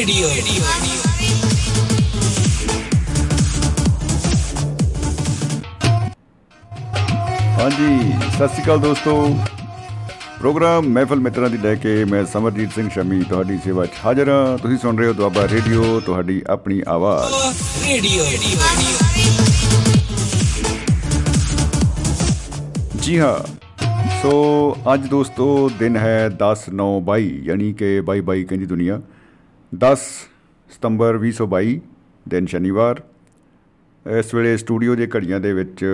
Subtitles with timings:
[0.00, 0.28] Radio
[7.58, 9.14] ਹਾਂਜੀ ਸਤਿ ਸ਼੍ਰੀ ਅਕਾਲ ਦੋਸਤੋ।
[10.38, 14.58] ਪ੍ਰੋਗਰਾਮ ਮਹਿਫਲ ਮਿੱਤਰਾਂ ਦੀ ਲੈ ਕੇ ਮੈਂ ਸਮਰਜੀਤ ਸਿੰਘ ਸ਼ਮੀ ਤੁਹਾਡੀ ਸੇਵਾ 'ਚ ਹਾਜ਼ਰ ਹਾਂ।
[14.58, 17.34] ਤੁਸੀਂ ਸੁਣ ਰਹੇ ਹੋ ਦੁਆਬਾ ਰੇਡੀਓ ਤੁਹਾਡੀ ਆਪਣੀ ਆਵਾਜ਼।
[17.86, 18.24] ਰੇਡੀਓ
[23.02, 23.36] ਜੀ ਹਾਂ
[24.22, 24.32] ਸੋ
[24.94, 29.00] ਅੱਜ ਦੋਸਤੋ ਦਿਨ ਹੈ 10 9 22 ਯਾਨੀ ਕਿ 22 22 ਕਹਿੰਦੀ ਦੁਨੀਆ।
[29.72, 30.00] 10
[30.70, 31.78] ਸਤੰਬਰ 2022
[32.26, 33.00] ਦਿਨ ਸ਼ਨੀਵਾਰ।
[34.06, 35.84] ਇਸ ਵੇਲੇ ਸਟੂਡੀਓ ਦੇ ਘੜੀਆਂ ਦੇ ਵਿੱਚ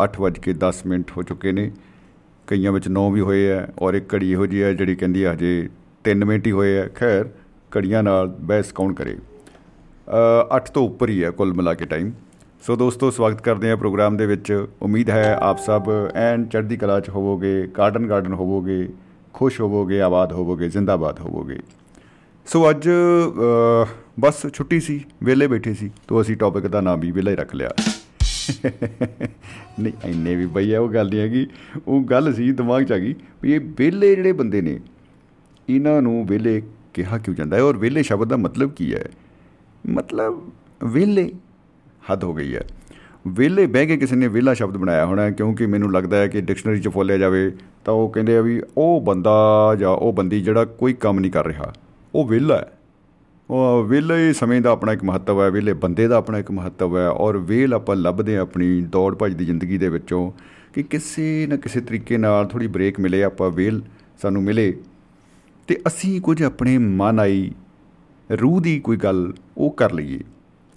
[0.00, 1.70] 8:10 ਮਿੰਟ ਹੋ ਚੁੱਕੇ ਨੇ।
[2.48, 5.32] ਕਈਆਂ ਵਿੱਚ 9 ਵੀ ਹੋਏ ਆ ਔਰ ਇੱਕ ਘੜੀ ਇਹੋ ਜਿਹੀ ਹੈ ਜਿਹੜੀ ਕਹਿੰਦੀ ਹੈ
[5.32, 5.68] ਹਜੇ
[6.04, 7.28] 3 ਮਿੰਟ ਹੀ ਹੋਏ ਆ। ਖੈਰ,
[7.72, 9.16] ਘੜੀਆਂ ਨਾਲ ਬਹਿਸ ਕੌਣ ਕਰੇ?
[10.50, 12.12] 8 ਤੋਂ ਉੱਪਰ ਹੀ ਹੈ ਕੁੱਲ ਮਿਲਾ ਕੇ ਟਾਈਮ
[12.62, 14.52] ਸੋ ਦੋਸਤੋ, ਸਵਾਗਤ ਕਰਦੇ ਹਾਂ ਪ੍ਰੋਗਰਾਮ ਦੇ ਵਿੱਚ।
[14.82, 18.88] ਉਮੀਦ ਹੈ ਆਪ ਸਭ ਐਨ ਚੜ੍ਹਦੀ ਕਲਾ 'ਚ ਹੋਵੋਗੇ ਗਾਰਡਨ ਗਾਰਡਨ ਹੋਵੋਗੇ,
[19.34, 21.58] ਖੁਸ਼ ਹੋਵੋਗੇ, ਆਬਾਦ ਹੋਵੋਗੇ, ਜ਼ਿੰਦਾਬਾਦ ਹੋਵੋਗੇ।
[22.52, 23.86] ਸੋ ਅੱਜ ਅ,
[24.20, 27.54] ਬਸ ਛੁੱਟੀ ਸੀ ਵਿਹਲੇ ਬੈਠੇ ਸੀ ਤੋਂ ਅਸੀਂ ਟੌਪਿਕ ਦਾ ਨਾਮ ਵੀ ਵਿਹਲਾ ਹੀ ਰੱਖ
[27.54, 27.68] ਲਿਆ।
[29.80, 31.46] ਨਹੀਂ ਇੰਨੇ ਵੀ ਬਈ ਉਹ ਗੱਲ ਨਹੀਂ ਹੈਗੀ।
[31.86, 34.80] ਉਹ ਗੱਲ ਸੀ ਦਿਮਾਗ 'ਚ ਆ ਗਈ ਵੀ ਇਹ ਵਿਹਲੇ ਜਿਹੜੇ ਬੰਦੇ ਨੇ
[35.68, 36.62] ਇਹਨਾਂ ਨੂੰ ਵਿਹਲੇ
[36.94, 37.62] ਕਿਹਾ ਕਿਉਂ ਜਾਂਦਾ ਹੈ?
[37.62, 39.04] ਔਰ ਵਿਹਲੇ ਸ਼ਬਦ ਦਾ ਮਤਲਬ ਕੀ ਹੈ?
[39.88, 40.40] ਮਤਲਬ
[40.84, 41.32] ਵਿਹਲੇ
[42.12, 42.64] ਹੱਦ ਹੋ ਗਈ ਹੈ।
[43.28, 46.40] ਵਿਹਲੇ ਬਹਿ ਕੇ ਕਿਸੇ ਨੇ ਵਿਹਲਾ ਸ਼ਬਦ ਬਣਾਇਆ ਹੋਣਾ ਹੈ ਕਿਉਂਕਿ ਮੈਨੂੰ ਲੱਗਦਾ ਹੈ ਕਿ
[46.40, 47.50] ਡਿਕਸ਼ਨਰੀ 'ਚ ਫੋਲਿਆ ਜਾਵੇ
[47.84, 51.46] ਤਾਂ ਉਹ ਕਹਿੰਦੇ ਆ ਵੀ ਉਹ ਬੰਦਾ ਜਾਂ ਉਹ ਬੰਦੀ ਜਿਹੜਾ ਕੋਈ ਕੰਮ ਨਹੀਂ ਕਰ
[51.46, 51.72] ਰਿਹਾ।
[52.14, 52.72] ਉਹ ਵਿਹਲਾ ਹੈ।
[53.50, 57.08] ਉਹ ਵਿਹਲੇ ਸਮੇਂ ਦਾ ਆਪਣਾ ਇੱਕ ਮਹੱਤਵ ਹੈ ਵਿਹਲੇ ਬੰਦੇ ਦਾ ਆਪਣਾ ਇੱਕ ਮਹੱਤਵ ਹੈ
[57.08, 60.32] ਔਰ ਵੇਲ ਆਪਾਂ ਲੱਭਦੇ ਹਾਂ ਆਪਣੀ ਦੌੜ ਭੱਜ ਦੀ ਜ਼ਿੰਦਗੀ ਦੇ ਵਿੱਚੋਂ
[60.74, 63.82] ਕਿ ਕਿਸੇ ਨਾ ਕਿਸੇ ਤਰੀਕੇ ਨਾਲ ਥੋੜੀ ਬ੍ਰੇਕ ਮਿਲੇ ਆਪਾਂ ਵੇਲ
[64.22, 64.74] ਸਾਨੂੰ ਮਿਲੇ।
[65.68, 67.50] ਤੇ ਅਸੀਂ ਕੁਝ ਆਪਣੇ ਮਨ ਆਈ
[68.40, 70.20] ਰੂਹ ਦੀ ਕੋਈ ਗੱਲ ਉਹ ਕਰ ਲਈਏ।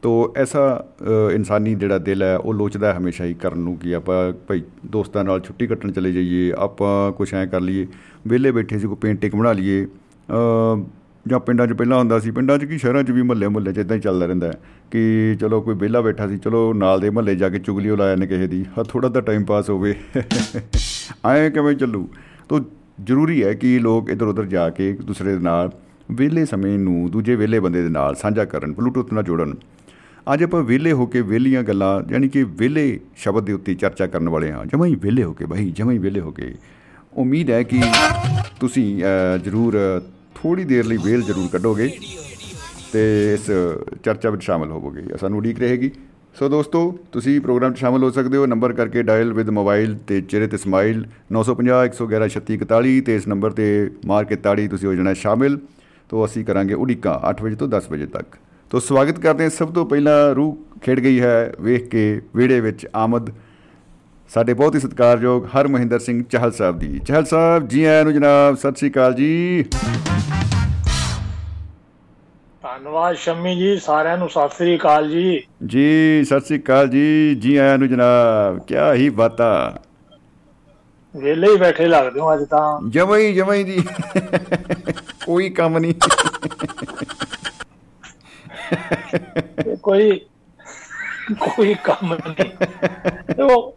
[0.02, 3.95] ਤੋ ਐਸਾ ਅ, ਇਨਸਾਨੀ ਜਿਹੜਾ ਦਿਲ ਹੈ ਉਹ ਲੋਚਦਾ ਹੈ ਹਮੇਸ਼ਾ ਹੀ ਕਰਨ ਨੂੰ ਕਿ
[3.95, 7.88] ਆਪਾਂ ਭਾਈ ਦੋਸਤਾਂ ਨਾਲ ਛੁੱਟੀ ਕੱਟਣ ਚਲੇ ਜਾਈਏ ਆਪਾਂ ਕੁਛ ਐਂ ਕਰ ਲਈਏ
[8.28, 10.84] ਵਿਹਲੇ ਬੈਠੇ ਸੀ ਕੋਈ ਪੇਂਟਿੰਗ ਬਣਾ ਲਈਏ ਅ,
[11.28, 13.78] ਜਾਂ ਪਿੰਡਾਂ 'ਚ ਪਹਿਲਾਂ ਹੁੰਦਾ ਸੀ ਪਿੰਡਾਂ 'ਚ ਕੀ ਸ਼ਹਿਰਾਂ 'ਚ ਵੀ ਮਹੱਲੇ ਮੁਹੱਲੇ 'ਚ
[13.78, 14.53] ਇਦਾਂ ਹੀ ਚੱਲਦਾ ਰਹਿੰਦਾ ਹੈ
[14.91, 18.16] ਕਿ ਚਲੋ ਕੋਈ ਵਿਹਲਾ ਬੈਠਾ ਸੀ ਚਲੋ ਨਾਲ ਦੇ ਮਹੱਲੇ ਜਾ ਕੇ ਚੁਗਲੀ ਉਹ ਲਾਇਆ
[18.16, 19.95] ਨੇ ਕਿਸੇ ਦੀ ਹਾਂ ਥੋੜਾ ਤਾਂ ਟਾਈਮ ਪਾਸ ਹੋਵੇ।
[21.25, 22.07] ਐਂ ਕਿਵੇਂ ਚੱਲੂ?
[22.50, 22.59] ਤੋ
[23.03, 25.72] ਜ਼ਰੂਰੀ ਹੈ ਕਿ ਲੋਕ ਇੱਧਰ ਉੱਧਰ ਜਾ ਕੇ ਇੱਕ ਦੂਸਰੇ ਦੇ ਨਾਲ
[26.11, 29.53] ਵਿਹਲੇ ਸਮੇਂ ਨੂੰ ਦੂਜੇ ਵਿਹਲੇ ਬੰਦੇ ਦੇ ਨਾਲ ਸਾਂਝਾ ਕਰਨ ਬਲੂਟੁੱਥ ਨਾਲ ਜੋੜਨ।
[30.34, 34.29] ਅੱਜ ਆਪਾਂ ਵਿਹਲੇ ਹੋ ਕੇ ਵਿਹਲੀਆਂ ਗੱਲਾਂ ਯਾਨੀ ਕਿ ਵਿਹਲੇ ਸ਼ਬਦ ਦੇ ਉੱਤੇ ਚਰਚਾ ਕਰਨ
[34.29, 36.53] ਵਾਲੇ ਹਾਂ। ਜਮਾਂ ਹੀ ਵਿਹਲੇ ਹੋ ਕੇ ਬਈ ਜਮਾਂ ਹੀ ਵਿਹਲੇ ਹੋ ਕੇ।
[37.13, 37.81] ਉਮੀਦ ਹੈ ਕਿ
[38.59, 40.01] ਤੁਸੀਂ ਅ, ਜ਼ਰੂਰ
[40.44, 41.90] ਥੋੜੀ ਦੇਰ ਲਈ ਵੇਲ ਜ਼ਰੂਰ ਕੱਢੋਗੇ
[42.94, 43.02] ਤੇ
[43.34, 43.52] ਇਸ
[44.04, 45.92] ਚਰਚਾ ਵਿੱਚ ਸ਼ਾਮਲ ਹੋਵੋਗੇ ਸਾਨੂੰ ਉਡੀਕ ਰਹੇਗੀ।
[46.40, 50.20] ਸੋ ਦੋਸਤੋ, ਤੁਸੀਂ ਪ੍ਰੋਗਰਾਮ 'ਚ ਸ਼ਾਮਲ ਹੋ ਸਕਦੇ ਹੋ। ਨੰਬਰ ਕਰਕੇ ਡਾਇਲ ਵਿਦ ਮੋਬਾਈਲ ਤੇ
[50.22, 53.68] ਚਿਹਰੇ ਤੇ ਸਮਾਈਲ 950 111 3641 ਤੇ ਇਸ ਨੰਬਰ ਤੇ
[54.06, 55.58] ਮਾਰ ਕੇ ਤਾੜੀ ਤੁਸੀਂ ਹੋ ਜਾਣਾ ਸ਼ਾਮਿਲ।
[56.09, 58.38] ਤੋਂ ਅਸੀਂ ਕਰਾਂਗੇ ਉਡੀਕਾਂ 8 ਵਜੇ ਤੋਂ 10 ਵਜੇ ਤੱਕ।
[58.72, 62.88] ਤੋਂ ਸਵਾਗਤ ਕਰਦੇ ਹਾਂ। ਸਭ ਤੋਂ ਪਹਿਲਾਂ ਰੂਹ ਖੇਡ ਗਈ ਹੈ ਵੇਖ ਕੇ, ਵਿਹੜੇ ਵਿੱਚ
[62.96, 63.30] ਆਮਦ
[64.34, 68.14] ਸਾਡੇ ਬਹੁਤ ਹੀ ਸਤਿਕਾਰਯੋਗ ਹਰ ਮਹਿੰਦਰ ਸਿੰਘ ਚਹਲ ਸਾਹਿਬ ਦੀ। ਚਹਲ ਸਾਹਿਬ ਜੀ ਆਇਆਂ ਨੂੰ
[68.14, 69.64] ਜਨਾਬ ਸਤਿ ਸ੍ਰੀ ਅਕਾਲ ਜੀ।
[72.64, 77.56] ਧੰਨਵਾਦ ਸ਼ੰਮੀ ਜੀ ਸਾਰਿਆਂ ਨੂੰ ਸਤਿ ਸ੍ਰੀ ਅਕਾਲ ਜੀ। ਜੀ ਸਤਿ ਸ੍ਰੀ ਅਕਾਲ ਜੀ ਜੀ
[77.58, 79.52] ਆਇਆਂ ਨੂੰ ਜਨਾਬ ਕੀ ਹੀ ਬਾਤਾਂ
[81.16, 83.84] ਵਿਹਲੇ ਹੀ ਬੈਠੇ ਲੱਗਦੇ ਹੋ ਅੱਜ ਤਾਂ। ਜਮਾਂ ਹੀ ਜਮਾਂ ਹੀ ਜੀ।
[85.26, 85.94] ਕੋਈ ਕੰਮ ਨਹੀਂ।
[89.84, 90.20] ਕੋਈ
[91.40, 93.76] ਕੋਈ ਕੰਮ ਨਹੀਂ। ਉਹ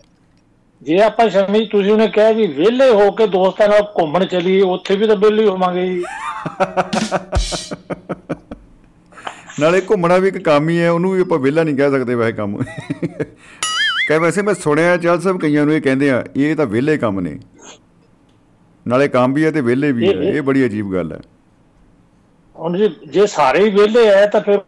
[0.86, 4.60] ਜੇ ਆਪਾਂ ਸ਼ੰਮੀ ਜੀ, ਤੁਸੀਂ ਉਹਨੇ ਕਿਹਾ ਵੀ ਵਿਹਲੇ ਹੋ ਕੇ ਦੋਸਤਾਂ ਨਾਲ ਘੁੰਮਣ ਚਲੀਏ
[4.62, 6.02] ਉੱਥੇ ਵੀ ਤਾਂ ਵਿਹਲੇ ਹੋਵਾਂਗੇ ਜੀ।
[9.60, 12.32] ਨਾਲੇ ਘੁੰਮਣਾ ਵੀ ਇੱਕ ਕੰਮ ਹੀ ਹੈ ਉਹਨੂੰ ਵੀ ਆਪਾਂ ਵਿਹਲਾ ਨਹੀਂ ਕਹਿ ਸਕਦੇ ਵੈਸੇ
[12.32, 12.56] ਕੰਮ।
[14.08, 17.20] ਕਹੇ ਵੈਸੇ ਮੈਂ ਸੁਣਿਆ ਚੱਲ ਸਭ ਕਈਆਂ ਨੂੰ ਇਹ ਕਹਿੰਦੇ ਆ ਇਹ ਤਾਂ ਵਿਹਲੇ ਕੰਮ
[17.20, 17.38] ਨੇ।
[18.86, 21.18] ਨਾਲੇ ਕੰਮ ਵੀ ਹੈ ਤੇ ਵਿਹਲੇ ਵੀ ਹੈ ਇਹ ਬੜੀ ਅਜੀਬ ਗੱਲ ਹੈ।
[22.56, 24.60] ਹੁਣ ਜੀ ਜੇ ਸਾਰੇ ਹੀ ਵਿਹਲੇ ਐ ਤਾਂ ਫਿਰ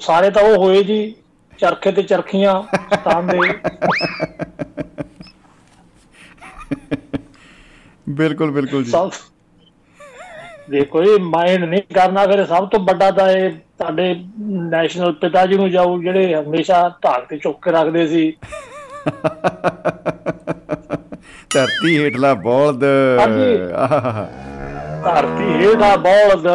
[0.00, 1.14] ਸਾਰੇ ਤਾਂ ਉਹ ਹੋਏ ਜੀ
[1.58, 2.62] ਚਰਖੇ ਤੇ ਚਰਖੀਆਂ
[3.04, 3.52] ਤਾਂ ਦੇ।
[8.10, 9.10] ਬਿਲਕੁਲ ਬਿਲਕੁਲ ਜੀ ਸਭ
[10.70, 14.14] ਦੇਖੋ ਇਹ ਮਾਈਂਡ ਨਹੀਂ ਕਰਨਾ ਫਿਰ ਸਭ ਤੋਂ ਵੱਡਾ ਤਾਂ ਇਹ ਤੁਹਾਡੇ
[14.70, 18.32] ਨੈਸ਼ਨਲ ਪਿਤਾ ਜੀ ਨੂੰ ਜਾਊ ਜਿਹੜੇ ਹਮੇਸ਼ਾ ਢਾਕ ਤੇ ਚੁੱਕ ਕੇ ਰੱਖਦੇ ਸੀ
[21.54, 22.80] ਧਰਤੀ ਹੇਠਲਾ ਬੋਲਦ।
[25.04, 26.46] ਧਰਤੀ ਹੇਠਾਂ ਬੌਲਦ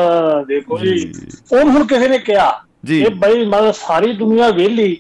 [0.48, 1.12] ਦੇਖੋ ਜੀ।
[1.54, 4.98] ਉਹ ਹੁਣ ਕਿਸੇ ਨੇ ਕਿਹਾ। ਇਹ ਬਈ ਮਤਲਬ ਸਾਰੀ ਦੁਨੀਆ ਵਿਹਲੀ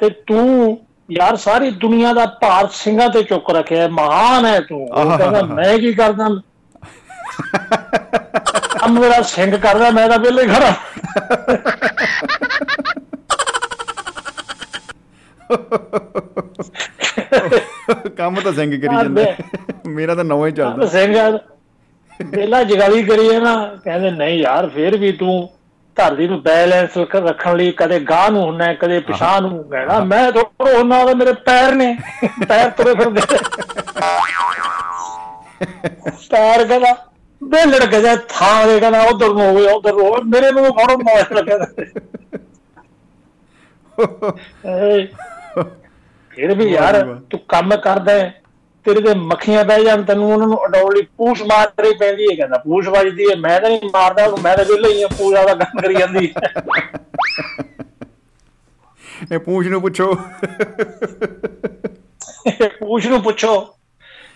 [0.00, 0.78] ਤੇ ਤੂੰ
[1.10, 4.86] ਯਾਰ ਸਾਰੀ ਦੁਨੀਆ ਦਾ ਭਾਰਤ ਸਿੰਘਾਂ ਤੇ ਚੁੱਕ ਰੱਖਿਆ ਮਹਾਨ ਹੈ ਤੂੰ।
[5.18, 6.28] ਕਹਿੰਦਾ ਮੈਂ ਕੀ ਕਰਦਾ?
[8.78, 10.74] ਕੰਮ ਮੇਰਾ ਸਿੰਘ ਕਰਦਾ ਮੈਂ ਤਾਂ ਵਿਹਲੇ ਖੜਾ।
[18.16, 19.24] ਕੰਮ ਤਾਂ ਸਿੰਘ ਕਰੀ ਜਾਂਦਾ।
[19.86, 21.38] ਮੇਰਾ ਤਾਂ ਨਵਾਂ ਹੀ ਚੱਲਦਾ। ਸਿੰਘ
[22.26, 25.48] ਵਿਹਲਾ ਜਗਾਲੀ ਕਰੀ ਹੈ ਨਾ ਕਹਿੰਦੇ ਨਹੀਂ ਯਾਰ ਫੇਰ ਵੀ ਤੂੰ
[25.96, 30.70] ਧਰਤੀ ਨੂੰ ਬੈਲੈਂਸ ਰੱਖਣ ਲਈ ਕਦੇ ਗਾਹ ਨੂੰ ਹੁੰਨਾ ਕਦੇ ਪਿਛਾਂ ਨੂੰ ਕਹਿਣਾ ਮੈਂ ਥੋੜਾ
[30.70, 31.96] ਉਹਨਾਂ ਦਾ ਮੇਰੇ ਪੈਰ ਨੇ।
[32.48, 33.20] ਪੈਰ ਤੁਰੇ ਫਿਰਦੇ।
[36.30, 36.94] ਪੈਰ ਕਹਿੰਦਾ
[37.42, 41.32] ਬੇਲੜ ਗਿਆ ਥਾਂ ਦੇ ਕਹਿੰਦਾ ਉਧਰ ਨੂੰ ਹੋਵੇ ਉਧਰ ਨੂੰ ਹੋਵੇ। ਮੇਰੇ ਨੂੰ ਫੜੋ ਮੌਜ
[41.32, 41.56] ਲੱਗਿਆ
[44.66, 45.06] ਏ,
[46.30, 48.39] ਫਿਰ ਵੀ ਯਾਰ ਜੀ। ਤੂੰ ਕੰਮ ਕਰਦਾ ਹੈ,
[48.86, 52.88] ਤੇਰੇ ਤੇ ਮੱਖੀਆਂ ਬਹਿ ਜਾਣ ਤੈਨੂੰ ਉਹਨਾਂ ਨੂੰ ਲਈ ਪੂਛ ਮਾਰਨੀ ਪੈਂਦੀ ਹੈ ਕਹਿੰਦਾ। ਪੂਛ
[52.88, 55.94] ਵੱਜਦੀ ਹੈ ਮੈਂ ਤਾਂ ਨਹੀਂ ਮਾਰਦਾ ਮੈਂ ਤਾਂ ਵਿਹਲਾ ਹੀ ਆ ਪੂਜਾ ਦਾ ਕੰਮ ਕਰੀ
[55.94, 56.32] ਜਾਂਦੀ।
[59.32, 60.12] ਇਹ ਪੂਛ ਨੂੰ ਪੁੱਛੋ।
[62.78, 63.54] ਪੂਛ ਨੂੰ ਪੁੱਛੋ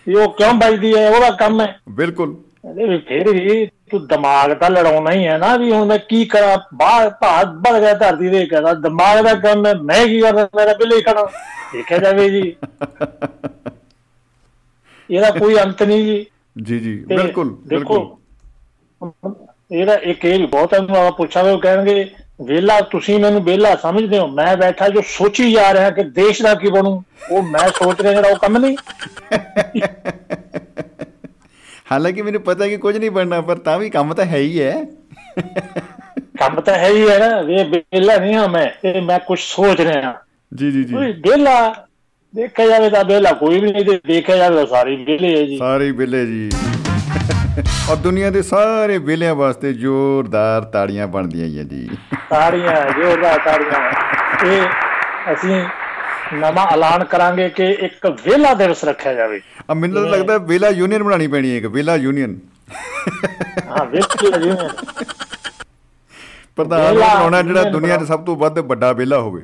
[0.07, 4.69] ਉਹ ਕਿਉਂ ਵੱਜਦੀ ਹੈ ਉਹਦਾ ਕੰਮ ਹੈ। ਬਿਲਕੁਲ। ਕਹਿੰਦੇ ਵੀ ਫਿਰ ਵੀ ਤੂੰ ਦਿਮਾਗ ਤਾਂ
[4.69, 8.45] ਲੜਾਉਣਾ ਹੀ ਹੈ ਨਾ ਵੀ ਹੁਣ ਮੈਂ ਕੀ ਕਰਾਂ ਬਾਹਰ ਭਾਤ ਵੱਧ ਗਿਆ ਧਰਤੀ ਦੇ
[8.45, 11.25] ਕਹਿੰਦਾ ਦਿਮਾਗ ਦਾ ਕੰਮ ਹੈ ਮੈਂ ਕੀ ਕਰਦਾ ਮੇਰਾ ਬਿੱਲੇ ਖੜਾ
[11.73, 12.55] ਦੇਖਿਆ ਜਾਵੇ ਜੀ।
[15.09, 16.25] ਇਹਦਾ ਕੋਈ ਅੰਤ ਨਹੀਂ ਜੀ।
[16.61, 18.15] ਜੀ ਜੀ ਬਿਲਕੁਲ ਬਿਲਕੁਲ।
[19.71, 22.09] ਇਹਦਾ ਇੱਕ ਇਹ ਵੀ ਬਹੁਤ ਹੈ ਮੈਂ ਪੁੱਛਾਂਗੇ ਉਹ ਕਹਿਣਗੇ
[22.41, 24.27] ਵੇਲਾ ਤੁਸੀਂ ਮੈਨੂੰ ਵੇਲਾ ਸਮਝਦੇ ਹੋ?
[24.27, 27.03] ਮੈਂ ਬੈਠਾ ਜੋ ਸੋਚੀ ਜਾ ਰਿਹਾ ਕਿ ਦੇਸ਼ ਦਾ ਕੀ ਬਣੂ?
[27.31, 28.77] ਉਹ ਮੈਂ ਸੋਚ ਰਿਹਾ ਜਿਹੜਾ ਉਹ ਕੰਮ ਨਹੀਂ।
[31.91, 34.85] ਹਾਲਾਂਕਿ ਮੈਨੂੰ ਪਤਾ ਕਿ ਕੁਝ ਨਹੀਂ ਬਣਨਾ ਪਰ ਤਾਂ ਵੀ ਕੰਮ ਤਾਂ ਹੈ ਹੀ ਹੈ।
[36.39, 39.81] ਕੰਮ ਤਾਂ ਹੈ ਹੀ ਹੈ ਨਾ ਇਹ ਵੇਲਾ ਨਹੀਂ ਹਾਂ ਮੈਂ ਇਹ ਮੈਂ ਕੁਝ ਸੋਚ
[39.81, 40.21] ਰਿਹਾ।
[40.53, 41.85] ਜੀ ਜੀ ਜੀ। ਵੇਲਾ
[42.35, 45.57] ਦੇਖਿਆ ਜਾਵੇ ਤਾਂ ਵੇਲਾ ਕੋਈ ਵੀ ਨਹੀਂ ਤੇ ਦੇਖਿਆ ਜਾਵੇ ਤਾਂ ਸਾਰੇ ਵੇਲੇ ਹੈ ਜੀ।
[45.57, 46.51] ਸਾਰੇ ਵਿਲੇ ਜੀ।
[47.89, 51.89] ਔਰ ਦੁਨੀਆ ਦੇ ਸਾਰੇ ਵਿਲਿਆਂ ਵਾਸਤੇ ਜ਼ੋਰਦਾਰ ਤਾੜੀਆਂ ਬਣਦੀਆਂ ਹੀ ਜੀ।
[52.29, 53.79] ਤਾੜੀਆਂ ਜੋਰਦਾਰ ਤਾੜੀਆਂ।
[54.45, 55.63] ਇਹ ਅਸੀਂ
[56.33, 61.27] ਨਵਾਂ ਐਲਾਨ ਕਰਾਂਗੇ ਕਿ ਇੱਕ ਵੇਲਾ ਦਿਵਸ ਰੱਖਿਆ ਜਾਵੇ। ਆ ਮੈਨੂੰ ਲੱਗਦਾ ਵਿਲਾ ਯੂਨੀਅਨ ਬਣਾਣੀ
[61.27, 62.39] ਪੈਣੀ ਹੈ ਇੱਕ ਵਿਲਾ ਯੂਨੀਅਨ।
[63.69, 64.51] ਹਾਂ ਵੇਲਾ ਜੀ
[66.55, 69.41] ਪ੍ਰਧਾਨ ਬਣਾਉਣਾ ਜਿਹੜਾ ਦੁਨੀਆ 'ਚ ਸਭ ਤੋਂ ਵੱਧ ਵੱਡਾ ਵਿਲਾ ਹੋਵੇ।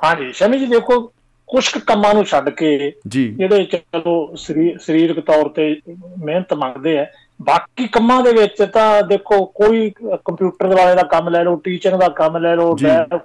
[0.00, 1.00] ਹਾਂਜੀ ਸ਼ਮੀ ਜੀ ਦੇਖੋ
[1.48, 2.76] ਕੁਝ ਕੰਮਾਂ ਨੂੰ ਛੱਡ ਕੇ
[3.08, 5.74] ਜਿਹੜੇ ਚਲੋ ਸਰੀ- ਸਰੀਰਕ ਤੌਰ ਤੇ
[6.18, 7.06] ਮਿਹਨਤ ਮੰਗਦੇ ਆ
[7.40, 9.90] ਬਾਕੀ ਕੰਮਾਂ ਦੇ ਵਿੱਚ ਤਾਂ ਦੇਖੋ ਕੋਈ
[10.24, 12.74] ਕੰਪਿਊਟਰ ਵਾਲੇ ਦਾ ਕੰਮ ਲੈ ਲਓ ਟੀਚਰ ਦਾ ਕੰਮ ਲੈ ਲਓ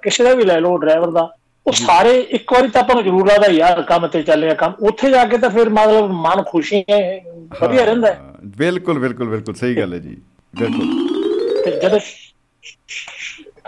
[0.03, 1.29] ਕਿਸੇ ਦਾ ਵੀ ਲੈ ਲਓ ਡਰਾਈਵਰ ਦਾ
[1.65, 5.09] ਉਹ ਸਾਰੇ ਇੱਕ ਵਾਰੀ ਤਾਂ ਆਪਾਂ ਨੂੰ ਜ਼ਰੂਰ ਲੱਗਦਾ ਯਾਰ ਕੰਮ ਤੇ ਚੱਲਿਆ ਕੰਮ ਉੱਥੇ
[5.09, 6.99] ਜਾ ਕੇ ਤਾਂ ਫਿਰ ਮਤਲਬ ਮਨ ਖੁਸ਼ੀ ਹੈ
[7.61, 8.15] ਵਧੀਆ ਰਹਿੰਦਾ
[8.57, 10.15] ਬਿਲਕੁਲ ਬਿਲਕੁਲ ਬਿਲਕੁਲ ਸਹੀ ਗੱਲ ਹੈ ਜੀ
[10.53, 11.99] ਬਿਲਕੁਲ। ਤੇ ਜਦੋਂ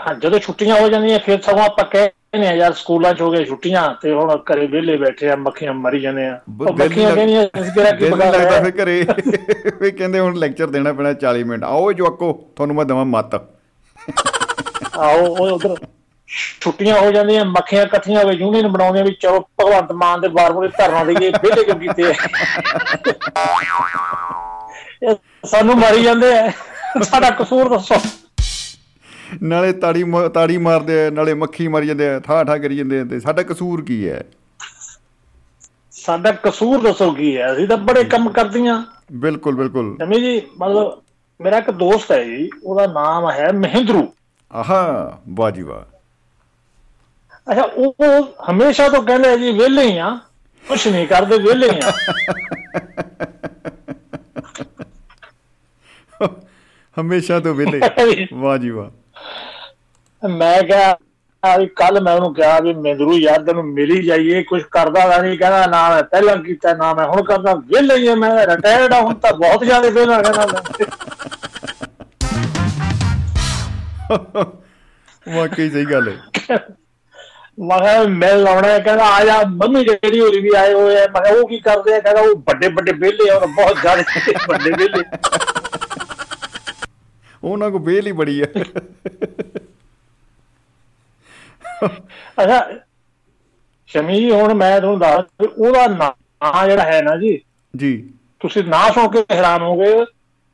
[0.00, 3.44] ਹਾਂ ਜਦੋਂ ਛੁੱਟੀਆਂ ਹੋ ਜਾਂਦੀਆਂ ਫਿਰ ਸਗੋਂ ਆਪਾਂ ਕਹਿੰਦੇ ਆ ਯਾਰ ਸਕੂਲਾਂ ਚ ਹੋ ਗਏ
[3.44, 7.66] ਛੁੱਟੀਆਂ ਤੇ ਹੁਣ ਘਰੇ ਵਿਹਲੇ ਬੈਠੇ ਆ ਮੱਖੀਆਂ ਮਰੀ ਜਾਂਦੇ ਆ। ਉਹ ਮੱਖੀਆਂ ਕਹਿੰਦੀਆਂ ਇਸ
[7.74, 9.06] ਤਰ੍ਹਾਂ ਕੀ ਬਗਾ ਲੱਗਦਾ ਫਿਰ ਘਰੇ।
[9.80, 13.34] ਵੀ ਕਹਿੰਦੇ ਹੁਣ ਲੈਕਚਰ ਦੇਣਾ ਪੈਣਾ 40 ਮਿੰਟ। ਆਓ ਜਵਾਕੋ ਤੁਹਾਨੂੰ ਮੈਂ ਦਵਾਂ ਮੱਤ।
[14.98, 15.76] ਆਓ ਉਹ ਉਧਰ
[16.60, 20.52] ਛੁੱਟੀਆਂ ਹੋ ਜਾਂਦੀਆਂ ਮੱਖੀਆਂ ਇਕੱਠੀਆਂ ਹੋ ਕੇ ਯੂਨੀਅਨ ਬਣਾਉਂਦੇ ਵੀ ਚਲੋ ਭਗਵੰਤ ਮਾਨ ਦੇ ਬਾਰ
[20.52, 22.12] ਬਾਰ ਧਰਨਾ ਦੇਈਏ ਵਿਹਲੇ ਕਿਉਂ ਕੀਤੇ
[25.46, 26.50] ਸਾਨੂੰ ਮਾਰੀ ਜਾਂਦੇ ਆ।
[27.02, 27.94] ਸਾਡਾ ਕਸੂਰ ਦੱਸੋ।
[29.42, 33.04] ਨਾਲੇ ਤਾੜੀ ਤਾੜੀ ਮਾਰਦੇ ਆ ਨਾਲੇ ਮੱਖੀ ਮਾਰੀ ਜਾਂਦੇ ਆ ਠਾ ਠਾ ਕਰੀ ਜਾਂਦੇ ਆ
[33.04, 34.24] ਤੇ ਸਾਡਾ ਕਸੂਰ ਕੀ ਹੈ?
[35.90, 37.52] ਸਾਡਾ ਕਸੂਰ ਦੱਸੋ ਕੀ ਹੈ?
[37.52, 38.82] ਅਸੀਂ ਤਾਂ ਬੜੇ ਕੰਮ ਕਰਦੀਆਂ।
[39.12, 41.02] ਬਿਲਕੁਲ ਬਿਲਕੁਲ। ਜਮੀ ਜੀ ਮਤਲਬ
[41.40, 44.12] ਮੇਰਾ ਇੱਕ ਦੋਸਤ ਹੈ ਜੀ ਉਹਦਾ ਨਾਮ ਹੈ ਮਹਿੰਦਰੂ।
[44.52, 45.82] ਆਹਾ ਵਾਹ ਜੀ ਵਾਹ।
[47.52, 47.94] ਅੱਛਾ ਉਹ
[48.50, 50.18] ਹਮੇਸ਼ਾ ਤੋਂ ਕਹਿੰਦੇ ਆ ਜੀ ਵਿਹਲੇ ਹੀ ਆ।
[50.68, 51.92] ਕੁਛ ਨਹੀਂ ਕਰਦੇ ਵਿਹਲੇ ਆ।
[57.00, 57.80] ਹਮੇਸ਼ਾ ਤੋਂ ਵਿਲੇ
[58.34, 59.05] ਵਾਹ ਜੀ ਵਾਹ।
[60.22, 60.96] ਮੈਂ ਕਿਹਾ
[61.58, 65.22] ਵੀ ਕੱਲ ਮੈਂ ਉਹਨੂੰ ਕਿਹਾ ਵੀ ਮਹਿੰਦਰੂ ਯਾਰ ਤੈਨੂੰ ਮਿਲ ਹੀ ਜਾਈਏ ਕੁਝ ਕਰਦਾ ਤਾਂ
[65.22, 68.92] ਨਹੀਂ। ਕਹਿੰਦਾ ਨਾ ਮੈਂ ਪਹਿਲਾਂ ਕੀਤਾ ਨਾ ਮੈਂ ਹੁਣ ਕਰਦਾ ਵਿਹਲੇ ਹੀ ਆ ਮੈਂ ਰਿਟਾਇਰਡ
[68.92, 70.86] ਆ ਹੁਣ ਤਾਂ ਬਹੁਤ ਜ਼ਿਆਦਾ ਵਿਹਲਾ ਕਹਿੰਦਾ ਮੈਂ।
[75.36, 76.16] ਵਾਕਈ ਸਹੀ ਗੱਲ ਹੈ।
[77.58, 81.06] ਮੈਂ ਕਿਹਾ ਮਿਲ ਲਾਉਣਾ ਹੈ। ਕਹਿੰਦਾ ਆ ਜਾ ਮੰਮੀ ਡੈਡੀ ਹੋਰੀ ਵੀ ਆਏ ਹੋਏ ਆ।
[81.14, 82.00] ਮੈਂ ਕਿਹਾ ਉਹ ਕੀ ਕਰਦੇ ਆ?
[82.00, 84.02] ਕਹਿੰਦਾ ਉਹ ਵੱਡੇ ਵੱਡੇ ਵਿਹਲੇ ਆ ਉਹ ਬਹੁਤ ਜ਼ਿਆਦਾ
[84.48, 85.04] ਵੱਡੇ ਵਿਹਲੇ
[87.44, 88.46] ਉਹਨਾਂ ਕੋ ਵੇਲ ਹੀ ਬੜੀ ਹੈ
[91.84, 92.70] ਅੱਛਾ
[93.86, 97.40] ਸ਼ਮੀ ਜੀ ਹੁਣ ਮੈਂ ਤੁਹਾਨੂੰ ਦੱਸ ਉਹਦਾ ਨਾਂ ਜਿਹੜਾ ਹੈ ਨਾ ਜੀ
[97.76, 99.94] ਜੀ। ਤੁਸੀਂ ਨਾਂ ਸੁਣ ਕੇ ਹੈਰਾਨ ਹੋਗੇ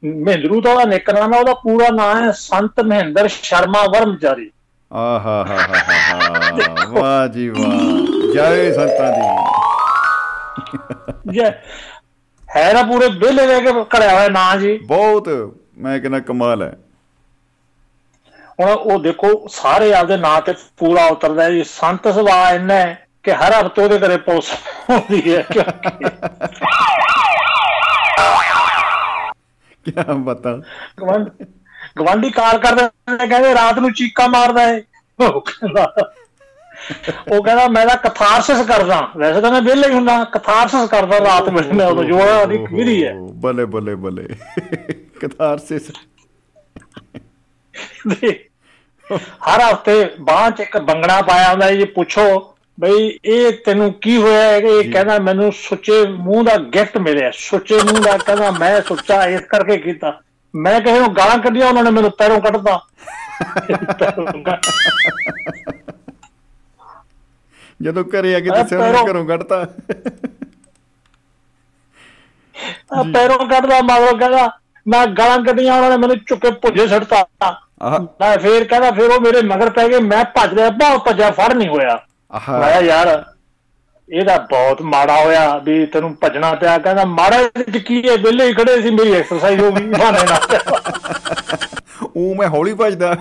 [0.03, 4.51] ਮਹਿੰਦਰੂ ਦਾ ਉਹਦਾ ਨਿਕਨਾਮ ਹੈ ਉਹਦਾ ਪੂਰਾ ਨਾਮ ਹੈ ਸੰਤ ਮਹਿੰਦਰ ਸ਼ਰਮਾ ਵਰਮਚਾਰੀ
[4.91, 9.23] ਆਹਾ ਹਾ ਹਾ ਹਾ ਵਾਹ ਜੀ ਵਾਹ ਜੈ ਸੰਤਾਂ ਦੀ।
[11.33, 11.45] ਜੇ
[12.57, 15.29] ਹੈ ਨਾ ਪੂਰੇ ਵਿਹਲੇ ਰਹਿ ਕੇ ਘੜਿਆ ਹੋਇਆ ਨਾਂ ਜੀ। ਬਹੁਤ
[15.79, 16.73] ਮੈਂ ਕਹਿੰਦਾ ਕਮਾਲ ਹੈ।
[18.61, 22.85] ਹੁਣ ਉਹ ਦੇਖੋ ਸਾਰੇ ਆਪਦੇ ਨਾਂ ਤੇ ਪੂਰਾ ਉਤਰਦਾ ਜੀ। ਸੰਤ ਸੁਭਾਅ ਇੰਨਾ
[23.25, 24.53] ਕਿ ਹਰ ਹਫ਼ਤੇ ਉਹਦੇ ਘਰੇ ਪੁਲਿਸ
[24.91, 25.43] ਹੁੰਦੀ ਹੈ।
[29.87, 29.93] ਕੀ
[30.25, 30.51] ਬਤਾ।
[31.01, 31.29] ਗਵੰਡ
[31.99, 34.81] ਗਵਾਂਢੀ ਕਾਰ ਕਰਦੇ ਕਹਿੰਦੇ ਰਾਤ ਨੂੰ ਚੀਕਾਂ ਮਾਰਦਾ ਹੈ
[35.19, 35.41] ਉਹ
[37.43, 41.73] ਕਹਿੰਦਾ ਮੈਂ ਤਾਂ ਕਥਾਰਸਿਸ ਕਰਦਾ। ਵੈਸੇ ਤਾਂ ਮੈਂ ਵਿਹਲੇ ਹੀ ਹੁੰਦਾ ਕਥਾਰਸਿਸ ਕਰਦਾ ਰਾਤ ਵੇਲੇ।
[41.73, 44.29] ਮੈਂ ਉਦੋਂ ਜੋੜਾ ਦੀ ਕਿਹਦੀ ਹੈ। ਬੱਲੇ ਬੱਲੇ ਬੱਲੇ
[45.21, 45.91] ਕਥਾਰਸਿਸ
[49.49, 54.43] ਹਰ ਹਫ਼ਤੇ ਬਾਂਹ ਚ ਇੱਕ ਬੰਗੜਾ ਪਾਇਆ ਹੁੰਦਾ ਜੀ ਪੁੱਛੋ ਬਈ ਇਹ ਤੈਨੂੰ ਕੀ ਹੋਇਆ?
[54.43, 59.25] ਹੈ ਇਹ ਕਹਿੰਦਾ ਮੈਨੂੰ ਸੁੱਚੇ ਮੂੰਹ ਦਾ ਗਿਫਟ ਮਿਲਿਆ। ਸੁੱਚੇ ਮੂੰਹ ਦਾ ਕਹਿੰਦਾ ਮੈਂ ਸੁੱਚਾ
[59.25, 60.21] ਇਸ ਕਰਕੇ ਕੀਤਾ।
[60.55, 62.81] ਮੈਂ ਕਿਸੇ ਨੂੰ ਗਾਲਾਂ ਕੱਢੀਆਂ ਉਹਨਾਂ ਨੇ ਮੈਨੂੰ ਪੈਰੋਂ ਕੱਢਤਾ।
[67.83, 69.67] ਜਦੋਂ ਘਰੇ ਆ ਕੇ ਦੱਸਿਆ ਉਹਨੇ ਘਰੋਂ ਕੱਢਤਾ।
[72.93, 74.51] ਆਹ ਪੈਰੋਂ ਕੱਢਦਾ ਮਗਰੋਂ ਕਹਿੰਦਾ
[74.89, 77.25] ਮੈਂ ਗਾਲਾਂ ਕੱਢੀਆਂ ਉਹਨਾਂ ਨੇ ਮੈਨੂੰ ਚੁੱਕ ਭੁੱਜੇ ਛੱਡਤਾ
[77.91, 81.53] ਮੈਂ ਫੇਰ ਕਹਿੰਦਾ ਫਿਰ ਉਹ ਮੇਰੇ ਮਗਰ ਪੈ ਗਏ ਮੈਂ ਭੱਜ ਲਿਆ ਬਹੁਤ ਭੱਜਿਆ ਫੜ
[81.53, 83.25] ਨਹੀਂ ਹੋਇਆ। ਆਹ। ਮੈਂ ਯਾਰ
[84.09, 88.17] ਇਹਦਾ ਬਹੁਤ ਮਾੜਾ ਹੋਇਆ ਵੀ ਤੈਨੂੰ ਭੱਜਣਾ ਪਿਆ। ਕਹਿੰਦਾ ਮਾੜਾ ਇਹਦੇ ਚ ਕੀ ਹੈ?
[88.17, 90.59] ਵਿਹਲੇ ਹੀ ਖੜੇ ਸੀ ਮੇਰੀ ਐਕਸਰਸਾਈਜ਼ ਹੋ ਗਈ। ਬਹਾਨੇ ਨਾਲ।
[92.17, 93.17] ਉਹ ਮੈਂ ਹੌਲੀ ਭੱਜਦਾ।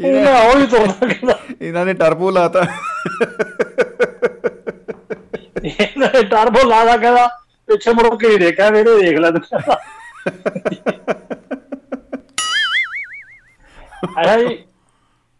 [0.00, 4.05] ਮੈਂ ਹੌਲੀ ਤੁਰਦਾ ਕਹਿੰਦਾ। ਇਹਨਾਂ ਨੇ ਟਰਬੋ ਲਾਤਾ। ਇਹਨਾਂ
[6.30, 7.26] ਟਰਬੋ ਲਾਦਾ ਕਹਿੰਦਾ
[7.66, 9.40] ਪਿੱਛੇ ਮੁੜ ਕੇ ਹੀ ਦੇਖਿਆ ਮੇਰੇ ਦੇਖ ਲੈ ਤੂੰ
[14.38, 14.64] ਜੀ।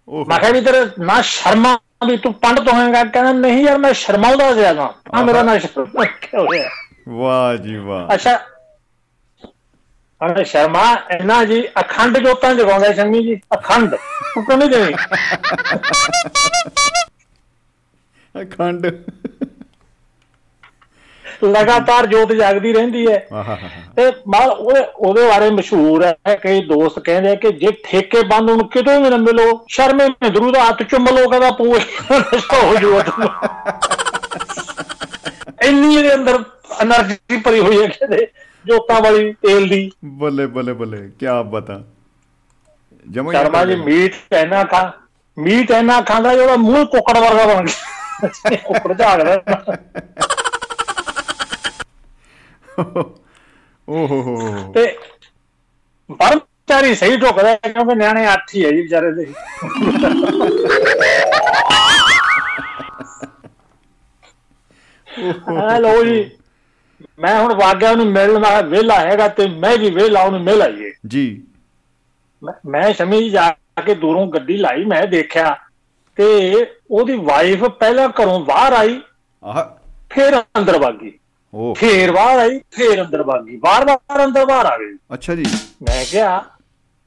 [0.06, 3.92] ਉਹ ਮੈਂ ਕਿਹਾ ਵੀ ਤੇਰੇ ਨਾ ਸ਼ਰਮਾ ਵੀ ਤੂੰ ਪੰਡਤ ਹੋਏਗਾ ਕਹਿੰਦਾ ਨਹੀਂ ਯਾਰ ਮੈਂ
[3.92, 6.68] ਸ਼ਰਮਾਉਂਦਾ ਜ਼ਿਆਦਾ ਆ ਮੇਰਾ ਨਾ ਸ਼ਰਮਾ। ਕਿਉਂ ਹੋਇਆ?
[7.08, 8.36] ਵਾਹ ਜੀ ਵਾਹ। ਅੱਛਾ।
[10.20, 13.94] ਅਰੇ ਸ਼ਰਮਾ ਇਹਨਾਂ ਜੀ ਅਖੰਡ ਜੋਤਾਂ ਜਗਾਉਂਦਾ ਸ਼ੰਮੀ ਜੀ ਅਖੰਡ।
[14.34, 14.94] ਤੂੰ ਕਿਉਂ ਨਹੀਂ ਦੇਣੀ?
[18.50, 18.86] ਖੰਡ
[21.44, 23.26] ਲਗਾਤਾਰ ਜੋਤ ਜਾਗਦੀ ਰਹਿੰਦੀ ਹੈ।
[23.96, 24.50] ਤੇ ਬਾਲ
[24.96, 29.16] ਉਹਦੇ ਬਾਰੇ ਮਸ਼ਹੂਰ ਹੈ ਕਈ ਦੋਸਤ ਕਹਿੰਦੇ ਆ ਕਿ ਜੇ ਠੇਕੇਬੰਦ ਨੂੰ ਕਿਤੇ ਵੀ ਨਾ
[29.16, 31.80] ਮਿਲੋ ਸ਼ਰਮੇ ਮਹਿਦਰੂ ਦਾ ਹੱਥ ਚੁੰਮ ਲੋ ਕਹਿੰਦਾ ਪੂਏ
[32.54, 33.00] ਹੋ ਜੂ
[35.62, 36.44] ਇੰਨੀ ਦੇ ਅੰਦਰ
[36.82, 38.26] એનર્ਜੀ ਭਰੀ ਹੋਈ ਹੈ ਕਿਤੇ
[38.66, 41.82] ਜੋਤਾਂ ਵਾਲੀ ਤੇਲ ਦੀ। ਬੱਲੇ ਬੱਲੇ ਬੱਲੇ ਕੀ ਆਪ ਬਤਾ
[43.10, 44.92] ਜਮੋ ਸ਼ਰਮਾ ਜੀ ਮੀਟ ਐਨਾ ਖਾ
[45.38, 49.42] ਮੀਟ ਐਨਾ ਖਾਂਦਾ ਜਿਹੜਾ ਮੂੰਹ ਕੁੱਕੜ ਵਰਗਾ ਬਣ ਗਿਆ। ਉੱਪਰ ਝਾਗਦਾ
[52.78, 54.86] ਓਹ ਤੇ
[56.10, 59.26] ਪਰ ਵਿਚਾਰੀ ਸਹੀ ਢੁਕਦਾ ਕਿਉਂਕਿ ਨਿਆਣੇ ਅੱਠ ਹੀ ਹੈ ਜੀ ਵਿਚਾਰੇ ਦੇ।
[65.80, 66.30] ਲੋ ਜੀ
[67.20, 71.42] ਮੈਂ ਹੁਣ ਵਾਗਿਆ ਉਹਨੂੰ ਮਿਲਣਾ ਵੇਲਾ ਹੈਗਾ ਤੇ ਮੈਂ ਵੀ ਵੇਲਾ ਉਹਨੂੰ ਮਿਲ ਆਈਏ। ਜੀ।
[72.42, 73.50] ਮੈਂ- ਮੈਂ ਸ਼ਮੀ ਜੀ ਜਾ
[73.86, 75.56] ਕੇ ਦੂਰੋਂ ਗੱਡੀ ਲਾਈ ਮੈਂ ਦੇਖਿਆ
[76.16, 76.26] ਤੇ
[76.90, 79.00] ਉਹਦੀ ਵਾਈਫ ਪਹਿਲਾਂ ਘਰੋਂ ਬਾਹਰ ਆਈ
[79.44, 79.64] ਆਹ।
[80.10, 81.18] ਫਿਰ ਅੰਦਰ ਵਾਗੀ
[81.56, 85.44] ਉਹ। ਫੇਰ ਬਾਹਰ ਆਈ ਫੇਰ ਅੰਦਰ ਵਾਗੀ ਬਾਰ-ਬਾਰ ਅੰਦਰ ਬਾਹਰ ਆ ਗਈ। ਅੱਛਾ ਜੀ।
[85.82, 86.44] ਮੈਂ ਕਿਹਾ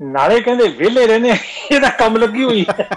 [0.01, 1.34] ਨਾਲੇ ਕਹਿੰਦੇ ਵਿਹਲੇ ਰਹਿੰਦੇ
[1.72, 2.89] ਇਹਦਾ ਕੰਮ ਲੱਗੀ ਹੋਈ। ਹੈ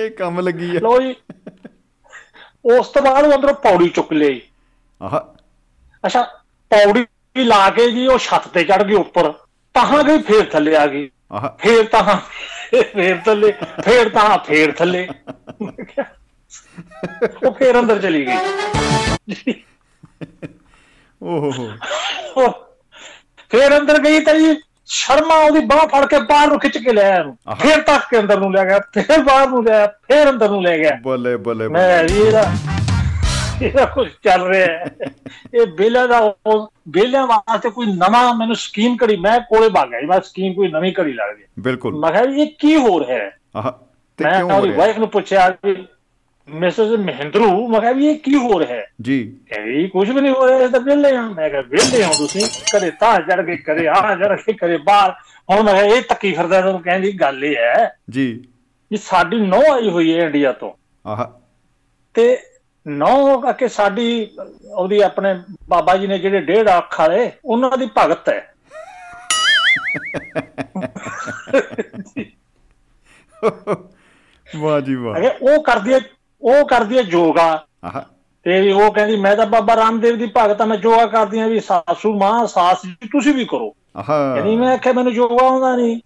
[0.00, 1.14] ਇਹ ਕੰਮ ਲੱਗੀ ਆ। ਲੋ ਜੀ
[2.64, 4.40] ਉਸ ਤੋਂ ਬਾਅਦ ਉਹ ਅੰਦਰੋਂ ਪੌੜੀ ਚੁੱਕ ਲਈ।
[5.02, 5.20] ਆਹ।
[6.06, 6.22] ਅੱਛਾ
[6.70, 9.32] ਪੌੜੀ ਲਾ ਕੇ ਜੀ ਉਹ ਛੱਤ ਤੇ ਚੜ ਗਈ ਉੱਪਰ।
[9.74, 12.16] ਤਾਹਾਂ ਗਈ ਫੇਰ ਥੱਲੇ ਆ ਗਈ। ਆਹ। ਫੇਰ ਤਾਹਾਂ
[12.84, 13.52] ਫੇਰ ਥੱਲੇ
[13.84, 15.08] ਫੇਰ ਤਾਹਾਂ ਫੇਰ ਥੱਲੇ।
[17.46, 19.54] ਉਹ ਫੇਰ ਅੰਦਰ ਚਲੀ ਗਈ।
[21.22, 21.72] ਓਹ। ਹੋ
[22.36, 22.48] ਹੋ
[23.50, 24.54] ਫੇਰ ਅੰਦਰ ਗਈ ਤਾਂ ਜੀ
[24.86, 28.38] ਸ਼ਰਮਾ ਉਹਦੀ ਬਾਹ ਫੜ ਕੇ ਬਾਹਰ ਨੂੰ ਖਿੱਚ ਕੇ ਲੈ ਆਇਆ। ਫੇਰ ਤੱਕ ਕੇ ਅੰਦਰ
[28.40, 32.02] ਨੂੰ ਲੈ ਗਿਆ ਫੇਰ ਬਾਹਰ ਨੂੰ ਲੈ ਫੇਰ ਅੰਦਰ ਨੂੰ ਲੈ ਗਿਆ। ਬੱਲੇ ਬੱਲੇ ਮੈਂ
[32.02, 32.52] ਬੱਲੇ ਇਹਦਾ
[33.62, 34.84] ਇਹਦਾ ਕੁਝ ਚੱਲ ਰਿਹਾ ਹੈ।
[35.54, 36.34] ਇਹ ਬੇਲਾ ਦਾ
[36.88, 40.68] ਬੇਲਿਆਂ ਵਾਸਤੇ ਕੋਈ ਨਵਾਂ ਮੈਨੂੰ ਸਕੀਮ ਘੜੀ ਮੈਂ ਕੋਲੇ ਭੱਗ ਗਿਆ ਜੀ, ਮੈਂ ਸਕੀਮ ਕੋਈ
[40.68, 43.38] ਨਵੀਂ ਘੜੀ ਲੱਗ ਗਈ। ਬਿਲਕੁਲ। ਮੈਂ ਕਿਹਾ ਇਹ ਕੀ ਹੋ ਰਿਹਾ ਹੈ?
[43.56, 43.70] ਆਹ
[44.18, 45.50] ਤੇ ਕਿਉਂ ਹੋ ਰਿਹਾ ਵਾਈਫ ਨੂੰ ਪੁੱਛਿਆ
[46.48, 47.68] ਮਿਸਸ ਮਹਿੰਦਰੂ?
[47.68, 48.86] ਮੈਂ ਕਿਹਾ ਵੀ ਇਹ ਕੀ ਹੋ ਰਿਹਾ ਹੈ?
[49.02, 52.10] ਜੀ। ਕਹਿੰਦੀ ਕੁਝ ਵੀ ਨਹੀਂ ਹੋ ਰਿਹਾ ਇਹ ਤਾਂ ਵਿਹਲੇ ਆ। ਮੈਂ ਕਿਹਾ ਵਿਹਲੇ ਹੋ
[52.18, 52.48] ਤੁਸੀਂ?
[52.74, 55.12] ਕਦੇ ਤਾਂ ਚੜ ਕੇ ਕਦੇ ਆ ਚੜ ਕੇ ਕਦੇ ਬਾਹਰ।
[55.50, 58.44] ਹੁਣ ਮੈਂ ਇਹ ਤੱਕੀ ਫਿਰਦਾ ਤੁਹਾਨੂੰ ਕਹਿੰਦੀ ਗੱਲ ਇਹ ਹੈ ਜੀ।
[58.90, 60.72] ਵੀ ਸਾਡੀ ਨੌ ਆਈ ਹੋਈ ਹੈ ਇੰਡੀਆ ਤੋਂ।
[61.08, 61.26] ਆਹ।
[62.14, 62.38] ਤੇ
[62.88, 64.30] ਨੌ ਕਰਕੇ ਸਾਡੀ
[64.70, 68.54] ਉਹਦੀ ਆਪਣੇ ਬਾਬਾ ਜੀ ਨੇ ਜਿਹੜੇ ਡੇਢ ਅੱਖ ਵਾਲੇ ਉਹਨਾਂ ਦੀ ਭਗਤ ਹੈ।
[74.56, 76.00] ਵਾਹ ਜੀ ਵਾਹ। ਉਹ ਕਰਦੀ ਹੈ
[76.42, 78.00] ਉਹ ਕਰਦੀ ਹੈ ਯੋਗਾ। ਆਹ।
[78.44, 81.46] ਤੇ ਵੀ ਉਹ ਕਹਿੰਦੀ ਮੈਂ ਤਾਂ ਬਾਬਾ ਰਾਮਦੇਵ ਦੀ ਭਗਤ ਆ ਮੈਂ ਯੋਗਾ ਕਰਦੀ ਆ
[81.46, 85.76] ਵੀ ਸਾਸੂ ਮਾਂ ਸਾਸ ਜੀ ਤੁਸੀਂ ਵੀ ਕਰੋ। ਆਹ। ਕਹਿੰਦੀ ਮੈਂ ਆਖਿਆ ਮੈਨੂੰ ਯੋਗਾ ਆਉਂਦਾ
[85.76, 86.00] ਨਹੀਂ।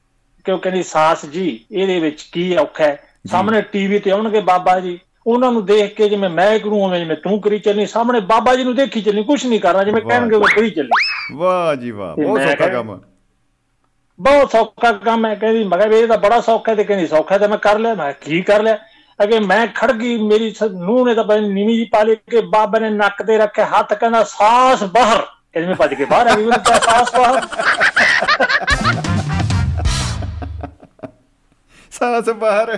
[0.44, 3.00] ਕਿਉਂ ਕਹਿੰਦੀ ਸਾਸ ਜੀ ਇਹਦੇ ਵਿੱਚ ਕੀ ਔਖਾ ਹੈ।
[3.30, 7.16] ਸਾਹਮਣੇ ਟੀਵੀ ਤੇ ਆਉਣਗੇ ਬਾਬਾ ਜੀ। ਉਹਨਾਂ ਨੂੰ ਦੇਖ ਕੇ ਜਿਵੇਂ ਮੈਂ ਕਰੂੰ ਉਵੇਂ ਜਿਵੇਂ
[7.16, 10.44] ਤੂੰ ਕਰੀ ਚੱਲਣੀ ਸਾਹਮਣੇ ਬਾਬਾ ਜੀ ਨੂੰ ਦੇਖੀ ਚੱਲਣੀ ਕੁਝ ਨਹੀਂ ਕਰਨਾ ਜਿਵੇਂ। ਕਹਿਣਗੇ ਉਹ
[10.56, 13.00] ਕਰੀ ਚੱਲਣੀ ਵਾਹ ਜੀ ਵਾਹ ਬਹੁਤ ਸੌਖਾ ਕੰਮ
[14.20, 17.06] ਬਹੁਤ ਸੌਖਾ ਕੰਮ ਹੈ। ਕਹਿੰਦੀ ਮੈਂ ਕਿਹਾ ਵੀ ਇਹ ਤਾਂ ਬੜਾ ਸੌਖਾ ਹੈ ਤੇ ਕਹਿੰਦੀ
[17.06, 18.78] ਸੌਖਾ ਤੇ ਮੈਂ ਕਰ ਲਿਆ। ਮੈਂ ਕੀ ਕਰ ਲਿਆ?
[19.22, 22.78] ਅਗੇ ਮੈਂ ਖੜ ਗਈ ਮੇਰੀ ਨੂੰਹ ਨੇ ਤਾਂ ਬਈ ਨੀਵੀਂ ਜੀ ਪਾ ਲਈ ਕਿ ਬਾਬਾ
[22.78, 25.18] ਨੇ ਨੱਕ ਤੇ ਰੱਖੇ ਹੱਥ ਕਹਿੰਦਾ ਸਾਸ ਬਾਹਰ।
[25.52, 27.46] ਕਹਿੰਦੀ ਮੈਂ ਭੱਜ ਕੇ ਬਾਹਰ ਆ ਗਈ ਉਹਨੇ ਕਿਹਾ ਸਾਸ ਬਾਹਰ।
[31.90, 32.76] ਸਾਸ ਬਾਹਰ।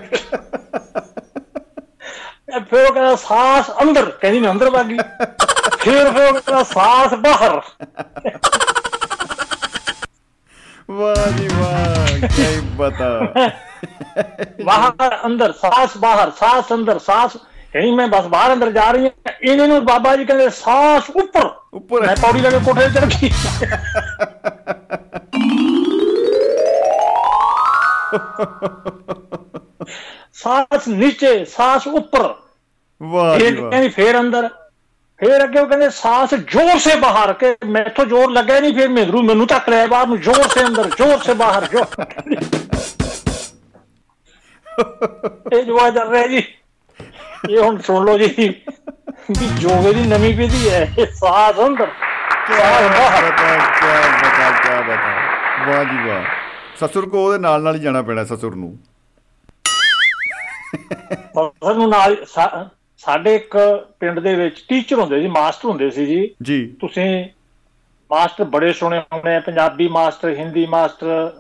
[2.71, 4.99] ਫਿਰ ਉਹ ਕਹਿੰਦਾ ਸਾਸ ਅੰਦਰ ਕਹਿੰਦੀ ਮੈਂ ਅੰਦਰ ਵਾਗੀ
[5.81, 7.61] ਫਿਰ ਫਿਰ ਉਹ ਕਹਿੰਦਾ ਸਾਸ ਬਾਹਰ।
[10.91, 13.21] ਵਾਹ ਜੀ ਵਾਹ ਕੀ ਬਤਾ।
[14.65, 17.37] ਬਾਹਰ ਅੰਦਰ ਸਾਸ ਬਾਹਰ ਸਾਸ ਅੰਦਰ ਸਾਸ।
[17.73, 21.51] ਕਹਿੰਦੀ ਮੈਂ ਬਸ ਬਾਹਰ ਅੰਦਰ ਜਾ ਰਹੀ ਹਾਂ। ਇਹਨੇ ਨੂੰ ਬਾਬਾ ਜੀ ਕਹਿੰਦੇ ਸਾਸ ਉੱਪਰ।
[21.75, 23.31] ਉੱਪਰ। ਮੈਂ ਪੌੜੀ ਲੈ ਕੇ ਕੋਠੇ ਤੇ ਚੜ ਗਈ।
[30.33, 32.35] ਸਾਸ ਨੀਚੇ ਸਾਸ ਉੱਪਰ।
[33.03, 34.51] ਵਾਹ ਵਾਹ। ਕਹਿੰਦੀ ਫੇਰ ਅੰਦਰ।
[35.21, 39.23] ਫੇਰ ਅੱਗੇ ਉਹ ਕਹਿੰਦੇ ਸਾਸ ਜ਼ੋਰ ਸੇ ਬਾਹਰ ਕੇ ਮੈਥੋਂ ਜ਼ੋਰ ਲੱਗਾ ਨਹੀਂ ਫਿਰ ਮਹਿਰੂ
[39.23, 41.85] ਮੈਨੂੰ ਧੱਕ ਲਿਆ ਬਾਹਰ ਨੂੰ ਜ਼ੋਰ ਸੇ ਅੰਦਰ ਜ਼ੋਰ ਸੇ ਬਾਹਰ ਜੋ
[45.53, 46.43] ਇਹ ਜਵਾ ਚੱਲ ਰਿਹਾ ਜੀ।
[47.51, 48.49] ਇਹ ਹੁਣ ਸੁਣ ਲਓ ਜੀ
[49.31, 50.85] ਵੀ ਜੋਗੇ ਦੀ ਨਵੀਂ ਪੀੜ੍ਹੀ ਹੈ
[51.15, 51.89] ਸਾਹ ਅੰਦਰ
[52.49, 53.47] ਸਾਹ ਬਾਹਰ। ਕੀ
[54.23, 55.15] ਬਤਾ ਕੀ ਬਤਾ
[55.67, 56.25] ਵਾਹ ਜੀ ਵਾਹ।
[56.81, 58.77] ਸਸੁਰ ਕੋ ਉਹਦੇ ਨਾਲ ਨਾਲ ਹੀ ਜਾਣਾ ਪੈਣਾ ਸਸੁਰ ਨੂੰ।
[61.37, 62.69] ਸਾਨੂੰ ਨਾਲ ਸਾ-
[63.01, 63.57] ਸਾਡੇ ਇੱਕ
[64.01, 67.25] ਪਿੰਡ ਦੇ ਵਿੱਚ ਟੀਚਰ ਹੁੰਦੇ ਸੀ ਮਾਸਟਰ ਹੁੰਦੇ ਸੀ ਜੀ। ਜੀ। ਤੁਸੀਂ
[68.11, 71.31] ਮਾਸਟਰ ਬੜੇ ਸੁਣੇ ਹੋਣੇ ਆ, Punjabi master Hindi master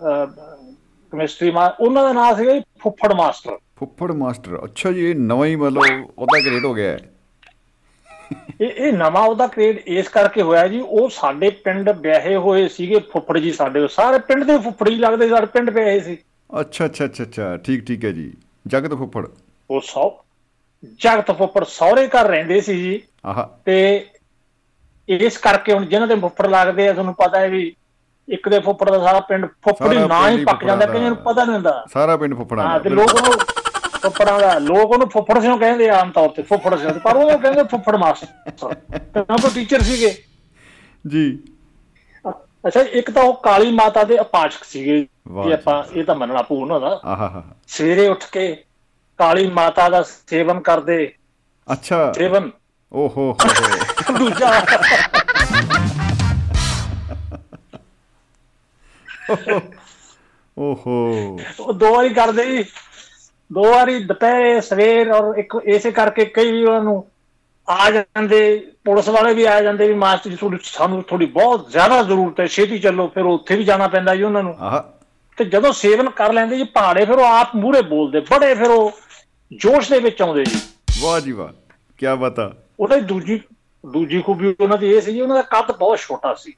[1.12, 5.56] chemistry master ਉਹਨਾਂ ਦਾ ਨਾਮ ਸੀਗਾ ਫੁੱਫੜ ਮਾਸਟਰ ਫੁੱਫੜ ਮਾਸਟਰ ਅੱਛਾ ਜੀ ਇਹ ਨਵਾਂ ਹੀ
[5.56, 6.98] ਮਤਲਬ ਉਹਦਾ ਗ੍ਰੇਡ ਹੋ ਗਿਆ ਹੈ।
[8.60, 12.98] ਇਹ ਇਹ ਨਵਾਂ ਉਹਦਾ ਕ੍ਰੀਏਟ ਇਸ ਕਰਕੇ ਹੋਇਆ ਜੀ ਉਹ ਸਾਡੇ ਪਿੰਡ ਵਿਆਹੇ ਹੋਏ ਸੀਗੇ
[13.12, 16.16] ਫੁੱਫੜ ਜੀ ਸਾਡੇ ਸਾਰੇ ਪਿੰਡ ਦੇ ਫੁੱਫੜ ਹੀ ਲੱਗਦੇ ਸਾਡੇ ਪਿੰਡ ਵਿਆਹੇ ਸੀ।
[16.50, 18.32] ਅੱਛਾ ਅੱਛਾ ਅੱਛਾ ਅੱਛਾ ਠੀਕ ਠੀਕ ਹੈ ਜੀ।
[18.66, 19.26] ਜਗਤ ਫੁੱਫੜ।
[19.70, 20.08] ਉਹ ਸੌ
[20.84, 24.06] ਜਗਤ ਫੁੱਫੜ ਸਹੁਰੇ ਘਰ ਰਹਿੰਦੇ ਸੀ ਜੀ। ਆਹਾ। ਤੇ
[25.08, 27.74] ਇਸ ਕਰਕੇ ਹੁਣ ਜਿਨ੍ਹਾਂ ਦੇ ਫੁੱਫੜ ਲੱਗਦੇ ਆ ਤੁਹਾਨੂੰ ਪਤਾ ਹੈ ਵੀ
[28.28, 31.54] ਇੱਕ ਦੇ ਫੁੱਫੜ ਦਾ ਸਾਰਾ ਪਿੰਡ ਫੁੱਫੜੀ ਨਾਂ ਹੀ ਪੱਕ ਜਾਂਦਾ ਕਈਆਂ ਨੂੰ। ਪਤਾ ਨਹੀਂ
[31.54, 33.32] ਹੁੰਦਾ। ਸਾਰਾ ਪਿੰਡ ਫੁੱਫੜਾਂ ਹਾਂ ਤੇ ਲੋਕ ਉਹਨੂੰ
[34.02, 37.38] ਫੁੱਫੜਾਂ ਦਾ ਲੋਕ ਉਹਨੂੰ ਫੁੱਫੜ ਸਿਓ ਕਹਿੰਦੇ ਆ ਆਮ ਤੌਰ ਤੇ ਫੁੱਫੜ ਸਿਓ ਪਰ ਉਹ
[37.38, 40.22] ਕਹਿੰਦੇ ਫੁੱਫੜ ਮਾਸਟਰ। ਤੇ ਨਾ ਕੋਈ ਟੀਚਰ ਸੀਗੇ।
[41.06, 41.38] ਜੀ।
[42.66, 45.00] ਅੱਛਾ ਇੱਕ ਤਾਂ ਉਹ ਕਾਲੀ ਮਾਤਾ ਦੇ ਉਪਾਸ਼ਕ ਸੀਗੇ
[45.44, 48.64] ਜੀ। ਆਪਾਂ ਇਹ ਤਾਂ ਮੰਨਣਾ ਪਊ ਉਹਨਾਂ ਦਾ। ਆਹਾ। ਸਵੇਰੇ ਉੱਠ ਕੇ
[49.18, 51.12] ਕਾਲੀ ਮਾਤਾ ਦਾ ਸੇਵਨ ਕਰਦੇ।
[51.68, 52.50] ਅੱਛਾ। ਸੇਵਨ।
[52.92, 54.50] ਓਹੋ ਹੋ ਦੂਜਾ।
[60.56, 60.96] ਓਹੋ।
[61.60, 62.64] ਉਹ ਦੋ ਵਾਰੀ ਕਰਦੇ ਜੀ।
[63.50, 67.04] ਦੋ ਵਾਰੀ ਦੁਪਹਿਰੇ ਸਵੇਰ ਔਰ ਇੱਕ ਇਸੇ ਕਰਕੇ ਕਈ ਵੀ ਉਹਨਾਂ ਨੂੰ
[67.68, 68.38] ਆ ਜਾਂਦੇ
[68.84, 72.46] ਪੁਲਿਸ ਵਾਲੇ ਵੀ ਆ ਜਾਂਦੇ ਵੀ ਮਾਸਟਰ ਜੀ ਤੁਹਾਡੀ ਸਾਨੂੰ ਥੋੜੀ ਬਹੁਤ ਜ਼ਿਆਦਾ ਜ਼ਰੂਰਤ ਹੈ
[72.46, 74.84] ਛੇਤੀ ਚੱਲੋ ਫਿਰ ਉੱਥੇ ਵੀ ਜਾਣਾ ਪੈਂਦਾ ਜੀ ਉਹਨਾਂ ਨੂੰ। ਆਹਾ।
[75.38, 78.90] ਤੇ ਜਦੋਂ ਸੇਵਨ ਕਰ ਲੈਂਦੇ ਜੀ ਪਹਾੜੇ ਫਿਰ ਉਹ ਆਪ ਮੂਹਰੇ ਬੋਲਦੇ ਬੜੇ ਫਿਰ ਉਹ
[79.52, 80.60] ਜੋਸ਼ ਦੇ ਵਿੱਚ ਆਉਂਦੇ ਜੀ।
[81.00, 81.48] ਵਾਹ ਜੀ ਵਾਹ
[81.98, 83.40] ਕੀ ਬਤਾ ਉਹਦਾ ਦੂਜੀ
[83.84, 86.52] ਦੂਜੀ ਖੂਬੀ ਉਹਨਾਂ ਦੀ ਇਹ ਸੀ ਜੀ ਉਹਨਾਂ ਦਾ ਕੱਦ ਬਹੁਤ ਛੋਟਾ ਸੀ।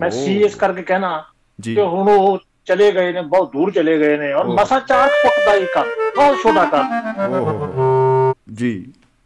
[0.00, 1.24] ਮੈਂ ਸੀਐਸ ਕਰਕੇ ਕਹਿਣਾ
[1.58, 5.46] ਕਿ ਹੁਣ ਉਹ ਚਲੇ ਗਏ ਨੇ ਬਹੁਤ ਦੂਰ ਚਲੇ ਗਏ ਨੇ ਔਰ। ਮਸਾ 4 ਫੁੱਟ
[5.46, 8.72] ਦਾ ਹੀ ਕੱਦ ਬਹੁਤ ਛੋਟਾ ਕੱਦ। ਜੀ।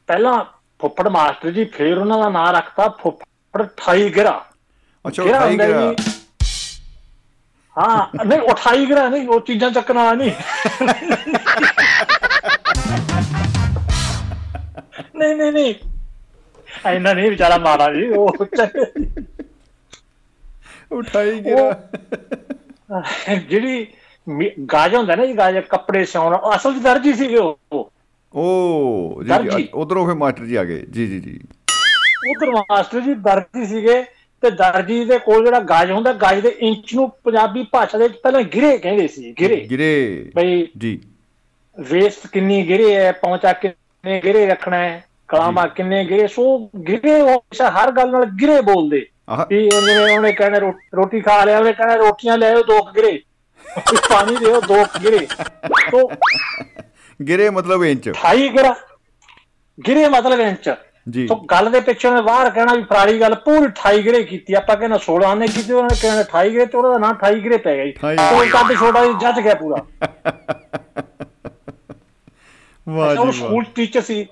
[0.09, 0.45] ਪਹਿਲਾਂ
[0.81, 4.45] ਫੁੱਫੜ ਮਾਸਟਰ ਜੀ ਫੇਰ ਉਹਨਾਂ ਦਾ ਨਾਂ ਰੱਖਤਾ ਫੁੱਫੜ 28 ਗਿਰਾ।
[5.05, 6.13] ਅੱਛਾ ਗਿਰਾ ਉਠਾਈ ਹੁੰਦਾ ਗਿਆ ਜੀ।
[7.77, 10.33] ਹਾਂ ਨਹੀਂ 28 ਗਿਰਾ ਨਹੀਂ ਉਹ ਚੀਜ਼ਾਂ ਚੱਕਣ ਨਹੀਂ।
[15.19, 15.75] ਨਹੀਂ ਨਹੀਂ ਨਹੀਂ।
[16.87, 18.37] ਐਨਾ ਨਹੀਂ ਵਿਚਾਰਾ ਮਾਰਾ ਜੀ ਉਹ
[20.93, 21.89] ਉਠਾਈ ਗਿਆ
[23.49, 23.87] ਜਿਹੜੀ
[24.73, 27.93] ਗਾਜ ਹੁੰਦਾ ਨਾ ਜੀ ਗਾਜ ਕੱਪੜੇ ਸਿਉਣ। ਉਹ ਅਸਲ ਚ ਦਰਜੀ ਸੀਗੇ ਉਹ।
[28.35, 31.41] ਓ ਜੀ। ਉਧਰੋਂ ਫਿਰ ਮਾਸਟਰ ਜੀ ਆ ਗਏ। ਜੀ ਜੀ ਜੀ।
[32.31, 34.03] ਉਧਰ ਮਾਸਟਰ ਜੀ ਦਰਜੀ ਸੀਗੇ
[34.41, 38.21] ਤੇ ਦਰਜੀ ਦੇ ਕੋਲ ਜਿਹੜਾ ਗਾਜ ਹੁੰਦਾ ਗਾਜ ਦੇ ਇੰਚ ਨੂੰ ਪੰਜਾਬੀ ਭਾਸ਼ਾ ਦੇ ਵਿੱਚ
[38.23, 41.03] ਪਹਿਲਾਂ ਗਿਰੇ ਕਹਿੰਦੇ ਸੀ ਗਿਰੇ। ਗਿਰੇ। ਬਈ ਜੀ।
[41.81, 47.29] ਵੇਸਟ ਕਿੰਨੀ ਗਿਰੇ ਹੈ ਪਹੁੰਚਾ ਕਿੰਨੇ ਗਿਰੇ ਰੱਖਣਾ ਹੈ। ਕਲਾਮਾ ਕਿੰਨੇ ਗਿਰੇ ਸੋ ਗਿਰੇ ਉਹ
[47.29, 49.07] ਹਮੇਸ਼ਾ ਹਰ ਗੱਲ ਨਾਲ ਗਿਰੇ ਬੋਲਦੇ।
[49.49, 49.71] ਵੀ
[50.17, 53.23] ਉਹਨੇ ਕਹਿਣਾ ਰੋ- ਰੋਟੀ ਖਾ ਲਿਆ ਉਹਨੇ ਕਹਿਣਾ ਰੋਟੀਆਂ ਲੈ ਆਓ ਦੋ ਗਿਰੇ।
[54.11, 55.27] ਪਾਣੀ ਦਿਓ ਦੋ ਗਿਰੇ।
[55.91, 56.09] ਤੋਂ
[57.25, 58.75] ਗਿਰੇ ਮਤਲਬ ਇੰਚ। 28 ਗਿਰਾ।
[59.87, 60.75] ਗਿਰੇ ਮਤਲਬ ਇੰਚ।
[61.11, 64.55] ਜੀ। ਤੋਂ ਗੱਲ ਦੇ ਪਿੱਛੇ ਉਹਨੇ ਬਾਹਰ ਕਹਿਣਾ ਵੀ ਫਰਾੜੀ ਗੱਲ ਪੂਰੀ 28 ਗਿਰੇ ਕੀਤੀ।
[64.55, 67.57] ਆਪਾਂ ਕਹਿੰਦਾ 16 ਨੇ ਕੀਤੀ ਉਹਨਾਂ ਨੇ ਕਹਿਣਾ 28 ਗਿਰੇ ਤੇ ਉਹਦਾ ਨਾਂ 28 ਗਿਰੇ
[67.57, 69.87] ਪੈ ਗਿਆ ਜੀ। 28 ਉਹ ਕੱਦ ਛੋਟਾ ਜੀ ਜੱਜ ਗਿਆ ਪੂਰਾ।
[72.89, 74.27] ਵਾਹ ਉਹ ਜੀ ਸਕੂਲ ਟੀਚਰ ਸੀ।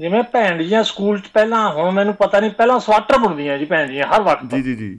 [0.00, 3.88] ਜਿਵੇਂ ਭੈਣ ਜੀਆਂ ਸਕੂਲ ਚ ਪਹਿਲਾਂ ਹੁਣ ਮੈਨੂੰ ਪਤਾ ਨਹੀਂ ਪਹਿਲਾਂ ਸਵਾਟਰ ਬੁਣਦੀਆਂ ਜੀ ਭੈਣ
[3.88, 4.98] ਜੀਆਂ ਹਰ ਵਕਤ। ਜੀ ਜੀ ਜੀ।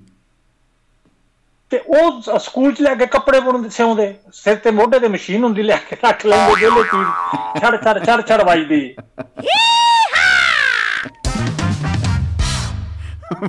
[1.69, 5.63] ਤੇ ਉਹ ਸਕੂਲ ਚ ਲੈ ਕੇ ਕੱਪੜੇ ਬੁਣਦੇ ਸਿਉਂਦੇ। ਸਿਰ ਤੇ ਮੋਢੇ ਤੇ ਮਸ਼ੀਨ ਹੁੰਦੀ
[5.63, 7.09] ਲੈ ਕੇ ਰੱਖ ਲੈਂਦੇ ਵਿਹਲੇ ਚੀਜ਼।
[7.61, 8.95] ਛੜ ਛੜ ਛੜ ਛੜ ਵੱਜਦੀ।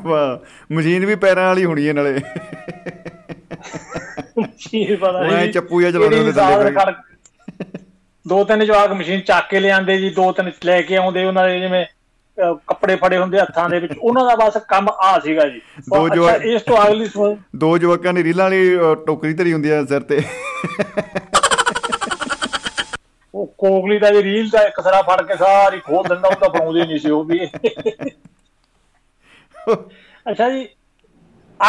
[0.05, 0.39] ਵਾਹ
[0.73, 2.21] ਮਸ਼ੀਨ ਵੀ ਪੈਰਾਂ ਵਾਲੀ ਹੋਣੀ ਹੈ ਨਾਲੇ।
[4.39, 6.93] ਮਸ਼ੀਨ ਪਤਾ ਨਹੀਂ ਚੱਪੂ ਜਿਹਾ ਚਲਾਉਂਦੇ ਹੁੰਦੇ ਥੱਲੇ
[8.27, 11.61] ਦੋ ਤਿੰਨ ਜਵਾਕ ਮਸ਼ੀਨ ਚੱਕ ਕੇ ਲਿਆਂਦੇ ਜੀ ਦੋ ਤਿੰਨ ਲੈ ਕੇ ਆਉਂਦੇ ਉਹਨਾਂ ਦੇ
[11.61, 11.87] ਜਿਵੇਂ
[12.69, 15.61] ਕੱਪੜੇ ਫੜੇ ਹੁੰਦੇ ਹੱਥਾਂ ਦੇ ਵਿੱਚ ਉਹਨਾਂ ਦਾ ਬਸ ਕੰਮ ਆ ਸੀਗਾ ਜੀ।
[15.91, 17.09] ਦੋ ਅੱਛਾ, ਜਵਾਕ- ਇਸ ਤੋਂ ਅਗਲੀ
[17.57, 20.23] ਦੋ ਜਵਾਕਾਂ ਦੀ ਰੀਲਾਂ ਵਾਲੀ ਟੋਕਰੀ ਧਰੀ ਹੁੰਦੀ ਆ ਸਿਰ ਤੇ।
[23.35, 26.49] ਉਹ ਕੋਗਲੀ ਦਾ ਜੀ ਰੀਲ ਦਾ ਇੱਕ ਸਰਾ ਫੜ ਕੇ ਸਾਰੀ ਖੋਲ ਦਿੰਦਾ ਉਹ ਤਾਂ
[26.49, 27.47] ਬਣਾਉਂਦੇ ਨਹੀਂ ਸੀ ਉਹ ਵੀ।
[30.31, 30.69] ਅੱਛਾ ਜੀ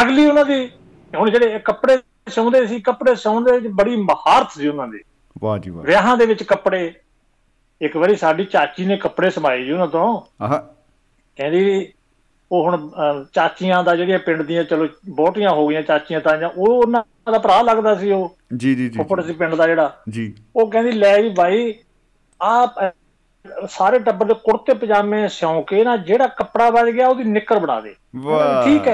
[0.01, 0.69] ਅਗਲੀ ਉਹਨਾਂ ਦੀ
[1.17, 1.97] ਹੁਣ ਜਿਹੜੇ ਕੱਪੜੇ
[2.29, 4.99] ਸਿਉਂਦੇ ਸੀ ਕੱਪੜੇ ਸਿਉਂਦੇ ਚ ਬੜੀ ਮਹਾਰਤ ਸੀ ਉਹਨਾਂ ਦੀ।
[5.43, 6.93] ਵਾਹ ਜੀ ਵਾਹ। ਵਿਆਹਾਂ ਦੇ ਵਿੱਚ ਕੱਪੜੇ
[7.81, 10.59] ਇੱਕ ਵਾਰੀ ਸਾਡੀ ਚਾਚੀ ਨੇ ਕੱਪੜੇ ਸਮਾਏ ਜੀ ਉਹਨਾਂ ਤੋਂ। ਆਹ।
[11.37, 11.93] ਕਹਿੰਦੀ
[12.51, 12.91] ਉਹ ਹੁਣ
[13.33, 17.61] ਚਾਚੀਆਂ ਦਾ ਜਿਹੜੀਆਂ ਪਿੰਡ ਦੀਆਂ ਚਲੋ ਬਹੁਤੀਆਂ ਹੋ ਗਈਆਂ ਚਾਚੀਆਂ ਤਾਈਆਂ ਉਹ ਉਹਨਾਂ ਦਾ ਭਰਾ
[17.61, 21.21] ਲੱਗਦਾ ਸੀ ਉਹ। ਜੀ ਜੀ ਜੀ ਫੁੱਫੜ ਸੀ ਪਿੰਡ ਦਾ ਜਿਹੜਾ। ਜੀ। ਉਹ ਕਹਿੰਦੀ ਲੈ
[21.21, 21.73] ਜੀ ਭਾਈ
[22.41, 22.75] ਆਪ
[23.69, 27.81] ਸਾਰੇ ਟੱਬਰ ਦੇ ਕੁੜਤੇ ਪਜਾਮੇ ਸਿਉਂ ਕੇ ਨਾ ਜਿਹੜਾ ਕੱਪੜਾ ਵੱਜ ਗਿਆ ਉਹਦੀ ਨਿੱਕਰ ਬਣਾ
[27.81, 28.93] ਦੇ। ਵਾਹ। ਠੀਕ ਹੈ।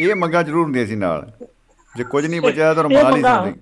[0.00, 1.32] ਇਹ ਮੰਗਾ ਜ਼ਰੂਰ ਹੁੰਦੀਆਂ ਸੀ ਨਾਲ।
[1.96, 3.52] ਜੇ ਕੁਝ ਨਹੀਂ ਬਚਿਆ ਤਾਂ ਰੁਮਾਲ ਹੀ ਸਾਂਦੇ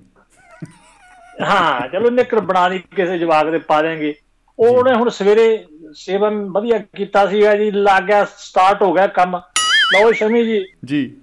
[1.41, 4.15] ਹਾਂ ਚਲੋ ਨਿੱਕਰ ਬਣਾ ਦੀ ਕਿਸੇ ਜਵਾਕ ਦੇ ਪਾ ਦੇਂਗੇ
[4.59, 9.41] ਉਹ ਉਹਨੇ ਹੁਣ ਸਵੇਰੇ ਸੇਵਨ ਵਧੀਆ ਕੀਤਾ ਸੀਗਾ ਜੀ ਲੱਗ ਗਿਆ ਸਟਾਰਟ ਹੋ ਗਿਆ ਕੰਮ।
[9.95, 11.17] ਲਓ ਸ਼ਮੀ ਜੀ। ਜੀ।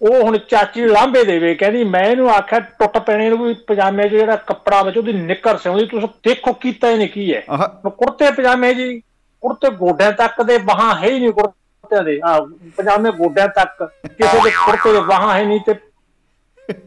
[0.00, 4.10] ਉਹ ਹੁਣ ਚਾਚੀ ਲਾਂਬੇ ਦੇਵੇ ਕਹਿੰਦੀ ਮੈਂ ਇਹਨੂੰ ਆਖਿਆ ਟੁੱਟ ਪੈਣੇ ਨੂੰ ਵੀ ਪਜਾਮੇ 'ਚ
[4.10, 7.42] ਜਿਹੜਾ ਕੱਪੜਾ ਵਿੱਚ ਉਹਦੀ ਨਿੱਕਰ ਸਿਉਂਦੀ ਤੁਸੀਂ ਦੇਖੋ ਕੀਤਾ ਇਹਨੇ ਕੀ ਹੈ।
[7.88, 9.00] ਕੁੜਤੇ ਪਜਾਮੇ ਜੀ
[9.42, 12.38] ਕੁੜਤੇ ਗੋਡਿਆਂ ਤੱਕ ਦੇ ਬਾਹਾਂ ਹੈ ਹੀ ਨਹੀਂ ਕੁੜਤਿਆਂ ਦੇ। ਆ
[12.76, 15.74] ਪਜਾਮੇ ਗੋਡਿਆਂ ਤੱਕ ਕਿਸੇ ਦੇ ਕੁੜਤੇ ਦੇ ਬਾਹਾਂ ਹੈ ਨਹੀਂ ਤੇ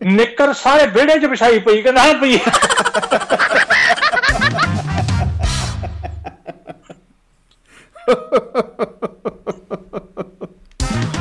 [0.05, 2.37] ਨਿੱਕਰ ਸਾਰੇ ਵਿਹੜੇ 'ਚ ਵਿਛਾਈ ਪਈ ਕਹਿੰਦਾ ਹਾਂ ਪਈ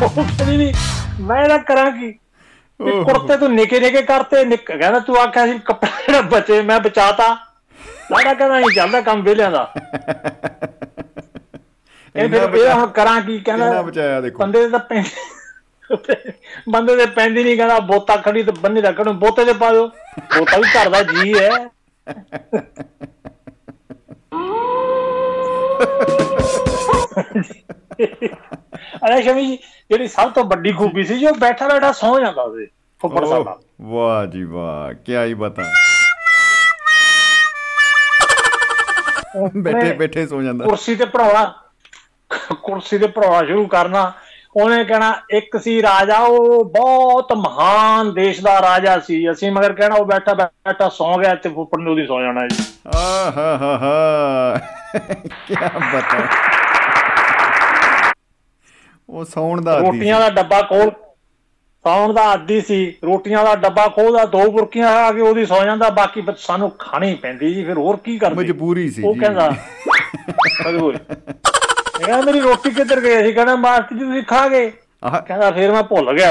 [0.02, 0.72] ਉਹ ਕਹਿੰਦੀ ਨਹੀਂ
[1.26, 2.08] ਮੈਂ ਨਾ ਕਰਾਂ ਕੀ
[2.80, 7.28] ਵੀ। ਕੁੜਤੇ ਤੂੰ ਨਿੱਕੇ ਨਿੱਕੇ ਕਰਤੇ ਕਹਿੰਦਾ ਤੂੰ ਆਖਿਆ ਸੀ ਕੱਪੜਾ ਜਿਹੜਾ ਬਚੇ ਮੈਂ ਬਚਾਤਾ।
[8.12, 9.72] ਲਾੜਾ ਕਹਿੰਦਾ ਨਹੀਂ ਚੱਲਦਾ ਕੰਮ ਵਿਹਲਿਆਂ ਦਾ।
[12.14, 15.10] ਇਹ ਫਿਰ ਇਹ ਕਰਾਂ ਕੀ ਕਹਿੰਦਾ ਬਚਾਇਆ ਦੇਖੋ। ਬੰਦੇ ਦੇ ਪੈਂਦੀ
[16.70, 19.90] ਬੰਦੇ ਦੇ ਪੈਂਦੀ ਨਹੀਂ ਕਹਿੰਦਾ ਬੋਤਾ ਖੜੀ ਤੇ ਬੰਨੇ ਦਾ ਕਹਣ ਬੋਤੇ ਤੇ ਪਾ ਦਿਓ।
[20.20, 21.50] ਬੋਤਾ ਵੀ ਘਰ ਦਾ ਜੀ ਹੈ।
[29.06, 29.56] ਅਰੇ ਸ਼ਮੀ ਜੀ
[29.90, 32.66] ਜਿਹੜੀ ਸਭ ਤੋਂ ਵੱਡੀ ਖੂਬੀ ਸੀ ਜੋ ਬੈਠਾ ਬੈਠਾ ਸੌ ਜਾਂਦਾ ਸੀ
[33.00, 35.62] ਫੁੱਫੜ ਸਾਹਿਬ ਨਾਲ। ਵਾਹ ਜੀ ਵਾਹ ਕੀ ਹੀ ਬਤਾ।
[39.56, 41.54] ਬੈਠੇ ਬੈਠੇ ਸੋ ਜਾਂਦਾ। ਕੁਰਸੀ ਤੇ ਪੜਾਉਣਾ
[42.62, 44.12] ਕੁਰਸੀ ਤੇ ਪੜਾਉਣਾ ਸ਼ੁਰੂ ਕਰਨਾ
[44.56, 49.94] ਉਹਨੇ ਕਹਿਣਾ ਇੱਕ ਸੀ ਰਾਜਾ ਉਹ ਬਹੁਤ ਮਹਾਨ ਦੇਸ਼ ਦਾ ਰਾਜਾ ਸੀ। ਅਸੀਂ ਮਗਰ ਕਹਿਣਾ
[49.94, 52.64] ਉਹ ਬੈਠਾ ਬੈਠਾ ਸੌ ਗਿਆ ਤੇ ਫੁੱਫੜ ਨੇ ਉਹਦੀ ਸੌ ਜਾਣਾ ਜੀ।
[52.96, 54.58] ਆ ਹਾ ਹਾ ਹਾ
[55.46, 55.54] ਕੀ
[55.94, 56.26] ਬਤਾ
[59.08, 60.90] ਉਹ ਸੌਣ ਦਾ ਆਦੀ ਰੋਟੀਆਂ ਦਾ ਡੱਬਾ ਖੋਲ
[61.84, 65.90] ਸੌਣ ਦਾ ਆਦੀ ਸੀ। ਰੋਟੀਆਂ ਦਾ ਡੱਬਾ ਖੋਲਦਾ ਦੋ ਬੁਰਕੀਆਂ ਆ ਕੇ ਉਹਦੀ ਸੌ ਜਾਂਦਾ
[65.90, 68.34] ਬਾਕੀ ਸਾਨੂੰ ਖਾਣੀ ਪੈਂਦੀ ਜੀ ਫਿਰ ਹੋਰ ਕੀ ਕਰਦੇ?
[68.36, 69.50] ਮਜਬੂਰੀ ਸੀ ਉਹ ਕਹਿੰਦਾ
[70.66, 70.98] ਮਜਬੂਰ
[71.98, 73.22] ਕਹਿੰਦਾ ਮੇਰੀ ਰੋਟੀ ਕਿੱਧਰ ਗਈ?
[73.22, 74.70] ਸੀ ਕਹਿੰਦਾ ਮਾਸਟਰ ਜੀ ਤੁਸੀਂ ਖਾ ਗਏ
[75.04, 76.30] ਆਹ। ਕਹਿੰਦਾ ਫਿਰ ਮੈਂ ਭੁੱਲ ਗਿਆ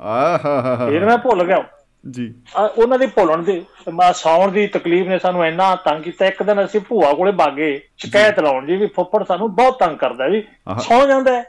[0.00, 1.62] ਆ ਹਾ ਹਾ। ਫਿਰ ਮੈਂ ਭੁੱਲ ਗਿਆ
[2.04, 2.32] ਜੀ।
[2.78, 6.64] ਉਹਨਾਂ ਦੀ ਭੁੱਲਣ ਦੀ ਮਾ ਸੌਣ ਦੀ ਤਕਲੀਫ ਨੇ ਸਾਨੂੰ ਇੰਨਾ ਤੰਗ ਕੀਤਾ। ਇੱਕ ਦਿਨ
[6.64, 11.06] ਅਸੀਂ ਭੂਆ ਕੋਲੇ ਬਾਗੇ ਸ਼ਿਕਾਇਤ ਲਾਉਣ ਜੀ ਵੀ ਫੁੱਫੜ ਸਾਨੂੰ ਬਹੁਤ ਤੰਗ ਕਰਦਾ ਆਹਾ। ਸੌ
[11.06, 11.40] ਜਾਂਦਾ।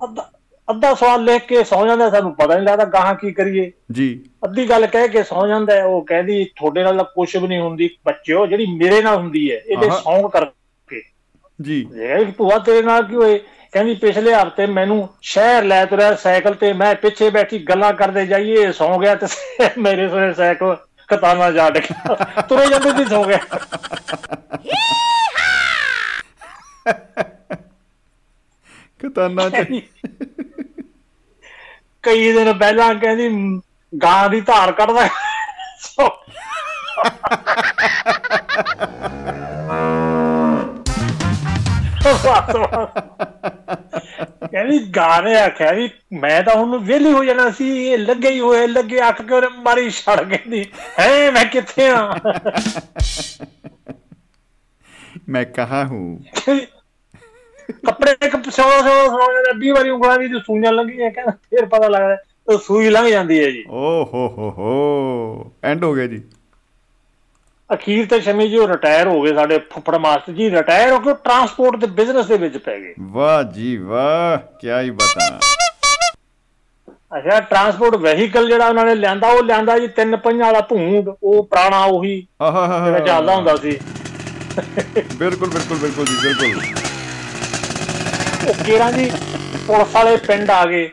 [0.00, 0.28] ਅੱਧਾ
[0.68, 4.08] ਅੱਧਾ ਸਵਾਲ ਲਿਖ ਕੇ ਸੌ ਜਾਂਦਾ ਸਾਨੂੰ ਪਤਾ ਨਹੀਂ ਲੱਗਦਾ ਗਾਹਾਂ ਕੀ ਕਰੀਏ। ਜੀ।
[4.44, 8.46] ਅੱਧੀ ਗੱਲ ਕਹਿ ਕੇ ਸੌ ਜਾਂਦਾ ਉਹ ਕਹਿੰਦੀ ਤੁਹਾਡੇ ਨਾਲ ਕੁਝ ਵੀ ਨਹੀਂ ਹੁੰਦੀ। ਬੱਚਿਓ
[8.46, 10.52] ਜਿਹੜੀ ਮੇਰੇ ਨਾਲ ਹੁੰਦੀ ਹੈ ਇਹਦੇ ਆਹਾ। ਸੌਂਗ ਕਰਕੇ
[11.58, 13.40] ਜੀ। ਇਹ ਭੂਆ ਤੇਰੇ ਨਾਲ ਕੀ ਹੋਏ?
[13.72, 18.72] ਕਹਿੰਦੀ ਪਿਛਲੇ ਹਫ਼ਤੇ ਮੈਨੂੰ ਸ਼ਹਿਰ ਲੈ ਤੁਰਿਆ ਸਾਈਕਲ ਤੇ। ਮੈਂ ਪਿੱਛੇ ਬੈਠੀ ਗੱਲਾਂ ਕਰਦੇ ਜਾਈਏ
[18.72, 19.26] ਸੌ ਗਿਆ ਤੇ
[19.78, 20.76] ਮੇਰੇ ਸੋਰੇ ਸਾਈਕਲ
[21.08, 23.38] ਕਤਾਨਾ ਜਾ ਡਿਆ ਤੁਰੇ ਜਾਂਦੇ ਸੀ ਸੌ ਗਿਆ।
[29.00, 29.54] ਕਤਾਨਾ ਚ
[32.04, 33.60] ਕਈ ਦਿਨ ਪਹਿਲਾਂ ਕਹਿੰਦੀ
[33.92, 35.08] ਗਾਂ ਦੀ ਧਾਰ ਕੱਢਦਾ।
[44.42, 48.40] ਕਹਿੰਦੀ ਗਾਂ ਨੇ ਆਖਿਆ ਵੀ ਮੈਂ ਤਾਂ ਹੁਣ ਵਿਹਲੀ ਹੋ ਜਾਣਾ ਸੀ ਇਹ ਲੱਗੇ ਹੀ
[48.40, 50.64] ਹੋਏ ਲੱਗੇ ਅੱਖ ਕੇ ਉਹਨੇ ਮਾਰੀ ਛੜ ਕਹਿੰਦੀ
[51.00, 52.14] ਹੈ ਮੈਂ ਕਿੱਥੇ ਆ?
[55.28, 56.24] ਮੈਂ ਕਹਾ ਹੂੰ।
[57.86, 61.88] ਕੱਪੜੇ ਇੱਕ ਸੌ ਸੌ ਸੌ ਜਾਂਦਾ 20 ਵਾਰੀ ਉਂਗਲਾਂ ਦੀ ਸੂਈਆਂ ਲੰਘੀਆਂ ਕਹਿੰਦਾ ਫਿਰ ਪਤਾ
[61.88, 66.22] ਲੱਗਦਾ ਸੂਈ ਲੰਘ ਜਾਂਦੀ ਹੈ ਜੀ। ਓ ਹੋ ਹੋ ਹੋ ਐਂਡ ਹੋ ਗਿਆ ਜੀ।
[67.70, 71.12] ਅਖੀਰ ਤੇ ਸ਼ਮੀ ਜੀ ਉਹ ਰਿਟਾਇਰ ਹੋ ਗਏ ਸਾਡੇ ਫੁੱਫੜ ਮਾਸਟਰ ਜੀ ਰਿਟਾਇਰ ਹੋ ਕੇ
[71.24, 75.38] ਟਰਾਂਸਪੋਰਟ ਦੇ ਬਿਜ਼ਨਸ ਦੇ ਵਿੱਚ ਪੈ ਗਏ। ਵਾਹ ਜੀ ਵਾਹ ਕੀ ਹੀ ਬਤਾ।
[77.18, 81.42] ਅੱਛਾ ਟਰਾਂਸਪੋਰਟ ਵਹੀਕਲ ਜਿਹੜਾ ਉਹਨਾਂ ਨੇ ਲਿਆਂਦਾ ਉਹ ਲਿਆਂਦਾ ਜੀ ਤਿੰਨ ਪਹੀਆਂ ਵਾਲਾ ਭੂੰਡ ਉਹ
[81.44, 83.78] ਪੁਰਾਣਾ ਉਹੀ ਜਿਹੜਾ ਚੱਲਦਾ ਹੁੰਦਾ ਸੀ।
[85.18, 86.62] ਬਿਲਕੁਲ ਬਿਲਕੁਲ ਬਿਲਕੁਲ ਜੀ ਬਿਲਕੁਲ।
[88.48, 89.10] ਉਹ ਕੇਰਾਂ ਜੀ
[89.66, 90.90] ਪੁਲਿਸ ਵਾਲੇ ਪਿੰਡ ਆ ਗਏ।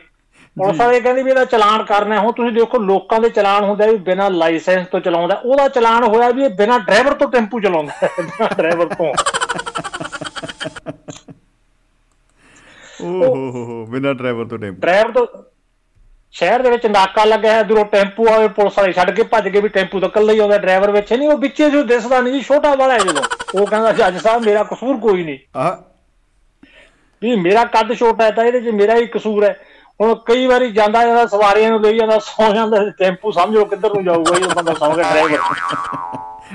[0.56, 3.96] ਪੁਲਿਸ ਵਾਲੇ ਕਹਿੰਦੇ ਵੀ ਇਹਦਾ ਚਲਾਨ ਕਰਨਾ ਹੁਣ ਤੁਸੀਂ ਦੇਖੋ ਲੋਕਾਂ ਦੇ ਚਲਾਨ ਹੁੰਦਾ ਵੀ
[3.96, 8.08] ਬਿਨਾਂ ਲਾਇਸੈਂਸ ਤੋਂ ਚਲਾਉਂਦਾ ਉਹਦਾ ਚਲਾਨ ਹੋਇਆ ਵੀ ਇਹ ਬਿਨਾਂ ਡਰਾਈਵਰ ਤੋਂ ਟੈਂਪੂ ਚਲਾਉਂਦਾ ਹੈ,
[8.18, 9.14] ਬਿਨਾਂ ਡਰਾਈਵਰ ਤੋਂ।
[13.02, 15.26] ਓ ਹੋ ਹੋ ਹੋ ਬਿਨਾ ਡਰਾਈਵਰ ਤੋਂ ਟੈਂਪੂ। ਡਰਾਈਵਰ ਤੋਂ
[16.32, 19.60] ਸ਼ਹਿਰ ਦੇ ਵਿੱਚ ਨਾਕਾ ਲੱਗਿਆ ਹੈ। ਦੂਰੋਂ ਟੈਂਪੂ ਆਵੇ ਪੁਲਿਸ ਵਾਲੇ ਛੱਡ ਕੇ ਭੱਜ ਕੇ
[19.60, 22.40] ਵੀ ਟੈਂਪੂ ਤਾਂ ਇਕੱਲਾ ਹੀ ਆਉਂਦਾ ਡਰਾਈਵਰ ਵਿੱਚ। ਨਹੀਂ ਉਹ ਵਿੱਚੇ ਜੋ ਦਿਸਦਾ ਨਹੀਂ ਜੀ
[22.40, 23.22] ਛੋਟਾ ਵਾਲਾ ਹੈ ਜਦੋਂ।
[23.54, 25.76] ਉਹ ਕਹਿੰਦਾ ਜੱਜ ਸਾਹਿਬ ਮੇਰਾ ਕਸੂਰ ਕੋਈ ਨਹੀਂ। ਆਹ।
[27.22, 29.60] ਵੀ ਮੇਰਾ ਕੱਦ ਛੋਟਾ ਹੈ ਤਾਂ ਇਹਦੇ 'ਚ ਮੇਰਾ ਹੀ ਕਸੂਰ ਹੈ।
[30.02, 34.04] ਹੁਣ ਕਈ ਵਾਰੀ ਜਾਂਦਾ ਜਾਂਦਾ ਸਵਾਰੀਆਂ ਨੂੰ ਲਈ ਜਾਂਦਾ ਸੌ ਜਾਂਦਾ ਟੈਂਪੂ ਸਮਝੋ ਕਿੱਧਰ ਨੂੰ
[34.04, 35.38] ਜਾਊਗਾ ਇਹ ਬੰਦਾ ਸੌ ਗਿਆ ਡਰਾਈਵਰ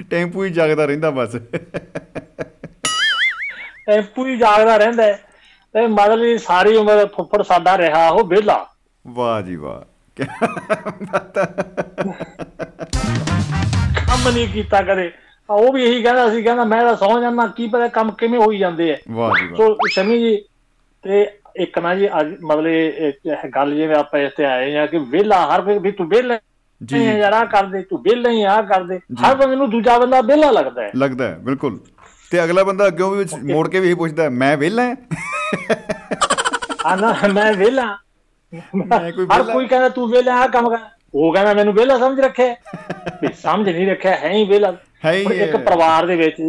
[0.09, 1.35] ਟੈਂਪੂ ਹੀ ਜਗਦਾ ਰਹਿੰਦਾ ਬਸ।
[3.85, 5.13] ਟੈਂਪੂ ਹੀ ਜਾਗਦਾ ਰਹਿੰਦਾ
[5.73, 8.67] ਤੇ ਮਤਲਬ ਸਾਰੀ ਉਮਰ ਫੁੱਫੜ ਸਾਡਾ ਰਿਹਾ ਉਹ ਵਿਹਲਾ।
[9.07, 9.81] ਵਾਹ ਜੀ ਵਾਹ।
[10.15, 10.23] ਕੀ
[14.07, 15.11] ਕੰਮ ਨਹੀਂ ਕੀਤਾ ਕਦੇ।
[15.49, 18.57] ਉਹ ਵੀ ਇਹੀ ਕਹਿੰਦਾ ਸੀ ਕਹਿੰਦਾ ਮੈਂ ਤਾਂ ਸੌ ਜਾਂਦਾ ਕੀ ਪਤਾ ਕੰਮ ਕਿਵੇਂ ਹੋਈ
[18.57, 20.43] ਜਾਂਦੇ ਆ। ਵਾਹ ਜੀ ਵਾਹ। ਸੋ ਸ਼ਮੀ ਜੀ
[21.03, 25.61] ਤੇ ਇੱਕ ਨਾ ਜੀ ਅੱਜ ਮਤਲਬ ਗੱਲ ਜਿਵੇਂ ਆਪਾਂ ਇੱਥੇ ਆਏ ਆ ਕਿ ਵਿਹਲਾ ਹਰ
[25.61, 26.37] ਵੀ ਤੂੰ ਵਿਹਲਾ
[26.81, 29.97] ਜੀ। ਯਾਰ ਆ ਕਰ ਦੇ ਤੂੰ ਵਿਹਲਾ ਹੀ ਆ ਕਰ ਦੇ ਹਰ ਬੰਦੇ ਨੂੰ ਦੂਜਾ
[29.99, 31.79] ਬੰਦਾ ਵਿਹਲਾ ਲੱਗਦਾ ਹੈ। ਲੱਗਦਾ ਹੈ ਬਿਲਕੁਲ।
[32.31, 34.95] ਤੇ ਅਗਲਾ ਬੰਦਾ ਅੱਗੋਂ ਵੀ ਮੋੜ ਕੇ ਵੀ ਇਹੀ ਪੁੱਛਦਾ ਮੈਂ ਵਿਹਲਾ ਹਾਂ?
[36.85, 37.97] ਆ ਨਾ ਮੈਂ ਵਿਹਲਾ।
[38.75, 40.77] ਮੈਂ ਕੋਈ ਹਰ ਕੋਈ ਕਹਿੰਦਾ ਤੂੰ ਵਿਹਲਾ ਆ ਕੰਮ ਕਰ।
[41.13, 42.55] ਉਹ ਕਹਿੰਦਾ ਮੈਨੂੰ ਵਿਹਲਾ ਸਮਝ ਰੱਖਿਆ
[43.21, 44.73] ਵੀ ਸਮਝ ਨਹੀਂ ਰੱਖਿਆ ਹੈ ਹੀ ਵਿਹਲਾ।
[45.13, 46.41] ਇੱਕ। ਪਰਿਵਾਰ ਦੇ ਵਿੱਚ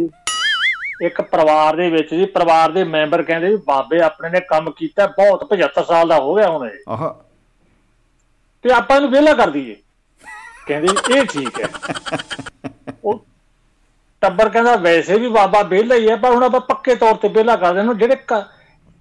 [1.03, 5.07] ਇੱਕ ਪਰਿਵਾਰ ਦੇ ਵਿੱਚ ਜੀ ਪਰਿਵਾਰ ਦੇ ਮੈਂਬਰ ਕਹਿੰਦੇ ਵੀ ਬਾਬੇ ਆਪਣੇ ਨੇ ਕੰਮ ਕੀਤਾ
[5.07, 7.13] ਬਹੁਤ 75 ਸਾਲ ਦਾ ਹੋ ਗਿਆ ਹੁਣ ਇਹ। ਆਹ।
[8.61, 9.75] ਤੇ ਆਪਾਂ ਇਹਨੂੰ ਵਿਹਲਾ ਕਰ ਦਈਏ।
[10.67, 11.69] ਕਹਿੰਦੇ ਇਹ ਠੀਕ ਹੈ।
[13.03, 13.25] ਉਹ
[14.21, 17.55] ਟੱਬਰ ਕਹਿੰਦਾ ਵੈਸੇ ਵੀ ਬਾਬਾ ਵਿਹਲਾ ਹੀ ਹੈ ਪਰ ਹੁਣ ਆਪਾਂ ਪੱਕੇ ਤੌਰ ਤੇ ਵਿਹਲਾ
[17.55, 18.15] ਕਰ ਦੇਣਾ ਜਿਹੜੇ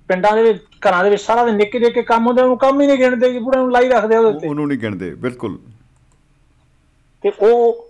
[0.09, 2.87] ਪਿੰਡਾਂ ਦੇ ਵਿੱਚ ਘਰਾਂ ਦੇ ਵਿੱਚ ਸਾਰਾ ਦਿਨ ਨਿੱਕੇ ਨਿੱਕੇ ਕੰਮ ਹੁੰਦੇ ਉਹਨੂੰ ਕੰਮ ਹੀ
[2.87, 5.59] ਨਹੀਂ ਗਿਣਦੇ ਜੀ ਬੁੜੇ ਨੂੰ ਲਾਈ ਰੱਖਦੇ ਉਹਦੇ ਉੱਤੇ। ਉਹਨੂੰ ਨਹੀਂ ਗਿਣਦੇ ਬਿਲਕੁਲ।
[7.23, 7.89] ਤੇ ਉਹ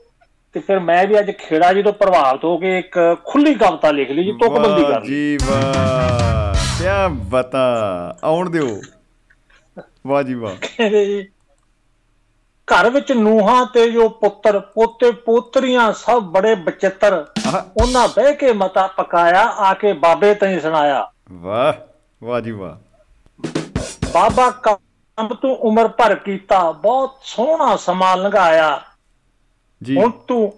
[0.52, 4.10] ਤੇ ਫਿਰ ਮੈਂ ਵੀ ਅੱਜ ਖੇੜਾ ਜੀ ਤੋਂ ਪ੍ਰਭਾਵਿਤ ਹੋ ਕੇ ਇੱਕ ਖੁੱਲੀ ਕਵਿਤਾ ਲਿਖ
[4.10, 7.62] ਲਈ ਜੀ ਤੁਕਬੰਦੀ ਕਰ ਜੀ ਵਾਹ ਕੀ ਬਤਾ
[8.24, 8.80] ਆਉਣ ਦਿਓ।
[10.06, 10.54] ਵਾਹ ਜੀ ਵਾਹ।
[12.66, 17.26] ਘਰ ਵਿੱਚ ਨੂਹਾਂ ਤੇ ਜੋ ਪੁੱਤਰ ਪੋਤੇ ਪੋਤਰੀਆਂ ਸਭ ਬੜੇ ਬਚਿੱਤਰ।
[17.76, 21.72] ਉਹਨਾਂ ਬਹਿ ਕੇ ਮਤਾ ਪਕਾਇਆ ਆ ਕੇ ਬਾਬੇ ਤੈਂ ਸੁਣਾਇਆ। ਵਾਹ
[22.24, 22.74] ਵਾਹ ਜੀ ਵਾਹ।
[24.14, 28.80] ਬਾਬਾ ਕੰਮ ਤੂੰ ਉਮਰ ਭਰ ਕੀਤਾ ਬਹੁਤ ਸੋਹਣਾ ਸਮਾਂ ਲੰਘਾਇਆ।
[29.90, 30.54] ਹੁਣ ਤੂੰ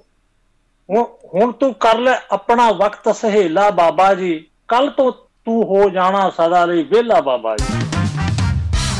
[1.34, 5.12] ਹੁਣ- ਤੂੰ ਕਰ ਲੈ ਆਪਣਾ ਵਕਤ ਸਹੇਲਾ ਬਾਬਾ ਜੀ। ਕੱਲ ਤੋਂ
[5.44, 7.87] ਤੂੰ ਹੋ ਜਾਣਾ ਸਦਾ ਲਈ ਵਿਹਲਾ ਬਾਬਾ ਜੀ।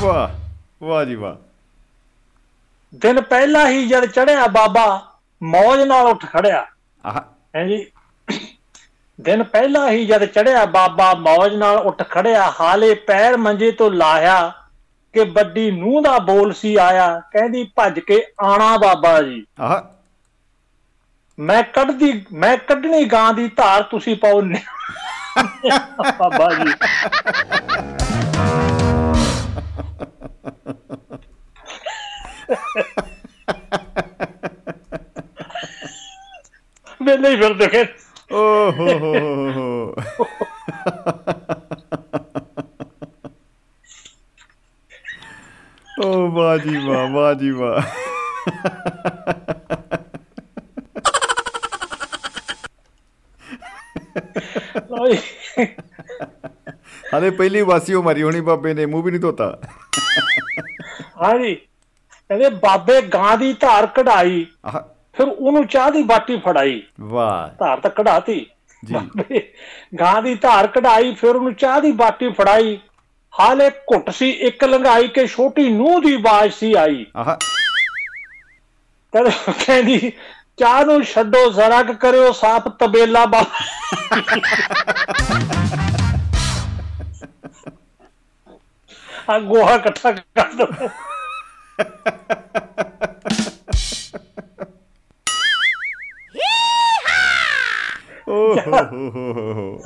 [0.01, 0.29] ਵਾਹ
[0.85, 1.35] ਵਾਹ ਜੀ ਵਾਹ।
[2.95, 6.67] ਦਿਨ ਪਹਿਲਾਂ ਹੀ ਜਦ ਚੜਿਆ ਬਾਬਾ ਮੌਜ ਨਾਲ ਉੱਠ ਖੜਿਆ
[7.07, 7.21] ਆਹ।
[7.57, 7.87] ਹੈ ਜੀ?
[9.21, 14.53] ਦਿਨ ਪਹਿਲਾਂ ਹੀ ਜਦ ਚੜਿਆ ਬਾਬਾ ਮੌਜ ਨਾਲ ਉੱਠ ਖੜਿਆ ਹਾਲੇ ਪੈਰ ਮੰਜੇ ਤੋਂ ਲਾਇਆ
[15.13, 19.94] ਕਿ ਵੱਡੀ ਨੂੰਹ ਦਾ ਬੋਲ ਸੀ ਆਇਆ ਕਹਿੰਦੀ ਭੱਜ ਕੇ ਆਣਾ ਬਾਬਾ ਜੀ। ਆਹ।
[21.39, 24.61] ਮੈਂ ਕੱਢਦੀ, ਮੈਂ ਕੱਢਣੀ ਗਾਂ ਦੀ ਧਾਰ ਤੁਸੀਂ ਪਾਓ ਨੀ-
[26.19, 26.73] ਬਾਬਾ ਜੀ।
[37.03, 37.85] ਵੇਲੇ ਹੀ ਫਿਰ। ਦੇਖੇ
[38.33, 39.95] ਓ ਹੋ ਹੋ ਹੋ ਹੋ।
[46.05, 47.83] ਓ ਵਾਹ ਜੀ ਵਾਹ ਵਾਹ ਜੀ ਵਾਹ।
[54.91, 55.19] ਓਏ,
[57.17, 59.59] ਹਲੇ ਪਹਿਲੀ ਵਾਸੀ ਉਹ ਮਰੀ ਹੋਣੀ ਬਾਬੇ ਨੇ ਮੂੰਹ ਵੀ ਨਹੀਂ ਧੋਤਾ।
[61.23, 61.55] ਹਾਂਜੀ।
[62.29, 64.47] ਕਹਿੰਦੇ ਬਾਬੇ ਗਾਂ ਦੀ ਧਾਰ ਕਢਾਈ
[65.17, 68.47] ਫਿਰ ਉਹਨੂੰ ਚਾਹ ਦੀ ਬਾਟੀ ਫੜਾਈ। ਵਾਹ। ਧਾਰ ਤਾਂ ਕਢਾਤੀ।
[68.85, 69.41] ਜੀ।
[70.01, 72.79] ਗਾਂ ਦੀ ਧਾਰ ਕਢਾਈ ਫਿਰ ਉਹਨੂੰ ਚਾਹ ਦੀ ਬਾਟੀ ਫੜਾਈ।
[73.41, 77.37] ਹਾਲੇ ਘੁੱਟ ਸੀ ਇੱਕ ਲੰਘਾਈ ਕੇ ਛੋਟੀ ਨੂੰਹ ਦੀ ਆਵਾਜ਼ ਸੀ ਆਈ। ਆਹ।
[79.67, 80.13] ਕਹਿੰਦੀ
[80.59, 83.45] ਚਾਹ ਨੂੰ ਛੱਡੋ ਜ਼ਰਾ ਕੁ ਕਰਿਓ ਸਾਫ਼ ਤਬੇਲਾ ਬਾ
[89.31, 90.67] ਆ ਗੋਹਾ ਇਕੱਠਾ ਕਰ ਦੋ।
[98.29, 99.81] ਓ ਹੋ ਹੋ ਹੋ।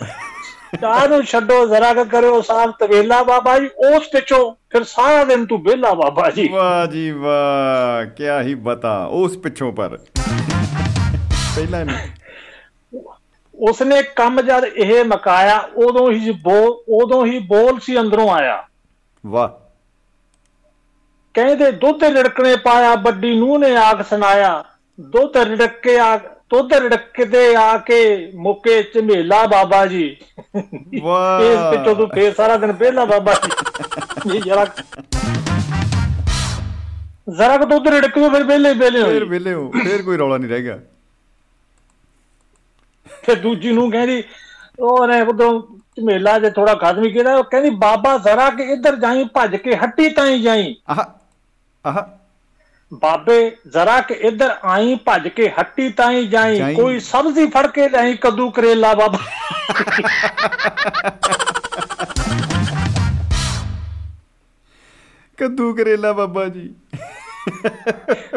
[0.80, 5.46] ਚਾਹ ਨੂੰ ਛੱਡੋ ਜ਼ਰਾ ਕੁ ਕਰਿਓ ਸਾਫ਼ ਤਬੇਲਾ ਬਾਬਾ ਜੀ। ਉਸ ਪਿੱਛੋਂ ਫਿਰ ਸਾਰਾ ਦਿਨ
[5.46, 9.98] ਤੂੰ ਵਿਹਲਾ ਬਾਬਾ ਜੀ। ਵਾਹ ਜੀ ਵਾਹ ਕਿਆ ਹੀ ਬਤਾ ਉਸ ਪਿੱਛੋਂ ਪਰ।
[11.58, 12.08] ਪਹਿਲਾਂ ਨਹੀਂ।
[13.54, 18.64] ਉਸਨੇ ਕੰਮ ਜਦ ਇਹ ਮਕਾਇਆ ਉਦੋਂ ਹੀ ਬੋਲ ਉਦੋਂ ਹੀ ਬੋਲ ਸੀ ਅੰਦਰੋਂ ਆਇਆ।
[19.26, 19.48] ਵਾਹ।
[21.34, 24.64] ਕਹਿੰਦੇ ਦੁੱਧ ਰਿੜਕਣੇ ਪਾਇਆ ਵੱਡੀ ਨੂੰਹ ਨੇ ਆਖ ਸੁਣਾਇਆ।
[25.00, 26.16] ਦੁੱਧ ਰਿੜਕ ਕੇ ਆ
[26.50, 30.16] ਦੁੱਧ ਰਿੜਕਦੇ ਆ ਕੇ ਮੁੱਕੇ ਝਮੇਲਾ ਬਾਬਾ ਜੀ।
[31.02, 33.50] ਵਾਹ। ਇਸ ਪਿੱਛੋਂ ਤੂੰ ਫੇਰ ਸਾਰਾ ਦਿਨ ਵਿਹਲਾ ਬਾਬਾ ਜੀ।
[34.32, 34.66] ਜੀ ਜਰਾ
[37.36, 40.50] ਜ਼ਰਾ ਕੁ ਦੁੱਧ ਰਿੜਕਿਓ ਫਿਰ ਵਿਹਲੇ ਵਿਹਲੇ ਫੇਰ ਹੋਈ ਵਿਲੇ ਹੋ ਫੇਰ ਕੋਈ ਰੌਲਾ ਨਹੀਂ
[40.50, 40.78] ਰਹਿ ਗਿਆ।
[43.28, 44.22] ਫਿਰ ਦੂਜੀ ਨੂੰ ਕਹਿੰਦੀ
[44.78, 45.62] ਉਹਨੇ ਉਧਰੋਂ
[45.96, 49.76] ਝਮੇਲਾ ਜੇ ਥੋੜਾ ਖਤਮ ਹੀ ਕੀਤਾ ਉਹ ਕਹਿੰਦੀ ਬਾਬਾ ਜ਼ਰਾ ਕਿ ਇੱਧਰ ਜਾਈ ਭੱਜ ਕੇ
[49.76, 51.02] ਹੱਟੀ ਤਾਈ ਜਾਈ। ਆਹ
[51.86, 52.02] ਆਹ।
[52.94, 57.88] ਬਾਬੇ ਜ਼ਰਾ ਕਿ ਇੱਧਰ ਆਈ ਭੱਜ ਕੇ ਹੱਟੀ ਤਾਈ ਜਾਈ। ਜਾਈਂ। ਕੋਈ ਸਬਜ਼ੀ ਫੜ ਕੇ
[57.88, 59.18] ਲਿਆਈ ਕੱਦੂ ਕਰੇਲਾ ਬਾਬਾ।
[65.38, 66.74] ਕੱਦੂ ਕਰੇਲਾ ਬਾਬਾ ਜੀ।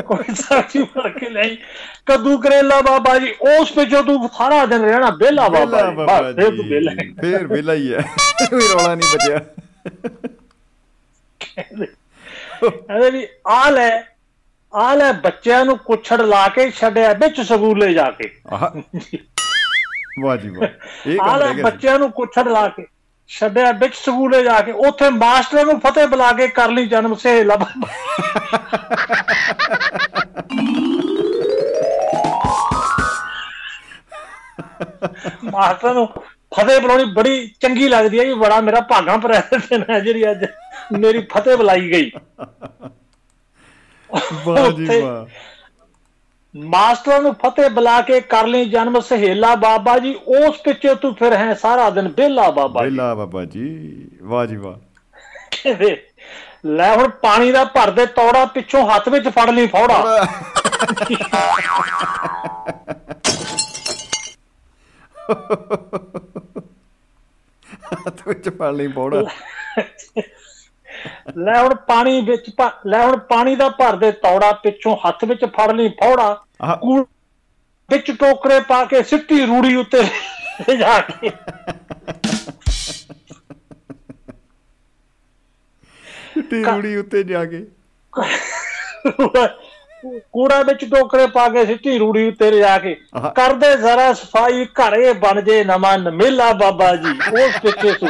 [0.06, 1.58] ਕੋਈ ਸਬਜ਼ੀ ਫੜ ਕੇ ਲਿਆਈ
[2.06, 3.72] ਕੱਦੂ ਕਰੇਲਾ ਬਾਬਾ ਜੀ ਉਸ
[4.04, 8.02] ਤੂੰ ਸਾਰਾ ਦਿਨ ਰਹਿਣਾ ਵਿਹਲਾ ਬਾਬਾ ਬਸ ਫਿਰ ਤੂੰ ਜੀ ਫੇਰ ਵਿਹਲਾ ਹੀ ਹੈ।
[8.50, 9.40] ਕੋਈ ਰੌਲਾ ਨਹੀਂ ਬਚਿਆ।
[11.42, 13.90] ਕਹਿੰਦੇ ਵੀ ਆ ਲੈ
[14.74, 18.30] ਆ ਲੈ ਬੱਚਿਆਂ ਨੂੰ ਕੁੱਛੜ ਲਾ ਕੇ ਛੱਡਿਆ ਵਿੱਚ ਸਕੂਲੇ ਜਾ ਕੇ।
[20.22, 22.86] ਵਾਹ ਜੀ ਵਾਹ। ਇਹ ਆ ਕੰਮ ਲੈ ਰਹਿ ਗਿਆ ਸੀ। ਬੱਚਿਆਂ ਨੂੰ ਕੁੱਛੜ ਲਾ ਕੇ।
[23.40, 27.58] ਛੱਡਿਆ ਵਿੱਚ ਸਕੂਲੇ ਜਾ ਕੇ ਉੱਥੇ ਮਾਸਟਰ ਨੂੰ ਫਤਿਹ ਬੁਲਾ ਕੇ ਕਰ ਲਈ ਜਨਮ ਸਹੇਲਾ।
[35.44, 36.08] ਮਾਸਟਰ ਨੂੰ
[36.56, 40.46] ਫਤਿਹ ਬੁਲਾਉਣੀ ਬੜੀ ਚੰਗੀ ਲੱਗਦੀ ਹੈ ਜੀ ਬੜਾ ਮੇਰਾ ਭਾਗਾਂ ਪਰ ਦਿਨ ਹੈ ਜਿਹੜੀ ਅੱਜ
[41.00, 42.12] ਮੇਰੀ ਫਤਿਹ ਬੁਲਾਈ ਗਈ।
[44.46, 45.26] ਵਾਹ ਜੀ ਵਾਹ।
[46.56, 51.34] ਮਾਸਟਰ ਨੂੰ ਫਤਿਹ ਬੁਲਾ ਕੇ ਕਰ ਲਈ ਜਨਮ ਸਹੇਲਾ ਬਾਬਾ ਜੀ ਉਸ ਪਿੱਛੇ ਤੂੰ ਫਿਰ
[51.34, 54.76] ਹੈ ਸਾਰਾ ਦਿਨ ਵਿਹਲਾ ਬਾਬਾ ਜੀ। ਵਿਹਲਾ ਬਾਬਾ ਜੀ ਵਾਹ ਜੀ ਵਾਹ।
[56.66, 60.26] ਲੈ ਹੁਣ ਪਾਣੀ ਦਾ ਭਰਦੇ ਤੌੜਾ ਪਿੱਛੋਂ ਹੱਥ ਵਿੱਚ ਫੜ ਲਈ ਫੌੜਾ।
[68.08, 69.24] ਹੱਥ ਵਿੱਚ ਫੜ ਲਈ ਪੌੜਾ
[71.38, 72.50] ਲੈ ਹੁਣ ਪਾਣੀ ਵਿੱਚ
[72.88, 76.46] ਲੈ ਹੁਣ ਪਾਣੀ ਦਾ ਭਰ ਦੇ ਤੌੜਾ ਪਿੱਛੋਂ ਹੱਥ ਵਿੱਚ ਫੜ ਲਈ ਫੌੜਾ
[77.90, 80.04] ਵਿੱਚ ਟੋਕਰੇ ਪਾ ਕੇ ਸਿੱਟੀ ਰੂੜੀ ਉੱਤੇ
[80.78, 81.32] ਜਾ ਕੇ।
[86.50, 87.66] ਟੀ ਰੂੜੀ ਉੱਤੇ ਜਾ ਕੇ।
[90.34, 92.96] ਕੂੜਾ ਵਿੱਚ ਟੋਕਰੇ ਪਾ ਕੇ ਸਿੱਟੀ ਰੂੜੀ ਉੱਤੇ ਜਾ ਕੇ।
[93.36, 98.08] ਕਰਦੇ ਜ਼ਰਾ ਸਫ਼ਾਈ ਘਰੇ ਬਣ ਜੇ ਨਵਾਂ ਮੇਲਾ ਬਾਬਾ ਜੀ ਉਸ ਪਿੱਛੇ ਸੂ।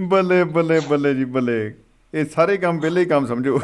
[0.00, 1.74] ਬੱਲੇ ਬੱਲੇ ਬੱਲੇ ਜੀ ਬੱਲੇ।
[2.14, 3.60] ਇਹ ਸਾਰੇ ਕੰਮ ਵਿਹਲੇ ਹੀ ਕੰਮ ਸਮਝੋ।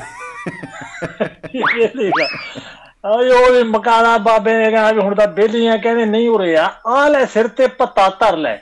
[3.07, 7.09] ਆਏ ਉਹ ਮਕਾਨਾ ਬਾਬੇ ਨੇ ਕਿਹਾ ਵੀ ਹੁਣ ਤਾਂ ਬੇਲੀਆਂ ਕਹਿੰਦੇ ਨਹੀਂ ਉਰੇ ਆ। ਆ
[7.09, 8.57] ਲੈ ਸਿਰ ਤੇ ਪੱਤਾ ਧਰ ਲੈ।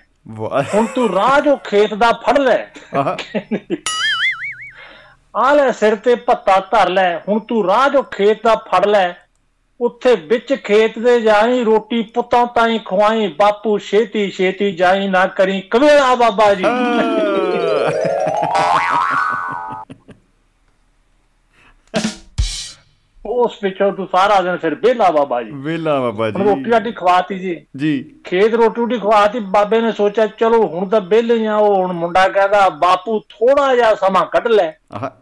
[0.74, 2.66] ਹੁਣ ਤੂੰ ਰਾਹ ਜੋ ਖੇਤ ਦਾ ਫੜ ਲੈ।
[5.36, 9.12] ਆ ਲੈ ਸਿਰ ਤੇ ਪੱਤਾ ਧਰ ਲੈ। ਹੁਣ ਤੂੰ ਰਾਹ ਜੋ ਖੇਤ ਦਾ ਫੜ ਲੈ।
[9.80, 15.60] ਉੱਥੇ ਵਿੱਚ ਖੇਤ ਦੇ ਜਾਈ ਰੋਟੀ ਪੁੱਤਾਂ ਤਾਈਂ ਖਵਾਈ ਬਾਪੂ ਛੇਤੀ ਛੇਤੀ ਜਾਈ ਨਾ ਕਰੀ
[15.60, 16.64] ਕਵੇਲਾ ਬਾਬਾ ਜੀ।
[23.26, 27.38] ਉਸ ਪਿੱਛੋਂ ਤੂੰ ਸਾਰਾ ਦਿਨ ਫਿਰ ਬੇਲਾ ਬਾਬਾ ਜੀ। ਵੇਲਾ ਬਾਬਾ ਰੋਟੀ ਜੀ ਰਾਟੀ ਖਵਾਤੀ
[27.38, 31.76] ਜੀ। ਜੀ। ਖੇਤ ਰੋਟੀ ਰੋਟੀ ਖਵਾਤੀ ਬਾਬੇ ਨੇ ਸੋਚਿਆ ਚਲੋ ਹੁਣ ਤਾਂ ਵਿਹਲੇ ਆ ਉਹ
[31.76, 35.19] ਹੁਣ ਮੁੰਡਾ ਕਹਿੰਦਾ ਬਾਪੂ ਥੋੜਾ ਜਿਹਾ ਸਮਾਂ ਕੱਢ ਲੈ। ਆਹ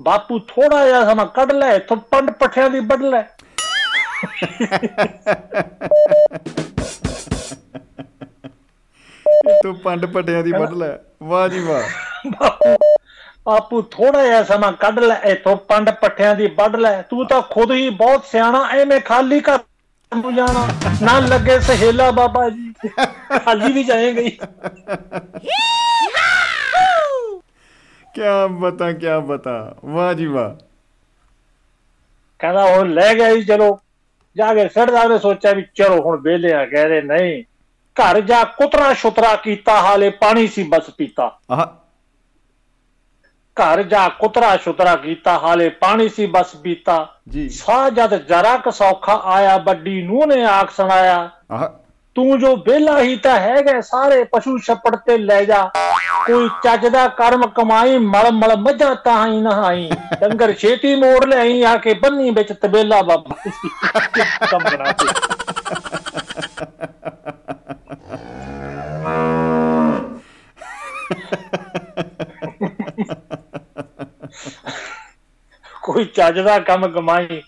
[0.00, 3.22] ਬਾਪੂ ਥੋੜਾ ਜਿਹਾ ਸਮਾਂ ਕੱਢ ਲੈ ਇੱਥੋਂ ਪੰਡ ਪੱਠਿਆਂ ਦੀ ਵੱਢ ਲੈ।
[9.62, 11.82] ਤੂੰ ਪੰਡ ਪਟਿਆਂ ਦੀ ਵੱਢ ਲੈ। ਵਾਹ ਜੀ ਵਾਹ।
[13.46, 17.72] ਬਾਪੂ ਥੋੜਾ ਜਿਹਾ ਸਮਾਂ ਕੱਢ ਲੈ ਇੱਥੋਂ ਪੰਡ ਪੱਠਿਆਂ ਦੀ ਵੱਢ ਲੈ। ਤੂੰ ਤਾਂ ਖੁਦ
[17.72, 19.58] ਹੀ ਬਹੁਤ ਸਿਆਣਾ ਐਵੇਂ ਖਾਲੀ ਘਰ
[20.16, 20.68] ਨੂੰ ਜਾਣਾ।
[21.02, 22.72] ਨਾ ਲੱਗੇ ਸਹੇਲਾ ਬਾਬਾ ਜੀ।
[23.44, 24.46] ਖਾਲੀ ਵੀ ਜਾਏਗਾ
[28.16, 30.64] ਕਿਆ ਬਤਾ ਕਿਆ ਬਤਾ। ਵਾਹ ਜੀ ਵਾਹ।
[32.38, 33.80] ਕਹਿੰਦਾ ਉਹ ਲੈ ਗਿਆ ਜੀ ਚਲੋ।
[34.36, 37.44] ਜਾ ਕੇ ਸੜਦਾ ਨੇ ਸੋਚਿਆ ਵੀ ਚਲੋ ਹੁਣ ਵਿਹਲੇ ਆ ਕਹਿੰਦੇ ਨਹੀਂ।
[37.94, 41.66] ਘਰ ਜਾ ਕੁਤਰਾ ਸ਼ੁਤਰਾ ਕੀਤਾ ਹਾਲੇ ਪਾਣੀ ਸੀ ਬਸ ਪੀਤਾ। ਆਹ।
[43.34, 48.72] ਘਰ ਜਾ ਕੁਤਰਾ ਸ਼ੁਤਰਾ ਕੀਤਾ ਹਾਲੇ ਪਾਣੀ ਸੀ ਬਸ ਪੀਤਾ। ਜੀ। ਸਾਹ ਜਦ ਜਰਾ ਕ
[48.72, 51.85] ਸੌਖਾ ਆਇਆ ਵੱਡੀ ਨੂੰ ਨੇ ਆਖ ਸੁਣਾਇਆ। ਆਹ।
[52.16, 55.62] ਤੂੰ ਜੋ ਵਿਹਲਾ ਹੀ ਤਾਂ ਹੈਗਾ ਸਾਰੇ ਪਸ਼ੂ ਛੱਪੜ ਤੇ ਲੈ ਜਾ
[56.26, 59.88] ਕੋਈ ਚੱਜ ਦਾ ਕਰਮ ਕਮਾਈ ਮਲ ਮਲ ਮੱਝਾਂ ਤਾਂ ਹੀ ਨਹਾਈ
[60.20, 63.68] ਡੰਗਰ ਛੇਤੀ ਮੋੜ ਲਿਆਈ, ਆ ਕੇ ਬੰਨੀ ਵਿੱਚ ਤਬੇਲਾ ਬਾਬਾ ਜੀ।
[64.46, 65.06] ਕੰਮ ਬਣਾ ਕੇ
[75.82, 77.42] ਕੋਈ ਚੱਜ ਦਾ ਕੰਮ ਕਮਾਈ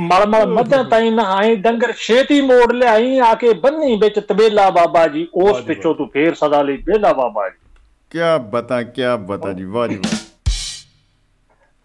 [0.00, 5.06] ਮਲ ਮਲ ਮੱਝਾਂ ਤਾਈ ਨਹਾਈ ਡੰਗਰ ਛੇਤੀ ਮੋੜ ਲਿਆਈ ਆ ਕੇ ਬੰਨੀ ਵਿੱਚ ਤਬੇਲਾ ਬਾਬਾ
[5.06, 7.56] ਜੀ ਉਸ ਪਿੱਛੋਂ ਤੂੰ ਫੇਰ ਸਦਾ ਲਈ ਬੇਲਾ ਬਾਬਾ ਜੀ।
[8.10, 10.00] ਕਿਆ ਬਤਾ ਕਿਆ ਬਤਾ ਜੀ ਵਾਹ ਜੀ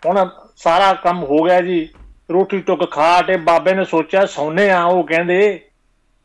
[0.06, 1.89] ਹੁਣ ਸਾਰਾ ਕੰਮ ਹੋ ਗਿਆ ਜੀ
[2.32, 5.60] ਰੋਟੀ ਟੁੱਕ ਖਾ ਕੇ ਬਾਬੇ ਨੇ ਸੋਚਿਆ ਸੌਨੇ ਆ ਉਹ ਕਹਿੰਦੇ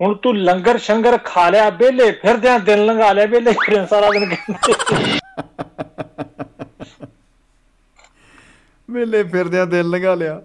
[0.02, 4.34] ਹੁਣ ਤੂੰ ਲੰਗਰ ਸ਼ੰਗਰ ਖਾ ਲਿਆ ਵਿਹਲੇ ਫਿਰਦਿਆਂ ਦਿਨ ਲੰਘਾ ਲਿਆ ਵਿਹਲੇ ਫਿਰਨ ਸਾਰਾ ਦਿਨ
[4.34, 5.18] ਕਹਿੰਦੇ।
[8.90, 10.42] ਵੇਲੇ ਫਿਰਦਿਆਂ ਦਿਲ ਲੰਘਾ ਲਿਆ।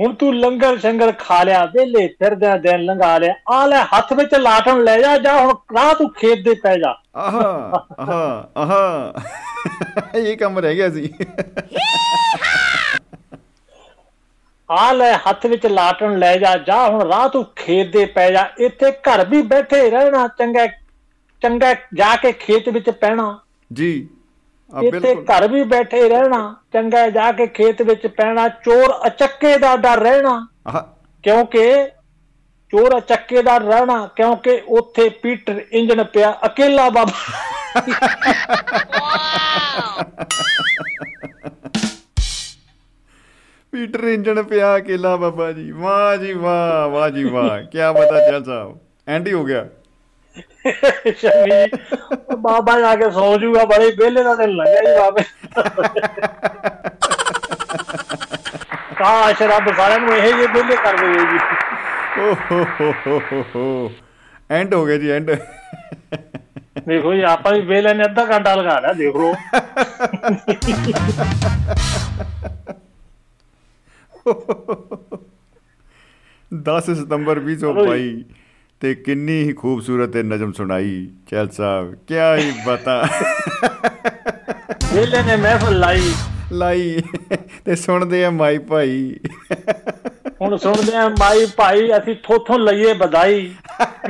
[0.00, 4.34] ਹੁਣ ਤੂੰ ਲੰਗਰ ਸ਼ੰਗਰ ਖਾ ਲਿਆ ਵਿਹਲੇ ਫਿਰਦਿਆਂ ਦਿਨ ਲੰਘਾ ਲਿਆ। ਆ ਲੈ ਹੱਥ ਵਿੱਚ
[4.34, 9.12] ਲਾਟਣ ਲੈ ਜਾ ਜਾ ਹੁਣ ਰਾਹ ਤੂੰ ਖੇਤ ਦੇ ਪੈ ਜਾ। ਆਹਾ ਆਹਾ ਆਹਾ।
[10.14, 11.14] ਇਹ ਕੰਮ ਰਹਿ ਗਿਆ ਸੀ।
[14.70, 18.48] ਆ ਲੈ ਹੱਥ ਵਿੱਚ ਲਾਟਣ ਲੈ ਜਾ ਜਾ ਹੁਣ ਰਾਹ ਤੂੰ ਖੇਤ ਦੇ ਪੈ ਜਾ।
[18.58, 20.66] ਇੱਥੇ ਘਰ ਵੀ ਬੈਠੇ ਰਹਿਣਾ ਚੰਗਾ
[21.42, 23.38] ਚੰਗਾ ਜਾ ਕੇ ਖੇਤ ਵਿੱਚ ਪੈਣਾ।
[23.72, 24.08] ਜੀ।
[24.82, 30.00] ਇੱਥੇ ਘਰ ਵੀ ਬੈਠੇ ਰਹਿਣਾ ਚੰਗਾ ਜਾ ਕੇ ਖੇਤ ਵਿੱਚ ਪੈਣਾ ਚੋਰ ਅਚੱਕੇ ਦਾ ਡਰ
[30.00, 30.46] ਰਹਿਣਾ।
[31.22, 31.88] ਕਿਉਂਕਿ
[32.70, 37.12] ਚੋਰ ਅਚੱਕੇ ਦਾ ਰਹਿਣਾ ਕਿਉਂਕਿ ਉੱਥੇ ਪੀਟਰ ਇੰਜਣ ਪਿਆ ਅਕੇਲਾ ਬਾਬਾ।
[43.72, 48.44] ਪੀਟਰ ਇੰਜਣ ਪਿਆ ਅਕੇਲਾ ਬਾਬਾ ਜੀ। ਵਾਹ ਜੀ ਵਾਹ ਵਾਹ ਜੀ ਵਾਹ। ਕਿਆ ਬਤਾ ਚੱਲ
[48.44, 48.78] ਸਾਹਿਬ
[49.08, 49.66] ਐਂਡ ਹੀ ਹੋ ਗਿਆ।
[51.16, 51.60] ਸ਼ਮੀ
[52.38, 55.22] ਬਾਬਾ ਜਾ ਕੇ ਸੌ ਜੂਗਾ ਬੜੇ ਵਿਹਲੇ ਦਾ ਦਿਨ ਲੱਗਿਆ ਜੀ ਬਾਬੇ।
[58.98, 61.38] ਕਾਸ਼ ਰੱਬ ਸਾਰਿਆਂ ਨੂੰ ਇਹ ਜਿਹੇ ਵਿਹਲੇ ਕਰ ਦੇਵੇ ਜੀ।
[62.20, 62.64] ਓ ਹੋ
[63.06, 63.90] ਹੋ ਹੋ
[64.50, 65.30] ਐਂਡ ਹੋ ਗਿਆ ਜੀ ਐਂਡ
[66.88, 69.32] ਦੇਖੋ ਜੀ ਆਪਾਂ ਵੀ ਵਿਹਲੇ ਨੇ ਅੱਧਾ ਘੰਟਾ ਲਗਾ ਲਿਆ ਦੇਖ ਲਓ।
[76.52, 78.22] 10 ਸਤੰਬਰ 2022
[78.80, 83.08] ਤੇ ਕਿੰਨੀ ਹੀ ਖੂਬਸੂਰਤ ਇਹ ਨਜ਼ਮ ਸੁਣਾਈ ਚੈਲ ਸਾਹਿਬ ਕਿਆ ਹੀ ਬਤਾ।
[84.94, 86.12] ਵਿਹਲੇ ਨੇ ਮਹਿਫਲ ਲਾਈ।
[86.52, 87.02] ਲਾਈ
[87.64, 89.16] ਤੇ ਸੁਣਦੇ ਆ ਮਾਈ ਭਾਈ।
[90.40, 93.54] ਹੁਣ ਸੁਣਦੇ ਆ ਮਾਈ ਭਾਈ ਅਸੀਂ ਥੋਥੋਂ ਲਈਏ ਵਧਾਈ।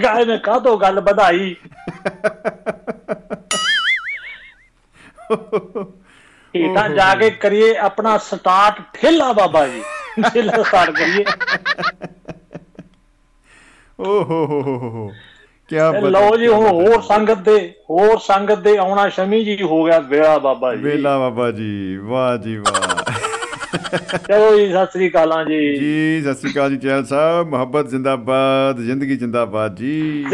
[0.03, 1.57] ਗਾਏ ਨੇ ਕਾਹਤੋਂ ਗੱਲ ਵਧਾਈ?
[6.57, 9.83] ਹੇਠਾਂ ਜਾ ਕੇ ਕਰੀਏ ਆਪਣਾ ਸਟਾਰਟ ਠੇਲਾ ਬਾਬਾ ਜੀ।
[10.35, 11.25] ਠੇਲਾ ਸਟਾਰਟ ਕਰੀਏ।
[14.01, 15.13] ਓ ਹੋ ਹੋ ਹੋ
[15.71, 19.85] ਤੇ ਬਾਤ ਲਓ ਜੀ ਹੁਣ। ਹੋਰ ਸੰਗਤ ਦੇ ਹੋਰ ਸੰਗਤ ਦੇ ਆਉਣਾ ਸ਼ਮੀ ਜੀ ਹੋ
[19.85, 22.97] ਗਿਆ ਵੇਲਾ ਬਾਬਾ ਜੀ। ਵੇਲਾ ਬਾਬਾ ਜੀ ਵਾਹ ਜੀ ਵਾਹ।
[24.29, 28.81] ਚਲੋ ਜੀ ਸਤਿ ਸ੍ਰੀ ਅਕਾਲਾਂ ਜੀ। ਜੀ ਸਤਿ ਸ੍ਰੀ ਅਕਾਲ ਜੀ ਚੈਲ ਸਾਹਿਬ ਮੁਹੱਬਤ ਜ਼ਿੰਦਾਬਾਦ
[28.81, 30.25] ਜ਼ਿੰਦਗੀ ਜ਼ਿੰਦਾਬਾਦ ਜੀ।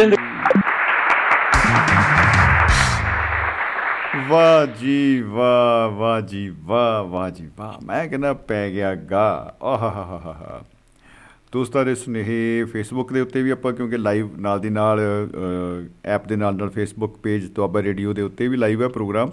[4.29, 10.61] ਵਾਹ ਜੀ ਵਾਹ ਵਾਹ ਜੀ ਵਾਹ ਵਾਹ ਜੀ ਵਾਹ। ਮੈਂ ਕਹਿੰਦਾ ਪੈ ਗਿਆ ਗਾ। ਆਹਾਹਾਹਾ
[11.55, 15.01] ਦੋਸਤਾਂ ਦੇ ਸੁਨੇਹੇ ਫੇਸਬੁੱਕ ਦੇ ਉੱਤੇ ਵੀ ਆਪਾਂ, ਕਿਉਂਕਿ ਲਾਈਵ ਨਾਲ ਦੀ ਨਾਲ
[16.05, 19.31] ਐਪ ਦੇ ਨਾਲ ਨਾਲ ਫੇਸਬੁੱਕ ਪੇਜ ਦੁਆਬਾ ਰੇਡੀਓ ਦੇ ਉੱਤੇ ਵੀ ਲਾਈਵ ਹੈ ਪ੍ਰੋਗਰਾਮ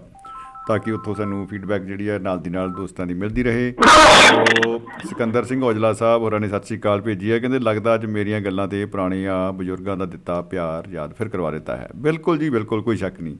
[0.67, 4.77] ਤਾਂ ਕਿ ਉੱਥੋਂ ਸਾਨੂੰ ਫੀਡਬੈਕ ਜਿਹੜੀ ਹੈ ਨਾਲ ਦੀ ਨਾਲ ਦੋਸਤਾਂ ਦੀ ਮਿਲਦੀ ਰਹੇ। ਸੋ
[5.07, 8.41] ਸਿਕੰਦਰ ਸਿੰਘ ਔਜਲਾ ਸਾਹਿਬ ਹੋਰਾਂ ਨੇ ਸਤਿ ਸ੍ਰੀ ਅਕਾਲ ਭੇਜੀ ਹੈ, ਕਹਿੰਦੇ ਲੱਗਦਾ ਅੱਜ ਮੇਰੀਆਂ
[8.41, 12.81] ਗੱਲਾਂ ਤੇ ਪੁਰਾਣੀਆਂ ਬਜ਼ੁਰਗਾਂ ਦਾ ਦਿੱਤਾ ਪਿਆਰ, ਯਾਦ ਫਿਰ ਕਰਵਾ ਦਿੱਤਾ ਹੈ। ਬਿਲਕੁਲ ਜੀ, ਬਿਲਕੁਲ,
[12.81, 13.37] ਕੋਈ ਸ਼ੱਕ ਨਹੀਂ।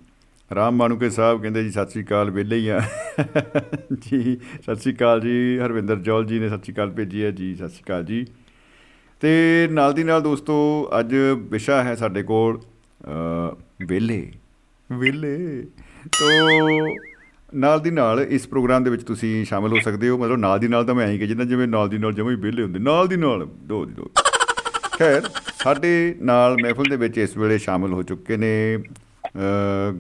[0.52, 2.80] ਰਾਮ ਮਾਨੂਕੇ ਸਾਹਿਬ ਕਹਿੰਦੇ ਜੀ, ਸਤਿ ਸ੍ਰੀ ਅਕਾਲ, ਵਿਹਲੇ ਹੀ ਆ।
[4.02, 7.56] ਜੀ, ਸਤਿ ਸ੍ਰੀ ਅਕਾਲ ਜੀ, ਹਰਵਿੰਦਰ ਜੌਲ ਜੀ ਨੇ ਸਤਿ ਸ੍ਰੀ ਅਕਾਲ ਭੇਜੀ ਹੈ। ਜੀ,
[7.56, 8.26] ਸਤਿ ਸ੍ਰੀ ਅਕਾਲ ਜੀ।
[9.22, 13.56] ਤੇ ਨਾਲ ਦੀ ਨਾਲ ਦੋਸਤੋ ਅੱਜ ਵਿਸ਼ਾ ਹੈ ਸਾਡੇ ਕੋਲ ਅ,
[13.86, 14.32] ਵਿਹਲੇ।
[14.92, 15.66] ਵਿਹਲੇ।
[16.20, 16.96] ਤੋਂ
[17.56, 20.68] ਨਾਲ ਦੀ ਨਾਲ ਇਸ ਪ੍ਰੋਗਰਾਮ ਦੇ ਵਿੱਚ ਤੁਸੀਂ ਸ਼ਾਮਲ ਹੋ ਸਕਦੇ ਹੋ। ਮਤਲਬ ਨਾਲ ਦੀ
[20.68, 23.08] ਨਾਲ ਤਾਂ ਮੈਂ ਐਂ ਕਿ ਜਿੱਦਾਂ ਜਿਵੇਂ ਨਾਲ ਦੀ ਨਾਲ ਜਮਾਂ ਹੀ ਵਿਹਲੇ ਹੁੰਦੇ ਨਾਲ
[23.08, 24.12] ਦੀ ਨਾਲ ਦੋ ਦੀ ਦੋ।
[25.00, 25.22] ਖੈਰ
[25.64, 28.78] ਸਾਡੇ ਨਾਲ ਮਹਿਫਲ ਦੇ ਵਿੱਚ ਇਸ ਵੇਲੇ ਸ਼ਾਮਲ ਹੋ ਚੁੱਕੇ ਨੇ
[29.28, 29.92] ਅ,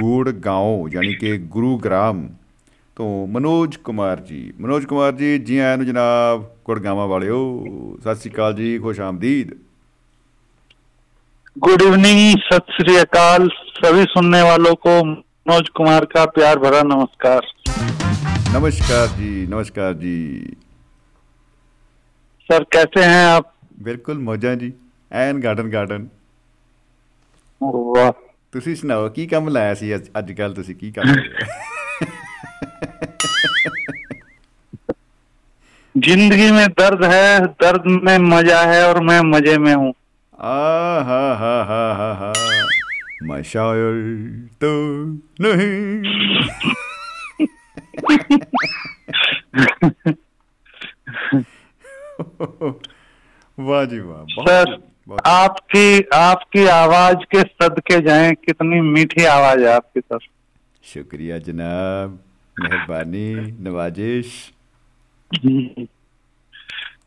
[0.00, 2.28] ਗੂੜਗਾਉਂ ਯਾਨੀ ਕਿ ਗੁਰੂਗ੍ਰਾਮ
[2.97, 7.37] ਤੋਂ ਮਨੋਜ ਕੁਮਾਰ ਜੀ ਮਨੋਜ ਕੁਮਾਰ ਜੀ ਜੀ ਆਇਆਂ ਨੂੰ ਜਨਾਬ ਗੁੜਗਾਵਾਂ ਵਾਲਿਓ
[7.97, 9.53] ਸਤਿ ਸ੍ਰੀ ਅਕਾਲ ਜੀ ਖੁਸ਼ ਆਮਦੀਦ
[11.55, 17.49] गुड इवनिंग सत श्री अकाल सभी सुनने वालों को मनोज कुमार का प्यार भरा नमस्कार
[18.53, 20.13] नमस्कार जी नमस्कार जी
[22.49, 23.49] सर कैसे हैं आप
[23.81, 24.71] ਬਿਲਕੁਲ ਮੌਜਾਂ ਜੀ
[25.11, 26.07] ਐਨ ਗਾਰਡਨ ਗਾਰਡਨ
[27.61, 28.11] वाह
[28.53, 31.45] ਤੁਸੀਂ ਸੁਣਾਓ ਕੀ ਕੰਮ ਲਾਇਆ ਸੀ ਅੱਜ- ਅੱਜ ਕੱਲ ਤੁਸੀਂ ਕੀ ਕਰ ਰਹੇ
[35.96, 39.92] ज़िंदगी में दर्द है दर्द में मज़ा है और मैं मज़े में हूँ।
[43.28, 44.00] मशायल
[44.64, 44.72] तो
[45.40, 46.02] नहीं।
[53.58, 60.00] वाह जी वाह अच्छा। आपकी आपकी आवाज़ के सदके जाएँ कितनी मीठी आवाज़ है आपकी
[60.00, 60.18] सर।
[60.84, 62.18] शुक्रिया जनाब
[62.56, 63.28] मेहरबानी
[63.68, 64.28] नवाजिश।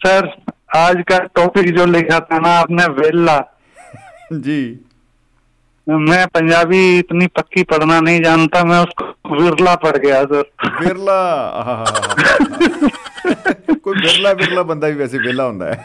[0.05, 0.29] सर
[0.77, 3.37] आज का टॉपिक जो लिखा था ना आपने वेला
[4.47, 4.63] जी
[5.87, 9.05] मैं पंजाबी इतनी पक्की पढ़ना नहीं जानता मैं उसको
[9.35, 10.45] विरला पढ़ गया सर
[10.81, 11.19] ਬਿਰਲਾ
[11.61, 12.01] ਆਹਾਹਾਹਾ।
[13.83, 15.77] ਕੋਈ ਬਿਰਲਾ ਬਿਰਲਾ ਬੰਦਾ ਵੀ ਵੈਸੇ ਵਿਹਲਾ ਹੁੰਦਾ ਹੈ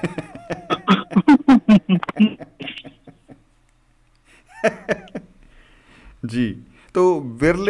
[6.31, 6.45] जी
[6.94, 7.04] तो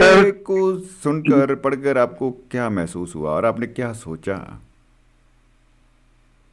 [0.03, 4.37] सर- को सुनकर पढ़कर आपको क्या महसूस हुआ और आपने क्या सोचा?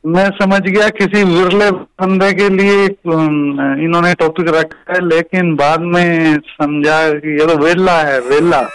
[0.03, 2.85] मैं समझ गया किसी विरले बंदे के लिए
[3.85, 8.61] इन्होंने टॉपिक रखा है लेकिन बाद में समझा कि ये तो वेला है वेला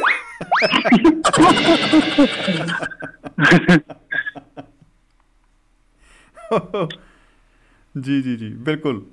[7.95, 9.05] जी जी जी बिल्कुल।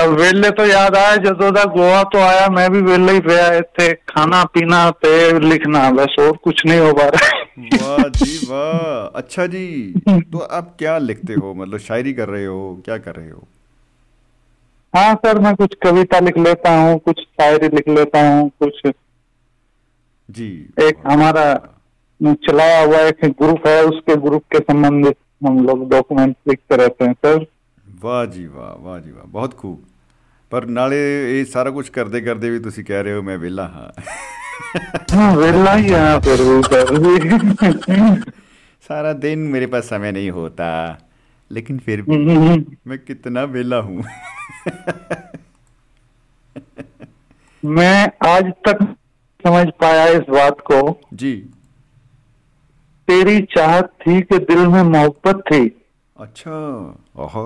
[0.00, 3.92] अब वेले तो याद आया जदोदा गोवा तो आया मैं भी वेले ही पे आए
[4.08, 5.12] खाना पीना पे
[5.48, 7.38] लिखना बस और कुछ नहीं हो पा रहा।
[7.82, 9.64] वाह जी वाह। अच्छा जी
[10.32, 11.52] तो आप क्या लिखते हो?
[11.54, 13.42] मतलब शायरी कर रहे हो क्या कर रहे हो?
[14.94, 18.80] हाँ सर मैं कुछ कविता लिख लेता हूँ कुछ शायरी लिख लेता हूँ कुछ
[20.28, 20.48] जी।
[20.86, 21.44] एक हमारा
[22.46, 27.12] चलाया हुआ एक ग्रुप है उसके ग्रुप के संबंधित हम लोग डॉक्यूमेंट लिखते रहते हैं
[27.12, 27.46] सर।
[28.04, 29.78] वाह जी वाह वाह जी वाह बहुत खूब।
[30.51, 30.97] ਪਰ ਨਾਲੇ
[31.31, 33.91] ਇਹ ਸਾਰਾ ਕੁਝ ਕਰਦੇ ਕਰਦੇ ਵੀ ਤੁਸੀਂ ਕਹਿ ਰਹੇ ਹੋ ਮੈਂ ਵਿਹਲਾ ਹਾਂ
[35.11, 38.21] हाँ वेला ही है फिर भी सर
[38.83, 40.67] सारा दिन मेरे पास समय नहीं होता
[41.51, 42.17] लेकिन फिर भी
[42.87, 44.03] मैं कितना वेला हूँ
[47.63, 47.97] मैं
[48.27, 48.83] आज तक
[49.43, 50.79] समझ पाया इस बात को
[51.15, 51.33] जी
[53.07, 55.63] तेरी चाहत थी कि दिल में मोहब्बत थी
[56.17, 56.59] अच्छा
[57.19, 57.45] ओहो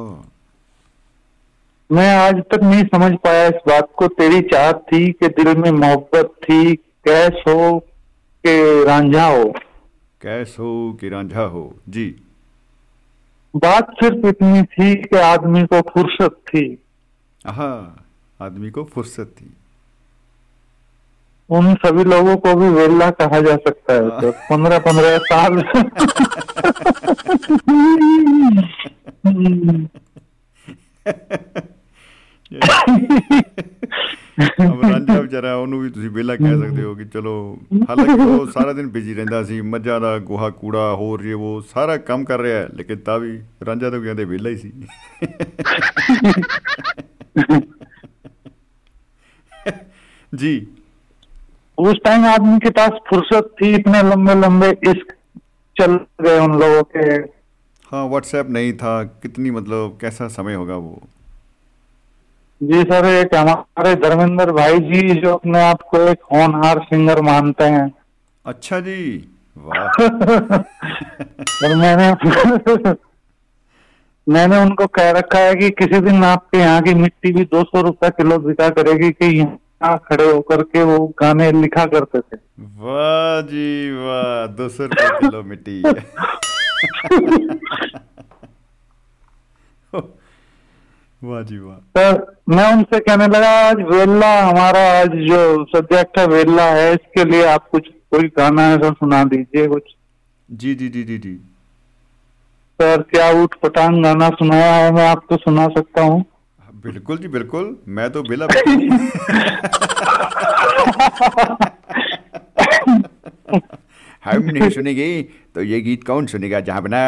[1.95, 5.71] मैं आज तक नहीं समझ पाया इस बात को। तेरी चाहत थी कि दिल में
[5.71, 7.87] मोहब्बत थी। कैस हो
[8.39, 9.55] के रांझा हो?
[10.23, 11.75] कैस हो कि रांझा हो?
[11.89, 12.17] जी।
[13.57, 16.83] बात सिर्फ़ इतनी थी कि आदमी को फुर्सत थी।
[17.47, 18.05] हाँ
[18.43, 19.55] आदमी को फुर्सत थी।
[21.51, 25.65] उन सभी लोगों को भी वेला कहा जा सकता है। तो पंद्रह पंद्रह साल।
[34.62, 37.34] ਅਬ ਰਾਂਝਾ ਵਿਚਾਰਾ ਉਹਨੂੰ ਵੀ ਤੁਸੀਂ ਵਿਹਲਾ ਕਹਿ ਸਕਦੇ ਹੋ ਕਿ ਚਲੋ
[37.90, 41.98] ਹਾਲਾਂਕਿ ਉਹ ਸਾਰਾ ਦਿਨ ਬਿਜੀ ਰਹਿੰਦਾ ਸੀ ਮੱਝਾਂ ਦਾ ਗੋਹਾ ਕੂੜਾ ਹੋਰ ਜੇ ਉਹ ਸਾਰਾ
[42.04, 44.72] ਕੰਮ ਕਰ ਰਿਹਾ ਹੈ ਲੇਕਿਨ ਤਾਂ ਵੀ ਰਾਂਝਾ ਤਾਂ ਕਹਿੰਦੇ ਵਿਹਲਾ ਹੀ ਸੀ
[50.34, 50.68] ਜੀ
[51.78, 55.12] उस टाइम आदमी के पास फुर्सत थी इतने लंबे लंबे इश्क
[55.76, 57.06] चल गए उन लोगों के
[57.92, 58.92] हाँ व्हाट्सएप नहीं था
[59.24, 60.92] कितनी मतलब कैसा समय होगा वो
[62.65, 67.65] जी सर एक हमारे धर्मेंद्र भाई जी जो अपने आप को एक होनहार सिंगर मानते
[67.65, 67.93] हैं।
[68.47, 69.89] अच्छा जी। वाह।
[71.65, 72.13] और मैंने
[74.29, 77.81] मैंने उनको कह रखा है कि किसी दिन आपके यहाँ की मिट्टी भी दो सौ
[77.81, 83.41] रुपया किलो बिका करेगी कि यहाँ खड़े होकर के वो गाने लिखा करते थे। वाह
[83.41, 85.83] जी वाह। दो सौ रुपये किलो मिट्टी।
[91.25, 92.17] वाह जी वाह। सर
[92.49, 97.45] मैं उनसे कहने लगा आज वेला हमारा आज जो सब्जेक्ट है वेला है इसके लिए
[97.47, 99.95] आप कुछ कोई गाना ऐसा सुना दीजिए कुछ।
[100.49, 101.35] जी जी जी जी जी।
[102.79, 106.25] सर क्या उठ पटांग गाना सुनाया है मैं आपको सुना सकता हूँ?
[106.85, 108.53] बिल्कुल जी बिल्कुल। मैं तो बिला हूँ।
[114.25, 115.07] हम नहीं सुनेंगे
[115.55, 116.61] तो ये गीत कौन सुनेगा?
[116.61, 117.01] जहाँ बना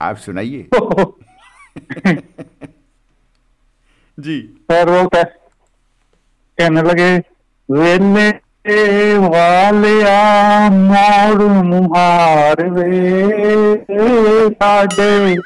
[0.00, 0.68] आप सुनाइए।
[4.18, 5.22] जी। सर वो कह,
[6.58, 7.22] कहने लगे
[7.68, 9.94] वेले वाले
[10.78, 15.36] मोर मुहार वे साडे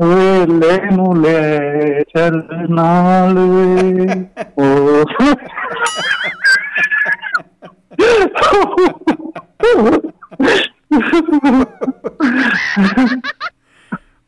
[0.00, 4.24] वेले मुले चल नाल वे।
[4.58, 5.04] ओ।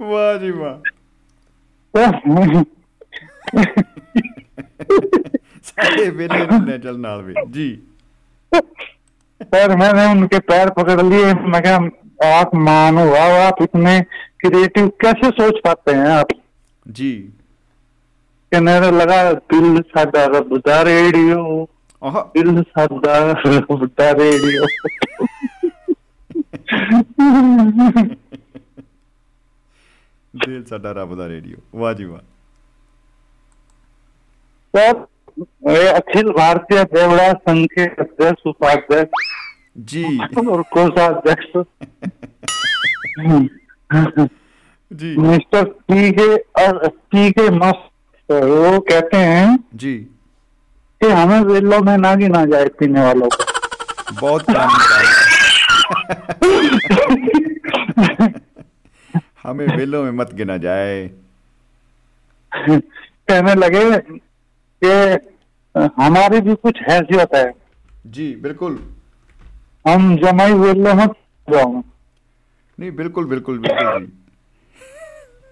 [0.01, 0.77] वाह जी वाह।
[5.64, 7.70] सारे वेले ने चल नाल वे जी
[8.52, 11.76] सर मैंने उनके पैर पकड़ लिए मैं क्या
[12.30, 14.00] आप मान हो वाह आप इतने
[14.40, 16.28] क्रिएटिव कैसे सोच पाते हैं आप
[16.86, 17.12] जी
[18.52, 21.42] कहने लगा दिल साडा रब दा रेडियो
[22.02, 23.18] आहा दिल साडा
[23.48, 24.68] रब दा रेडियो
[30.34, 32.22] ਦਿਲ ਸਾਡਾ ਰੱਬ ਦਾ ਰੇਡੀਓ ਵਾਹ ਜੀ ਵਾਹ
[34.77, 35.07] सर
[35.89, 39.27] अखिल भारतीय देवड़ा संघ के अध्यक्ष उपाध्यक्ष
[39.79, 40.05] जी।
[40.49, 41.51] और कोषाध्यक्ष।
[44.91, 49.95] जी। मिस्टर पी के और पी के मस्त वो कहते हैं जी।
[51.01, 53.43] कि हमें वेलों में ना गिना जाए पीने वालों को।
[54.21, 54.51] बहुत
[59.43, 61.11] हमें वेलों में मत गिना जाए।
[62.53, 63.85] कहने लगे
[64.85, 65.29] कि
[66.03, 67.55] हमारी भी कुछ हैसियत है।
[68.07, 68.93] जी बिल्कुल।
[69.89, 71.83] हम जमाई हुए रहे
[72.81, 74.07] नहीं बिल्कुल बिल्कुल बिल्कुल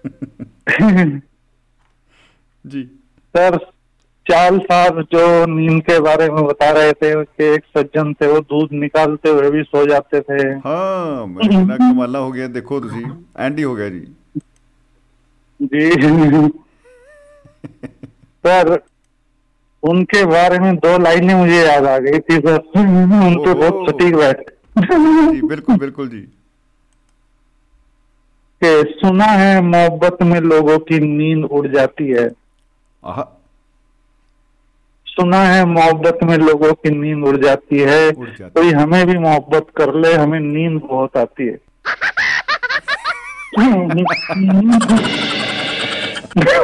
[0.05, 1.19] जी।
[2.65, 2.83] जी।
[3.35, 3.57] सर
[4.25, 8.39] चाल साहब जो नींद के बारे में बता रहे थे कि एक सज्जन थे वो
[8.39, 13.03] दूध निकालते हुए भी सो जाते थे। हाँ मैं कमाला हो गया देखो तुसी
[13.39, 14.15] एंडी हो गया जी।
[15.61, 15.91] जी।
[18.45, 18.83] सर
[19.83, 24.15] उनके बारे में दो लाइनें मुझे याद आ गई थी सर। उन पे बहुत सटीक
[24.15, 24.37] बैठ
[24.79, 26.19] ਜੀ ਬਿल्कुल बिल्कुल जी।
[28.63, 32.29] कि सुना है मोहब्बत में लोगों की नींद उड़ जाती है।
[35.05, 38.11] सुना है मोहब्बत में लोगों की नींद उड़ जाती है।
[38.41, 41.57] कोई हमें भी मोहब्बत कर ले हमें नींद बहुत आती है।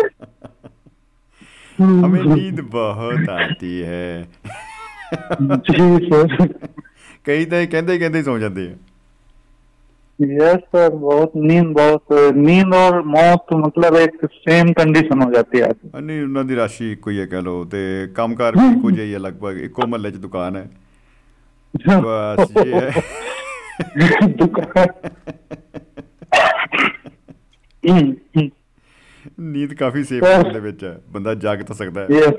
[1.78, 4.08] हमें नींद बहुत आती है
[5.66, 6.48] जी सर
[7.26, 8.74] ਕਈ ਤਾਂ ਇਹ ਕਹਿੰਦੇ ਹੀ ਕਹਿੰਦੇ ਹੀ ਸੌ ਜਾਂਦੇ ਆ
[10.18, 15.70] यस सर बहुत नींद बहुत नींद और मौत मतलब एक सेम कंडीशन हो जाती है
[15.94, 17.82] ਆ ਨਹੀਂ ਉਹਨਾਂ ਦੀ ਰਾਸ਼ੀ ਇੱਕੋ ਹੀ ਹੈ ਕਹਿ ਲਓ ਤੇ
[18.16, 20.68] ਕੰਮਕਾਰ ਵੀ ਇੱਕੋ ਜਿਹਾ ਹੀ ਹੈ ਲਗਭਗ ਇੱਕੋ ਮਹੱਲੇ 'ਚ ਦੁਕਾਨ ਹੈ
[22.00, 22.90] ਬਸ ਇਹ ਹੈ
[24.34, 24.88] दुकान
[27.84, 28.50] हम्म,
[29.40, 32.36] ਨੀਂਦ ਕਾਫੀ ਸੇਫ ਹੋਣ ਦੇ ਵਿੱਚ ਹੈ ਬੰਦਾ ਜਾਗ ਤਾਂ ਸਕਦਾ ਹੈ यस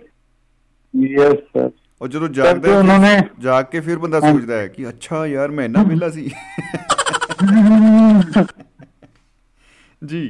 [0.94, 1.70] यस सर
[2.02, 4.88] ਔਰ ਜਦੋਂ ਜਾਗਦਾ ਤੇ ਹੈ ਉਹਨਾਂ ਨੇ- ਫਿਰ- ਜਾਗ ਕੇ ਫਿਰ ਬੰਦਾ ਸੋਚਦਾ ਹੈ ਕਿ
[4.90, 6.30] ਅੱਛਾ ਯਾਰ ਮੈਂ ਇੰਨਾ ਵਿਹਲਾ ਸੀ
[10.06, 10.24] ਜੀ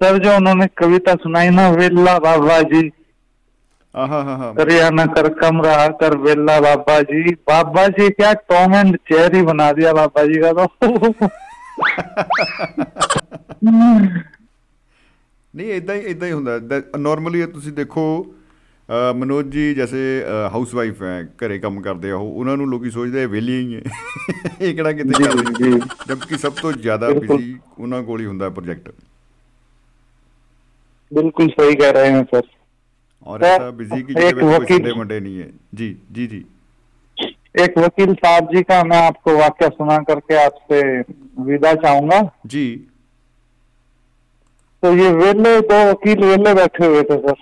[0.00, 2.80] सर जो उन्होंने कविता सुनाई ना वेला बाबा जी
[3.94, 8.30] ਆਹਾ ਹਾ ਹਾ करिया न कर कम रहा कर वेला बाबा जी बाबा जी क्या
[8.44, 10.68] टॉम एंड चेरी बना दिया बाबा जी का तो
[15.54, 16.58] ਨਹੀਂ ਇਦਾਂ ਹੀ ਇਦਾਂ ਹੀ ਹੁੰਦਾ
[16.98, 18.04] ਨਾਰਮਲੀ ਤੁਸੀਂ ਦੇਖੋ
[18.88, 20.02] ਅ, ਮਨੋਜ ਜੀ ਜੈਸੇ
[20.52, 23.74] ਹਾਊਸ ਵਾਈਫ ਹੈ ਘਰੇ ਕੰਮ ਕਰਦੇ ਆ ਉਹ ਉਹਨਾਂ ਨੂੰ ਲੋਕੀ ਸੋਚਦੇ ਆ ਵਿਹਲੇ ਹੀ
[23.76, 23.80] ਹੈ
[24.60, 25.78] ਇਹ ਕਿਹੜਾ ਕਿਤੇ जी ਕਰਦੇ जी
[26.08, 28.88] ਜਦਕਿ ਸਭ ਤੋਂ ਜ਼ਿਆਦਾ ਬਿਲਕੁਲ। ਬਿਜ਼ੀ ਉਹਨਾਂ ਕੋਲ ਹੀ ਹੁੰਦਾ ਪ੍ਰੋਜੈਕਟ
[31.12, 32.46] बिल्कुल सही कह रहे हैं सर
[33.26, 35.96] ਔਰ ਸਰ, ਐਸਾ ਬਿਜ਼ੀ ਕਿ ਜਿਹਦੇ ਇੱਕ ਵਿੱਚ ਕੋਈ ਵਕੀਲ- ਸੰਡੇ ਮੰਡੇ ਨਹੀਂ ਹੈ ਜੀ
[36.12, 36.44] ਜੀ ਜੀ
[37.60, 40.80] एक वकील साहब जी का मैं आपको वाक्य सुना करके आपसे
[41.46, 42.64] विदा चाहूंगा ਜੀ
[44.83, 47.35] तो ये वेले दो वकील वेले बैठे हुए थे सर।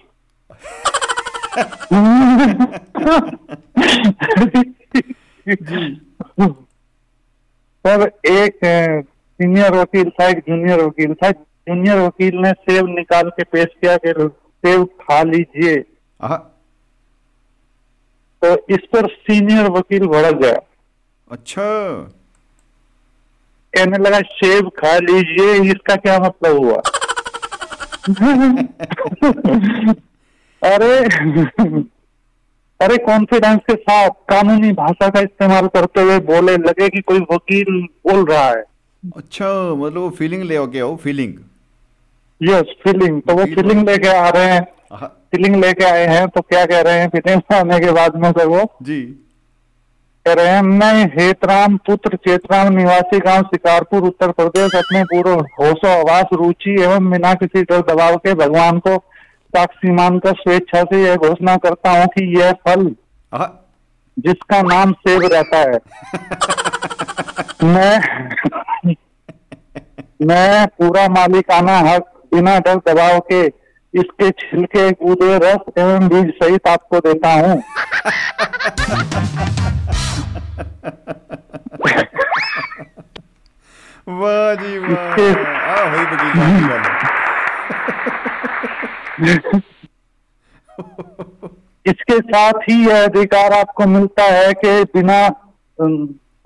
[7.85, 13.43] सर एक सीनियर वकील था एक जूनियर वकील। था जूनियर वकील ने सेब निकाल के
[13.45, 14.13] पेश किया कि
[14.63, 15.75] सेब खा लीजिए।
[18.41, 20.59] तो इस पर सीनियर वकील भड़क गया।
[21.27, 21.67] अच्छा।
[23.73, 26.81] कहने लगा सेब खा लीजिए इसका क्या मतलब हुआ?
[30.61, 30.93] अरे
[32.79, 37.81] अरे कॉन्फिडेंस के साथ कानूनी भाषा का इस्तेमाल करते हुए बोले लगे कि कोई वकील
[38.07, 38.63] बोल रहा है।
[39.17, 41.33] अच्छा मतलब फीलिंग ले के हो फीलिंग
[42.41, 46.41] यस फीलिंग तो वो फीलिंग लेके आ रहे हैं। हाँ। फीलिंग लेके आए हैं तो
[46.41, 47.09] क्या कह रहे हैं?
[47.09, 49.01] फीलिंग आने के बाद में सर वो। जी।
[50.25, 55.87] कह रहे हैं मैं हेतराम पुत्र चेतराम निवासी गाँव शिकारपुर उत्तर प्रदेश अपने पूर्व होशो
[55.91, 58.97] आवास रुचि एवं बिना किसी डर दबाव के भगवान को
[59.53, 62.85] साक्षी मानकर स्वेच्छा से यह घोषणा करता हूँ कि यह फल
[64.17, 65.79] जिसका नाम सेब रहता है।
[67.65, 68.95] मैं
[70.27, 73.41] मैं पूरा मालिकाना हक बिना डर दबाव के
[73.93, 77.61] इसके छिलके कूदे रस एवं बीज सहित आपको देता हूँ।
[91.85, 95.17] इसके साथ ही यह अधिकार आपको मिलता है कि बिना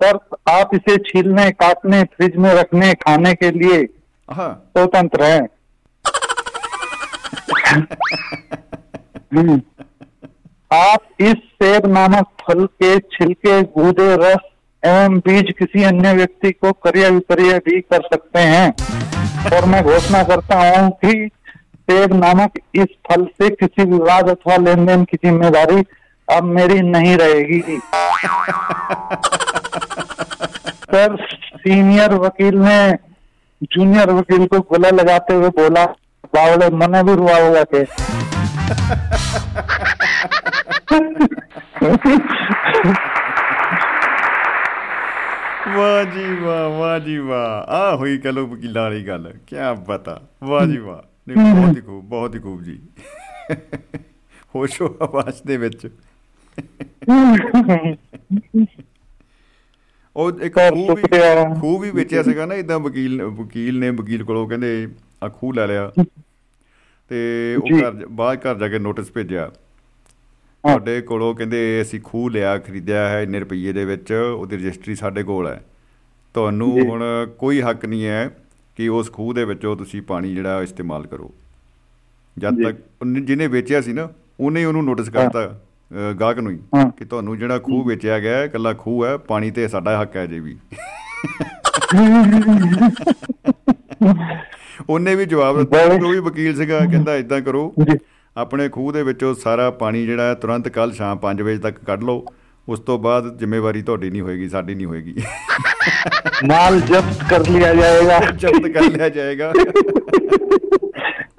[0.02, 3.84] शर्त आप इसे छीलने काटने फ्रिज में रखने खाने के लिए
[4.28, 5.48] स्वतंत्र तो हैं
[9.34, 9.60] हम्म।
[10.72, 14.38] आप इस सेब नामक फल के छिलके, गूदे, रस
[14.82, 18.70] एवं बीज किसी अन्य व्यक्ति को करिय विपर्य भी कर सकते हैं।
[19.52, 21.30] और मैं घोषणा करता हूँ कि
[21.90, 25.84] सेब नामक इस फल से किसी विवाद अथवा लेन देन की ज़िम्मेदारी
[26.28, 27.60] अब मेरी नहीं रहेगी।
[30.86, 31.16] सर,
[31.56, 32.78] सीनियर वकील ने
[33.62, 35.84] जूनियर वकील को गला लगाते हुए बोला
[36.34, 37.84] बावड़े मने भी रुआ होगा के?
[45.76, 50.66] ਵਾਹ ਜੀ ਵਾਹ ਵਾਹ ਜੀ ਵਾਹ। ਆ ਹੋਈ ਕਲੋ ਵਕੀਲਾਂ ਵਾਲੀ ਗੱਲ। ਕੀ ਪਤਾ ਵਾਹ
[50.66, 52.82] ਜੀ ਵਾਹ। ਨਹੀਂ ਬਹੁਤ ਹੀ ਖੂਬ ਬਹੁਤ ਹੀ ਖੂਬ ਜੀ।
[54.54, 55.88] ਹੋਸ਼ੋ ਆਵਾਜ਼ ਦੇ ਵਿੱਚ।
[60.16, 61.02] ਉਹ ਇੱਕ ਖੂਹ ਵੀ।
[61.60, 64.88] ਖੂਹ ਵੀ ਵੇਚਿਆ ਸੀਗਾ ਨਾ ਇਦਾਂ ਵਕੀਲ ਵਕੀਲ ਨੇ ਵਕੀਲ ਕੋਲੋਂ ਕਹਿੰਦੇ
[65.24, 65.92] ਆ ਖੂਹ ਲੈ ਲਿਆ।
[67.08, 69.50] ਤੇ ਉਹ। ਘਰ ਬਾਹਰ ਘਰ ਜਾ ਕੇ ਨੋਟਿਸ ਭੇਜਿਆ।
[70.66, 75.22] ਤੁਹਾਡੇ ਕੋਲੋਂ ਕਹਿੰਦੇ ਅਸੀਂ ਖੂਹ ਲਿਆ ਖਰੀਦਿਆ ਹੈ ਇੰਨੇ ਰੁਪਏ ਦੇ ਵਿੱਚ ਉਹਦੀ ਰਜਿਸਟਰੀ ਸਾਡੇ
[75.22, 75.64] ਕੋਲ ਹੈ
[76.34, 77.02] ਤੁਹਾਨੂੰ। ਹੁਣ
[77.38, 78.36] ਕੋਈ ਹੱਕ ਨਹੀਂ ਹੈ
[78.76, 81.32] ਕਿ ਉਸ ਖੂਹ ਦੇ ਵਿੱਚੋਂ ਤੁਸੀਂ ਪਾਣੀ ਜਿਹੜਾ ਇਸਤੇਮਾਲ ਕਰੋ
[82.38, 82.76] ਜਦ। ਤੱਕ
[83.24, 84.08] ਜਿਹਨੇ ਵੇਚਿਆ ਸੀ ਨਾ
[84.40, 85.60] ਉਹਨੇ ਉਹਨੂੰ ਨੋਟਿਸ ਕਰਤਾ
[86.20, 86.58] ਗਾਹਕ ਨੂੰ ਹੀ।
[86.98, 90.26] ਕਿ ਤੁਹਾਨੂੰ ਜਿਹੜਾ ਖੂਹ ਵੇਚਿਆ ਗਿਆ ਹੈ ਇਕੱਲਾ ਖੂਹ ਹੈ ਪਾਣੀ ਤੇ ਸਾਡਾ ਹੱਕ ਹੈ
[90.26, 90.56] ਜੇ ਵੀ
[94.90, 97.98] ਉਹਨੇ ਵੀ ਜਵਾਬ ਦਿੱਤਾ ਉਹ ਵੀ ਵਕੀਲ ਸੀਗਾ ਕਹਿੰਦਾ ਇਦਾਂ ਕਰੋ ਜੀ।
[98.36, 102.24] ਆਪਣੇ ਖੂਹ ਦੇ ਵਿੱਚੋਂ ਸਾਰਾ ਪਾਣੀ ਜਿਹੜਾ ਤੁਰੰਤ ਕੱਲ ਸ਼ਾਮ 5 ਵਜੇ ਤੱਕ ਕੱਢ ਲਓ।
[102.68, 105.14] ਉਸ ਤੋਂ ਬਾਅਦ ਜ਼ਿੰਮੇਵਾਰੀ ਤੁਹਾਡੀ ਨਹੀਂ ਹੋਏਗੀ ਸਾਡੀ ਨਹੀਂ ਹੋਏਗੀ।
[106.48, 109.52] ਮਾਲ ਜ਼ਬਤ ਕਰ ਲਿਆ ਜਾਏਗਾ। ਜ਼ਬਤ ਕਰ ਲਿਆ ਜਾਏਗਾ।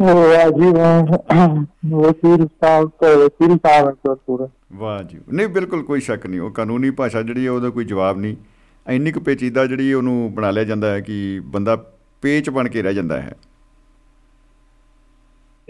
[0.01, 1.03] ਵਾਹ ਜੀ ਵਾਹ
[1.97, 6.51] ਵਕੀਲ ਸਾਹਿਬ ਤੋਂ ਵਕੀਲ ਸਾਹਿਬ ਤੋਂ ਪੂਰਾ। ਵਾਹ ਜੀ। ਨਹੀਂ ਬਿਲਕੁਲ ਕੋਈ ਸ਼ੱਕ ਨਹੀਂ ਉਹ
[6.51, 8.35] ਕਾਨੂੰਨੀ ਭਾਸ਼ਾ ਜਿਹੜੀ ਹੈ ਉਹਦਾ ਕੋਈ ਜਵਾਬ ਨਹੀਂ।
[8.87, 11.75] ਇੰਨੀ ਕੁ ਪੇਚੀਦਾ ਜਿਹੜੀ ਉਹਨੂੰ ਬਣਾ ਲਿਆ ਜਾਂਦਾ ਹੈ ਕਿ ਬੰਦਾ
[12.21, 13.35] ਪੇਚ ਬਣ ਕੇ ਰਹਿ ਜਾਂਦਾ ਹੈ।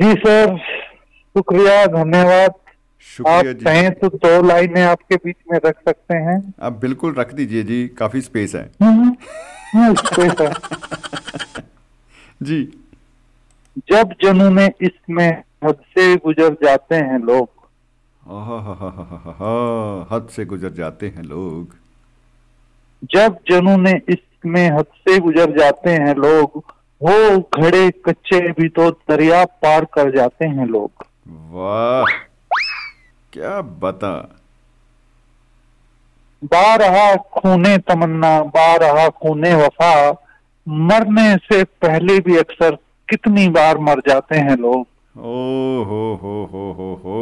[0.01, 0.57] ਜੀ ਸਰ
[1.37, 2.53] शुक्रिया धन्यवाद।
[3.27, 3.45] आप
[3.91, 8.21] तो दो लाइनें आपके बीच में रख सकते हैं। आप बिल्कुल रख दीजिए जी काफ़ी
[8.21, 9.15] स्पेस है। हम्म, हम्म,
[9.79, 10.53] हम्म, स्पेस है।
[12.43, 12.63] जी।
[13.77, 14.09] जब
[14.51, 17.49] में इसमें हद से गुजर जाते हैं लोग।
[20.11, 21.75] हद से गुजर जाते हैं लोग।
[23.11, 26.63] जब जनू ने इसमें हद से गुजर जाते हैं लोग
[27.01, 30.91] वो घड़े कच्चे भी तो दरिया पार कर जाते हैं लोग।
[31.27, 32.11] वाह
[33.33, 34.13] क्या बता।
[36.43, 39.93] बारहा खूने तमन्ना बारहा खूने वफा।
[40.67, 44.85] मरने से पहले भी अक्सर कितनी बार मर जाते हैं लोग।
[45.17, 47.19] ओ हो हो हो हो हो।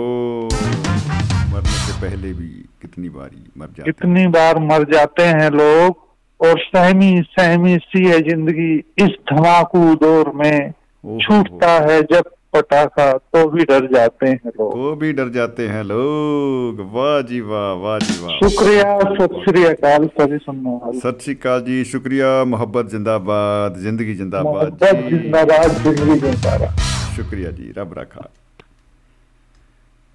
[1.51, 2.47] मरने से पहले भी
[2.81, 6.03] कितनी बारी मर जाते कितनी बार मर जाते हैं लोग।
[6.39, 10.71] और सहमी सहमी सी है ज़िंदगी इस धमाकू दौर में
[11.19, 15.82] छूटता है जब पटाखा तो भी डर जाते हैं लोग तो भी डर जाते हैं
[15.84, 21.22] लोग वाह जी वाह वाह जी वाह शुक्रिया सत श्री अकाल सभी सुनने वाले सत
[21.22, 27.72] श्री अकाल जी शुक्रिया मोहब्बत जिंदाबाद जिंदगी जिंदाबाद मोहब्बत जी जिंदाबाद जिंदगी जिंदाबाद ਸ਼ੁਕਰੀਆ ਜੀ
[27.72, 28.20] ਰੱਬ ਰੱਖਾ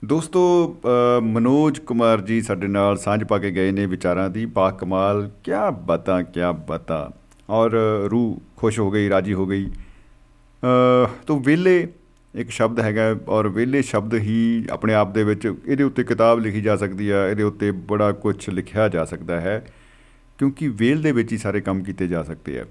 [0.02, 0.42] ਦੋਸਤੋ
[0.86, 5.30] ਅ, ਮਨੋਜ ਕੁਮਾਰ ਜੀ ਸਾਡੇ ਨਾਲ ਸਾਂਝ ਪਾ ਕੇ ਗਏ ਨੇ ਵਿਚਾਰਾਂ ਦੀ ਬਾ ਕਮਾਲ
[5.44, 7.06] ਕਿਆ ਬਾਤਾਂ ਕਿਆ ਬਾਤਾਂ
[7.50, 7.72] ਔਰ
[8.12, 11.76] ਰੂਹ ਖੁਸ਼ ਹੋ ਗਈ ਰਾਜੀ ਹੋ ਗਈ ਅ, ਤੋ ਵੇਲੇ
[12.35, 16.61] ਇੱਕ ਸ਼ਬਦ ਹੈਗਾ ਔਰ ਵੇਲੇ ਸ਼ਬਦ ਹੀ ਆਪਣੇ ਆਪ ਦੇ ਵਿੱਚ ਇਹਦੇ ਉੱਤੇ ਕਿਤਾਬ ਲਿਖੀ
[16.61, 19.67] ਜਾ ਸਕਦੀ ਹੈ ਇਹਦੇ ਉੱਤੇ ਬੜਾ ਕੁਝ ਲਿਖਿਆ ਜਾ ਸਕਦਾ ਹੈ
[20.39, 22.65] ਕਿਉਂਕਿ ਵੇਲ ਦੇ ਵਿੱਚ ਹੀ ਸਾਰੇ ਕੰਮ ਕੀਤੇ ਜਾ ਸਕਦੇ ਆ।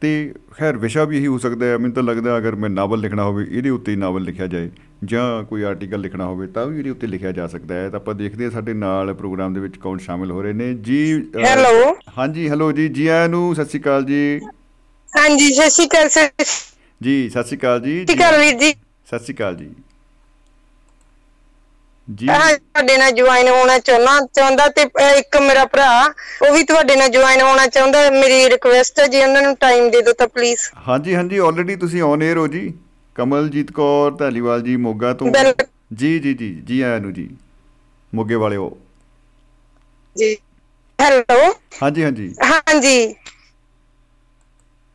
[0.00, 3.24] ਤੇ ਖੈਰ ਵਿਸ਼ਾ ਵੀ ਇਹੀ ਹੋ ਸਕਦਾ ਹੈ। ਮੈਨੂੰ ਤਾਂ ਲੱਗਦਾ ਅਗਰ ਮੈਂ ਨਾਵਲ ਲਿਖਣਾ
[3.24, 4.70] ਹੋਵੇ ਇਹਦੇ ਉੱਤੇ ਹੀ ਨਾਵਲ ਲਿਖਿਆ ਜਾਏ
[5.04, 8.14] ਜਾਂ ਕੋਈ ਆਰਟੀਕਲ ਲਿਖਣਾ ਹੋਵੇ ਤਾਂ ਵੀ ਇਹਦੇ ਉੱਤੇ ਲਿਖਿਆ ਜਾ ਸਕਦਾ ਹੈ। ਤਾਂ ਆਪਾਂ
[8.14, 12.48] ਦੇਖਦੇ ਹਾਂ ਸਾਡੇ ਨਾਲ ਪ੍ਰੋਗਰਾਮ ਦੇ ਵਿੱਚ ਕੌਣ ਸ਼ਾਮਿਲ ਹੋ ਰਹੇ ਨੇ। ਜੀ ਹੈਲੋ। ਹਾਂਜੀ
[12.48, 14.40] ਹੈਲੋ ਜੀ। ਜੀ ਆਇਆਂ ਨੂੰ ਸਤਿ ਸ਼੍ਰੀ ਅਕਾਲ ਜੀ।
[15.12, 16.30] ਹਾਂਜੀ ਸਤਿ ਸ਼੍ਰੀ ਅਕਾਲ ਸਰ
[17.00, 19.70] ਜੀ ਸਤਿ ਸ਼੍ਰੀ ਅਕਾਲ ਜੀ। ਸ਼੍ਰੀ ਅਕਾਲ ਵੀਰ ਜੀ। ਸਤਿ ਸ਼੍ਰੀ ਅਕਾਲ ਜੀ।
[22.08, 24.82] ਜੀ। ਤੁਹਾਡੇ ਨਾਲ ਜੁਆਇਨ ਹੋਣਾ ਚਾਹੁੰਦਾ ਚਾਹੁੰਦਾ ਤੇ
[25.18, 25.88] ਇੱਕ ਮੇਰਾ ਭਰਾ
[26.42, 30.00] ਉਹ ਵੀ ਤੁਹਾਡੇ ਨਾਲ ਜੁਆਇਨ ਹੋਣਾ ਚਾਹੁੰਦਾ ਮੇਰੀ ਰਿਕੁਐਸਟ ਹੈ ਜੀ ਉਹਨਾਂ ਨੂੰ ਟਾਈਮ ਦੇ
[30.02, 32.72] ਦਿਓ ਤਾਂ ਪਲੀਜ਼ ਹਾਂਜੀ ਹਾਂਜੀ ਆਲਰੇਡੀ ਤੁਸੀਂ ਔਨ 에ਅਰ ਹੋ ਜੀ।
[33.16, 35.32] ਕਮਲਜੀਤ ਕੌਰ ਧਾਲੀਵਾਲ ਜੀ ਮੋਗਾ ਤੋਂ।
[35.94, 37.28] ਜੀ ਜੀ ਜੀ ਜੀ ਆਇਆਂ ਨੂੰ ਜੀ
[38.12, 38.70] ਮੋਗੇ ਵਾਲਿਓ।
[40.16, 40.34] ਜੀ।
[40.98, 43.14] ਹੈਲੋ ਹਾਂਜੀ ਹਾਂਜੀ। ਹਾਂਜੀ।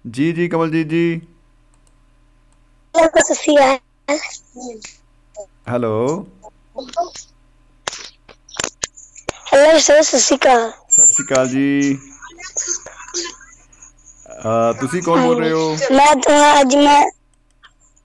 [0.05, 1.21] ਜੀ ਜੀ ਕਮਲਜੀਤ ਜੀ।
[3.23, 3.77] ਸਫੀਆ
[5.67, 5.95] ਹੈਲੋ
[9.47, 11.97] ਹੈਲੋ ਸਰ ਸਤਿ ਸ਼੍ਰੀ ਅਕਾਲ। ਸਤਿ ਸ਼੍ਰੀ ਅਕਾਲ ਜੀ।
[14.81, 15.79] ਤੁਸੀਂ ਕੌਣ ਬੋਲ ਰਹੇ ਹੋ?
[15.91, 17.01] ਮੈਂ ਤਾਂ ਅੱਜ ਮੈਂ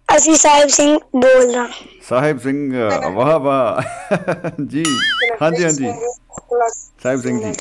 [0.08, 1.66] ਅਸੀਂ ਸਾਹਿਬ ਸਿੰਘ ਬੋਲ ਰਹਾ
[2.02, 2.72] ਸਾਹਿਬ ਸਿੰਘ
[3.08, 3.80] ਵਾਹ ਵਾਹ।
[4.66, 4.84] ਜੀ
[5.40, 5.92] ਹਾਂਜੀ ਹਾਂਜੀ।
[6.98, 7.54] ਸਾਹਿਬ ਸਿੰਘ ਜੀ।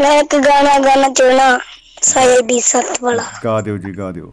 [0.00, 1.58] ਮੈਂ ਇੱਕ ਗਾਣਾ ਗਾਣਾ ਚਾਹਣਾ
[2.04, 4.32] ਸਾਹਿਬ ਸੱਤ ਵਾਲਾ। ਗਾ ਦਿਓ ਜੀ ਗਾ ਦਿਓ।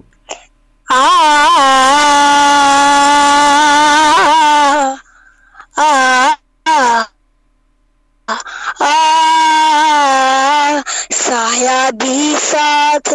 [11.11, 13.09] साया भी साथ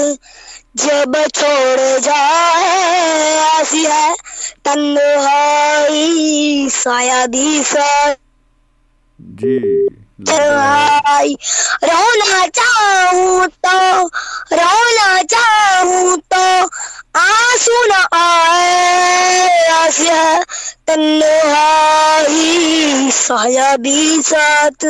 [0.76, 4.14] जब छोड़ जाए ऐसी है
[4.64, 8.16] तन्हाई। साया भी साथ
[11.85, 14.07] रोना चाहूँ तो
[14.53, 16.68] रोना चाहूँ तो
[17.19, 20.43] ਆਸੂ ਨਾ ਆਏ ਆਸਿਆ
[20.87, 22.41] ਤਨਹਾਈ
[23.14, 24.87] ਸਾਇਆ ਵੀ ਸਾਥ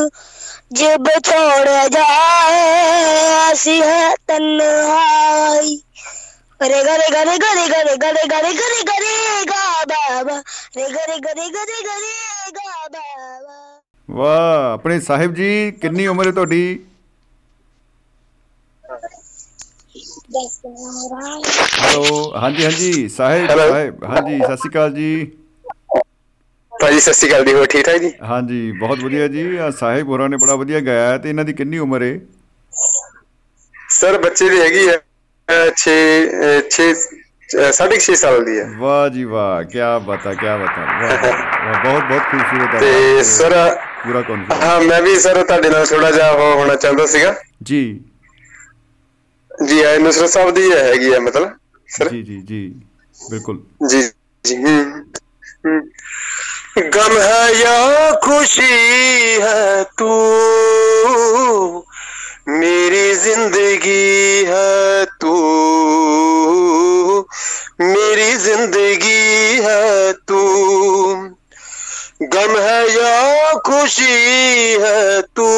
[0.72, 2.64] ਜਬ ਛੋੜ ਜਾਏ
[3.41, 5.79] ਆਸਿਆ ਤਨਹਾਈ
[6.61, 10.39] ਰੇ ਗਰੇ ਗਰੇ ਗਰੇ ਗਰੇ ਗਰੇ ਗਰੇ ਗਰੇ ਗਰੇ ਗਾ ਬਾਬਾ
[10.76, 13.57] ਰੇ ਗਰੇ ਗਰੇ ਗਰੇ ਗਰੇ ਗਾ ਬਾਬਾ
[14.09, 16.62] ਵਾਹ ਆਪਣੇ ਸਾਹਿਬ ਜੀ ਕਿੰਨੀ ਉਮਰ ਹੈ ਤੁਹਾਡੀ
[21.79, 23.47] ਹੈਲੋ ਹਾਂਜੀ ਹਾਂਜੀ ਸਾਹਿਬ.
[23.49, 25.31] ਸਾਹਿਬ ਹਾਂਜੀ ਸਤਿ ਸ਼੍ਰੀ ਅਕਾਲ ਜੀ।
[26.72, 28.11] ਭਾਜੀ ਸਤਿ ਸ਼੍ਰੀ ਅਕਾਲ ਜੀ ਹੋਰ ਠੀਕ ਠਾਕ ਜੀ?
[28.24, 31.53] ਹਾਂਜੀ ਬਹੁਤ ਵਧੀਆ ਜੀ ਆਹ ਸਾਹਿਬ ਹੋਰਾਂ ਨੇ ਬੜਾ ਵਧੀਆ ਗਾਇਆ ਹੈ ਤੇ ਇਹਨਾਂ ਦੀ
[31.53, 32.18] ਕਿੰਨੀ ਉਮਰ ਹੈ
[33.91, 34.99] ਸਰ ਬੱਚੇ ਦੀ ਹੈਗੀ ਹੈ
[35.79, 35.97] 6
[36.70, 36.89] 6
[37.72, 42.74] ਸਾਢੇ 6 ਸਾਲ ਦੀ ਹੈ। ਵਾਹ ਜੀ ਵਾਹ ਕੀ ਬਤਾ ਕੀ ਬਤਾ ਬਹੁਤ ਬਹੁਤ ਖੂਬਸੂਰਤ
[42.74, 43.55] ਹੈ ਤੇ ਸਰ
[44.03, 47.81] ਪੂਰਾ ਕੌਨਫੀਡੈਂਸ ਹਾਂ ਮੈਂ ਵੀ ਸਰ ਤੁਹਾਡੇ ਨਾਲ ਥੋੜਾ ਜਿਹਾ ਹੋਣਾ ਚਾਹੁੰਦਾ ਸੀਗਾ। ਜੀ।
[49.65, 51.49] ਜੀ ਆਏ ਨੁਸਰਤ ਸਾਹਿਬ ਦੀ ਹੈਗੀ ਹੈ ਮਤਲਬ
[51.89, 52.67] ਸਰ ਜੀ ਜੀ ਜੀ
[53.19, 54.01] ਬਿਲਕੁਲ जी
[54.45, 55.01] जी हम्म,
[55.65, 55.82] हम्म।
[56.76, 57.76] गम है या
[58.17, 58.78] खुशी
[59.41, 60.13] है तू
[62.53, 65.34] मेरी जिंदगी है तू
[67.84, 70.41] मेरी जिंदगी है तू
[72.34, 74.17] गम है या खुशी
[74.82, 75.49] है तू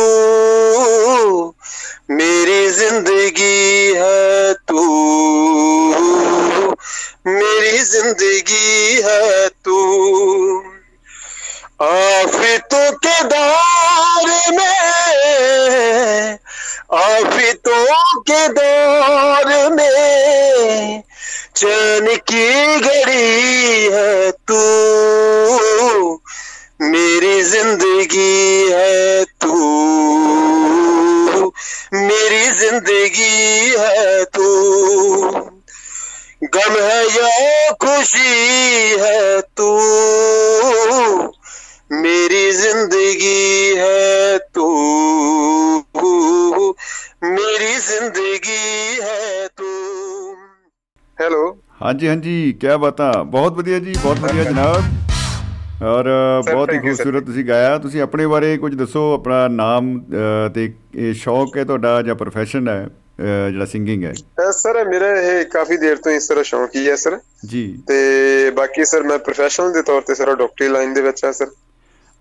[2.11, 5.95] ਮੇਰੀ ਜ਼ਿੰਦਗੀ ਹੈ ਤੂੰ।
[7.27, 10.65] ਮੇਰੀ ਜ਼ਿੰਦਗੀ ਹੈ ਤੂੰ।
[11.83, 14.91] ਆਫਤੋਂ ਕੇ ਦਾਰ ਮੈਂ
[16.93, 21.03] आफितों के दौर में
[21.55, 24.59] चैन की घड़ी है तू
[26.81, 29.55] मेरी जिंदगी है तू
[31.94, 34.48] मेरी जिंदगी है तू
[36.56, 38.34] गम है या खुशी
[39.00, 39.70] है तू
[42.02, 44.68] मेरी जिंदगी है तू
[47.26, 48.64] मेरी जिंदगी
[49.02, 49.74] है तू
[51.18, 51.44] हेलो
[51.82, 54.84] ਹਾਂਜੀ ਹਾਂਜੀ ਕੀ ਬਾਤਾਂ ਬਹੁਤ ਵਧੀਆ ਜੀ ਬਹੁਤ ਵਧੀਆ ਜਨਾਬ
[55.83, 56.09] ਔਰ
[56.51, 56.79] ਬਹੁਤ ਹੀ.
[56.79, 59.99] ਖੂਬਸੂਰਤ ਤੁਸੀਂ ਗਾਇਆ। ਤੁਸੀਂ ਆਪਣੇ ਬਾਰੇ ਕੁਝ ਦੱਸੋ ਆਪਣਾ ਨਾਮ
[60.55, 62.87] ਤੇ ਇਹ ਸ਼ੌਕ ਹੈ ਤੁਹਾਡਾ ਜਾਂ ਪ੍ਰੋਫੈਸ਼ਨ ਹੈ
[63.51, 64.13] ਜਿਹੜਾ ਸਿੰਗਿੰਗ ਹੈ?
[64.53, 68.85] ਸਰ ਮੇਰਾ ਇਹ ਕਾਫੀ ਦੇਰ ਤੋਂ ਇਸ ਤਰ੍ਹਾਂ ਸ਼ੌਂਕ ਹੀ ਹੈ ਸਰ। ਜੀ। ਤੇ ਬਾਕੀ
[68.85, 71.51] ਸਰ ਮੈਂ ਪ੍ਰੋਫੈਸ਼ਨਲ ਦੇ ਤੌਰ ਤੇ ਸਰ ਡਾਕਟਰੀ ਲਾਈਨ ਦੇ ਵਿੱਚ ਆ ਸਰ।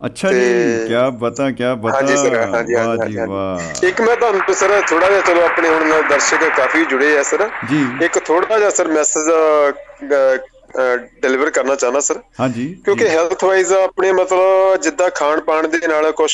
[0.01, 0.41] ਅੱਛਾ ਜੀ
[0.87, 5.21] ਕੀ ਬਾਤਾਂ ਕੀ ਬਾਤਾਂ। ਹਾਂਜੀ ਸਰ ਹਾਂਜੀ ਹਾਂਜੀ ਵਾਹ ਇੱਕ ਮੈਂ ਤੁਹਾਨੂੰ ਸਰ ਥੋੜਾ ਜਿਹਾ
[5.21, 9.29] ਚਲੋ ਆਪਣੇ ਹੁਣ ਦਰਸ਼ਕ ਕਾਫੀ ਜੁੜੇ ਆ ਸਰ। ਜੀ। ਇੱਕ ਥੋੜਾ ਜਿਹਾ ਸਰ ਮੈਸੇਜ
[11.21, 16.11] ਡਿਲੀਵਰ ਕਰਨਾ ਚਾਹਨਾ ਸਰ ਹਾਂਜੀ। ਕਿਉਂਕਿ ਹੈਲਥ ਵਾਈਜ਼ ਆਪਣੇ ਮਤਲਬ ਜਿੱਦਾਂ ਖਾਣ ਪਾਣ ਦੇ ਨਾਲ
[16.11, 16.31] ਕੁਝ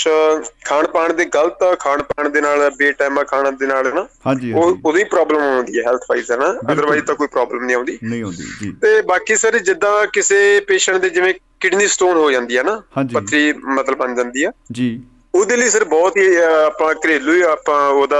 [0.65, 4.77] ਖਾਣ ਪਾਣ ਦੇ ਗਲਤ ਖਾਣ ਪਾਣ ਦੇ ਨਾਲ ਬੇਟਾਈਮਾ ਖਾਣ ਦੇ ਨਾਲ ਨਾ ਹਾਂਜੀ ਉਹ
[4.85, 8.23] ਉਹਦੀ ਪ੍ਰੋਬਲਮ ਆਉਂਦੀ ਹੈ ਹੈਲਥ ਵਾਈਜ਼ ਹੈ ਨਾ ਅਦਰਵਾਈਜ਼ ਤਾਂ ਕੋਈ ਪ੍ਰੋਬਲਮ ਨਹੀਂ ਆਉਂਦੀ। ਨਹੀਂ
[8.23, 12.63] ਹੁੰਦੀ ਜੀ। ਤੇ ਬਾਕੀ ਸਰ ਜਿੱਦਾਂ ਕਿਸੇ ਪੇਸ਼ੈਂਟ ਦੇ ਜਿਵੇਂ ਕਿਡਨੀ ਸਟੋਨ ਹੋ ਜਾਂਦੀ ਹੈ
[12.63, 12.81] ਨਾ।
[13.13, 15.01] ਪੱਥਰੀ ਮਤਲਬ ਬਣ ਜਾਂਦੀ ਆ ਜੀ।
[15.35, 18.19] ਉਹਦੇ ਲਈ ਸਰ ਬਹੁਤ ਹੀ ਆਪਾਂ ਘਰੇਲੂ ਹੀ ਆਪਾਂ ਉਹਦਾ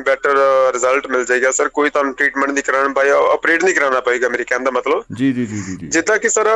[0.00, 0.36] ਬੈਟਰ
[0.74, 4.44] ਰਿਜ਼ਲਟ ਮਿਲ ਜਾਏਗਾ। ਸਰ ਕੋਈ ਤੁਹਾਨੂੰ ਟ੍ਰੀਟਮੈਂਟ ਨਹੀਂ ਕਰਾਉਣਾ ਪਏਗਾ ਆਪਰੇਟ ਨਹੀਂ ਕਰਾਉਣਾ ਪਏਗਾ ਮੇਰੇ
[4.44, 5.04] ਕਹਿਣ ਦਾ ਮਤਲਬ?
[5.16, 6.48] ਜੀ ਜੀ ਜੀ ਜੀ ਜਿੱਦਾਂ ਕਿ ਸਰ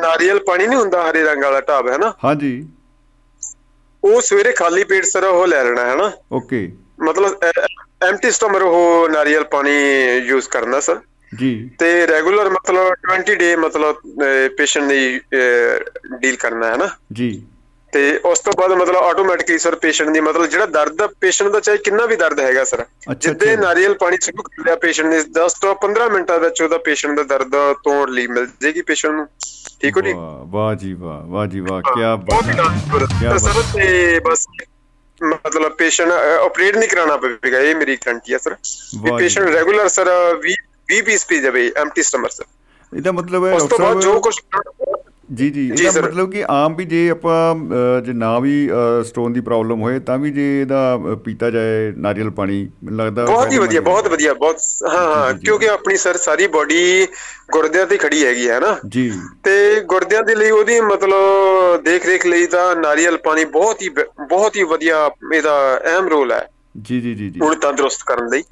[0.00, 2.12] ਨਾਰੀਅਲ ਪਾਣੀ ਨਹੀਂ ਹੁੰਦਾ ਹਰੇ ਰੰਗ ਵਾਲਾ ਢਾਬ ਹੈ ਨਾ?
[2.24, 2.68] ਹਾਂਜੀ।
[4.04, 6.10] ਉਹ ਸਵੇਰੇ ਖਾਲੀ ਪੇਟ ਸਰ ਉਹ ਲੈ ਲੈਣਾ ਹੈ ਨਾ?
[6.32, 7.44] ਓਕੇ। ਮਤਲਬ
[8.02, 9.72] ਐਮਟੀ ਸਟਮਰ ਉਹ ਨਾਰੀਅਲ ਪਾਣੀ
[10.18, 11.00] ਯੂਜ਼ ਕਰਨਾ ਸਰ
[11.32, 13.96] ਜੀ। ਤੇ ਰੈਗੂਲਰ ਮਤਲਬ 20 ਡੇ ਮਤਲਬ
[14.56, 15.20] ਪੇਸ਼ੈਂਟ ਦੀ
[16.20, 16.88] ਡੀਲ ਕਰਨਾ ਹੈ ਨਾ?
[17.12, 17.46] ਜੀ।
[17.96, 21.78] ਤੇ ਉਸ ਤੋਂ ਬਾਅਦ ਮਤਲਬ ਆਟੋਮੈਟਿਕਲੀ ਸਰ ਪੇਸ਼ੈਂਟ ਦੀ ਮਤਲਬ ਜਿਹੜਾ ਦਰਦ ਪੇਸ਼ੈਂਟ ਦਾ ਚਾਹੇ
[21.78, 22.84] ਕਿੰਨਾ ਵੀ ਦਰਦ ਹੈਗਾ ਸਰ
[23.16, 27.22] ਜਿੱਦੇ। ਨਾਰੀਅਲ ਪਾਣੀ ਕਰ ਲਿਆ ਪੇਸ਼ੈਂਟ ਨੇ 10 ਤੋਂ 15 ਮਿੰਟਾਂ ਵਿੱਚ ਉਹਦਾ ਪੇਸ਼ੈਂਟ ਦਾ
[27.30, 29.26] ਦਰਦ ਤੋਂ ਰਿਲੀਫ ਮਿਲ ਜੇਗੀ ਪੇਸ਼ੈਂਟ ਨੂੰ।
[29.80, 30.12] ਠੀਕ ਹੋ ਜੀ?
[30.52, 34.46] ਵਾਹ ਜੀ ਵਾਹ ਵਾਹ ਜੀ ਵਾਹ ਕੀ ਬਾਤ ਸਰ ਤੇ ਬਸ
[35.20, 38.56] ਮਤਲਬ ਪੇਸ਼ੈਂਟ ਆਪਰੇਟ ਨਹੀਂ ਕਰਾਉਣਾ ਪਵੇਗਾ ਇਹ ਮੇਰੀ ਗਰੰਟੀ ਹੈ ਸਰ
[39.02, 40.10] ਵੀ। ਪੇਸ਼ੈਂਟ ਰੈਗੂਲਰ ਸਰ
[40.42, 40.56] 20
[40.88, 42.44] 20 ਪੀਸ ਪੀ ਜਾਵੇ ਐਮਟੀ ਸਟਮਰ ਸਰ
[42.92, 44.34] ਇਹਦਾ ਮਤਲਬ ਹੈ ਉਸ ਤੋਂ ਬਾਅਦ ਜੋ ਕੁਝ
[45.28, 47.54] ਜੀ ਜੀ ਇਹਦਾ। ਮਤਲਬ ਕਿ ਆਮ ਵੀ ਜੇ ਆਪਾਂ
[48.00, 48.52] ਜੇ ਨਾ ਵੀ
[49.04, 53.52] ਸਟੋਨ ਦੀ ਪ੍ਰੋਬਲਮ ਹੋਏ ਤਾਂ ਵੀ ਜੇ ਇਹਦਾ ਪੀਤਾ ਜਾਏ ਨਾਰੀਅਲ ਪਾਣੀ ਮੈਨੂੰ ਲੱਗਦਾ ਬਹੁਤ
[53.52, 54.58] ਹੀ ਵਧੀਆ। ਬਹੁਤ ਵਧੀਆ ਬਹੁਤ
[54.88, 57.06] ਹਾਂ ਹਾਂ। ਕਿਉਂਕਿ ਆਪਣੀ ਸਰ ਸਾਰੀ ਬਾਡੀ
[57.52, 59.10] ਗੁਰਦਿਆਂ ਤੇ ਖੜੀ ਹੈਗੀ ਹੈ ਨਾ ਜੀ
[59.44, 63.88] ਤੇ ਗੁਰਦਿਆਂ ਦੇ ਲਈ ਉਹਦੀ ਮਤਲਬ ਦੇਖ ਰੇਖ ਲਈ ਤਾਂ ਨਾਰੀਅਲ ਪਾਣੀ ਬਹੁਤ ਹੀ
[64.28, 65.56] ਬਹੁਤ ਹੀ ਵਧੀਆ ਇਹਦਾ
[65.86, 66.46] ਅਹਿਮ ਰੋਲ ਹੈ
[66.78, 68.42] ਜੀ ਜੀ ਜੀ ਜੀ ਹੁਣ ਤੰਦਰੁਸਤ ਕਰਨ ਲਈ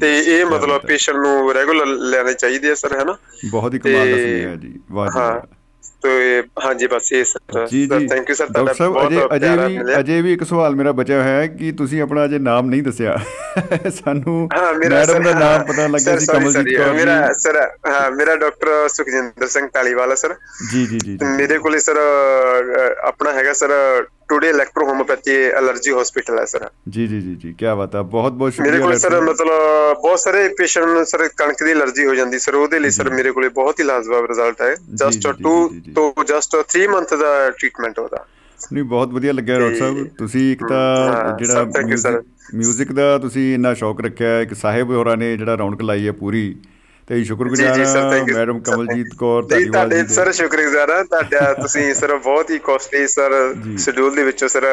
[0.00, 3.16] ਤੇ ਇਹ ਮਤਲਬ ਪੇਸ਼ੈਂਟ ਨੂੰ ਰੈਗੂਲਰ ਲੈਣੇ ਚਾਹੀਦੇ ਆ ਸਰ ਹੈ ਨਾ
[3.50, 5.48] ਬਹੁਤ ਹੀ ਕਮਾਲ ਦਾ ਸੁਨੇਹਾ ਜੀ ਵਾਹ ਜੀ।
[6.02, 7.66] ਤੇ ਹਾਂਜੀ ਬਸ ਇਹ sir.
[8.08, 11.34] Thank you sir doctor sahib ਅਜੇ ਅਜੇ ਵੀ ਅਜੇ ਵੀ ਇੱਕ ਸਵਾਲ ਮੇਰਾ ਬਚਿਆ ਹੋਇਆ
[11.34, 13.16] ਹੈ ਕਿ ਤੁਸੀਂ ਆਪਣਾ ਅਜੇ ਨਾਮ ਨਹੀਂ ਦੱਸਿਆ।
[13.90, 14.48] ਸਾਨੂੰ
[14.78, 17.56] ਮੈਡਮ ਦਾ ਨਾਮ ਪਤਾ ਲੱਗਿਆ ਸੀ ਕਮਲਜੀਤ ਕੌਰ ਮੇਰਾ ਸਰ
[17.88, 20.34] ਹਾਂ ਮੇਰਾ ਡਾਕਟਰ ਸੁਖਜਿੰਦਰ ਸਿੰਘ ਢਾਲੀਵਾਲਾ ਸਰ।
[20.72, 21.98] ਜੀ ਜੀ ਜੀ। ਮੇਰੇ ਕੋਲੇ ਸਰ
[23.04, 23.70] ਆਪਣਾ ਹੈਗਾ sir
[24.30, 28.32] today electro homeopathy allergy hospital ਹੈ ਸਰ ਜੀ ਜੀ ਜੀ ਜੀ ਕੀ ਬਾਤ ਹੈ ਬਹੁਤ
[28.32, 32.14] ਬਹੁਤ ਸ਼ੁਕਰੀਆ ਮੇਰੇ ਕੋਲ ਸਰ। ਮਤਲਬ ਬਹੁਤ ਸਾਰੇ ਪੇਸ਼ੈਂਟ ਨੂੰ ਸਰ ਕਣਕ ਦੀ ਅਲਰਜੀ ਹੋ
[32.14, 35.44] ਜਾਂਦੀ ਸਰ ਉਹਦੇ ਲਈ ਸਰ ਮੇਰੇ ਕੋਲੇ ਬਹੁਤ ਹੀ ਲਾਜਵਾਬ ਰਿਜ਼ਲਟ ਹੈ ਜਸਟ ਜੀ, ਜੀ,
[35.44, 38.24] 2 ਜੀ, ਜੀ। ਤੋਂ ਜਸਟ 3 ਮੰਥ ਦਾ ਟ੍ਰੀਟਮੈਂਟ ਉਹਦਾ
[38.72, 42.22] ਨਹੀਂ ਬਹੁਤ ਵਧੀਆ ਲੱਗਿਆ ਡਾਕਟਰ ਸਾਹਿਬ ਤੁਸੀਂ ਇੱਕ ਤਾਂ ਜਿਹੜਾ.
[42.54, 46.56] ਮਿਊਜ਼ਿਕ ਦਾ ਤੁਸੀਂ ਇੰਨਾ ਸ਼ੌਕ ਰੱਖਿਆ ਇੱਕ ਸਾਹਿਬ ਹੋਰਾਂ ਨੇ ਜਿਹੜਾ ਰੌਣਕ ਲਾਈ ਹੈ ਪੂਰੀ
[47.10, 52.58] ਤੇ ਜੀ ਸ਼ੁਕਰਗੁਜ਼ਾਰ ਮੈਡਮ ਕਮਲਜੀਤ ਕੌਰ ਤੁਹਾਡੇ। ਸਰ ਸ਼ੁਕਰਗੁਜ਼ਾਰ ਹਾਂ ਤੁਹਾਡਾ ਤੁਸੀਂ ਸਰ ਬਹੁਤ ਹੀ
[52.66, 53.32] ਕੋਸਟਲੀ ਸਰ।
[53.84, 54.66] ਸ਼ਡਿਊਲ ਦੇ ਵਿੱਚੋਂ ਸਰ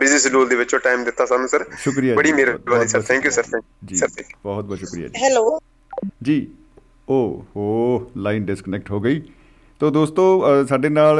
[0.00, 3.60] ਬਿਜ਼ੀ ਸ਼ਡਿਊਲ ਦੇ ਵਿੱਚੋਂ ਟਾਈਮ ਦਿੱਤਾ ਸਾਨੂੰ ਸਰ। ਸ਼ੁਕਰੀਆ ਬੜੀ ਮਿਹਰਬਾਨੀ ਸਰ ਥੈਂਕ ਯੂ ਸਰ
[3.84, 4.08] ਜੀ ਸਰ
[4.44, 5.58] ਬਹੁਤ ਬਹੁਤ ਸ਼ੁਕਰੀਆ ਜੀ। ਹੈਲੋ
[6.22, 6.46] ਜੀ
[7.10, 7.20] ਓ
[7.56, 9.22] ਹੋ ਲਾਈਨ ਡਿਸਕਨੈਕਟ ਹੋ ਗਈ।
[9.80, 10.24] ਤੋ ਦੋਸਤੋ
[10.68, 11.18] ਸਾਡੇ ਨਾਲ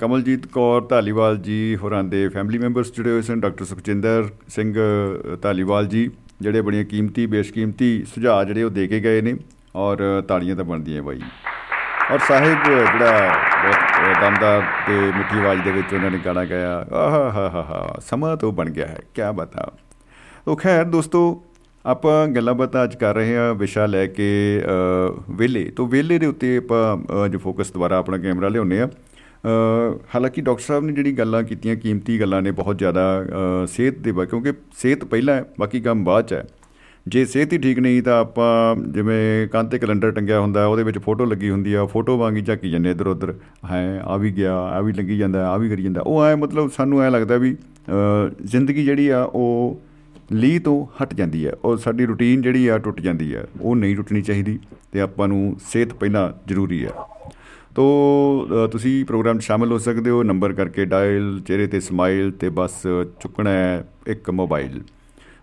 [0.00, 4.74] ਕਮਲਜੀਤ ਕੌਰ ਧਾਲੀਵਾਲ ਜੀ ਹੋਰਾਂ ਦੇ ਫੈਮਿਲੀ ਮੈਂਬਰਸ ਜੁੜੇ ਹੋਏ ਸਨ ਡਾਕਟਰ ਸੁਖਜਿੰਦਰ ਸਿੰਘ
[5.42, 6.10] ਧਾਲੀਵਾਲ ਜੀ।
[6.44, 9.34] ਜਿਹੜੇ ਬੜੀਆਂ ਕੀਮਤੀ ਬੇਸ਼ਕੀਮਤੀ ਸੁਝਾਅ ਜਿਹੜੇ ਉਹ ਦੇ ਕੇ ਗਏ ਨੇ
[9.76, 11.20] ਔਰ ਤਾੜੀਆਂ ਤਾਂ ਬਣਦੀਆਂ ਬਾਈ।
[12.12, 13.28] ਔਰ ਸਾਹਿਬ ਜਿਹੜਾ
[13.62, 17.96] ਬਹੁਤ ਦਮਦਾਰ ਤੇ ਮਿੱਠੀ ਆਵਾਜ਼ ਦੇ ਵਿੱਚ ਉਹਨਾਂ ਨੇ ਗਾਣਾ ਗਾਇਆ ਆਹਾ ਹਾ ਹਾ ਹਾ
[18.00, 19.70] ਸਮਾਂ ਤੋਂ ਬਣ ਗਿਆ ਹੈ ਕੀ ਬਤਾ।
[20.46, 21.22] ਤੋ ਖੈਰ ਦੋਸਤੋ
[21.84, 24.28] ਆਪਾਂ ਗੱਲਾਂ ਬਾਤਾਂ ਅੱਜ ਕਰ ਰਹੇ ਹਾਂ ਵਿਸ਼ਾ ਲੈ ਕੇ
[24.64, 28.88] ਅ, ਵਿਹਲੇ। ਤੋਂ ਵਿਹਲੇ ਦੇ ਉੱਤੇ ਆਪਾਂ ਅ, ਜੋ ਫੋਕਸ ਦੁਬਾਰਾ ਆਪਣਾ ਕੈਮਰਾ ਲਿਆਉਂਦੇ ਆ
[30.14, 34.12] ਹਾਲਾਂਕਿ ਡਾਕਟਰ ਸਾਹਿਬ ਨੇ ਜਿਹੜੀ ਗੱਲਾਂ ਕੀਤੀਆਂ ਕੀਮਤੀ ਗੱਲਾਂ ਨੇ ਬਹੁਤ ਜ਼ਿਆਦਾ ਅ, ਸਿਹਤ ਦੇ
[34.12, 36.44] ਬਾ ਕਿਉਂਕਿ ਸਿਹਤ ਪਹਿਲਾਂ ਹੈ ਬਾਕੀ ਕੰਮ ਬਾਅਦ ਚ ਹੈ।
[37.06, 40.98] ਜੇ ਸਿਹਤ ਹੀ ਠੀਕ ਨਹੀਂ ਤਾਂ ਆਪਾਂ ਜਿਵੇਂ ਕੰਧ ਤੇ ਕੈਲੰਡਰ ਟੰਗਿਆ ਹੁੰਦਾ ਉਹਦੇ ਵਿੱਚ
[40.98, 43.34] ਫੋਟੋ ਲੱਗੀ ਹੁੰਦੀ ਆ ਫੋਟੋ ਵਾਂਗੀ ਝਾਕੀ ਜਾਂਦੇ ਇੱਧਰ ਉੱਧਰ
[43.70, 46.70] ਹੈ ਆ ਵੀ ਗਿਆ ਆ ਵੀ ਲੱਗੀ ਜਾਂਦਾ ਆ ਵੀ ਕਰੀ ਜਾਂਦਾ। ਉਹ ਐ ਮਤਲਬ
[46.70, 49.80] ਸਾਨੂੰ ਐ ਲੱਗਦਾ ਵੀ ਅ, ਜ਼ਿੰਦਗੀ ਜਿਹੜੀ ਆ ਉਹ
[50.32, 53.96] ਲੀ ਤੋਂ ਹਟ ਜਾਂਦੀ ਹੈ ਔਰ ਸਾਡੀ ਰੁਟੀਨ ਜਿਹੜੀ ਆ ਟੁੱਟ ਜਾਂਦੀ ਹੈ ਉਹ ਨਹੀਂ
[53.96, 54.58] ਟੁੱਟਣੀ ਚਾਹੀਦੀ
[54.92, 56.90] ਤੇ ਆਪਾਂ ਨੂੰ ਸਿਹਤ ਪਹਿਲਾਂ ਜ਼ਰੂਰੀ ਹੈ
[57.74, 57.84] ਤੋ
[58.64, 62.48] ਅ, ਤੁਸੀਂ ਪ੍ਰੋਗਰਾਮ 'ਚ ਸ਼ਾਮਿਲ ਹੋ ਸਕਦੇ ਹੋ। ਨੰਬਰ ਕਰਕੇ ਡਾਇਲ ਚਿਹਰੇ ਤੇ ਸਮਾਈਲ ਤੇ
[62.48, 62.82] ਬਸ
[63.20, 64.80] ਚੁੱਕਣਾ ਹੈ ਇੱਕ ਮੋਬਾਈਲ।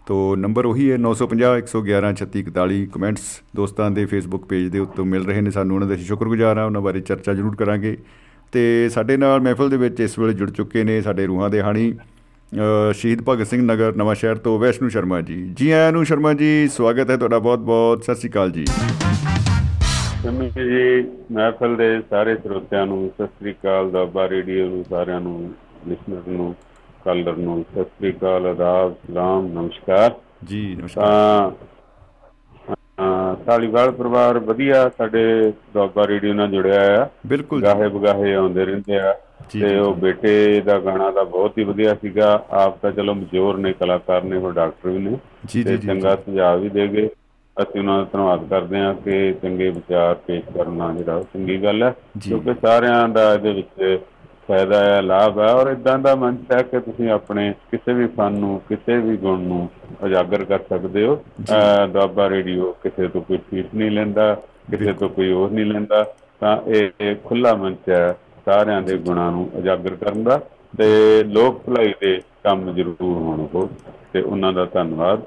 [0.06, 3.22] ਤੋ ਨੰਬਰ ਉਹੀ ਹੈ 950 111 3641 ਕਮੈਂਟਸ
[3.56, 6.66] ਦੋਸਤਾਂ ਦੇ ਫੇਸਬੁੱਕ ਪੇਜ ਦੇ ਉੱਤੇ ਮਿਲ ਰਹੇ ਨੇ ਸਾਨੂੰ। ਉਹਨਾਂ ਦਾ ਅਸੀਂ ਸ਼ੁਕਰਗੁਜ਼ਾਰ ਹਾਂ
[6.66, 7.98] ਉਹਨਾਂ ਬਾਰੇ ਚਰਚਾ ਜ਼ਰੂਰ ਕਰਾਂਗੇ।
[8.54, 11.92] ਤੇ ਸਾਡੇ ਨਾਲ ਮਹਿਫਲ ਦੇ ਵਿੱਚ ਇਸ ਵੇਲੇ ਜੁੜ ਚੁੱਕੇ ਨੇ ਸਾਡੇ ਰੂਹਾਂ ਦੇ ਹਾਣੀ
[11.92, 16.34] ਅ, ਸ਼ਹੀਦ ਭਗਤ ਸਿੰਘ ਨਗਰ ਨਵਾਂ ਸ਼ਹਿਰ ਤੋਂ ਵੈਸ਼ਨੂ ਸ਼ਰਮਾ ਜੀ। ਜੀ ਆਇਆਂ ਨੂੰ ਸ਼ਰਮਾ
[16.34, 18.66] ਜੀ ਸਵਾਗਤ ਹੈ ਤੁਹਾਡਾ ਬਹੁਤ ਬਹੁਤ ਸਤਿ ਸ਼੍ਰੀ ਅਕਾਲ ਜੀ।
[20.22, 21.01] ਸ਼ਮੀ ਜੀ
[21.32, 25.53] ਮਹਿਫਲ ਦੇ ਸਾਰੇ ਸਰੋਤਿਆਂ ਨੂੰ ਸਤਿ ਸ੍ਰੀ ਅਕਾਲ ਦਾਬਾ ਰੇਡੀਓ ਨੂੰ ਸਾਰਿਆਂ ਨੂੰ
[25.88, 26.53] ਲਿਸਨਰ ਨੂੰ
[27.05, 30.13] ਕਾਲਰ ਨੂੰ ਸਤਿ ਸ੍ਰੀ ਅਕਾਲ ਆਦਾਬ ਸਲਾਮ ਨਮਸਕਾਰ।
[30.43, 31.51] ਜੀ ਨਮਸਕਾਰ।
[33.47, 35.24] ਢਾਲੀਵਾਲ ਪਰਿਵਾਰ ਵਧੀਆ ਸਾਡੇ
[35.74, 39.13] ਦੁਆਬਾ ਰੇਡੀਓ ਨਾਲ ਜੁੜਿਆ ਆ ਬਿਲਕੁਲ ਗਾਹੇ ਬਗਾਹੇ ਆਉਂਦੇ ਰਹਿੰਦੇ ਆ।
[39.53, 43.74] ਤੇ ਉਹ। ਬੇਟੇ ਦਾ ਗਾਣਾ ਤਾਂ ਬਹੁਤ ਹੀ ਵਧੀਆ ਸੀਗਾ। ਆਪ ਤਾਂ ਚਲੋ ਮਜੋਰ ਨੇ
[43.74, 45.17] ਕਲਾਕਾਰ ਨੇ ਉਹ ਡਾਕਟਰ ਵੀ ਨੇ।
[45.47, 47.09] ਜੀ ਜੀ ਚੰਗਾ ਸੁਝਾਅ ਵੀ ਦੇ ਗਏ
[47.58, 51.93] ਅਸੀਂ ਉਹਨਾਂ ਦਾ ਧੰਨਵਾਦ ਕਰਦੇ ਹਾਂ ਕਿ ਚੰਗੇ ਵਿਚਾਰ ਪੇਸ਼ ਕਰਨਾ ਜਿਹੜਾ ਚੰਗੀ ਗੱਲ ਹੈ।
[52.24, 53.99] ਕਿਉਂਕਿ ਸਾਰਿਆਂ ਦਾ ਇਹਦੇ ਵਿੱਚ
[54.47, 58.38] ਫਾਇਦਾ ਹੈ ਲਾਭ ਹੈ ਔਰ ਇਦਾਂ ਦਾ ਮੰਚ ਹੈ ਕਿ ਤੁਸੀਂ ਆਪਣੇ ਕਿਸੇ ਵੀ ਫਨ
[58.39, 59.68] ਨੂੰ ਕਿਸੇ ਵੀ ਗੁਣ ਨੂੰ
[60.04, 61.16] ਉਜਾਗਰ ਕਰ ਸਕਦੇ ਹੋ।
[61.91, 64.34] ਦੁਆਬਾ ਰੇਡੀਓ ਕਿਸੇ ਤੋਂ ਕੋਈ ਫੀਸ ਨਹੀਂ ਲੈਂਦਾ
[64.72, 66.04] ਕਿਸੇ ਤੋਂ ਕੋਈ ਹੋਰ ਨਹੀਂ ਲੈਂਦਾ
[66.41, 70.39] ਤਾਂ ਇਹ ਖੁੱਲਾ ਮੰਚ ਹੈ ਸਾਰਿਆਂ ਦੇ ਗੁਣਾਂ ਨੂੰ ਉਜਾਗਰ ਕਰਨ ਦਾ
[70.78, 73.70] ਤੇ ਲੋਕ ਭਲਾਈ ਦੇ ਕੰਮ ਜ਼ਰੂਰ ਹੋਣ ਉਹ
[74.14, 75.22] ਤੇ ਉਹਨਾਂ ਦਾ ਧੰਨਵਾਦ।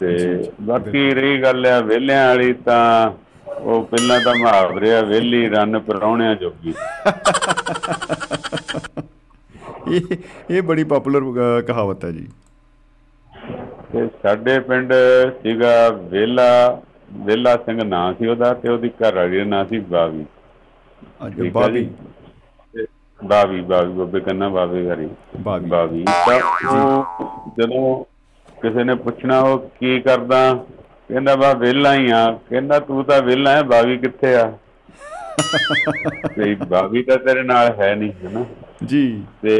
[0.00, 3.10] ਤੇ ਬਾਕੀ ਰਹੀ ਗੱਲ ਹੈ ਵਿਹਲਿਆਂ ਵਾਲੀ ਤਾਂ
[3.52, 6.74] ਉਹ ਪਹਿਲਾਂ ਤਾਂ ਮੁਹਾਵਰੇ ਆ ਵਿਹਲੀ ਰੰਨ ਪਰੌਣਿਆਂ ਜੋਗੀ।
[9.88, 10.16] ਇਹ
[10.50, 11.22] ਇਹ ਬੜੀ ਪਪੂਲਰ
[11.62, 12.28] ਕਹਾਵਤ ਹੈ ਜੀ।
[13.92, 14.92] ਤੇ ਸਾਡੇ ਪਿੰਡ
[15.42, 16.80] ਸੀਗਾ ਵੇਲਾ
[17.12, 20.24] ਵੇਲਾ ਸਿੰਘ ਨਾਂ ਸੀ ਉਹਦਾ ਤੇ ਉਹਦੀ ਘਰ ਵਾਲੀ ਦਾ ਨਾਂ ਸੀ ਬਾਵੀ।
[21.26, 21.40] ਅੱਜ।
[22.74, 22.86] ਤੇ
[23.24, 25.08] ਬਾਵੀ ਬਾਵੀ ਬੱਬੇ ਕੰਨਾ ਬਾਵੇ ਘਰੀ
[25.68, 26.04] ਬਾਵੀ।
[26.68, 27.04] ਉਹ
[27.58, 28.04] ਜਦੋਂ
[28.62, 30.54] ਕਿਸੇ ਨੇ ਪੁੱਛਣਾ ਉਹ ਕੀ ਕਰਦਾ?
[31.08, 34.52] ਕਹਿੰਦਾ ਬਾ ਵਿਹਲਾ ਹੀ ਆ ਕਹਿੰਦਾ ਤੂੰ ਤਾਂ ਵਿਹਲਾ ਹੈ ਬਾਵੀ ਕਿੱਥੇ ਆ?
[36.36, 38.44] ਤੇ ਬਾਵੀ ਤਾਂ ਤੇਰੇ ਨਾਲ ਹੈ ਨਹੀਂ ਹੈ ਨਾ?
[38.84, 39.56] ਜੀ। ਤੇ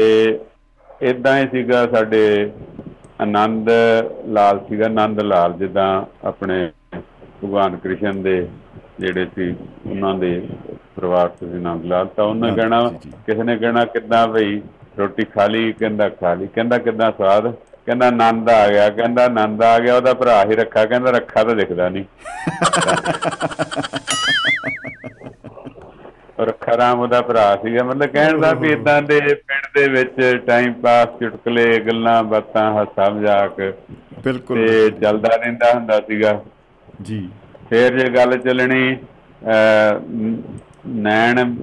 [1.01, 2.51] ਇਦਾਂ ਹੀ ਸੀਗਾ ਸਾਡੇ
[3.21, 3.69] ਆਨੰਦ
[4.27, 8.47] ਲਾਲ ਸੀਗਾ ਆਨੰਦ ਲਾਲ ਜਿੱਦਾਂ ਆਪਣੇ ਭਗਵਾਨ ਕ੍ਰਿਸ਼ਨ ਦੇ
[8.99, 9.55] ਜਿਹੜੇ ਸੀ
[9.91, 10.47] ਉਹਨਾਂ ਦੇ
[10.95, 12.89] ਪਰਿਵਾਰ ਤੋਂ ਆਨੰਦ ਲਾਲ। ਤਾਂ ਉਹਨੇ ਕਹਿਣਾ।
[13.25, 14.61] ਕਿਸੇ ਨੇ ਕਹਿਣਾ ਕਿੱਦਾਂ ਭਈ
[14.99, 15.71] ਰੋਟੀ ਖਾ ਲਈ?
[15.71, 17.53] ਕਹਿੰਦਾ ਖਾ ਲਈ। ਕਹਿੰਦਾ ਕਿੱਦਾਂ ਸਵਾਦ?
[17.87, 21.55] ਕਹਿੰਦਾ ਆਨੰਦ ਆ ਗਿਆ ਕਹਿੰਦਾ ਆਨੰਦ ਆ ਗਿਆ ਉਹਦਾ ਭਰਾ ਹੀ ਰੱਖਾ ਕਹਿੰਦਾ ਰੱਖਾ ਤਾਂ
[21.55, 22.03] ਦਿਖਦਾ ਨਹੀਂ।
[26.41, 30.73] ਰੱਖਾ ਰਾਮ ਉਹਦਾ ਭਰਾ ਸੀਗਾ ਮਤਲਬ ਕਹਿਣ ਦਾ ਵੀ ਇਦਾਂ ਦੇ ਪਿੰਡ ਦੇ ਵਿੱਚ ਟਾਈਮ
[30.73, 33.73] ਪਾਸ ਚੁਟਕਲੇ ਗੱਲਾਂ ਬਾਤਾਂ ਹਾਸਾ ਮਜ਼ਾਕ
[34.23, 36.41] ਬਿਲਕੁਲ। ਤੇ ਚੱਲਦਾ ਰਹਿੰਦਾ ਹੁੰਦਾ ਸੀਗਾ।
[37.01, 37.29] ਜੀ।
[37.69, 38.97] ਫੇਰ ਜੇ ਗੱਲ ਚੱਲਣੀ
[40.87, 41.55] ਨੈਣ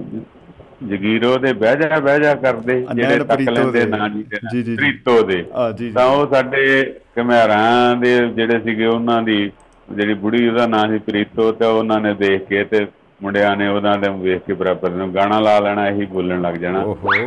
[0.89, 5.45] ਜਗੀਰੋ ਦੇ ਬਹਿ ਜਾ ਬਹਿ ਜਾ ਕਰਦੇ ਜਿਹੜੇ ਤੱਕ ਲੈਂਦੇ। ਨਾਂ ਜੀ ਦੇ। ਪ੍ਰੀਤੋ ਦੇ
[5.93, 9.51] ਤਾਂ ਉਹ ਸਾਡੇ ਘਮਿਆਰਾਂ ਦੇ ਜਿਹੜੇ ਸੀਗੇ ਉਹਨਾਂ ਦੀ
[9.91, 12.87] ਜਿਹੜੀ ਬੁੜੀ ਉਹਦਾ ਨਾਂ ਸੀ ਪ੍ਰੀਤੋ ਤੇ ਉਹਨਾਂ ਨੇ ਦੇਖ ਕੇ ਤੇ
[13.19, 16.79] ਮੁੰਡਿਆਂ ਨੇ ਉਹਨਾਂ ਦੇ ਵੇਖ ਕੇ ਬਰਾਬਰ ਨੂੰ ਗਾਣਾ ਲਾ ਲੈਣਾ ਇਹੀ ਬੋਲਣ ਲੱਗ ਜਾਣਾ।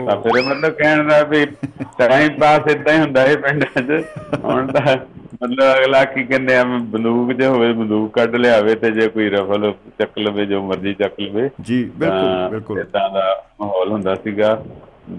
[0.07, 1.45] ਤਾਂ ਫਿਰ ਮਤਲਬ ਕਹਿਣ ਦਾ ਵੀ
[1.99, 4.03] ਟਾਈਮ ਪਾਸ ਇਦਾਂ ਹੀ ਹੁੰਦਾ ਇਹ ਪਿੰਡਾਂ 'ਚ।
[4.45, 4.97] ਹੁਣ ਤਾਂ
[5.43, 9.73] ਮਤਲਬ ਅਗਲਾ ਕੀ ਕਹਿੰਦੇ ਆ ਬੰਦੂਕ ਜੇ ਹੋਵੇ ਬੰਦੂਕ ਕੱਢ ਲਿਆਵੇ ਤੇ ਜੇ ਕੋਈ ਰਫਲ
[9.99, 13.27] ਚੱਕ ਲਵੇ ਜੋ ਮਰਜ਼ੀ ਚੱਕ ਲਵੇ। ਜੀ ਬਿਲਕੁਲ ਬਿਲਕੁਲ। ਇਦਾਂ ਦਾ
[13.61, 14.63] ਮਾਹੌਲ ਹੁੰਦਾ ਸੀਗਾ।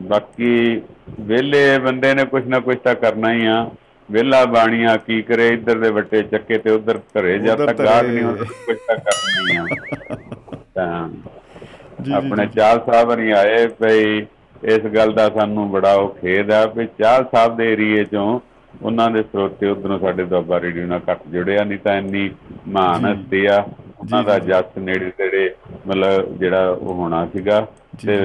[0.10, 0.82] ਬਾਕੀ
[1.20, 3.70] ਵਿਹਲੇ ਬੰਦੇ ਨੇ ਕੁਝ ਨਾ ਕੁਝ ਤਾਂ ਕਰਨਾ ਹੀ ਆ।
[4.10, 8.24] ਵਿਹਲਾ ਬਾਣੀਆਂ ਕੀ ਕਰੇ ਇੱਧਰ ਦੇ ਵੱਟੇ ਚੱਕੇ ਤੇ ਉੱਧਰ ਘਰੇ ਉੱਧਰ ਤੱਕ ਧਰੇ। ਨਹੀਂ
[8.24, 10.38] ਹੁੰਦਾ ਕੁਝ ਤਾਂ ਕਰਨਾ ਹੀ ਆ।
[10.80, 14.26] ਤਾਂ ਆਪਣੇ। ਚਾਲ ਸਾਹਿਬ ਨਹੀਂ ਆਏ ਭਈ
[14.68, 18.40] ਇਸ ਗੱਲ ਦਾ ਸਾਨੂੰ ਬੜਾ ਉਹ ਖੇਦ ਆ ਵੀ ਚਾਲ ਸਾਹਿਬ ਦੇ ਏਰੀਏ ਚੋਂ
[18.84, 22.30] ਉਹਨਾਂ ਦੇ ਸਰੋਤੇ ਉਧਰੋਂ ਸਾਡੇ ਦੁਆਬਾ ਰੇਡੀਓ ਨਾਲ ਘੱਟ ਜੁੜਿਆ ਨਹੀਂ ਤਾਂ ਇੰਨੀ
[22.68, 23.66] ਮਹਾਨ। ਹਸਤੀ ਆ
[24.00, 25.56] ਉਹਨਾਂ ਦਾ। ਜੱਸ ਨੇੜੇ ਤੇੜੇ
[25.88, 27.68] ਮਤਲਬ ਜਿਹੜਾ ਉਹ ਹੋਣਾ ਸੀਗਾ
[28.06, 28.18] ਤੇ।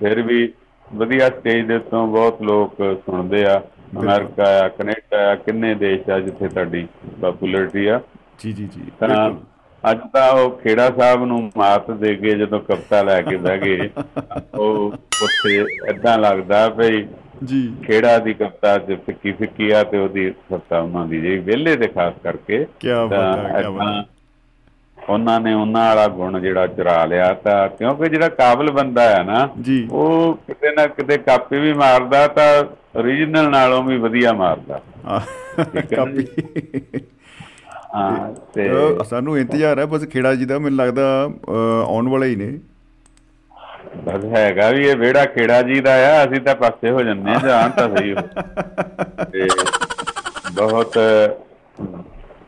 [0.00, 0.52] ਫਿਰ ਵੀ
[0.94, 2.74] ਵਧੀਆ ਸਟੇਜ ਦੇ ਉੱਤੋਂ ਬਹੁਤ ਲੋਕ
[3.06, 3.60] ਸੁਣਦੇ ਆ
[3.98, 6.86] ਅਮਰੀਕਾ ਆ ਕੈਨੇਡਾ ਆ ਕਿੰਨੇ ਦੇਸ਼ ਆ ਜਿੱਥੇ ਤੁਹਾਡੀ
[7.22, 8.00] ਪਪੂਲੈਰਿਟੀ ਆ
[8.40, 9.36] ਜੀ ਜੀ ਜੀ ਤਾਂ ਬਿਲਕੁਲ
[9.84, 13.88] ਅੱਜ ਤਾਂ ਉਹ ਖੇੜਾ ਸਾਹਿਬ ਨੂੰ ਮਾਤ ਦੇ ਕੇ ਜਦੋਂ ਕਵਿਤਾ ਲੈ ਕੇ ਬਹਿ ਗਏ
[14.54, 15.54] ਉਹ ਉੱਥੇ
[15.90, 17.06] ਏਦਾਂ ਲੱਗਦਾ ਭਈ
[17.44, 21.76] ਜੀ। ਖੇੜਾ ਦੀ ਕਵਿਤਾ ਚ ਫਿੱਕੀ ਫਿੱਕੀ ਆ ਤੇ ਉਹਦੀ ਕਵਿਤਾ ਉਹਨਾਂ ਦੀ ਜੀ ਵਿਹਲੇ
[21.76, 24.06] ਦੇ ਖਾਸ ਕਰਕੇ ਕਿਆ ਬਾਤ ਤਾਂ ਹੈ, ਏਦਾਂ ਬਾਤ।
[25.10, 29.48] ਉਹਨਾਂ ਨੇ ਉਹਨਾਂ ਵਾਲਾ ਗੁਣ ਜਿਹੜਾ ਚੁਰਾ ਲਿਆ ਤਾਂ ਕਿਉਂਕਿ ਜਿਹੜਾ ਕਾਬਲ ਬੰਦਾ ਹੈ ਨਾ
[29.90, 32.64] ਉਹ ਕਿਤੇ ਨਾ ਕਿਤੇ ਕਾਪੀ ਵੀ ਮਾਰਦਾ ਤਾਂ
[32.96, 34.80] ਓਰੀਜਨਲ ਨਾਲੋਂ ਵੀ ਵਧੀਆ ਮਾਰਦਾ।
[35.90, 36.26] ਕਾਪੀ।
[37.94, 38.68] ਹਾਂ ਤੇ
[39.04, 41.30] ਸਾਨੂੰ ਇੰਤਜ਼ਾਰ ਹੈ ਬਸ ਖੇੜਾ ਜੀ ਦਾ ਮੈਨੂੰ ਲੱਗਦਾ
[41.86, 42.58] ਆਉਣ ਵਾਲੇ ਹੀ ਨੇ
[44.04, 47.70] ਬਸ ਹੈਗਾ ਵੀ ਇਹ ਵਿਹੜਾ ਖੇੜਾ ਜੀ ਦਾ ਆ ਅਸੀਂ ਤਾਂ ਪਾਸੇ ਹੋ ਜੰਨੇ ਜਾਣ
[47.70, 48.20] ਤਾਂ ਸਹੀ ਹੋ
[49.24, 49.48] ਤੇ
[50.52, 50.98] ਬਹੁਤ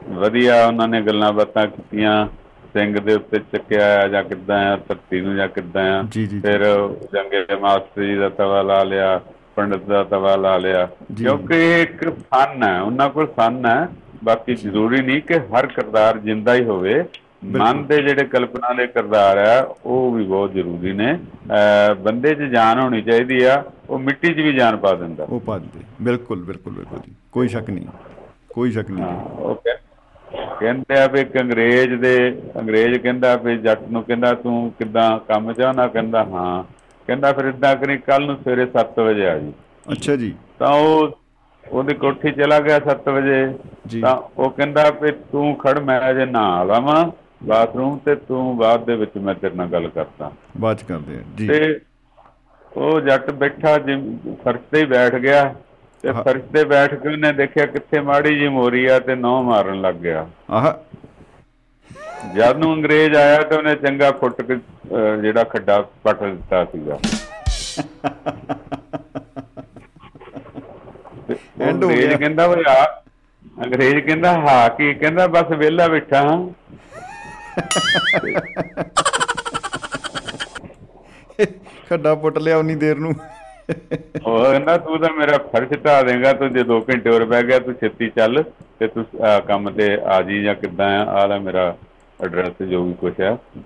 [0.09, 2.27] ਵਧੀਆ ਉਹਨਾਂ ਨੇ ਗੱਲਾਂ ਬਾਤਾਂ ਕੀਤੀਆਂ
[2.73, 6.03] ਸਿੰਘ ਦੇ ਉੱਤੇ ਚੱਕਿਆ ਆ ਜਾਂ ਕਿੱਦਾਂ ਆ ਧਰਤੀ ਨੂੰ ਜਾਂ ਕਿੱਦਾਂ ਆ।
[6.43, 6.65] ਫਿਰ
[7.13, 9.21] ਜੰਗੇ ਮਾਸਟਰ ਜੀ ਦਾ ਤਵਾ ਲਾ ਲਿਆ
[9.57, 10.89] ਪੰਡਤ ਦਾ ਤਵਾ ਲਾ ਲਿਆ।
[11.19, 13.89] ਕਿਉਂਕਿ ਇੱਕ ਫਨ ਹੈ ਉਹਨਾਂ ਕੋਲ ਫਨ ਹੈ
[14.25, 17.05] ਬਾਕੀ ਜ਼ਰੂਰੀ ਨਹੀਂ ਕਿ ਹਰ ਕਿਰਦਾਰ ਜਿੰਦਾ ਹੀ ਹੋਵੇ।
[17.45, 21.19] ਮਨ ਦੇ ਜਿਹੜੇ ਕਲਪਨਾ ਦੇ ਕਿਰਦਾਰ ਆ ਉਹ ਵੀ ਬਹੁਤ ਜ਼ਰੂਰੀ ਨੇ।
[22.01, 25.59] ਬੰਦੇ 'ਚ ਜਾਨ ਹੋਣੀ ਚਾਹੀਦੀ ਆ ਉਹ ਮਿੱਟੀ 'ਚ ਵੀ ਜਾਨ ਪਾ ਦਿੰਦਾ। ਉਹ ਪਾ
[25.59, 27.01] ਦਿੰਦੇ। ਬਿਲਕੁਲ ਬਿਲਕੁਲ ਬਿਲਕੁਲ
[27.33, 27.87] ਕੋਈ ਸ਼ੱਕ ਨਹੀਂ।
[28.55, 29.05] ਕੋਈ ਸ਼ੱਕ ਨਹੀਂ
[29.55, 29.79] ਕਹਿ-
[30.61, 35.87] ਕਹਿੰਦੇ ਆ ਵੀ ਅੰਗਰੇਜ਼ ਦੇ ਅੰਗਰੇਜ਼ ਕਹਿੰਦਾ ਵੀ ਜੱਟ ਨੂੰ ਕਹਿੰਦਾ ਤੂੰ ਕਿੱਦਾਂ ਕੰਮ ਚਾਹਨਾ
[35.87, 36.65] ਕਹਿੰਦਾ ਹਾਂ।
[37.07, 39.53] ਕਹਿੰਦਾ ਫਿਰ ਇਦਾਂ ਕਰੀ ਕੱਲ ਨੂੰ ਸਵੇਰੇ 7 ਵਜੇ ਆ ਜੀ।
[39.93, 41.19] ਅੱਛਾ ਜੀ। ਤਾਂ ਉਹ
[41.69, 43.55] ਉਹਦੀ ਕੋਠੀ ਚਲਾ ਗਿਆ 7 ਵਜੇ।
[44.01, 47.11] ਤਾਂ ਉਹ ਕਹਿੰਦਾ ਵੀ ਤੂੰ ਖੜ ਮੈਂ ਅਜੇ ਨਾ ਆਵਾਂ
[47.45, 51.21] ਬਾਥਰੂਮ ਤੇ ਤੂੰ ਬਾਅਦ ਦੇ ਵਿੱਚ ਮੈਂ ਤੇਰੇ ਨਾਲ ਗੱਲ ਕਰਦਾ। ਬਾਅਦ ਚ ਕਰਦੇ ਆ
[51.37, 51.81] ਜੀ। ਤੇ
[52.77, 53.79] ਉਹ ਜੱਟ ਬੈਠਾ
[54.45, 55.55] ਫਰਸ਼ ਤੇ ਹੀ ਬੈਠ ਗਿਆ।
[56.03, 59.81] ਤੇ। ਫਰਸ਼ ਤੇ ਬੈਠ ਕੇ ਉਹਨੇ ਦੇਖਿਆ ਕਿੱਥੇ ਮਾੜੀ ਜੀ ਮੋਰੀ ਆ ਤੇ ਨੌ ਮਾਰਨ
[59.81, 60.73] ਲੱਗ ਗਿਆ। ਆਹ।
[62.37, 64.57] ਜਦ ਨੂੰ ਅੰਗਰੇਜ਼ ਆਇਆ ਤਾਂ ਉਹਨੇ ਚੰਗਾ ਫੁੱਟ ਕੇ
[65.23, 66.99] ਜਿਹੜਾ ਖੱਡਾ ਪੱਟ ਦਿੱਤਾ ਸੀਗਾ।
[71.63, 72.85] End ਹੋ ਅੰਗਰੇਜ਼ ਗਿਆ। ਕਹਿੰਦਾ ਉਹ ਆ
[73.57, 76.39] ਅੰਗਰੇਜ਼ ਕਹਿੰਦਾ ਹਾਂ ਕੀ ਕਹਿੰਦਾ ਬਸ ਵਿਹਲਾ ਬੈਠਾ ਹਾਂ
[81.89, 83.15] ਖੱਡਾ ਪੁੱਟ ਲਿਆ ਉਨੀ ਦੇਰ ਨੂੰ
[84.23, 87.59] ਉਹ ਕਹਿੰਦਾ ਤੂੰ ਤਾਂ ਮੇਰਾ ਫਰਜ਼ ਢਾ ਦੇਗਾ ਤੂੰ ਜੇ 2 ਘੰਟੇ ਹੋਰ ਬਹਿ ਗਿਆ
[87.59, 88.43] ਤੂੰ ਛੇਤੀ ਚੱਲ
[88.81, 89.05] ਤੇ ਤੂੰ
[89.47, 91.75] ਕੰਮ ਤੇ ਆ ਜੀ ਜਾਂ ਕਿੱਦਾਂ ਆ ਆਹ ਲੈ ਮੇਰਾ
[92.21, 93.13] ਐਡਰੈਸ ਜੋ ਵੀ ਕੁਛ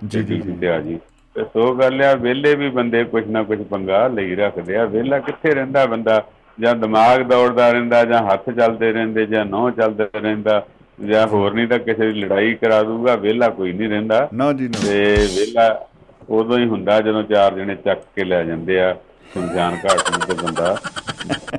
[0.03, 0.97] ਜੀ, ਜੀ, ਜੀ। ਤੇ ਆ ਜੀ
[1.35, 5.19] ਤੇ ਸੋ ਗੱਲ ਆ ਵਿਹਲੇ ਵੀ ਬੰਦੇ ਕੁਛ ਨਾ ਕੁਛ ਪੰਗਾ ਲਈ ਰੱਖਦੇ ਆ ਵਿਹਲਾ
[5.19, 6.21] ਕਿੱਥੇ ਰਹਿੰਦਾ ਬੰਦਾ
[6.59, 10.65] ਜਾਂ ਦਿਮਾਗ ਦੌੜਦਾ ਰਹਿੰਦਾ ਜਾਂ ਹੱਥ ਚੱਲਦੇ ਰਹਿੰਦੇ ਜਾਂ ਨਹੁੰ ਚੱਲਦਾ ਰਹਿੰਦਾ
[11.05, 14.67] ਜਾਂ ਹੋਰ ਨਹੀਂ ਤਾਂ ਕਿਸੇ ਦੀ ਲੜਾਈ ਕਰਾ ਦੂਗਾ ਵਿਹਲਾ ਕੋਈ ਨਹੀਂ ਰਹਿੰਦਾ। ਨਾ ਜੀ
[14.67, 15.87] ਨਾ। ਤੇ ਵਿਹਲਾ
[16.29, 18.93] ਉਦੋਂ ਹੀ ਹੁੰਦਾ ਜਦੋਂ ਚਾਰ ਜਣੇ ਚੱਕ ਕੇ ਲੈ ਜਾਂਦੇ ਆ
[19.33, 20.77] ਸ਼ਮਸ਼ਾਨ ਘਾਟ ਨੂੰ ਤੇ ਬੰਦਾ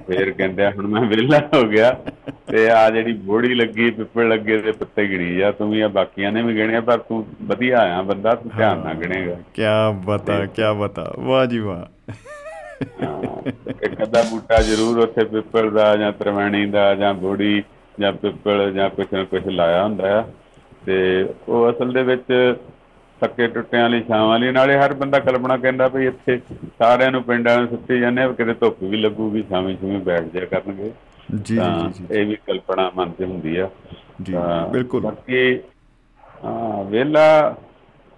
[0.07, 1.97] ਫੇਰ ਕਹਿੰਦੇ ਆ ਹੁਣ ਮੈਂ ਵਿਹਲਾ ਹੋ ਗਿਆ।
[2.53, 6.33] ਤੇ ਆ ਜਿਹੜੀ ਬੋੜੀ ਲੱਗੀ ਪਿੱਪਲ ਲੱਗੇ ਤੇ ਪੱਤੇ ਗਿਣੀ ਜਾ ਤੂੰ ਵੀ ਆ ਬਾਕੀਆਂ
[6.33, 9.63] ਨੇ ਵੀ ਗਿਣਿਆ ਪਰ ਤੂੰ ਵਧੀਆ ਆਇਆ ਬੰਦਾ ਤੂੰ ਧਿਆਨ ਨਾਲ ਗਿਣੇਗਾ। ਕੀ
[10.05, 12.13] ਬਤਾ ਕੀ ਬਤਾ। ਵਾਹ ਜੀ ਵਾਹ।
[13.85, 17.63] ਇੱਕ ਅੱਧਾ ਬੂਟਾ ਜ਼ਰੂਰ ਉੱਥੇ ਪਿੱਪਲ ਦਾ ਜਾਂ ਤਰਵੈਣੀ ਦਾ ਜਾਂ ਬੋੜੀ
[18.01, 20.25] ਜਾਂ ਪਿੱਪਲ ਜਾਂ ਕੁਛ ਨਾ ਕੁਛ ਲਾਇਆ ਹੁੰਦਾ ਆ।
[20.87, 22.57] ਤੇ ਉਹ ਅਸਲ ਦੇ ਵਿੱਚ
[23.21, 26.39] ਥੱਕੇ ਟੁੱਟਿਆਂ ਵਾਲੀ ਛਾਵਾਂ ਵਾਲੀ ਨਾਲੇ ਹਰ ਬੰਦਾ ਕਲਪਨਾ ਕਹਿੰਦਾ ਵੀ ਇੱਥੇ
[26.79, 30.45] ਸਾਰਿਆਂ ਨੂੰ ਪਿੰਡਾਂ ਨੂੰ ਸੁੱਤੀ ਜਾਂਦੇ ਆ ਕਿਤੇ ਧੁੱਪ ਵੀ ਲੱਗੂਗੀ ਛਾਵੇਂ ਛੂਵੇਂ ਬੈਠ ਜਾ
[30.45, 30.93] ਕਰਨਗੇ।
[31.43, 33.69] ਜੀ ਤਾਂ ਜੀ ਜੀ ਇਹ ਵੀ ਕਲਪਨਾ ਮਨ 'ਚ ਹੁੰਦੀ ਆ।
[34.23, 35.61] ਜੀ ਤਾਂ ਬਿਲਕੁਲ। ਬਾਕੀ
[36.45, 37.57] ਹਾਂ ਵਿਹਲਾ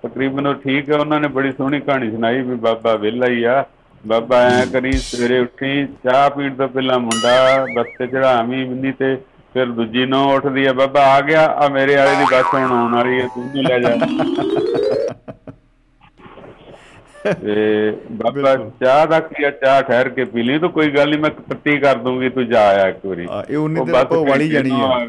[0.03, 3.65] ਤਕਰੀਬਨ ਉਹ ਠੀਕ ਹੈ ਉਹਨਾਂ ਨੇ ਬੜੀ ਸੋਹਣੀ ਕਹਾਣੀ ਸੁਣਾਈ ਵੀ ਬਾਬਾ ਵਿਹਲਾ ਹੀ ਆ।
[4.05, 9.15] ਬਾਬਾ ਐ ਕਰੀ ਸਵੇਰੇ ਉੱਠੀ ਚਾਹ ਪੀਣ ਤੋਂ ਪਹਿਲਾਂ ਮੁੰਡਾ ਬੱਸ ਤੇ ਚੜਾਵੀਂ ਨਹੀਂ ਤੇ
[9.55, 12.95] ਫਿਰ ਦੂਜੀ ਨੌ ਉੱਠਦੀ ਆ ਬਾਬਾ ਆ ਗਿਆ ਆ ਮੇਰੇ ਵਾਲੇ ਦੀ ਬੱਸ ਹੁਣ ਆਉਣ
[12.95, 13.95] ਵਾਲੀ ਹੈ ਤੂੰ ਵੀ ਲੈ ਜਾ।
[17.35, 21.19] ਤੇ ਬਾਬਾ ਚਾਹ ਦਾ ਕੀ ਆ ਚਾਹ ਠਹਿਰ ਕੇ ਪੀ ਲਈ ਤੂੰ ਕੋਈ ਗੱਲ ਨਹੀਂ
[21.21, 24.71] ਮੈਂ ਪੱਤੀ ਕਰ ਦੂੰਗੀ ਤੂੰ ਜਾ ਆ ਇੱਕ ਵਾਰੀ। ਇਹ ਉਨੀ ਬਸ ਆਪਾਂ ਵਾਲੀ ਜਾਣੀ
[24.71, 25.07] ਆ।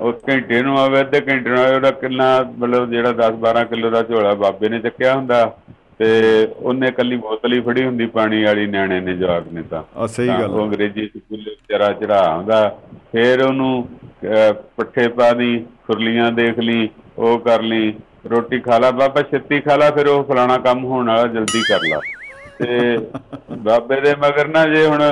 [0.00, 3.90] ਉਹ ਘੰਟੇ ਨੂੰ ਆਵੇ ਅੱਧੇ ਘੰਟੇ ਨੂੰ ਆਵੇ ਉਹਦਾ ਕਿੰਨਾ ਮਤਲਬ ਜਿਹੜਾ 10 12 ਕਿਲੋ
[3.90, 5.44] ਦਾ ਝੋਲਾ ਬਾਬੇ ਨੇ ਚੱਕਿਆ ਹੁੰਦਾ।
[6.00, 6.08] ਤੇ
[6.56, 10.28] ਉਹਨੇ ਕੱਲੀ ਬੋਤਲ ਹੀ ਫੜੀ ਹੁੰਦੀ ਪਾਣੀ ਵਾਲੀ ਨਿਆਣੇ ਨੇ ਜਵਾਕ ਨੇ ਤਾਂ। ਆ ਸਹੀ
[10.28, 12.68] ਗੱਲ ਉਹ। ਅੰਗਰੇਜ਼ੀ ਸਕੂਲ ਵਿਚਾਰਾ ਚੜਾ ਆਉਂਦਾ।
[13.12, 13.88] ਫਿਰ ਉਹਨੂੰ
[14.76, 16.88] ਪੱਠੇ ਪਾ ਦੀ ਖੁਰਲੀਆਂ ਦੇਖ ਲਈ
[17.18, 17.92] ਉਹ ਕਰ ਲਈ
[18.30, 21.80] ਰੋਟੀ ਖਾ ਲਾ ਬਾਬਾ ਛੇਤੀ ਖਾ ਲਾ ਫਿਰ ਉਹ ਫਲਾਣਾ ਕੰਮ ਹੋਣ ਵਾਲਾ ਜਲਦੀ ਕਰ
[21.88, 22.00] ਲਾ।
[22.58, 22.98] ਤੇ
[23.58, 25.02] ਬਾਬੇ ਦੇ ਮਗਰ ਨਾ ਜੇ ਹੁਣ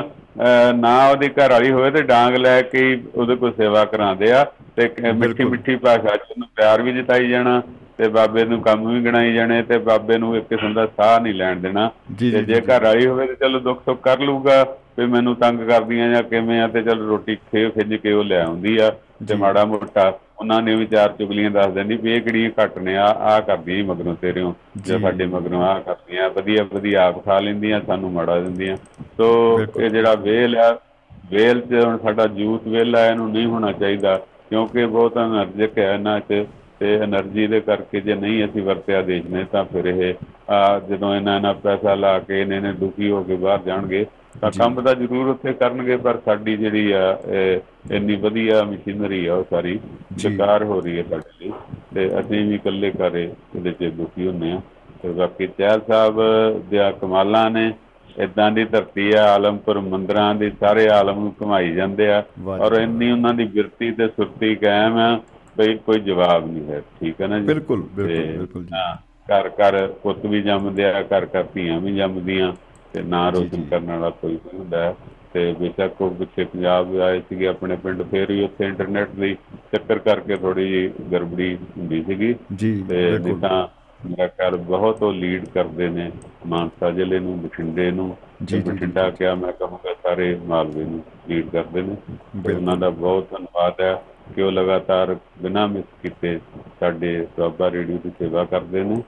[0.76, 2.82] ਨਾ ਉਹਦੀ ਘਰ ਵਾਲੀ ਹੋਵੇ ਤੇ ਡਾਂਗ ਲੈ ਕੇ
[3.14, 4.44] ਉਹਦੇ ਕੋਲ ਸੇਵਾ ਕਰਾਉਂਦੇ ਆ।
[4.76, 7.60] ਤੇ ਮਿੱਠੀ। ਮਿੱਠੀ ਭਾਸ਼ਾ ਚ ਉਹਨੂੰ ਪਿਆਰ ਵੀ ਜਤਾਈ ਜਾਣਾ।
[7.98, 11.34] ਤੇ ਬਾਬੇ ਨੂੰ ਕੰਮ ਵੀ ਗਣਾਈ ਜਾਣੇ ਤੇ ਬਾਬੇ ਨੂੰ ਇੱਕ ਕਿਸਮ ਦਾ ਸਾਹ ਨਹੀਂ
[11.34, 11.90] ਲੈਣ ਦੇਣਾ।
[12.32, 14.62] ਤੇ ਜੇ ਘਰ ਵਾਲੀ ਹੋਵੇ ਤੇ ਚਲੋ ਦੁੱਖ ਸੁੱਖ ਕਰ ਲੂਗਾ
[14.98, 18.40] ਵੀ ਮੈਨੂੰ ਤੰਗ ਕਰਦੀਆਂ ਜਾਂ ਕਿਵੇਂ ਆ ਤੇ ਚਲ ਰੋਟੀ ਖੇ ਖਿੱਜ ਕੇ ਉਹ ਲੈ
[18.42, 18.90] ਆਉਂਦੀ ਆ
[19.28, 22.96] ਤੇ ਮਾੜਾ ਮੋਟਾ ਉਹਨਾਂ ਨੇ ਵੀ ਚਾਰ ਚੁਗਲੀਆਂ ਦੱਸ ਦਿੰਦੀ ਵੀ ਇਹ ਕਿਹੜੀਆਂ ਘੱਟ ਨੇ
[22.96, 27.80] ਆ ਆ ਕਰਦੀ ਮਗਰੋਂ ਤੇਰੇੋਂ ਜੇ ਸਾਡੇ ਮਗਰੋਂ ਆ ਕਰਦੀਆਂ ਵਧੀਆ ਵਧੀਆ ਆਪ ਖਾ ਲੈਂਦੀਆਂ
[27.86, 28.76] ਸਾਨੂੰ ਮਾੜਾ ਦਿੰਦੀਆਂ।
[29.16, 30.70] ਸੋ ਇਹ ਜਿਹੜਾ ਵੇਲ ਆ
[31.30, 34.16] ਵੇਲ ਤੇ ਹੁਣ ਸਾਡਾ ਜੂਤ ਵੇਲਾ ਇਹਨੂੰ ਨਹੀਂ ਹੋਣਾ ਚਾਹੀਦਾ
[34.48, 36.44] ਕਿਉਂਕਿ ਬਹੁਤ ਅਨਰਜਕ ਹੈ ਨਾ ਚ।
[36.80, 40.14] ਤੇ એનર્ਜੀ ਦੇ ਕਰਕੇ ਜੇ ਨਹੀਂ ਅਸੀਂ ਵਰਤਿਆ ਦੇਸ਼ ਨੇ ਤਾਂ ਫਿਰ ਇਹ
[40.88, 44.04] ਜਦੋਂ ਇਹਨਾਂ ਨਾਲ ਪੈਸਾ ਲਾ ਕੇ ਇਹਨਾਂ ਨੇ ਦੁਖੀ ਹੋ ਕੇ ਬਾਹਰ ਜਾਣਗੇ
[44.40, 47.02] ਤਾਂ ਕੰਮ ਤਾਂ ਜ਼ਰੂਰ ਉੱਥੇ ਕਰਨਗੇ ਪਰ ਸਾਡੀ ਜਿਹੜੀ ਆ
[47.90, 49.78] ਇੰਨੀ ਵਧੀਆ ਮਸ਼ੀਨਰੀ ਆ ਉਹ ਸਾਰੀ
[50.24, 51.52] ਬੇਕਾਰ ਹੋ ਰਹੀ ਹੈ ਸਾਡੇ ਲਈ।
[51.94, 53.22] ਤੇ ਅਸੀਂ ਵੀ ਇਕੱਲੇ ਕਰੇ
[53.56, 54.60] ਇਹਦੇ ਤੇ ਦੁਖੀ ਹੁੰਨੇ ਆ
[55.02, 56.20] ਤੇ ਬਾਕੀ ਤਿਆਰ ਸਾਹਿਬ
[56.70, 57.72] ਦੇ ਕਮਾਲਾਂ ਨੇ
[58.16, 62.22] ਇਦਾਂ ਦੀ ਧਰਤੀ ਆ ਆਲਮਪੁਰ ਮੰਦਰਾਂ ਦੇ ਸਾਰੇ ਆਲਮ ਨੂੰ ਘੁਮਾਈ ਜਾਂਦੇ ਆ।
[62.60, 65.16] ਔਰ ਇੰਨੀ ਉਹਨਾਂ ਦੀ ਬਿਰਤੀ ਤੇ ਸੁਰਤੀ ਕਾਇਮ ਆ
[65.58, 67.46] ਬਈ ਕੋਈ ਜਵਾਬ ਨਹੀਂ ਹੈ ਠੀਕ ਹੈ ਨਾ ਜੀ?
[67.46, 71.96] ਬਿਲਕੁਲ ਬਿਲਕੁਲ ਬਿਲਕੁਲ ਜੀ। ਹਾਂ, ਘਰ ਘਰ ਪੁੱਤ ਵੀ ਜੰਮਦੇ ਆ ਘਰ ਘਰ ਧੀਆਂ ਵੀ
[71.96, 72.52] ਜੰਮਦੀਆਂ
[72.92, 74.94] ਤੇ ਨਾਂ ਰੋਸ਼ਨ। ਕਰਨ ਵਾਲਾ ਕੋਈ ਨਹੀਂ ਹੁੰਦਾ। ਹੈ।
[75.32, 79.34] ਤੇ ਬੇਸ਼ੱਕ ਉਹ ਪਿੱਛੇ ਪੰਜਾਬ ਆਏ ਸੀਗੇ ਆਪਣੇ ਪਿੰਡ ਫੇਰ ਵੀ ਉੱਥੇ ਇੰਟਰਨੈਟ ਦੀ
[79.72, 83.68] ਚੱਕਰ ਕਰਕੇ ਥੋੜੀ ਗੜਬੜੀ ਹੁੰਦੀ ਸੀਗੀ। ਜੀ ਤੇ ਤਾਂ
[84.08, 86.10] ਮੇਰਾ ਖਿਆਲ ਬਹੁਤ ਉਹ ਲੀਡ ਕਰਦੇ ਨੇ
[86.46, 91.82] ਮਾਨਸਾ ਜ਼ਿਲ੍ਹੇ ਨੂੰ ਬਠਿੰਡੇ ਨੂੰ। ਜੀ, ਬਠਿੰਡਾ ਕਿਆ ਮੈਂ ਕਹੂੰਗਾ ਸਾਰੇ ਮਾਲਵੇ ਨੂੰ ਲੀਡ ਕਰਦੇ
[91.82, 91.96] ਨੇ।
[92.54, 94.02] ਉਹਨਾਂ ਦਾ ਬਹੁਤ ਧੰਨਵਾਦ ਹੈ।
[94.34, 96.40] ਕਿ ਉਹ ਲਗਾਤਾਰ ਬਿਨਾਂ ਮਿਸ ਕੀਤੇ
[96.80, 99.02] ਸਾਡੇ ਦੁਆਬਾ ਰੇਡੀਓ ਦੀ ਸੇਵਾ ਕਰਦੇ ਨੇ।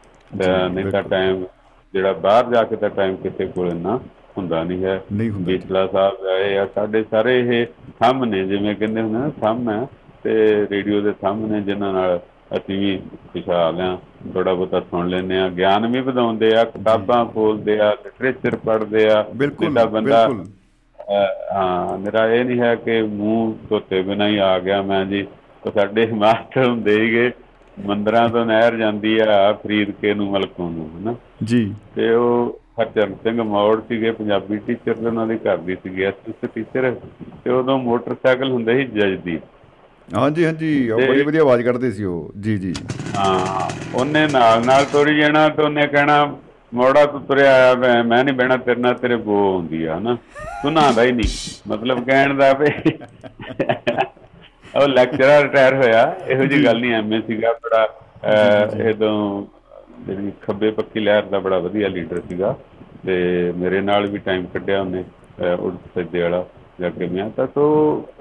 [0.73, 1.45] ਨਹੀਂ ਤਾਂ। ਟਾਈਮ
[1.93, 4.01] ਜਿਹੜਾ ਬਾਹਰ ਜਾ ਕੇ ਤਾਂ ਟਾਈਮ ਕਿਸੇ ਕੋਲ ਇੰਨਾ
[4.39, 7.67] ਹੁੰਦਾ ਨਹੀਂ ਹੈ। ਨਹੀਂ ਹੁੰਦਾ। ਬੀਟਲਾ ਸਾਹਿਬ ਆਏ ਆ ਸਾਡੇ ਸਾਰੇ ਇਹ
[8.01, 9.87] ਥੰਮ ਨੇ ਜਿਵੇਂ ਕਹਿੰਦੇ ਹੁੰਦੇ ਨਾ ਥੰਮ ਹੈ।
[10.23, 12.21] ਤੇ ਰੇਡੀਓ ਦੇ ਥੰਮ ਨੇ ਜਿਨ੍ਹਾਂ ਨਾਲ
[12.57, 13.03] ਅਸੀਂ ਵੀ
[13.33, 13.99] ਖੁਸ਼ਹਾਲ ਆ
[14.35, 19.27] ਥੋੜਾ ਬਹੁਤਾ ਸੁਣ ਲੈਂਦੇ ਆ ਗਿਆਨ ਵੀ ਵਧਾਉਂਦੇ ਆ ਕਿਤਾਬਾਂ ਖੋਲਦੇ ਆ ਲਿਟਰੇਚਰ ਪੜ੍ਹਦੇ ਆ।
[19.37, 20.45] ਬਿਲਕੁਲ ਬਿਲਕੁਲ।
[21.09, 25.27] ਹਾਂ ਮੇਰਾ ਇਹ ਨਹੀਂ ਹੈ ਕਿ ਮੂੰਹ ਧੋਤੇ ਬਿਨਾਂ ਹੀ ਆ ਗਿਆ ਮੈਂ ਜੀ।
[25.67, 27.31] ਉਹ ਸਾਡੇ ਮਾਸਟਰ ਹੁੰਦੇ ਹੀਗੇ
[27.77, 31.15] ਮੰਦਰਾਂ ਤੋਂ ਨਹਿਰ ਜਾਂਦੀ ਆ ਫਰੀਦਕੇ ਨੂੰ ਮਲਕੋਂ ਨੂੰ ਹਨਾ?
[31.45, 36.03] ਜੀ। ਤੇ ਉਹ ਹਰਚਰਨ ਸਿੰਘ ਮੌੜ ਸੀਗੇ ਪੰਜਾਬੀ ਟੀਚਰ ਤੇ ਉਹਨਾਂ ਦੀ ਘਰ ਦੀ ਸੀਗੀ
[36.03, 36.95] ਐਸਐਸ ਟੀਚਰ
[37.45, 39.39] ਤੇ ਉਦੋਂ ਮੋਟਰਸਾਈਕਲ ਹੁੰਦੇ ਸੀ ਜਜਦੀ
[40.09, 42.73] ਹਾਂਜੀ ਹਾਂਜੀ ਉਹ ਤੇ- ਬੜੀ ਵਧੀਆ ਆਵਾਜ਼ ਕੱਢਦੇ ਸੀ ਉਹ। ਜੀ ਜੀ।
[43.17, 46.25] ਹਾਂ ਉਹਨੇ ਨਾਲ ਨਾਲ ਤੋਰੀ ਜਾਣਾ ਤੇ ਉਹਨੇ ਕਹਿਣਾ
[46.73, 50.17] ਮੋੜਾ ਤੂੰ ਤੁਰਿਆ ਆਇਆ, ਮੈਂ ਮੈਂ ਨਹੀਂ ਬਹਿਣਾ, ਤੇਰੇ ਨਾਲ ਤੇਰੇ ਬੋ ਹੁੰਦੀ ਆ, ਹਨਾ?
[50.63, 51.29] ਤੂੰ ਨਹਾਉਂਦਾ ਹੀ ਨਹੀਂ।
[51.69, 52.71] ਮਤਲਬ ਕਹਿਣ ਦਾ ਵੀ
[54.77, 57.87] ਉਹ ਲੈਕਚਰਰ ਰਿਟਾਇਰ ਹੋਇਆ, ਇਹੋ ਜੀ ਗੱਲ ਨਹੀਂ ਐਮਏ ਸੀਗਾ, ਬੜਾ
[58.89, 59.47] ਇਹਦੋਂ
[60.07, 62.55] ਜਿਹੜੀ ਖੱਬੇ ਪੱਕੀ ਲਹਿਰ ਦਾ ਬੜਾ ਵਧੀਆ ਲੀਡਰ ਸੀਗਾ
[63.07, 65.05] ਤੇ ਮੇਰੇ ਨਾਲ ਵੀ ਟਾਈਮ ਕੱਢਿਆ ਉਹਨੇ
[65.61, 66.45] ਉਲਟ ਸਿੱਧੇ ਵਾਲਾ
[66.81, 67.65] ਜੱਗੇ ਮੀਆਂ ਤਾਂ ਸੋ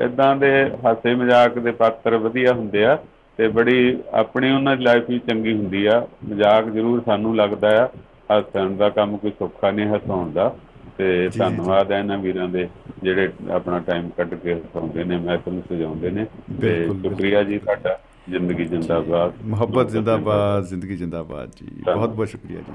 [0.06, 0.52] ਇਦਾਂ ਦੇ
[0.86, 2.98] ਹਾਸੇ ਮਜ਼ਾਕ ਦੇ ਪਾਤਰ ਵਧੀਆ ਹੁੰਦੇ ਆ
[3.40, 7.88] ਤੇ ਬੜੀ ਆਪਣੀ ਉਹਨਾਂ ਦੀ ਲਾਈਫ ਵੀ ਚੰਗੀ ਹੁੰਦੀ ਆ। ਮਜ਼ਾਕ ਜ਼ਰੂਰ ਸਾਨੂੰ ਲੱਗਦਾ ਆ।
[8.32, 10.56] ਹੱਸਣ ਦਾ ਕੰਮ ਕੋਈ ਸੌਖਾ ਨਹੀਂ ਹਸਾਉਣ ਦਾ
[10.98, 12.68] ਤੇ ਧੰਨਵਾਦ ਹੈ ਇਹਨਾਂ ਵੀਰਾਂ ਦੇ
[13.04, 16.26] ਜਿਹੜੇ ਆਪਣਾ ਟਾਈਮ ਕੱਢ ਕੇ ਹਸਾਉਂਦੇ ਨੇ ਮਹਿਫਲ ਸਜਾਉਂਦੇ ਨੇ।
[16.62, 17.98] ਤੇ ਸ਼ੁਕਰੀਆ ਜੀ ਤੁਹਾਡਾ।
[18.30, 22.74] ਜ਼ਿੰਦਗੀ ਜਿੰਦਾਬਾਦ। ਮੁਹੱਬਤ ਜਿੰਦਾਬਾਦ ਜ਼ਿੰਦਗੀ ਜਿੰਦਾਬਾਦ ਜੀ। ਬਹੁਤ ਬਹੁਤ ਸ਼ੁਕਰੀਆ ਜੀ।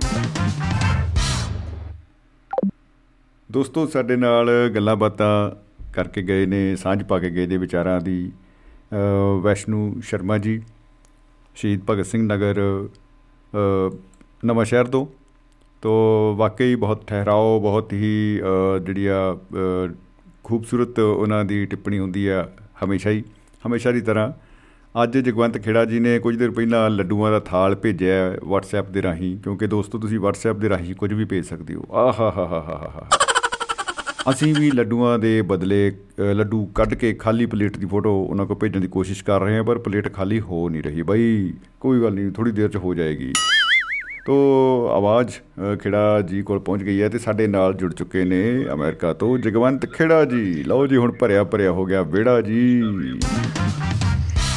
[3.52, 5.30] ਦੋਸਤੋ ਸਾਡੇ ਨਾਲ ਗੱਲਾਂ ਬਾਤਾਂ
[5.92, 8.32] ਕਰਕੇ ਗਏ ਨੇ ਸਾਂਝ ਪਾ ਕੇ ਗਏ ਦੇ ਵਿਚਾਰਾਂ ਦੀ।
[9.42, 10.60] ਵੈਸ਼ਨੂ ਸ਼ਰਮਾ ਜੀ
[11.54, 12.60] ਸ਼ਹੀਦ ਭਗਤ ਸਿੰਘ ਨਗਰ
[14.44, 15.06] ਨਵਾਂ ਸ਼ਹਿਰ ਤੋਂ।
[15.82, 18.40] ਤੋ ਵਾਕਈ ਬਹੁਤ ਠਹਿਰਾਓ, ਬਹੁਤ ਹੀ
[18.86, 19.36] ਜਿਹੜੀ ਆ
[20.44, 22.46] ਖੂਬਸੂਰਤ ਉਹਨਾਂ ਦੀ ਟਿੱਪਣੀ ਹੁੰਦੀ ਆ
[22.84, 23.22] ਹਮੇਸ਼ਾ ਹੀ,
[23.66, 24.32] ਹਮੇਸ਼ਾ ਦੀ ਤਰ੍ਹਾਂ।
[24.94, 29.36] ਅੱਜ ਜਗਵੰਤ ਖੇੜਾ ਜੀ ਨੇ ਕੁਝ ਦਿਨ ਪਹਿਲਾਂ ਲੱਡੂਆਂ ਦਾ ਥਾਲ ਭੇਜਿਆ WhatsApp ਦੇ ਰਾਹੀਂ,
[29.38, 32.90] ਕਿਉਂਕਿ ਦੋਸਤੋ ਤੁਸੀਂ WhatsApp ਦੇ ਰਾਹੀਂ ਕੁਝ ਵੀ ਭੇਜ ਸਕਦੇ ਹੋ। ਆਹਾ ਹਾ ਹਾ ਹਾ
[32.94, 33.08] ਹਾ
[34.30, 35.92] ਅਸੀਂ ਵੀ ਲੱਡੂਆਂ ਦੇ ਬਦਲੇ
[36.34, 39.64] ਲੱਡੂ ਕੱਢ ਕੇ ਖਾਲੀ ਪਲੇਟ ਦੀ ਫੋਟੋ ਉਹਨਾਂ ਕੋਲ ਭੇਜਣ ਦੀ ਕੋਸ਼ਿਸ਼ ਕਰ ਰਹੇ ਹਾਂ,
[39.64, 43.32] ਪਰ ਪਲੇਟ ਖਾਲੀ ਹੋ ਨਹੀਂ ਰਹੀ। ਬਾਈ, ਕੋਈ ਗੱਲ ਨਹੀਂ ਥੋੜੀ ਦੇਰ ਚ ਹੋ ਜਾਏਗੀ।
[44.30, 45.32] ਤੋ ਆਵਾਜ਼
[45.82, 48.42] ਖੇੜਾ ਜੀ ਕੋਲ ਪਹੁੰਚ ਗਈ ਹੈ ਤੇ ਸਾਡੇ ਨਾਲ ਜੁੜ ਚੁੱਕੇ ਨੇ
[48.72, 52.60] ਅਮਰੀਕਾ ਤੋਂ ਜਗਵੰਤ ਖੇੜਾ ਜੀ। ਲਓ ਜੀ ਹੁਣ ਭਰਿਆ ਭਰਿਆ ਹੋ ਗਿਆ ਵਿੜਾ ਜੀ।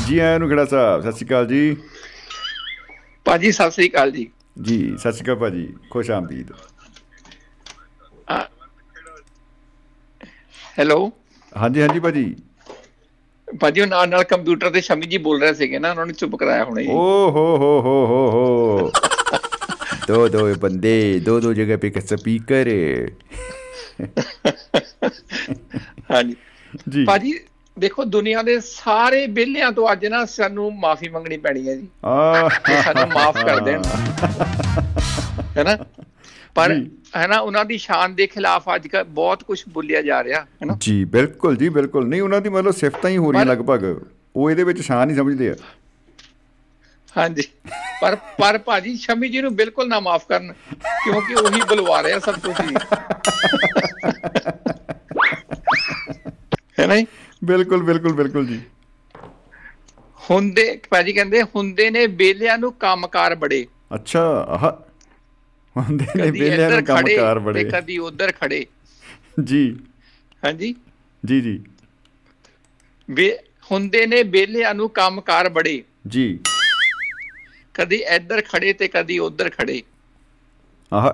[0.07, 1.75] ਜੀ ਆਇਆਂ ਨੂੰ ਖੇੜਾ ਸਾਹਿਬ ਸਤਿ ਸ਼੍ਰੀ ਅਕਾਲ ਜੀ।
[3.25, 4.27] ਭਾਜੀ ਸਤਿ ਸ਼੍ਰੀ ਅਕਾਲ ਜੀ।
[4.61, 6.51] ਜੀ ਸਤਿ ਸ਼੍ਰੀ ਅਕਾਲ ਭਾਜੀ ਖੁਸ਼ ਆਮਦੀਦ।
[10.79, 11.11] ਹੈਲੋ।
[11.51, 12.35] ਹਾਂਜੀ ਹਾਂਜੀ ਭਾਜੀ।
[13.47, 16.35] ਭਾਜੀ ਉਹ ਨਾਲ ਨਾਲ ਕੰਪਿਊਟਰ ਤੇ ਸ਼ਮੀ ਜੀ ਬੋਲ ਰਹੇ ਸੀਗੇ ਨਾ ਉਹਨਾਂ ਨੇ ਚੁੱਪ
[16.35, 17.01] ਕਰਾਇਆ ਹੁਣੇ ਓ
[17.31, 18.91] ਹੋ ਹੋ ਹੋ ਹੋ ਹੋ।
[20.08, 22.68] ਦੋ ਦੋ ਬੰਦੇ ਦੋ ਦੋ ਜਗ੍ਹਾ पे स्पीकर
[26.12, 26.36] ਹਾਂਜੀ
[26.88, 27.38] ਜੀ ਭਾਜੀ
[27.76, 32.48] ਦੇਖੋ ਦੁਨੀਆ ਦੇ ਸਾਰੇ ਬਿੱਲਿਆਂ ਤੋਂ ਅੱਜ ਨਾ ਸਾਨੂੰ ਮਾਫੀ ਮੰਗਣੀ ਪੈਣੀ ਹੈ ਜੀ ਆ
[32.84, 33.82] ਸਾਨੂੰ ਮਾਫ ਕਰ ਦੇਣ
[35.56, 35.76] ਹੈਨਾ
[36.54, 36.74] ਪਰ
[37.16, 41.04] ਹੈਨਾ ਉਹਨਾਂ ਦੀ ਸ਼ਾਨ ਦੇ ਖਿਲਾਫ ਅੱਜ ਕੱਲ ਬਹੁਤ ਕੁਝ ਬੋਲਿਆ ਜਾ ਰਿਹਾ ਹੈਨਾ ਜੀ
[41.04, 43.84] ਬਿਲਕੁਲ ਜੀ ਬਿਲਕੁਲ ਨਹੀਂ ਉਹਨਾਂ ਦੀ ਮਤਲਬ ਸਿਫਤਾਂ ਹੀ ਹੋ ਰਹੀਆਂ ਲਗਭਗ
[44.36, 45.54] ਉਹ ਇਹਦੇ ਵਿੱਚ ਸ਼ਾਨ ਹੀ ਸਮਝਦੇ ਆ
[47.17, 47.43] ਹਾਂਜੀ।
[48.01, 50.53] ਪਰ ਪਰ ਭਾਜੀ ਸ਼ਮੀ ਜੀ ਨੂੰ ਬਿਲਕੁਲ ਨਾ ਮਾਫ ਕਰਨ
[50.83, 52.75] ਕਿਉਂਕਿ ਉਹੀ ਬੁਲਵਾ ਰਿਹਾ ਸਭ ਕੁਝ ਹੀ।
[56.79, 57.05] ਹੈ ਨਹੀਂ
[57.43, 58.61] ਬਿਲਕੁਲ ਬਿਲਕੁਲ ਬਿਲਕੁਲ ਜੀ।
[60.31, 64.71] ਹੁੰਦੇ ਭਾਜੀ ਕਹਿੰਦੇ ਹੁੰਦੇ ਨੇ ਬੇਲਿਆਂ ਨੂੰ ਕੰਮਕਾਰ ਬੜੇ। ਅੱਛਾ ਆਹ।
[65.77, 68.65] ਹੁੰਦੇ ਨੇ ਬੇਲਿਆਂ ਨੂੰ ਕੰਮਕਾਰ ਬੜੇ। ਕਦੀ ਉਧਰ ਖੜੇ
[69.43, 69.79] ਜੀ।
[70.45, 70.75] ਹਾਂਜੀ?
[71.25, 71.63] ਜੀ ਜੀ।
[73.71, 76.39] ਹੁੰਦੇ ਨੇ ਬੇਲਿਆਂ ਨੂੰ ਕੰਮਕਾਰ ਬੜੇ। ਜੀ।
[77.73, 79.83] ਕਦੀ ਇੱਧਰ ਖੜੇ ਤੇ ਕਦੀ ਉੱਧਰ ਖੜੇ।
[80.93, 81.13] ਆਹ।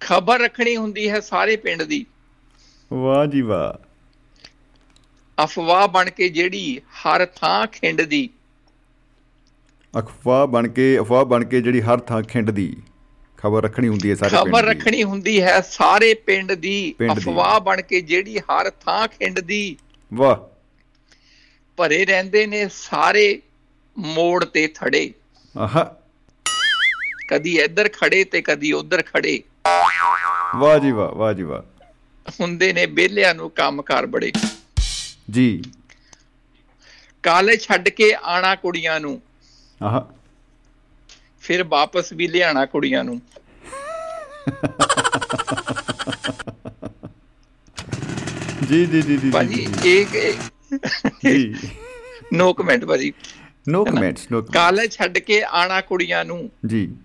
[0.00, 2.06] ਖਬਰ ਰੱਖਣੀ ਹੁੰਦੀ ਹੈ ਸਾਰੇ ਪਿੰਡ ਦੀ।
[2.92, 3.88] ਵਾਹ ਜੀ ਵਾਹ।
[5.44, 8.30] ਅਫਵਾਹ ਬਣ ਕੇ ਜਿਹੜੀ ਹਰ ਥਾਂ ਖਿੰਡਦੀ
[9.98, 12.76] ਅਫਵਾਹ ਬਣ ਕੇ ਅਫਵਾਹ ਬਣ ਕੇ ਜਿਹੜੀ ਹਰ ਥਾਂ ਖਿੰਡਦੀ
[13.36, 17.60] ਖਬਰ ਰੱਖਣੀ ਹੁੰਦੀ ਹੈ ਸਾਰੇ ਪਿੰਡ ਦੀ। ਖਬਰ ਰੱਖਣੀ ਹੁੰਦੀ ਹੈ ਸਾਰੇ ਪਿੰਡ ਦੀ। ਅਫਵਾਹ
[17.60, 19.76] ਬਣ ਕੇ ਜਿਹੜੀ ਹਰ ਥਾਂ ਖਿੰਡਦੀ
[20.14, 20.36] ਵਾਹ।
[21.76, 23.42] ਭਰੇ ਰਹਿੰਦੇ ਨੇ ਸਾਰੇ।
[23.98, 25.14] ਮੋੜ ਤੇ ਥੜੇ।
[25.58, 25.96] ਆਹਾ।
[27.28, 29.42] ਕਦੀ ਇੱਧਰ ਖੜੇ ਤੇ ਕਦੀ ਉੱਧਰ ਖੜੇ।
[30.58, 31.62] ਵਾਹ ਜੀ ਵਾਹ ਵਾਹ ਜੀ ਵਾਹ।
[32.40, 34.32] ਹੁੰਦੇ ਨੇ ਬੇਲਿਆਂ ਨੂੰ ਕੰਮਕਾਰ ਬੜੇ।
[35.30, 35.62] ਜੀ।
[37.22, 39.22] ਕਾਲੇ ਛੱਡ ਕੇ ਆਣਾ ਕੁੜੀਆਂ ਨੂੰ।
[39.82, 40.10] ਆਹਾ।
[41.40, 43.22] ਫਿਰ ਵਾਪਸ ਵੀ ਲਿਆਣਾ ਕੁੜੀਆਂ ਨੂੰ।
[48.68, 50.36] ਜੀ ਜੀ ਜੀ ਜੀ ਭਾਜੀ ਇੱਕ
[51.24, 51.54] ਜੀ।
[52.32, 53.12] ਨੋ ਕਮੈਂਟ ਭਾਜੀ।
[53.68, 53.84] ਨੋ?
[53.84, 56.96] ਕਮੈਂਟਸ ਨੋ ਕਾਲੇ ਛੱਡ ਕੇ ਆਣਾ ਕੁੜੀਆਂ ਨੂੰ। ਜੀ।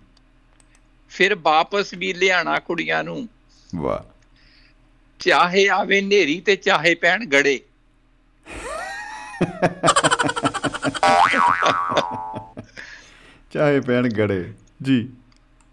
[1.10, 3.30] ਫਿਰ ਵਾਪਸ ਵੀ ਲਿਆਣਾ ਕੁੜੀਆਂ ਨੂੰ।
[3.76, 4.00] ਵਾਹ।
[5.20, 7.60] ਚਾਹੇ ਆਵੇ ਨੇਰੀ ਤੇ ਚਾਹੇ ਪੈਣ ਗੜੇ।
[13.52, 14.54] ਚਾਹੇ ਪੈਣ ਗੜੇ।
[14.84, 15.10] ਜੀ।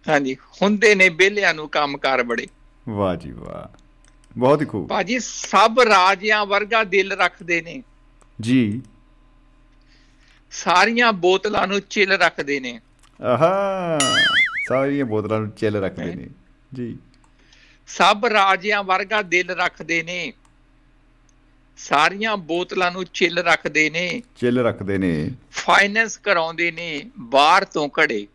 [0.09, 2.47] ਹਾਂਜੀ ਹੁੰਦੇ ਨੇ ਬੇਲਿਆਂ ਨੂੰ ਕੰਮਕਾਰ ਬੜੇ।
[2.89, 3.79] ਵਾਹ ਜੀ ਵਾਹ।
[4.37, 7.83] ਬਹੁਤ ਹੀ ਖੂਬ। ਭਾਜੀ ਸਭ ਰਾਜਿਆਂ ਵਰਗਾ ਦਿਲ ਰੱਖਦੇ ਨੇ।
[8.41, 8.83] ਜੀ।
[10.63, 12.81] ਸਾਰੀਆਂ ਬੋਤਲਾਂ ਨੂੰ ਚਿਲ ਰੱਖਦੇ ਨੇ।
[13.23, 13.99] ਆਹਾ
[14.69, 16.27] ਸਾਰੀਆਂ ਬੋਤਲਾਂ ਨੂੰ ਚਿਲ ਰੱਖਦੇ ਨੇ।
[16.75, 16.99] ਜੀ।
[17.87, 20.33] ਸਭ ਰਾਜਿਆਂ ਵਰਗਾ ਦਿਲ ਰੱਖਦੇ ਨੇ।
[21.77, 28.27] ਸਾਰੀਆਂ ਬੋਤਲਾਂ ਨੂੰ ਚਿਲ ਰੱਖਦੇ ਨੇ। ਚਿਲ ਰੱਖਦੇ ਨੇ। ਫਾਈਨੈਂਸ ਕਰਾਉਂਦੇ ਨੇ ਬਾਹਰ ਤੋਂ ਘੜੇ।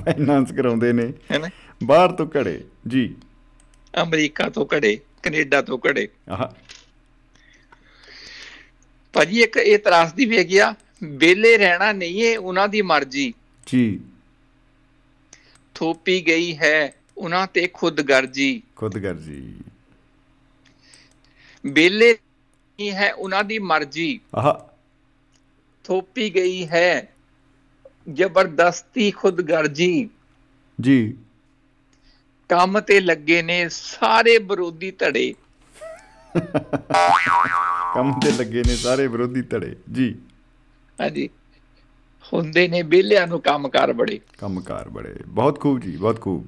[0.00, 1.48] ਫਾਈਨਾਂਸ ਕਰਾਉਂਦੇ ਨੇ। ਹੈਨਾ
[1.84, 3.14] ਬਾਹਰ ਤੋਂ ਘੜੇ। ਜੀ।
[4.02, 6.48] ਅਮਰੀਕਾ ਤੋਂ ਘੜੇ। ਕੈਨੇਡਾ ਤੋਂ ਘੜੇ। ਆਹ।
[9.12, 10.74] ਭਾਜੀ ਇੱਕ ਇਹ ਤਰਾਸਦੀ ਵੀ ਹੈਗੀ ਆ
[11.04, 13.34] ਬੇਲੇ ਰਹਿਣਾ ਨਹੀਂ ਏ ਉਹਨਾਂ ਦੀ ਮਰਜ਼ੀ।
[13.66, 14.00] ਜੀ।
[15.74, 19.54] ਥੋਪੀ ਗਈ ਹੈ ਉਹਨਾਂ ਤੇ ਖੁਦਗਰਜੀ ਖੁਦਗਰਜੀ
[21.66, 24.76] ਬੇਲੇ ਨਹੀਂ ਹੈ ਉਹਨਾਂ ਦੀ ਮਰਜ਼ੀ। ਆਹ।
[25.84, 27.12] ਥੋਪੀ ਗਈ ਹੈ
[28.12, 30.10] ਜ਼ਬਰਦਸਤੀ ਖੁਦਗਰਜੀ
[30.80, 31.16] ਜੀ।
[32.48, 35.34] ਕੰਮ ਤੇ ਲੱਗੇ ਨੇ ਸਾਰੇ ਵਿਰੋਧੀ ਧੜੇ।
[37.94, 40.14] ਕੰਮ ਤੇ ਲੱਗੇ ਨੇ ਸਾਰੇ ਵਿਰੋਧੀ ਧੜੇ ਜੀ।
[41.00, 41.28] ਹਾਂਜੀ।
[42.32, 46.46] ਹੁੰਦੇ ਨੇ ਵਿਹਲਿਆਂ ਨੂੰ ਕੰਮਕਾਰ ਬੜੇ। ਕੰਮਕਾਰ ਬੜੇ ਬਹੁਤ ਖੂਬ ਜੀ ਬਹੁਤ ਖੂਬ।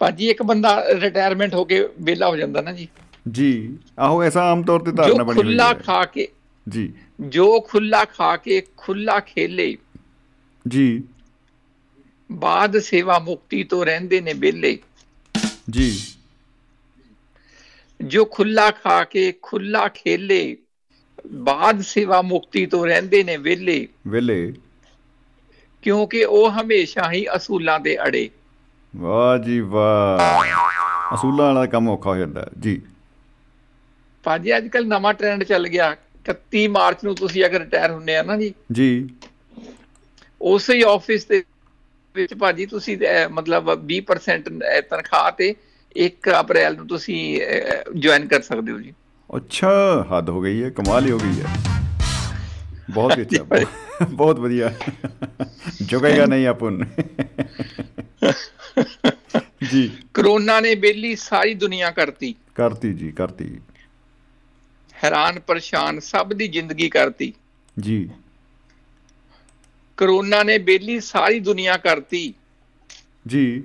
[0.00, 2.88] ਭਾਜੀ ਇੱਕ ਬੰਦਾ ਰਿਟਾਇਰਮੈਂਟ ਹੋ ਕੇ ਵਿਹਲਾ ਹੋ ਜਾਂਦਾ ਨਾ ਜੀ।
[3.30, 6.28] ਜੀ ਆਹੋ ਐਸਾ ਆਮ ਤੌਰ ਤੇ ਧਾਰਨਾ ਬਣੀ ਹੋਈ ਖੁੱਲਾ ਹੈ। ਖਾ ਕੇ
[6.68, 9.76] ਜੀ। ਜੋ ਖੁੱਲਾ ਖਾ ਕੇ ਖੁੱਲਾ ਖੇਲੇ।
[10.68, 11.02] ਜੀ।
[12.32, 14.78] ਬਾਅਦ ਸੇਵਾ ਮੁਕਤੀ ਤੋਂ ਰਹਿੰਦੇ ਨੇ ਵਿਹਲੇ।
[15.70, 16.02] ਜੀ।
[18.04, 20.56] ਜੋ ਖੁੱਲਾ ਖਾ ਕੇ ਖੁੱਲਾ ਖੇਲੇ
[21.32, 24.52] ਬਾਅਦ ਸੇਵਾ ਮੁਕਤੀ ਤੋਂ ਰਹਿੰਦੇ ਨੇ ਵਿਹਲੇ। ਵੇਲੇ
[25.82, 28.30] ਕਿਉਂਕਿ ਉਹ ਹਮੇਸ਼ਾ ਹੀ ਅਸੂਲਾਂ ਦੇ ਅੜੇ।
[28.96, 32.82] ਵਾਹ ਜੀ ਵਾਹ। ਅਸੂਲਾਂ ਵਾਲਾ ਕੰਮ ਔਖਾ ਹੋ ਜਾਂਦਾ। ਜੀ।
[34.24, 38.22] ਭਾਜੀ ਅੱਜ ਕੱਲ ਨਵਾਂ ਟ੍ਰੈਂਡ ਚੱਲ ਗਿਆ। 31 ਮਾਰਚ ਨੂੰ ਤੁਸੀਂ ਅਗਰ ਰਿਟਾਇਰ ਹੁੰਨੇ ਆ
[38.22, 39.08] ਨਾ ਜੀ। ਜੀ।
[40.42, 41.44] ਉਸੇ ਹੀ ਆਫਿਸ ਦੇ
[42.14, 42.98] ਵਿੱਚ ਭਾਜੀ ਤੁਸੀਂ
[43.30, 44.58] ਮਤਲਬ 20%
[44.90, 45.54] ਤਨਖਾਹ ਤੇ
[45.96, 47.40] 1 ਅਪ੍ਰੈਲ ਨੂੰ ਤੁਸੀਂ
[47.94, 48.92] ਜੁਆਇਨ ਕਰ ਸਕਦੇ ਹੋ ਜੀ।
[49.36, 49.70] ਅੱਛਾ
[50.12, 51.46] ਹੱਦ ਹੋ ਗਈ ਹੈ ਕਮਾਲ ਹੀ ਹੋ ਗਈ ਹੈ।
[52.90, 53.44] ਬਹੁਤ ਅੱਛਾ
[54.10, 54.72] ਬਹੁਤ ਵਧੀਆ।
[55.82, 56.84] ਜੁਗੇਗਾ ਨਹੀਂ ਆਪਨ।
[59.70, 63.60] ਜੀ। ਕਰੋਨਾ ਨੇ ਬੇਲੀ ਸਾਰੀ ਦੁਨੀਆ ਕਰਤੀ। ਕਰਤੀ ਜੀ ਕਰਤੀ।
[65.04, 67.32] ਹੈਰਾਨ ਪਰੇਸ਼ਾਨ ਸਭ ਦੀ ਜ਼ਿੰਦਗੀ ਕਰਤੀ।
[67.80, 68.10] ਜੀ।
[69.96, 72.34] ਕਰੋਨਾ ਨੇ ਬੇਲੀ ਸਾਰੀ ਦੁਨੀਆ ਕਰਤੀ।
[73.26, 73.62] ਜੀ।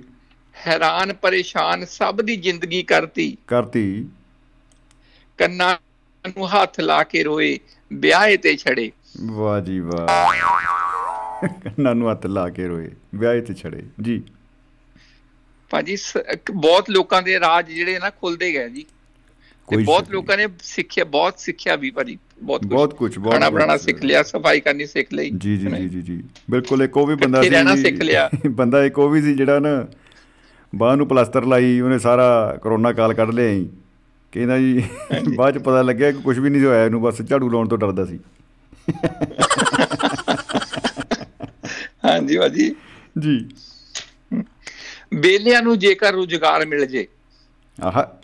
[0.66, 4.08] ਹੈਰਾਨ ਪਰੇਸ਼ਾਨ ਸਭ ਦੀ ਜ਼ਿੰਦਗੀ ਕਰਤੀ। ਕਰਤੀ।
[5.38, 5.76] ਕੰਨਾਂ
[6.28, 7.58] ਨੂੰ ਹੱਥ ਲਾ ਕੇ ਰੋਏ
[7.92, 13.82] ਵਿਆਹੇ ਤੇ ਛੜੇ। ਵਾਹ ਜੀ ਵਾਹ। ਕੰਨਾਂ ਨੂੰ ਹੱਥ ਲਾ ਕੇ ਰੋਏ ਵਿਆਹ ਤੇ ਛੜੇ।
[14.02, 14.22] ਜੀ।
[15.70, 15.96] ਭਾਜੀ
[16.54, 18.86] ਬਹੁਤ ਲੋਕਾਂ ਦੇ ਰਾਜ ਜਿਹੜੇ ਨਾ ਖੁੱਲਦੇ ਗਏ ਜੀ।
[19.68, 23.50] ਕੋਈ ਬਹੁਤ ਲੋਕਾਂ ਨੇ ਸਿੱਖਿਆ ਬਹੁਤ ਸਿੱਖਿਆ ਵੀ ਭਾਜੀ ਬਹੁਤ ਕੁਛ। ਬਹੁਤ ਕੁਝ ਬਹੁਤ ਖਾਣਾ।
[23.50, 27.06] ਬਣਾਉਣਾ ਸਿੱਖ ਲਿਆ ਸਫ਼ਾਈ ਕਰਨੀ ਸਿੱਖ ਲਈ ਜੀ ਜੀ ਜੀ ਜੀ ਜੀ। ਬਿਲਕੁਲ ਇੱਕ ਉਹ
[27.06, 29.86] ਵੀ ਬੰਦਾ ਇਕੱਠੇ ਰਹਿਣਾ ਸਿੱਖ ਲਿਆ। ਬੰਦਾ ਇੱਕ ਉਹ ਵੀ ਸੀ ਜਿਹੜਾ ਨਾ
[30.74, 33.68] ਬਾਹ ਨੂੰ ਪਲਾਸਟਰ ਲਾਈ ਉਹਨੇ ਸਾਰਾ ਕਰੋਨਾ ਕਾਲ ਕੱਢ ਲਿਆ ਸੀ।
[34.32, 34.84] ਕਹਿੰਦਾ ਜੀ
[35.36, 37.78] ਬਾਅਦ ਚ ਪਤਾ ਲੱਗਿਆ ਕਿ ਕੁਝ ਵੀ ਨਹੀਂ ਸੀ ਹੋਇਆ ਇਹਨੂੰ ਬਸ ਝਾੜੂ ਲਾਉਣ ਤੋਂ
[37.78, 38.18] ਡਰਦਾ ਸੀ।
[42.04, 42.74] ਹਾਂਜੀ ਭਾਜੀ।
[43.18, 43.48] ਜੀ।
[45.14, 47.08] ਬੇਲਿਆਂ ਨੂੰ ਜੇਕਰ ਰੁਜ਼ਗਾਰ ਮਿਲ ਜੇ
[47.82, 48.17] ਆਹ।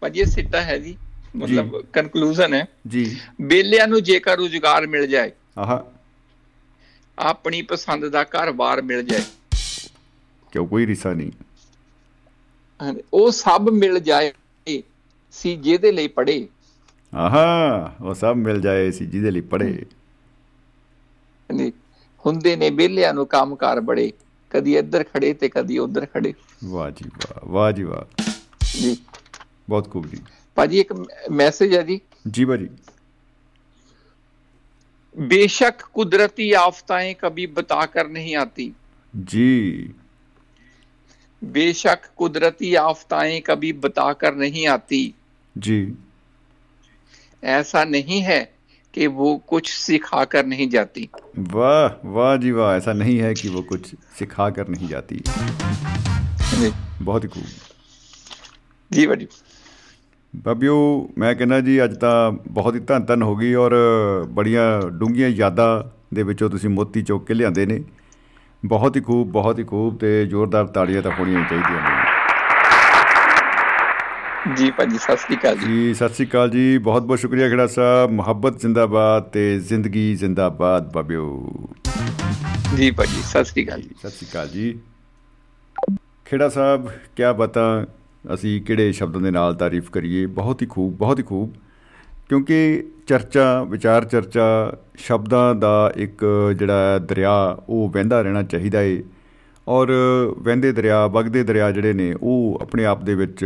[0.00, 0.96] ਭਾਜੀ ਇਹ ਸਿੱਟਾ ਹੈ ਜੀ।
[1.36, 5.78] ਮਤਲਬ ਕਨਕਲੂਜਨ ਹੈ। ਜੀ। ਬੇਲਿਆਂ ਨੂੰ ਜੇਕਰ ਰੁਜ਼ਗਾਰ ਮਿਲ ਜਾਏ ਆਹ।
[7.18, 9.22] ਆਪਣੀ ਪਸੰਦ ਦਾ ਘਰ-ਬਾਰ ਮਿਲ ਜਾਏ।
[10.52, 10.66] ਕਿਉਂ?
[10.66, 11.32] ਕੋਈ ਰਿਸਾ ਨਹੀਂ।
[13.14, 14.32] ਉਹ ਸਭ ਮਿਲ ਜਾਏ
[15.32, 16.48] ਸੀ ਜਿਹਦੇ ਲਈ ਪੜੇ
[17.14, 19.86] ਆਹਾ ਉਹ ਸਭ ਮਿਲ ਜਾਏ ਸੀ ਜਿਹਦੇ ਲਈ ਪੜੇ
[21.50, 21.72] ਹਾਂਜੀ,
[22.26, 24.12] ਹੁੰਦੇ ਨੇ ਬੇਲਿਆਂ ਨੂੰ ਕੰਮਕਾਰ ਬੜੇ।
[24.50, 28.22] ਕਦੀ ਇੱਧਰ ਖੜੇ ਤੇ ਕਦੀ ਉੱਧਰ ਖੜੇ। ਵਾਹ ਜੀ ਵਾਹ ਵਾਹ ਜੀ ਵਾਹ।
[28.80, 28.96] ਜੀ।
[29.69, 30.17] ਬਹੁਤ ਖੂਬ ਜੀ
[30.57, 30.93] ਭਾਜੀ ਇੱਕ
[31.33, 31.99] ਮੈਸੇਜ ਹੈ ਜੀ
[32.31, 32.69] ਜੀ ਬਾਜੀ
[35.15, 38.67] बेशक कुदरती आफताएं कभी बताकर नहीं आती
[39.13, 39.93] जी
[41.41, 45.01] बेशक कुदरती आफताएं कभी बताकर नहीं आती
[45.55, 45.79] जी
[47.43, 48.39] ऐसा नहीं है
[48.93, 51.07] कि वो कुछ सिखाकर नहीं जाती
[51.51, 55.21] वाह वाह जी वाह ऐसा नहीं है कि वो कुछ सिखा कर नहीं जाती
[56.53, 56.71] जी
[57.01, 57.45] ਬਹੁਤ ਹੀ ਖੂਬ
[58.91, 59.27] जी भाजी
[60.36, 63.74] ਬਾਬਿਓ ਮੈਂ ਕਹਿੰਦਾ ਜੀ ਅੱਜ ਤਾਂ ਬਹੁਤ ਹੀ ਧੰਨ ਧੰਨ ਹੋ ਗਈ ਔਰ
[64.28, 67.84] ਬੜੀਆਂ ਡੂੰਘੀਆਂ ਯਾਦਾਂ ਦੇ ਵਿੱਚੋਂ ਤੁਸੀਂ ਮੋਤੀ ਚੋਕ ਕੇ ਲਿਆਂਦੇ ਨੇ।
[68.64, 72.16] ਬਹੁਤ ਹੀ ਖੂਬ ਬਹੁਤ ਹੀ ਖੂਬ ਤੇ ਜ਼ੋਰਦਾਰ ਤਾੜੀਆਂ ਤਾਂ ਹੋਣੀਆਂ ਚਾਹੀਦੀਆਂ ਨੇ।
[74.56, 77.66] ਜੀ ਭਾਜੀ ਸਤਿ ਸ੍ਰੀ ਅਕਾਲ ਜੀ। ਜੀ ਸਤਿ ਸ੍ਰੀ ਅਕਾਲ ਜੀ। ਬਹੁਤ ਬਹੁਤ ਸ਼ੁਕਰੀਆ ਖੜਾ
[77.66, 81.52] ਸਾਹਿਬ। ਮੁਹੱਬਤ ਜ਼ਿੰਦਾਬਾਦ ਤੇ ਜ਼ਿੰਦਗੀ ਜ਼ਿੰਦਾਬਾਦ ਬਾਬਿਓ।
[82.76, 84.78] ਜੀ ਭਾਜੀ ਸਤਿ ਸ੍ਰੀ ਅਕਾਲ ਜੀ। ਸਤਿ ਸ੍ਰੀ ਅਕਾਲ ਜੀ।
[86.24, 87.86] ਖੇੜਾ ਸਾਹਿਬ ਕੀ ਬਤਾ?
[88.34, 90.26] ਅਸੀਂ ਕਿਹੜੇ ਸ਼ਬਦਾਂ ਦੇ ਨਾਲ ਤਾਰੀਫ ਕਰੀਏ?
[90.26, 91.52] ਬਹੁਤ ਹੀ ਖੂਬ ਬਹੁਤ ਹੀ ਖੂਬ।
[92.28, 96.24] ਕਿਉਂਕਿ ਚਰਚਾ ਵਿਚਾਰ ਚਰਚਾ ਸ਼ਬਦਾਂ ਦਾ ਇੱਕ
[96.58, 99.02] ਜਿਹੜਾ ਦਰਿਆ ਉਹ ਵਹਿੰਦਾ ਰਹਿਣਾ ਚਾਹੀਦਾ ਏ।
[99.68, 99.92] ਔਰ
[100.38, 103.44] ਵਹਿੰਦੇ ਦਰਿਆ ਵਗਦੇ ਦਰਿਆ ਜਿਹੜੇ ਨੇ ਉਹ ਆਪਣੇ ਆਪ ਦੇ ਵਿੱਚ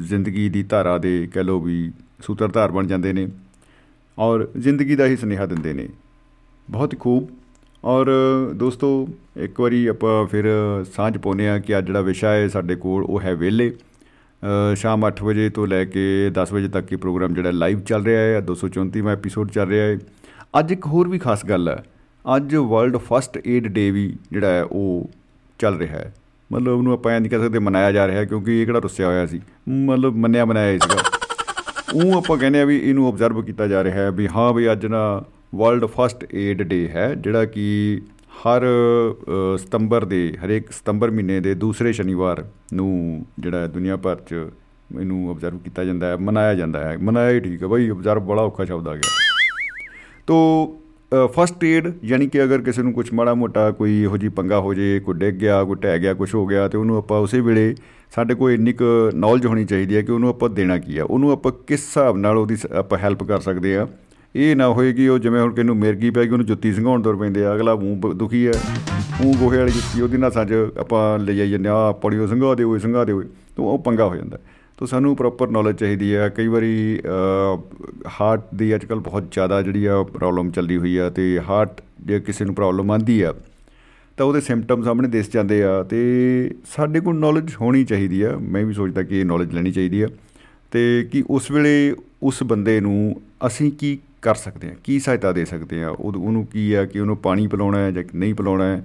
[0.00, 3.28] ਜ਼ਿੰਦਗੀ ਦੀ ਧਾਰਾ ਦੇ ਕਹਿ ਲਓ ਵੀ ਸੂਤਰਧਾਰ ਬਣ ਜਾਂਦੇ ਨੇ
[4.18, 5.88] ਔਰ ਜ਼ਿੰਦਗੀ ਦਾ ਹੀ ਸੁਨੇਹਾ ਦਿੰਦੇ ਨੇ।
[6.70, 7.28] ਬਹੁਤ ਹੀ ਖੂਬ।
[7.84, 8.06] ਔਰ
[8.54, 10.44] ਦੋਸਤੋ ਇੱਕ ਵਾਰੀ ਆਪਾਂ ਫਿਰ
[10.96, 13.72] ਸਾਂਝ ਪਾਉਂਦੇ ਆ ਕਿ ਅੱਜ ਜਿਹੜਾ ਵਿਸ਼ਾ ਹੈ ਸਾਡੇ ਕੋਲ ਉਹ ਹੈ ਵੇਲੇ ਅ,
[14.76, 18.20] ਸ਼ਾਮ 8 ਵਜੇ ਤੋਂ ਲੈ ਕੇ 10 ਵਜੇ ਤੱਕ ਇਹ ਪ੍ਰੋਗਰਾਮ ਜਿਹੜਾ ਲਾਈਵ ਚੱਲ ਰਿਹਾ
[18.20, 19.98] ਹੈ 234ਵਾਂ ਐਪੀਸੋਡ ਚੱਲ ਰਿਹਾ ਹੈ।
[20.58, 21.82] ਅੱਜ ਇੱਕ ਹੋਰ ਵੀ ਖਾਸ ਗੱਲ ਹੈ,
[22.24, 25.10] ਅੱਜ ਵਰਲਡ ਫਸਟ ਏਡ ਡੇ ਵੀ ਜਿਹੜਾ ਹੈ ਉਹ
[25.60, 26.12] ਚੱਲ ਰਿਹਾ ਹੈ।
[26.50, 29.06] ਮਤਲਬ ਉਹਨੂੰ ਆਪਾਂ ਐਂ ਨਹੀਂ ਕਹਿ ਸਕਦੇ ਮਨਾਇਆ ਜਾ ਰਿਹਾ ਹੈ, ਕਿਉਂਕਿ ਇਹ ਕਿਹੜਾ ਰੁੱਸਿਆ
[29.06, 31.02] ਹੋਇਆ ਸੀ। ਮਤਲਬ ਮੰਨਿਆ ਬਣਾਇਆ ਹੀ ਸੀਗਾ।
[31.94, 34.86] ਉਹ ਆਪਾਂ ਕਹਿੰਦੇ ਆ ਵੀ ਇਹਨੂੰ ਆਬਜ਼ਰਵ ਕੀਤਾ ਜਾ ਰਿਹਾ ਹੈ ਵੀ ਹਾਂ ਵੀ ਅੱਜ
[34.86, 35.22] ਨਾ
[35.54, 38.00] ਵਰਲਡ ਫਸਟ ਏਡ ਡੇ ਹੈ, ਜਿਹੜਾ ਕਿ
[38.32, 42.44] ਹਰ ਅ, ਸਤੰਬਰ ਦੇ ਹਰੇਕ ਸਤੰਬਰ ਮਹੀਨੇ ਦੇ ਦੂਸਰੇ ਸ਼ਨੀਵਾਰ
[42.74, 44.32] ਨੂੰ ਜਿਹੜਾ ਦੁਨੀਆ ਭਰ 'ਚ
[45.00, 48.42] ਇਹਨੂੰ ਆਬਜ਼ਰਵ ਕੀਤਾ ਜਾਂਦਾ ਹੈ ਮਨਾਇਆ ਜਾਂਦਾ ਹੈ। ਮਨਾਇਆ ਹੀ ਠੀਕ ਹੈ ਬਈ ਆਬਜ਼ਰਵ ਬੜਾ
[48.42, 49.10] ਔਖਾ ਸ਼ਬਦ ਆ ਗਿਆ।
[50.26, 50.36] ਤੋ
[51.34, 54.74] ਫਸਟ ਏਡ ਯਾਨੀ ਕਿ ਅਗਰ ਕਿਸੇ ਨੂੰ ਕੁਝ ਮਾੜਾ ਮੋਟਾ ਕੋਈ ਇਹੋ ਜੀ ਪੰਗਾ ਹੋ
[54.74, 57.74] ਜੇ ਕੋਈ ਡਿੱਗ ਗਿਆ ਕੋਈ ਟਹਿ ਗਿਆ ਕੁਝ ਹੋ ਗਿਆ ਤੇ ਉਹਨੂੰ ਆਪਾਂ ਉਸੇ ਵੇਲੇ
[58.10, 58.84] ਸਾਡੇ ਕੋਲ ਇੰਨੀ ਕੁ
[59.14, 62.38] ਨੌਲੇਜ ਹੋਣੀ ਚਾਹੀਦੀ ਹੈ ਕਿ ਉਹਨੂੰ ਆਪਾਂ ਦੇਣਾ ਕੀ ਆ ਉਹਨੂੰ ਆਪਾਂ ਕਿਸ ਹਿਸਾਬ ਨਾਲ
[62.38, 63.86] ਉਹਦੀ ਆਪਾਂ ਹੈਲਪ ਕਰ ਸਕਦੇ ਆ
[64.34, 67.16] ਇਹ ਨਾ ਹੋਏ ਕਿ ਉਹ ਜਿਵੇਂ ਹੁਣ ਕਿਨੂੰ ਮਿਰਗੀ ਪੈ ਗਈ, ਉਹਨੂੰ ਜੁੱਤੀ ਸੰਘਾਉਣ ਤੁਰ
[67.16, 68.52] ਪੈਂਦੇ ਆ। ਅਗਲਾ ਮੂੰਹ ਦੁਖੀ ਹੈ
[69.22, 72.64] ਮੂੰਹ ਗੋਹੇ ਵਾਲੀ ਜੁੱਤੀ, ਉਹਦੀ ਨਾਲ ਸੱਜ ਆਪਾਂ ਲੈ ਜਾਈ ਜਾਂਦੇ ਆ ਪੜਿਓ ਸੰਘਾ ਦੇ
[72.64, 73.24] ਹੋਏ ਸੰਘਾ ਦੇ ਹੋਏ
[73.56, 74.38] ਤਾਂ ਉਹ ਪੰਗਾ ਹੋ ਜਾਂਦਾ।
[74.78, 76.98] ਤੋ ਸਾਨੂੰ ਪ੍ਰੋਪਰ ਨੌਲੇਜ ਚਾਹੀਦੀ ਹੈ ਕਈ ਵਾਰੀ
[78.10, 82.44] ਹਾਰਟ ਦੀ ਅੱਜਕੱਲ ਬਹੁਤ ਜ਼ਿਆਦਾ ਜਿਹੜੀ ਆ ਪ੍ਰੋਬਲਮ ਚੱਲਦੀ ਹੋਈ ਆ, ਤੇ ਹਾਰਟ ਜੇ ਕਿਸੇ
[82.44, 83.34] ਨੂੰ ਪ੍ਰੋਬਲਮ ਆਂਦੀ ਆ,
[84.18, 88.64] ਤਾਂ ਉਹਦੇ ਸਿੰਪਟਮ ਸਾਹਮਣੇ ਦਿਸ ਜਾਂਦੇ ਆ। ਤੇ ਸਾਡੇ ਕੋਲ ਨੌਲੇਜ ਹੋਣੀ ਚਾਹੀਦੀ ਆ। ਮੈਂ
[88.64, 90.08] ਵੀ ਸੋਚਦਾ ਕਿ ਇਹ ਨੌਲੇਜ ਲੈਣੀ ਚਾਹੀਦੀ ਆ।
[90.72, 95.44] ਤੇ ਕਿ ਉਸ ਵੇਲੇ ਉਸ ਬੰਦੇ ਨੂੰ ਅਸੀਂ ਕੀ ਕਰ ਸਕਦੇ ਆ ਕੀ ਸਹਾਇਤਾ ਦੇ
[95.44, 98.82] ਸਕਦੇ ਆ ਉਹਨੂੰ ਕੀ ਆ ਕਿ ਉਹਨੂੰ ਪਾਣੀ ਪਿਲਾਉਣਾ ਹੈ ਜਾਂ ਨਹੀਂ ਪਿਲਾਉਣਾ ਹੈ,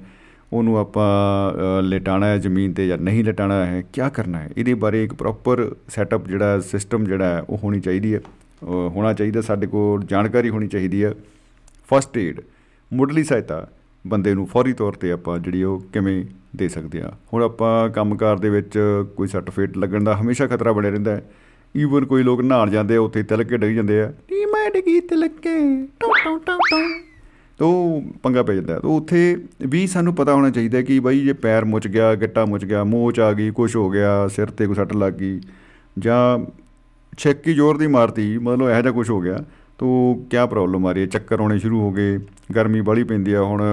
[0.53, 4.49] ਉਹਨੂੰ ਆਪਾਂ ਲਟਾਣਾ ਹੈ ਜ਼ਮੀਨ ਤੇ ਜਾਂ ਨਹੀਂ ਲਟਾਣਾ ਹੈ ਕੀ ਕਰਨਾ ਹੈ?
[4.57, 8.19] ਇਹਦੇ ਬਾਰੇ ਇੱਕ ਪ੍ਰੋਪਰ ਸੈਟਅਪ ਜਿਹੜਾ ਸਿਸਟਮ ਜਿਹੜਾ ਉਹ ਹੋਣੀ ਚਾਹੀਦੀ ਹੈ
[8.63, 11.13] ਹੋਣਾ ਚਾਹੀਦਾ, ਸਾਡੇ ਕੋਲ ਜਾਣਕਾਰੀ ਹੋਣੀ ਚਾਹੀਦੀ ਹੈ।
[11.89, 12.41] ਫਸਟ ਏਡ
[12.91, 13.67] ਮੁੱਢਲੀ ਸਹਾਇਤਾ
[14.05, 16.23] ਬੰਦੇ ਨੂੰ ਫੌਰੀ ਤੌਰ ਤੇ ਆਪਾਂ ਜਿਹੜੀ ਉਹ ਕਿਵੇਂ
[16.55, 18.77] ਦੇ ਸਕਦੇ ਆ ਹੁਣ ਆਪਾਂ ਕੰਮਕਾਰ ਦੇ ਵਿੱਚ
[19.17, 21.23] ਕੋਈ ਸਰਟੀਫਿਕੇਟ ਲੱਗਣ ਦਾ ਹਮੇਸ਼ਾ ਖਤਰਾ ਬਣਿਆ ਰਹਿੰਦਾ ਹੈ।
[21.77, 24.99] ਈਵਨ ਕੋਈ ਲੋਕ ਨਹਾਣ ਜਾਂਦੇ ਆ, ਉੱਥੇ ਤਿਲਕ ਕੇ ਡਿੱਗ ਜਾਂਦੇ ਆ। ਨੀ, ਮੈਂ ਡਿੱਗੀ
[24.99, 26.77] ਤਿਲਕ। ਕੇ ਟੋ ਟੋ ਟੋ ਟੋ।
[27.57, 29.37] ਤੋ ਪੰਗਾ ਪੈ ਜਾਂਦਾ। ਤੋ ਉੱਥੇ
[29.67, 33.19] ਵੀ ਸਾਨੂੰ ਪਤਾ ਹੋਣਾ ਚਾਹੀਦਾ ਕਿ ਬਾਈ ਜੇ ਪੈਰ ਮੁੱਚ ਗਿਆ, ਗਿੱਟਾ ਮੁੱਚ ਗਿਆ ਮੋਚ
[33.19, 35.41] ਆ ਗਈ ਕੁਝ ਹੋ ਗਿਆ, ਸਿਰ ਤੇ ਕੋਈ ਸੱਟ ਲੱਗ ਗਈ,
[35.99, 36.51] ਜਾਂ
[37.17, 39.43] ਛੇਕੀ ਜ਼ੋਰ ਦੀ ਮਾਰਤੀ, ਮਤਲਬ ਇਹੋ ਜਿਹਾ ਕੁਝ ਹੋ ਗਿਆ,
[39.77, 41.07] ਤੋ ਕੀ ਪ੍ਰੋਬਲਮ ਆ ਰਹੀ ਹੈ?
[41.07, 42.19] ਚੱਕਰ ਆਉਣੇ ਸ਼ੁਰੂ ਹੋ ਗਏ।
[42.55, 43.63] ਗਰਮੀ ਬਾਲੀ ਪੈਂਦੀ ਆ। ਹੁਣ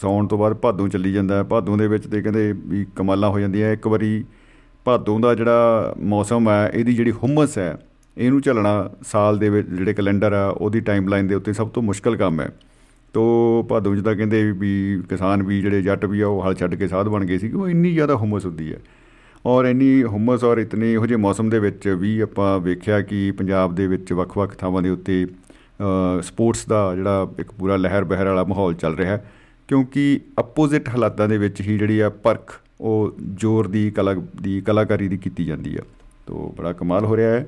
[0.00, 3.72] ਸੌਣ ਤੋਂ ਬਾਅਦ ਭਾਦੋਂ ਚੱਲੀ ਜਾਂਦਾ। ਭਾਦੋਂ ਦੇ ਵਿੱਚ ਤੇ ਕਹਿੰਦੇ ਵੀ ਕਮਾਲਾਂ ਹੋ ਜਾਂਦੀਆਂ।
[3.72, 4.24] ਇੱਕ ਵਾਰੀ
[4.84, 7.76] ਭਾਦੋਂ ਦਾ ਜਿਹੜਾ ਮੌਸਮ ਹੈ, ਇਹਦੀ ਜਿਹੜੀ ਹਮਸ ਹੈ,
[8.16, 12.16] ਇਹਨੂੰ ਚੱਲਣਾ ਸਾਲ ਦੇ ਵਿੱਚ ਜਿਹੜੇ ਕੈਲੰਡਰ ਆ, ਉਹਦੀ ਟਾਈਮਲਾਈਨ ਦੇ ਉੱਤੇ ਸਭ ਤੋਂ ਮੁਸ਼ਕਲ
[12.16, 12.50] ਕੰਮ ਹੈ।
[13.14, 16.88] ਤੋ ਭਾਦੋਂ ਜਿੱਦਾਂ ਕਹਿੰਦੇ ਵੀ ਕਿਸਾਨ ਵੀ ਜਿਹੜੇ ਜੱਟ ਵੀ ਆ, ਉਹ ਹਲ ਛੱਡ ਕੇ
[16.88, 18.78] ਸਾਧ ਬਣ ਗਏ ਸੀ ਉਹ ਇੰਨੀ ਜ਼ਿਆਦਾ ਹਮਸ ਹੁੰਦੀ ਹੈ।
[19.46, 23.74] ਔਰ ਇੰਨੀ ਹਮਸ ਔਰ ਇਤਨੇ ਇਹੋ ਜਿਹੇ ਮੌਸਮ ਦੇ ਵਿੱਚ ਵੀ ਆਪਾਂ ਵੇਖਿਆ ਕਿ ਪੰਜਾਬ
[23.74, 25.26] ਦੇ ਵਿੱਚ ਵੱਖ-ਵੱਖ ਥਾਵਾਂ ਦੇ ਉੱਤੇ
[26.22, 29.30] ਸਪੋਰਟਸ ਦਾ ਜਿਹੜਾ ਇੱਕ ਪੂਰਾ ਲਹਿਰ ਬਹਿਰ ਵਾਲਾ ਮਾਹੌਲ ਚੱਲ ਰਿਹਾ ਹੈ।
[29.68, 35.08] ਕਿਉਂਕਿ ਆਪੋਜ਼ਿਟ ਹਾਲਾਤਾਂ ਦੇ ਵਿੱਚ ਹੀ ਜਿਹੜੀ ਆ ਪਰਖ ਉਹ ਜ਼ੋਰ ਦੀ ਕਲਾ, ਦੀ ਕਲਾਕਾਰੀ
[35.08, 35.82] ਦੀ ਕੀਤੀ ਜਾਂਦੀ ਆ।
[36.26, 37.46] ਤੋਂ ਬੜਾ ਕਮਾਲ ਹੋ ਰਿਹਾ ਹੈ।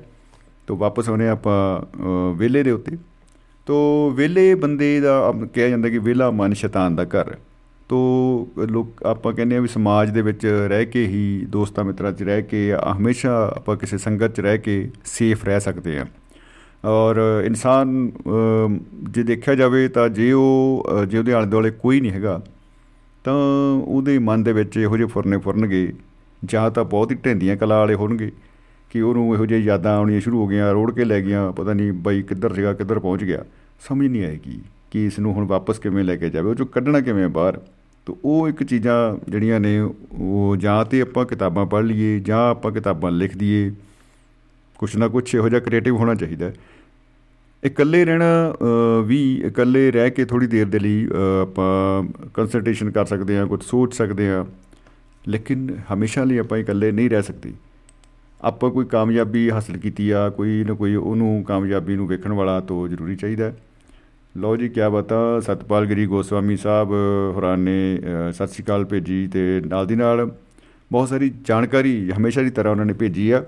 [0.67, 2.97] ਤੋਂ ਵਾਪਸ ਆਉਨੇ ਆਪਾਂ ਵੇਲੇ ਦੇ ਉੱਤੇ।
[3.65, 7.35] ਤੋ ਵਿਹਲੇ ਬੰਦੇ ਦਾ ਕਿਹਾ ਜਾਂਦਾ ਕਿ ਵਿਹਲਾ ਮਨ ਸ਼ੈਤਾਨ ਦਾ ਘਰ।
[7.89, 7.97] ਤੋ
[8.69, 12.41] ਲੋਕ, ਆਪਾਂ ਕਹਿੰਦੇ ਆ ਵੀ ਸਮਾਜ ਦੇ ਵਿੱਚ ਰਹਿ ਕੇ ਹੀ, ਦੋਸਤਾਂ ਮਿੱਤਰਾਂ 'ਚ ਰਹਿ
[12.41, 16.05] ਕੇ ਹਮੇਸ਼ਾ ਆਪਾਂ ਕਿਸੇ ਸੰਗਤ 'ਚ ਰਹਿ ਕੇ ਸੇਫ ਰਹਿ ਸਕਦੇ ਆ
[16.85, 18.11] ਔਰ ਇਨਸਾਨ
[19.09, 22.41] ਜੇ ਦੇਖਿਆ ਜਾਵੇ ਤਾਂ ਜੇ ਉਹ ਜੇ ਉਹਦੇ ਆਲੇ ਦੁਆਲੇ ਕੋਈ ਨਹੀਂ ਹੈਗਾ
[23.23, 23.33] ਤਾਂ
[23.73, 25.93] ਉਹਦੇ ਮਨ ਦੇ ਵਿੱਚ ਇਹੋ ਜਿਹੇ ਫੁਰਨੇ ਫੁਰਨਗੇ,
[26.45, 28.31] ਜਾਂ ਤਾਂ ਬਹੁਤ ਹੀ ਢੈਂਦੀਆਂ ਕਲਾ ਵਾਲੇ ਹੋਣਗੇ,
[28.89, 31.93] ਕਿ ਉਹਨੂੰ ਇਹੋ ਜਿਹੀ ਯਾਦਾਂ ਆਉਣੀਆਂ ਸ਼ੁਰੂ ਹੋ ਗਈਆਂ, ਰੋੜ ਕੇ ਲੈ ਗਈਆਂ, ਪਤਾ ਨਹੀਂ
[31.93, 33.43] ਬਾਈ ਕਿੱਧਰ ਸੀਗਾ, ਕਿੱਧਰ ਪਹੁੰਚ ਗਿਆ।
[33.87, 36.99] ਸਮਝ ਨਹੀਂ ਆਏਗੀ ਕਿ ਇਸ ਨੂੰ ਹੁਣ ਵਾਪਸ ਕਿਵੇਂ ਲੈ ਕੇ ਜਾਵੇ, ਉਹ ਚੋਂ ਕੱਢਣਾ
[36.99, 37.59] ਕਿਵੇਂ ਬਾਹਰ।
[38.05, 42.71] ਤੋ ਉਹ ਇੱਕ ਚੀਜ਼ਾਂ ਜਿਹੜੀਆਂ ਨੇ, ਉਹ ਜਾਂ ਤੇ ਆਪਾਂ ਕਿਤਾਬਾਂ ਪੜ੍ਹ ਲਈਏ, ਜਾਂ ਆਪਾਂ
[42.71, 43.71] ਕਿਤਾਬਾਂ ਲਿਖ ਦਈਏ,
[44.77, 46.51] ਕੁਛ ਨਾ ਕੁਛ ਇਹੋ ਜਿਹਾ ਕ੍ਰੀਏਟਿਵ ਹੋਣਾ ਚਾਹੀਦਾ।
[47.63, 48.25] ਇਕੱਲੇ ਰਹਿਣਾ
[49.05, 51.07] ਵੀ ਇਕੱਲੇ ਰਹਿ ਕੇ ਥੋੜੀ ਦੇਰ ਦੇ ਲਈ
[51.41, 52.03] ਆਪਾਂ
[52.33, 54.45] ਕੰਸਲਟੇਸ਼ਨ ਕਰ ਸਕਦੇ ਹਾਂ ਕੁਝ ਸੋਚ ਸਕਦੇ ਹਾਂ।
[55.25, 57.53] ਲੇਕਿਨ ਹਮੇਸ਼ਾ ਲਈ ਆਪਾਂ ਇਕੱਲੇ ਨਹੀਂ ਰਹਿ ਸਕਦੇ।
[58.41, 62.87] ਆਪਾਂ ਕੋਈ ਕਾਮਯਾਬੀ ਹਾਸਲ ਕੀਤੀ ਆ, ਕੋਈ ਨਾ ਕੋਈ ਉਹਨੂੰ ਕਾਮਯਾਬੀ ਨੂੰ ਵੇਖਣ ਵਾਲਾ ਤੋਂ
[62.87, 63.51] ਜ਼ਰੂਰੀ ਚਾਹੀਦਾ
[64.35, 66.91] ਲਓ ਜੀ ਕੀ ਬਤਾ। ਸਤਪਾਲ ਗਰੀ ਗੋਸਵਾਮੀ ਸਾਹਿਬ
[67.35, 67.99] ਹੋਰਾਂ ਨੇ
[68.31, 70.29] ਸਤਿ ਸ਼੍ਰੀ ਅਕਾਲ ਭੇਜੀ ਤੇ ਨਾਲ ਦੀ ਨਾਲ
[70.91, 73.43] ਬਹੁਤ ਸਾਰੀ ਜਾਣਕਾਰੀ ਹਮੇਸ਼ਾ ਦੀ ਤਰ੍ਹਾਂ ਉਹਨਾਂ ਨੇ ਭੇਜੀ ਆ।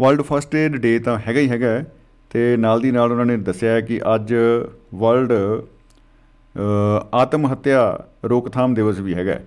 [0.00, 1.82] ਵਰਲਡ ਫਸਟ ਏਡ ਡੇ ਤਾਂ ਹੈਗਾ ਹੀ ਹੈਗਾ
[2.30, 4.34] ਤੇ ਨਾਲ ਦੀ ਨਾਲ ਉਹਨਾਂ ਨੇ ਦੱਸਿਆ ਕਿ ਅੱਜ
[4.94, 5.32] ਵਰਲਡ
[7.14, 9.38] ਆਤਮ ਹੱਤਿਆ ਰੋਕਥਾਮ ਦਿਵਸ ਵੀ ਹੈਗਾ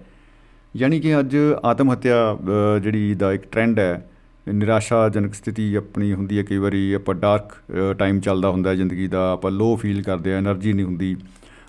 [0.75, 1.35] ਯਾਨੀ ਕਿ ਅੱਜ
[1.65, 2.37] ਆਤਮ ਹੱਤਿਆ
[2.83, 4.09] ਜਿਹੜੀ ਦਾ ਇੱਕ ਟ੍ਰੈਂਡ ਹੈ,
[4.47, 7.53] ਨਿਰਾਸ਼ਾਜਨਕ ਸਥਿਤੀ ਆਪਣੀ ਹੁੰਦੀ ਹੈ। ਕਈ ਵਾਰੀ ਆਪਾਂ ਡਾਰਕ
[7.99, 11.15] ਟਾਈਮ ਚੱਲਦਾ ਹੁੰਦਾ ਜ਼ਿੰਦਗੀ ਦਾ, ਆਪਾਂ ਲੋ ਫੀਲ ਕਰਦੇ ਆ એનર્ਜੀ ਨਹੀਂ ਹੁੰਦੀ।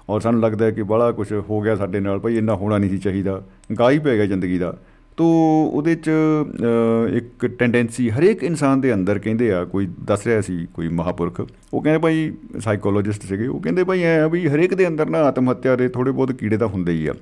[0.08, 2.90] ਔਰ ਸਾਨੂੰ ਲੱਗਦਾ ਹੈ ਕਿ ਬੜਾ ਕੁਝ ਹੋ ਗਿਆ ਸਾਡੇ ਨਾਲ, ਭਈ ਇੰਨਾ ਹੋਣਾ ਨਹੀਂ
[2.90, 3.42] ਸੀ ਚਾਹੀਦਾ।
[3.78, 4.76] ਗਾਈ ਪੈ ਗਿਆ ਜ਼ਿੰਦਗੀ ਦਾ।
[5.20, 5.26] ਤੋ
[5.74, 6.10] ਉਹਦੇ ਚ
[7.16, 11.82] ਇੱਕ ਟੈਂਡੈਂਸੀ ਹਰੇਕ ਇਨਸਾਨ ਦੇ ਅੰਦਰ ਕਹਿੰਦੇ ਆ, ਕੋਈ ਦੱਸ ਰਿਹਾ ਸੀ, ਕੋਈ ਮਹਾਪੁਰਖ, ਉਹ
[11.82, 12.30] ਕਹਿੰਦੇ ਭਾਈ
[12.60, 16.10] ਸਾਈਕੋਲੋਜਿਸਟ ਸੀਗੇ, ਉਹ ਕਹਿੰਦੇ ਭਾਈ ਐ ਵੀ ਹਰੇਕ ਦੇ ਅੰਦਰ ਨਾ ਆਤਮ ਹੱਤਿਆ ਦੇ ਥੋੜੇ
[16.10, 17.14] ਬਹੁਤ ਕੀੜੇ ਤਾਂ ਹੁੰਦੇ ਹੀ ਆ।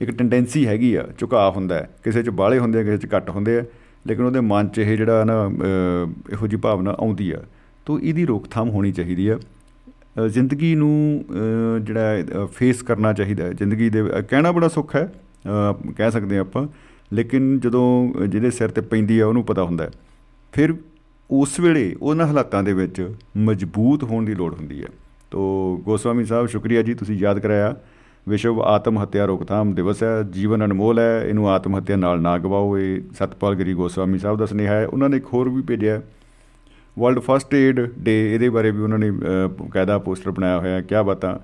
[0.00, 3.58] ਇੱਕ ਟੈਂਡੈਂਸੀ ਹੈਗੀ ਆ ਝੁਕਾਅ ਹੁੰਦਾ ਕਿਸੇ 'ਚ ਬਾਲੇ ਹੁੰਦੇ ਆ, ਕਿਸੇ 'ਚ ਘੱਟ ਹੁੰਦੇ
[3.58, 3.64] ਆ,
[4.06, 5.38] ਲੇਕਿਨ ਉਹਦੇ ਮਨ 'ਚ ਇਹ ਜਿਹੜਾ ਨਾ
[6.32, 7.42] ਇਹੋ ਜੀ ਭਾਵਨਾ ਆਉਂਦੀ ਆ।
[7.86, 9.38] ਤੋਂ ਇਹਦੀ ਰੋਕਥਾਮ ਹੋਣੀ ਚਾਹੀਦੀ ਆ।
[10.28, 11.24] ਜ਼ਿੰਦਗੀ ਨੂੰ
[11.82, 15.08] ਜਿਹੜਾ ਫੇਸ ਕਰਨਾ ਚਾਹੀਦਾ ਜ਼ਿੰਦਗੀ ਦੇ ਕਹਿਣਾ ਬੜਾ ਸੁੱਖ ਹੈ
[15.46, 16.66] ਕਹਿ ਸਕਦੇ ਆਪਾਂ।
[17.12, 19.90] ਲੇਕਿਨ ਜਦੋਂ ਜਿਹਦੇ ਸਿਰ ਤੇ ਪੈਂਦੀ ਆ, ਉਹਨੂੰ ਪਤਾ ਹੁੰਦਾ
[20.52, 20.74] ਫਿਰ
[21.30, 24.88] ਉਸ ਵੇਲੇ ਉਹਨਾਂ ਹਾਲਾਤਾਂ ਦੇ ਵਿੱਚ ਮਜ਼ਬੂਤ ਹੋਣ ਦੀ ਲੋੜ ਹੁੰਦੀ ਹੈ।
[25.30, 27.74] ਤੋਂ ਗੋਸਵਾਮੀ ਸਾਹਿਬ, ਸ਼ੁਕਰੀਆ ਜੀ, ਤੁਸੀਂ ਯਾਦ ਕਰਾਇਆ।
[28.28, 32.78] ਵਿਸ਼ਵ ਆਤਮ ਹੱਤਿਆ ਰੋਕਥਾਮ ਦਿਵਸ ਹੈ, ਜੀਵਨ ਅਨਮੋਲ ਹੈ, ਇਹਨੂੰ ਆਤਮ ਹੱਤਿਆ ਨਾਲ ਨਾ ਗਵਾਓ।
[32.78, 36.00] ਇਹ ਸਤਪਾਲ ਗਰੀ ਗੋਸਵਾਮੀ ਸਾਹਿਬ ਦਾ ਸੁਨੇਹਾ ਹੈ। ਉਹਨਾਂ ਨੇ ਇੱਕ ਹੋਰ ਵੀ ਭੇਜਿਆ
[36.98, 39.10] ਵਰਲਡ ਫਸਟ ਏਡ ਡੇ, ਇਹਦੇ ਬਾਰੇ ਵੀ ਉਹਨਾਂ ਨੇ
[39.70, 41.40] ਕਾਇਦਾ ਪੋਸਟਰ ਬਣਾਇਆ ਹੋਇਆ ਕੀ ਬਤਾ?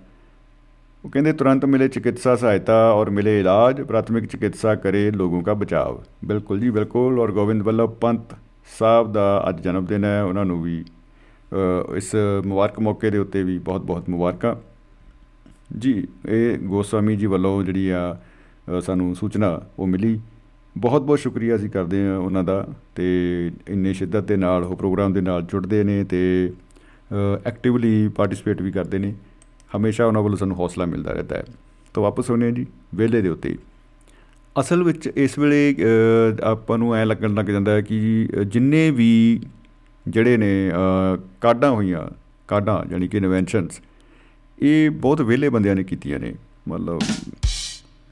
[1.05, 6.03] ਉਹ ਕਹਿੰਦੇ, ਤੁਰੰਤ ਮਿਲੇ ਚਿਕਿਤਸਾ ਸਹਾਇਤਾ ਔਰ ਮਿਲੇ ਇਲਾਜ, ਪ੍ਰਾਥਮਿਕ ਚਿਕਿਤਸਾ ਕਰੇ ਲੋਗੋਂ ਦਾ ਬਚਾਵ।
[6.25, 8.35] ਬਿਲਕੁਲ ਜੀ, ਬਿਲਕੁਲ। ਔਰ ਗੋਬਿੰਦ ਵੱਲਭ ਪੰਤ
[8.79, 10.85] ਸਾਹਿਬ ਦਾ ਅੱਜ ਜਨਮ ਦਿਨ ਹੈ। ਉਹਨਾਂ ਨੂੰ ਵੀ
[11.97, 12.15] ਇਸ
[12.47, 14.55] ਮੁਬਾਰਕ ਮੌਕੇ ਦੇ ਉੱਤੇ ਵੀ ਬਹੁਤ ਬਹੁਤ ਮੁਬਾਰਕਾਂ।
[15.79, 18.17] ਜੀ, ਇਹ ਗੋਸਵਾਮੀ ਜੀ ਵੱਲੋਂ ਜਿਹੜੀ ਆ
[18.81, 20.21] ਸਾਨੂੰ ਸੂਚਨਾ ਉਹ ਮਿਲੀ।
[20.77, 23.07] ਬਹੁਤ ਬਹੁਤ ਸ਼ੁਕਰੀਆ ਅਸੀਂ ਕਰਦੇ ਹਾਂ ਉਹਨਾਂ ਦਾ। ਤੇ
[23.69, 26.53] ਇੰਨੇ ਸ਼ਿੱਦਤ ਦੇ ਨਾਲ ਉਹ ਪ੍ਰੋਗਰਾਮ ਦੇ ਨਾਲ ਜੁੜਦੇ ਨੇ ਤੇ
[27.47, 29.15] ਐਕਟਿਵਲੀ ਪਾਰਟਿਸਿਪੇਟ ਵੀ ਕਰਦੇ ਨੇ।
[29.77, 31.45] ਹਮੇਸ਼ਾ ਉਹਨਾਂ ਵੱਲੋਂ ਸਾਨੂੰ ਹੌਸਲਾ ਮਿਲਦਾ ਰਹਿੰਦਾ ਹੈ।
[31.95, 33.57] ਤਾਂ ਵਾਪਸ ਹੋਣੇ ਜੀ ਵੇਲੇ ਦੇ ਉੱਤੇ।
[34.61, 35.77] ਅਸਲ ਵਿੱਚ ਇਸ ਵੇਲੇ
[36.43, 39.41] ਆਪਾਂ ਨੂੰ ਐ ਲੱਗਣ ਲੱਗ ਜਾਂਦਾ ਹੈ ਕਿ ਜਿੰਨੇ ਵੀ
[40.09, 40.71] ਜਿਹੜੇ ਨੇ
[41.41, 42.03] ਕਾਢਾਂ ਹੋਈਆਂ,
[42.49, 43.81] ਕਾਢਾਂ ਯਾਨੀ ਕਿ ਇਨਵੈਂਸ਼ਨਸ
[44.63, 46.35] ਇਹ ਬਹੁਤ ਵਿਹਲੇ ਬੰਦਿਆਂ ਨੇ ਕੀਤੀਆਂ ਨੇ।
[46.69, 47.01] ਮਤਲਬ,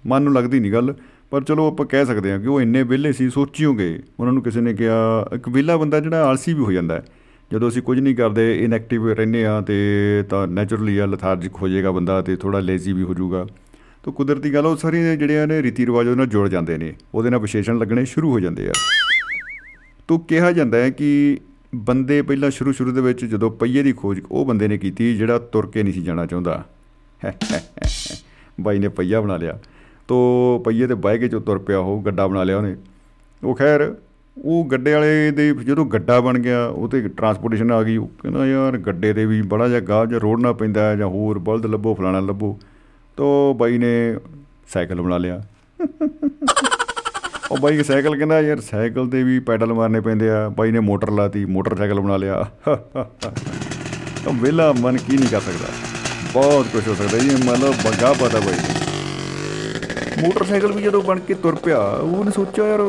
[0.06, 0.94] ਮਨ ਨੂੰ ਲੱਗਦੀ ਨਹੀਂ ਗੱਲ,
[1.30, 4.60] ਪਰ ਚਲੋ ਆਪਾਂ ਕਹਿ ਸਕਦੇ ਹਾਂ ਕਿ ਉਹ ਇੰਨੇ ਵਿਹਲੇ ਸੀ ਸੋਚਿਓਗੇ ਉਹਨਾਂ ਨੂੰ ਕਿਸੇ
[4.60, 7.04] ਨੇ ਕਿਹਾ, ਇੱਕ ਵਿਹਲਾ ਬੰਦਾ ਜਿਹੜਾ ਆਲਸੀ ਵੀ ਹੋ ਜਾਂਦਾ ਹੈ।
[7.52, 9.74] ਜਦੋਂ ਅਸੀਂ ਕੁਝ ਨਹੀਂ ਕਰਦੇ ਇਨਐਕਟਿਵ ਰਹਿੰਦੇ ਆ ਤੇ
[10.30, 13.46] ਤਾਂ ਨੇਚਰਲੀ ਆ ਲਥਾਰਜਿਕ ਹੋ ਜਾਏਗਾ ਬੰਦਾ ਤੇ ਥੋੜਾ ਲੇਜ਼ੀ ਵੀ ਹੋ ਜਾਊਗਾ।
[14.02, 17.30] ਤਾਂ ਕੁਦਰਤੀ ਗੱਲ ਉਹ ਸਾਰੇ ਜਿਹੜੀਆਂ ਨੇ ਰੀਤੀ ਰਿਵਾਜ ਉਹਨਾਂ ਨਾਲ ਜੁੜ ਜਾਂਦੇ ਨੇ। ਉਹਦੇ
[17.30, 18.72] ਨਾਲ ਵਿਸ਼ੇਸ਼ਣ ਲੱਗਣੇ ਸ਼ੁਰੂ ਹੋ ਜਾਂਦੇ ਆ।
[20.08, 21.38] ਤੋਂ ਕਿਹਾ ਜਾਂਦਾ ਹੈ ਕਿ
[21.74, 25.38] ਬੰਦੇ ਪਹਿਲਾਂ ਸ਼ੁਰੂ ਸ਼ੁਰੂ ਦੇ ਵਿੱਚ ਜਦੋਂ ਪਈਏ ਦੀ ਖੋਜ ਉਹ ਬੰਦੇ ਨੇ ਕੀਤੀ ਜਿਹੜਾ
[25.38, 26.64] ਤੁਰ ਕੇ ਨਹੀਂ ਸੀ ਜਾਣਾ ਚਾਹੁੰਦਾ।
[28.60, 29.58] ਬਾਈ ਨੇ ਪਈਆ ਬਣਾ ਲਿਆ।
[30.08, 32.76] ਤੋ ਪਈਏ ਤੇ ਬਾਈਕ 'ਚ ਤੁਰ ਪਿਆ ਉਹ, ਗੱਡਾ ਬਣਾ ਲਿਆ ਉਹਨੇ।
[33.44, 33.96] ਉਹ ਖੈਰ
[34.38, 38.46] ਉਹ ਗੱਡੇ ਵਾਲੇ ਦੇ ਜਦੋਂ ਗੱਡਾ ਬਣ ਗਿਆ, ਉਹ ਤੇ ਟਰਾਂਸਪੋਰਟੇਸ਼ਨ ਆ ਗਈ। ਉਹ ਕਹਿੰਦਾ,
[38.46, 42.20] ਯਾਰ ਗੱਡੇ ਦੇ ਵੀ ਬੜਾ ਜਿਹਾ ਗਾਹ ਜਾਂ ਰੋੜਨਾ ਪੈਂਦਾ ਜਾਂ ਹੋਰ, ਬਲਦ ਲੱਭੋ, ਫਲਾਣਾ
[42.20, 42.58] ਲੱਭੋ।
[43.16, 44.16] ਤੋ ਬਾਈ ਨੇ
[44.72, 45.42] ਸਾਈਕਲ ਬਣਾ ਲਿਆ।
[47.50, 51.10] ਉਹ ਬਾਈ ਸਾਈਕਲ ਕਹਿੰਦਾ, ਯਾਰ ਸਾਈਕਲ ਤੇ ਵੀ ਪੈਡਲ ਮਾਰਨੇ ਪੈਂਦੇ ਆ। ਬਾਈ ਨੇ ਮੋਟਰ
[51.10, 52.46] ਲਾਤੀ, ਮੋਟਰਸਾਈਕਲ ਬਣਾ ਲਿਆ।
[54.26, 55.68] ਉਹ ਵੇਲਾ ਮਨ ਕੀ ਨਹੀਂ ਕਰ ਸਕਦਾ।
[56.32, 58.54] ਬਹੁਤ ਕੁਝ ਹੋ ਸਕਦਾ ਜੀ ਮਤਲਬ ਬੰਗਾ ਪਤਾ ਬਾਈ
[60.22, 62.80] ਮੋਟਰਸਾਈਕਲ ਵੀ ਜਦੋਂ ਬਣ ਕੇ ਤੁਰ ਪਿਆ, ਉਹਨੇ ਸੋਚਿਆ, ਯਾਰ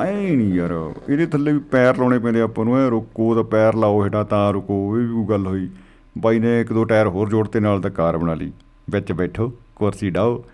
[0.00, 3.74] ਐ ਨਹੀਂ ਯਾਰ, ਇਹਦੇ ਥੱਲੇ ਵੀ ਪੈਰ ਲਾਉਣੇ ਪੈਂਦੇ ਆਪਾਂ ਨੂੰ, ਐ ਰੁਕੋ ਤਾਂ ਪੈਰ
[3.74, 5.70] ਲਾਓ ਹੇਠਾਂ, ਤਾਂ ਰੁਕੋ, ਇਹ ਵੀ ਗੱਲ ਹੋਈ।
[6.18, 8.52] ਬਾਈ ਨੇ ਇੱਕ ਦੋ ਟਾਇਰ ਹੋਰ ਜੋੜਤੇ ਨਾਲ ਤਾਂ ਕਾਰ ਬਣਾ ਲਈ।
[8.90, 10.44] ਵਿੱਚ ਬੈਠੋ, ਕੁਰਸੀ ਡਾਓ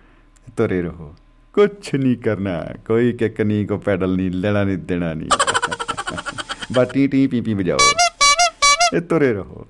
[0.57, 1.15] ਤੁਰੇ ਰਹੋ।
[1.53, 5.29] ਕੁਛ ਨਹੀਂ ਕਰਨਾ, ਕੋਈ ਕਿੱਕ ਨਹੀਂ ਕੋ ਪੈਡਲ ਨਹੀਂ ਲੈਣਾ ਨਹੀਂ ਦੇਣਾ ਨਹੀਂ
[6.73, 7.77] ਬਾਟੀ ਟੀ ਪੀ ਪੀ ਵਜਾਓ।
[8.95, 9.67] ਇਹ ਤੁਰੇ ਰਹੋ।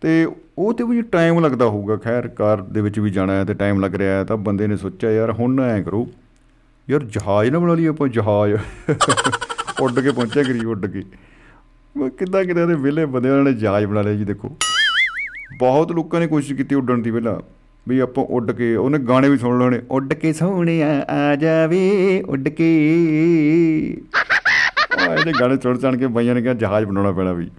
[0.00, 0.28] ਤੇ
[0.58, 3.80] ਉਹ ਤੇ ਵੀ ਟਾਈਮ ਲੱਗਦਾ ਹੋਊਗਾ, ਖੈਰ, ਕਾਰ ਦੇ ਵਿੱਚ ਵੀ ਜਾਣਾ ਹੈ ਤੇ ਟਾਈਮ
[3.80, 6.08] ਲੱਗ ਰਿਹਾ ਹੈ, ਤਾਂ ਬੰਦੇ ਨੇ ਸੋਚਿਆ, ਯਾਰ ਹੁਣ ਐ ਕਰੋ
[6.90, 8.54] ਯਾਰ ਜਹਾਜ਼ ਨਾ ਬਣਾ ਲਈ ਆਪਾਂ, ਜਹਾਜ਼।
[9.80, 11.02] ਉੱਡ ਕੇ ਪਹੁੰਚਿਆ ਕਰੀ ਉੱਡ ਕੇ।
[11.96, 14.56] ਮੈਂ ਕਿੱਦਾਂ ਕਿਦਾਂ ਦੇ ਵਿਲੇ ਬੰਦੇ ਨੇ ਜਹਾਜ਼ ਬਣਾ ਲਿਆ ਜੀ, ਦੇਖੋ।
[15.58, 17.36] ਬਹੁਤ ਲੋਕਾਂ ਨੇ ਕੋਸ਼ਿਸ਼ ਕੀਤੀ ਉੱਡਣ ਦੀ ਪਹਿਲਾਂ,
[17.88, 22.48] ਵੀ ਆਪਾਂ ਉੱਡ ਕੇ, ਉਹਨੇ ਗਾਣੇ ਵੀ ਸੁਣ ਲੈਣੇ, ਉੱਡ ਕੇ ਸੋਹਣਿਆ ਆ ਜਾਵੇ, ਉੱਡ
[22.48, 22.68] ਕੇ।
[25.08, 27.50] ਆ ਇਹਦੇ ਗਾਣੇ ਚੜ ਚੜ ਕੇ ਬਾਈਆਂ ਨੇ ਕਿਹਾ ਜਹਾਜ਼ ਬਣਾਉਣਾ ਪੈਣਾ ਵੀ।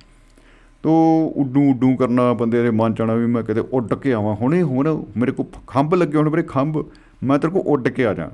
[0.84, 0.94] ਤੋ
[1.36, 5.06] ਉੱਡੂ ਉੱਡੂ ਕਰਨਾ ਬੰਦੇ ਦੇ ਮਨ ਚਾਣਾ ਵੀ ਮੈਂ ਕਿਤੇ ਉੱਡ ਕੇ ਆਵਾਂ, ਹੁਣੇ ਹੁਣ
[5.18, 6.86] ਮੇਰੇ ਕੋ ਖੰਭ ਲੱਗੇ ਹੁਣ ਮੇਰੇ ਖੰਭ।
[7.24, 8.30] ਮੈਂ ਤੇਰੇ ਕੋ ਉੱਡ ਕੇ ਆ ਜਾ।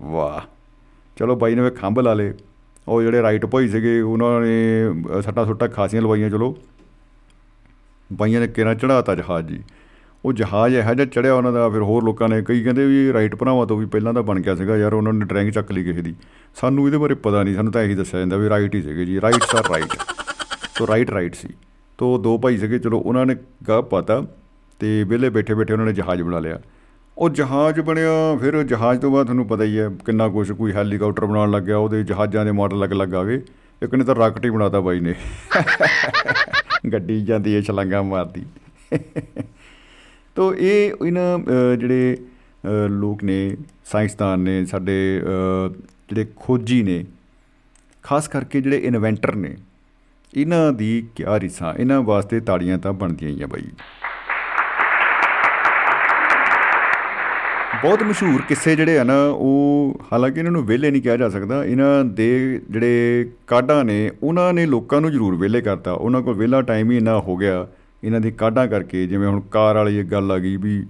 [0.00, 0.40] ਵਾਹ।
[1.16, 2.32] ਚਲੋ ਬਾਈ ਨੇ ਖੰਭ ਲਾ ਲੇ
[2.88, 4.84] ਉਹ ਜਿਹੜੇ ਰਾਈਟ ਭਾਈ ਸੀਗੇ, ਉਹਨਾਂ ਨੇ
[5.22, 6.56] ਸੱਟਾ ਸੁੱਟਾ ਖਾਸੀਆਂ ਲਵਾਈਆਂ, ਚਲੋ।
[8.12, 9.62] ਬਾਈਆਂ ਨੇ ਕਿਹੜਾ ਚੜਾਤਾ ਜਹਾਜ਼ ਜੀ।
[10.24, 13.34] ਉਹ ਜਹਾਜ਼ ਇਹੋ ਜਿਹਾ ਚੜਿਆ ਉਹਨਾਂ ਦਾ, ਫਿਰ ਹੋਰ ਲੋਕਾਂ ਨੇ ਕਈ ਕਹਿੰਦੇ ਵੀ ਰਾਈਟ
[13.34, 16.02] ਭਰਾਵਾਂ ਤੋਂ ਵੀ ਪਹਿਲਾਂ ਤਾਂ ਬਣ ਗਿਆ ਸੀਗਾ ਯਾਰ, ਉਹਨਾਂ ਨੇ ਡਰਾਇੰਗ ਚੱਕ ਲਈ ਕਿਸੇ
[16.02, 16.14] ਦੀ।
[16.56, 19.20] ਸਾਨੂੰ ਇਹਦੇ ਬਾਰੇ ਪਤਾ ਨਹੀਂ, ਸਾਨੂੰ ਤਾਂ ਇਹੀ ਦੱਸਿਆ ਜਾਂਦਾ ਵੀ ਰਾਈਟ ਹੀ ਸੀਗੇ ਜੀ।
[19.20, 19.96] ਰਾਈਟ ਸਰ ਰਾਈਟ
[20.78, 21.48] ਤੋਂ ਰਾਈਟ ਰਾਈਟ ਸੀ।
[21.98, 23.36] ਤੋਂ ਦੋ ਭਾਈ ਸੀਗੇ, ਚਲੋ ਉਹਨਾਂ ਨੇ
[23.68, 24.22] ਗਾ ਪਤਾ
[24.78, 26.60] ਤੇ ਵਿਲੇ ਬੈਠੇ ਬੈਠੇ ਉਹਨਾਂ ਨੇ ਜਹਾਜ਼ ਬਣਾ ਲਿਆ।
[27.20, 28.10] ਉਹ ਜਹਾਜ਼ ਬਣਿਆ,
[28.40, 32.02] ਫਿਰ ਜਹਾਜ਼ ਤੋਂ ਬਾਅਦ ਤੁਹਾਨੂੰ ਪਤਾ ਹੀ ਹੈ ਕਿੰਨਾ ਕੁਝ ਕੋਈ ਹੈਲੀਕਾਪਟਰ ਬਣਾਉਣ ਲੱਗਿਆ ਉਹਦੇ
[32.04, 33.40] ਜਹਾਜ਼ਾਂ ਦੇ ਮਾਡਲ ਅਲੱਗ-ਅਲੱਗ ਆ ਗਏ।
[33.82, 35.14] ਇੱਕ ਨੇ ਤਾਂ ਰਾਕਟ ਹੀ ਬਣਾਤਾ ਬਾਈ ਨੇ।
[36.92, 38.44] ਗੱਡੀ ਜਾਂਦੀ ਹੈ, ਛਲਾਂਗਾ ਮਾਰਦੀ।
[40.36, 42.16] ਤੋ ਇਹ ਇਹਨਾਂ ਜਿਹੜੇ
[42.90, 43.56] ਲੋਕ ਨੇ,
[43.92, 47.04] ਸਾਇੰਸਦਾਨ ਨੇ, ਸਾਡੇ ਜਿਹੜੇ ਖੋਜੀ ਨੇ,
[48.04, 49.56] ਖਾਸ ਕਰਕੇ ਜਿਹੜੇ ਇਨਵੈਂਟਰ ਨੇ,
[50.32, 53.70] ਇਹਨਾਂ ਦੀ ਕਿਆ ਰਿਸਾ, ਇਹਨਾਂ ਵਾਸਤੇ ਤਾੜੀਆਂ ਤਾਂ ਬਣਦੀਆਂ ਹੀ ਆ ਬਾਈ।
[57.82, 61.64] ਬਹੁਤ ਮਸ਼ਹੂਰ ਕਿੱਸੇ ਜਿਹੜੇ ਆ ਨਾ, ਉਹ ਹਾਲਾਂਕਿ ਇਹਨਾਂ ਨੂੰ ਵਿਹਲੇ ਨਹੀਂ ਕਿਹਾ ਜਾ ਸਕਦਾ,
[61.64, 66.62] ਇਹਨਾਂ ਦੇ ਜਿਹੜੇ ਕਾਢਾਂ ਨੇ, ਉਹਨਾਂ ਨੇ ਲੋਕਾਂ ਨੂੰ ਜ਼ਰੂਰ ਵਿਹਲੇ ਕਰਤਾ। ਉਹਨਾਂ ਕੋਲ ਵਿਹਲਾ
[66.62, 67.66] ਟਾਈਮ ਹੀ ਇੰਨਾ ਹੋ ਗਿਆ,
[68.04, 70.86] ਇਹਨਾਂ ਦੀ ਕਾਢਾਂ ਕਰਕੇ, ਜਿਵੇਂ ਹੁਣ ਕਾਰ ਵਾਲੀ ਇਹ ਗੱਲ ਆ ਗਈ ਵੀ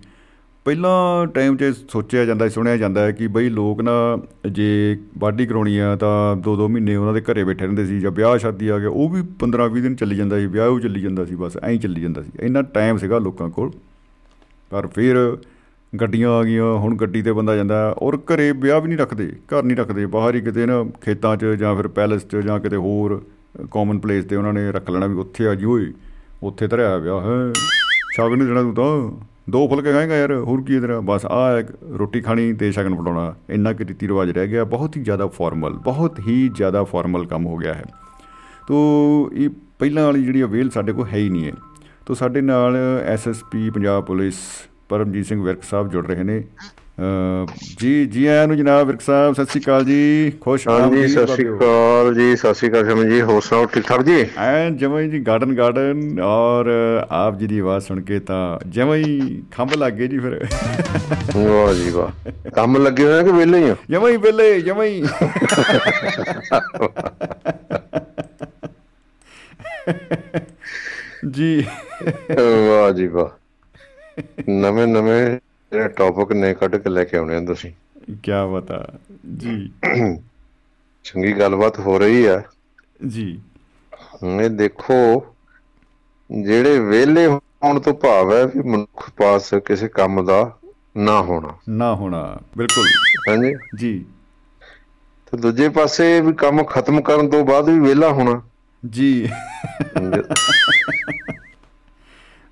[0.64, 3.92] ਪਹਿਲਾਂ ਟਾਈਮ 'ਚ ਸੋਚਿਆ ਜਾਂਦਾ, ਸੁਣਿਆ ਜਾਂਦਾ ਹੈ ਕਿ ਬਈ ਲੋਕ ਨਾ
[4.50, 8.36] ਜੇ ਬਾਡੀ ਕਰਾਉਣੀ ਆ ਤਾਂ 2-2 ਮਹੀਨੇ ਉਹਨਾਂ ਦੇ ਘਰੇ ਬੈਠੇ ਰਹਿੰਦੇ ਸੀ, ਜਾਂ ਵਿਆਹ
[8.38, 11.34] ਸ਼ਾਦੀ ਆ ਗਿਆ, ਉਹ ਵੀ 15-20 ਦਿਨ ਚੱਲੀ ਜਾਂਦਾ ਸੀ, ਵਿਆਹ ਉਹ ਚੱਲੀ ਜਾਂਦਾ ਸੀ,
[11.34, 13.70] ਬਸ ਐਂ ਚੱਲੀ ਜਾਂਦਾ ਸੀ। ਇੰਨਾ ਟਾਈਮ ਸੀਗਾ ਲੋਕਾਂ ਕੋਲ।
[14.70, 15.38] ਪਰ ਫਿਰ
[15.96, 19.62] ਗੱਡੀਆਂ ਆ ਗਈਆਂ, ਹੁਣ ਗੱਡੀ ਤੇ ਬੰਦਾ ਜਾਂਦਾ ਔਰ ਘਰੇ ਵਿਆਹ ਵੀ ਨਹੀਂ ਰੱਖਦੇ, ਘਰ
[19.62, 23.22] ਨਹੀਂ ਰੱਖਦੇ, ਬਾਹਰ ਹੀ ਕਿਤੇ ਨਾ ਖੇਤਾਂ 'ਚ ਜਾਂ ਫਿਰ ਪੈਲਸ 'ਚ ਜਾਂ ਕਿਤੇ ਹੋਰ
[23.70, 25.92] ਕਾਮਨ ਪਲੇਸ ਤੇ ਉਹਨਾਂ ਨੇ ਰੱਖ ਲੈਣਾ ਵੀ ਉੱਥੇ ਆ ਜੀ ਓਏ,
[26.42, 27.52] ਉੱਥੇ ਧਰਿਆ ਵਿਆਹ ਹੈ।
[28.14, 31.00] ਸ਼ਗਨ ਨਹੀਂ ਦੇਣਾ ਤੂੰ ਤਾਂ। ਦੋ ਫੁਲਕੇ ਖਾਏਗਾ ਯਾਰ, ਹੋਰ ਕੀ ਤੇਰਾ?
[31.00, 31.68] ਬਸ ਆ ਇੱਕ
[31.98, 35.72] ਰੋਟੀ ਖਾਣੀ ਤੇ ਸ਼ਗਨ ਫੜਾਉਣਾ ਇੰਨਾ ਕਿ ਰੀਤੀ ਰਿਵਾਜ ਰਹਿ ਗਿਆ, ਬਹੁਤ ਹੀ ਜ਼ਿਆਦਾ ਫਾਰਮਲ
[35.72, 37.84] ਬਹੁਤ ਹੀ ਜ਼ਿਆਦਾ ਫਾਰਮਲ ਕੰਮ ਹੋ ਗਿਆ ਹੈ।
[38.68, 39.48] ਤੋ ਇਹ
[39.78, 41.52] ਪਹਿਲਾਂ ਵਾਲੀ ਜਿਹੜੀ ਅਵੇਲ ਸਾਡੇ ਕੋਲ ਹੈ ਹੀ ਨਹੀਂ ਹੈ।
[42.06, 42.76] ਤੋ ਸਾਡੇ ਨਾਲ
[43.06, 44.36] ਐਸਐਸਪੀ ਪੰਜਾਬ ਪੁਲਿਸ
[44.90, 46.44] ਪਰਮਜੀਤ ਸਿੰਘ ਵਿਰਕ ਸਾਹਿਬ ਜੁੜ ਰਹੇ ਨੇ।
[47.78, 51.48] ਜੀ ਜੀ ਆਇਆਂ ਨੂੰ ਜਨਾਬ ਵਿਰਕ ਸਾਹਿਬ ਸਤਿ ਸ੍ਰੀ ਅਕਾਲ ਜੀ। ਖੁਸ਼ ਹਾਂਜੀ ਸਤਿ ਸ਼੍ਰੀ
[51.48, 54.26] ਅਕਾਲ ਜੀ ਸਤਿ ਸ਼੍ਰੀ ਅਕਾਲ ਸ਼ਮਨ ਜੀ ਹੋਰ ਸੁਣਾਓ ਠੀਕ ਠਾਕ ਜੀ?
[54.76, 56.66] ਜਮਾਂ ਹੀ ਜੀ ਗਾਰਡਨ ਗਾਰਡਨ ਔਰ
[57.10, 60.46] ਆਪ ਜੀ ਦੀ ਆਵਾਜ਼ ਸੁਣ ਕੇ ਤਾਂ ਜਮਾਂ ਹੀ ਖੰਭ ਲੱਗ ਜੀ ਫਿਰ।
[61.36, 63.76] ਵਾਹ ਜੀ ਵਾਹ। ਕੰਮ ਲੱਗੇ ਹੋਏ ਆ ਕਿ ਵਿਹਲੇ ਹੀ ਹੋ?
[63.90, 65.02] ਜਮਾਂ ਹੀ ਵੇਲੇ ਜਮਾਂ ਹੀ।
[71.30, 71.66] ਜੀ।
[72.68, 73.39] ਵਾਹ ਜੀ ਵਾਹ।
[74.48, 75.26] ਨਵੇਂ ਨਵੇਂ
[75.72, 77.72] ਜਿਹੜੇ ਟੌਪਿਕ ਨੇ ਕੱਢ ਕੇ ਲੈ ਕੇ ਆਉਣੇ ਆ ਤੁਸੀਂ।
[78.22, 78.86] ਕੀ ਬਤਾ
[79.38, 79.72] ਜੀ।
[81.05, 82.42] ਚੰਗੀ ਗੱਲਬਾਤ ਹੋ ਰਹੀ ਆ।
[83.09, 83.40] ਜੀ।
[84.40, 85.26] ਇਹ ਦੇਖੋ
[86.42, 90.56] ਜਿਹੜੇ ਵਿਹਲੇ ਹੋਣ ਤੋਂ ਭਾਵ ਹੈ ਵੀ ਮਨੁੱਖ ਪਾਸ ਕਿਸੇ ਕੰਮ ਦਾ
[90.97, 92.86] ਨਾ ਹੋਣਾ। ਨਾ ਹੋਣਾ ਬਿਲਕੁਲ।
[93.28, 94.05] ਹਾਂਜੀ। ਜੀ।
[95.30, 98.42] ਤੇ ਦੂਜੇ ਪਾਸੇ ਵੀ ਕੰਮ ਖਤਮ ਕਰਨ ਤੋਂ ਬਾਅਦ ਵੀ ਵਿਹਲਾ ਹੋਣਾ।
[98.90, 99.28] ਜੀ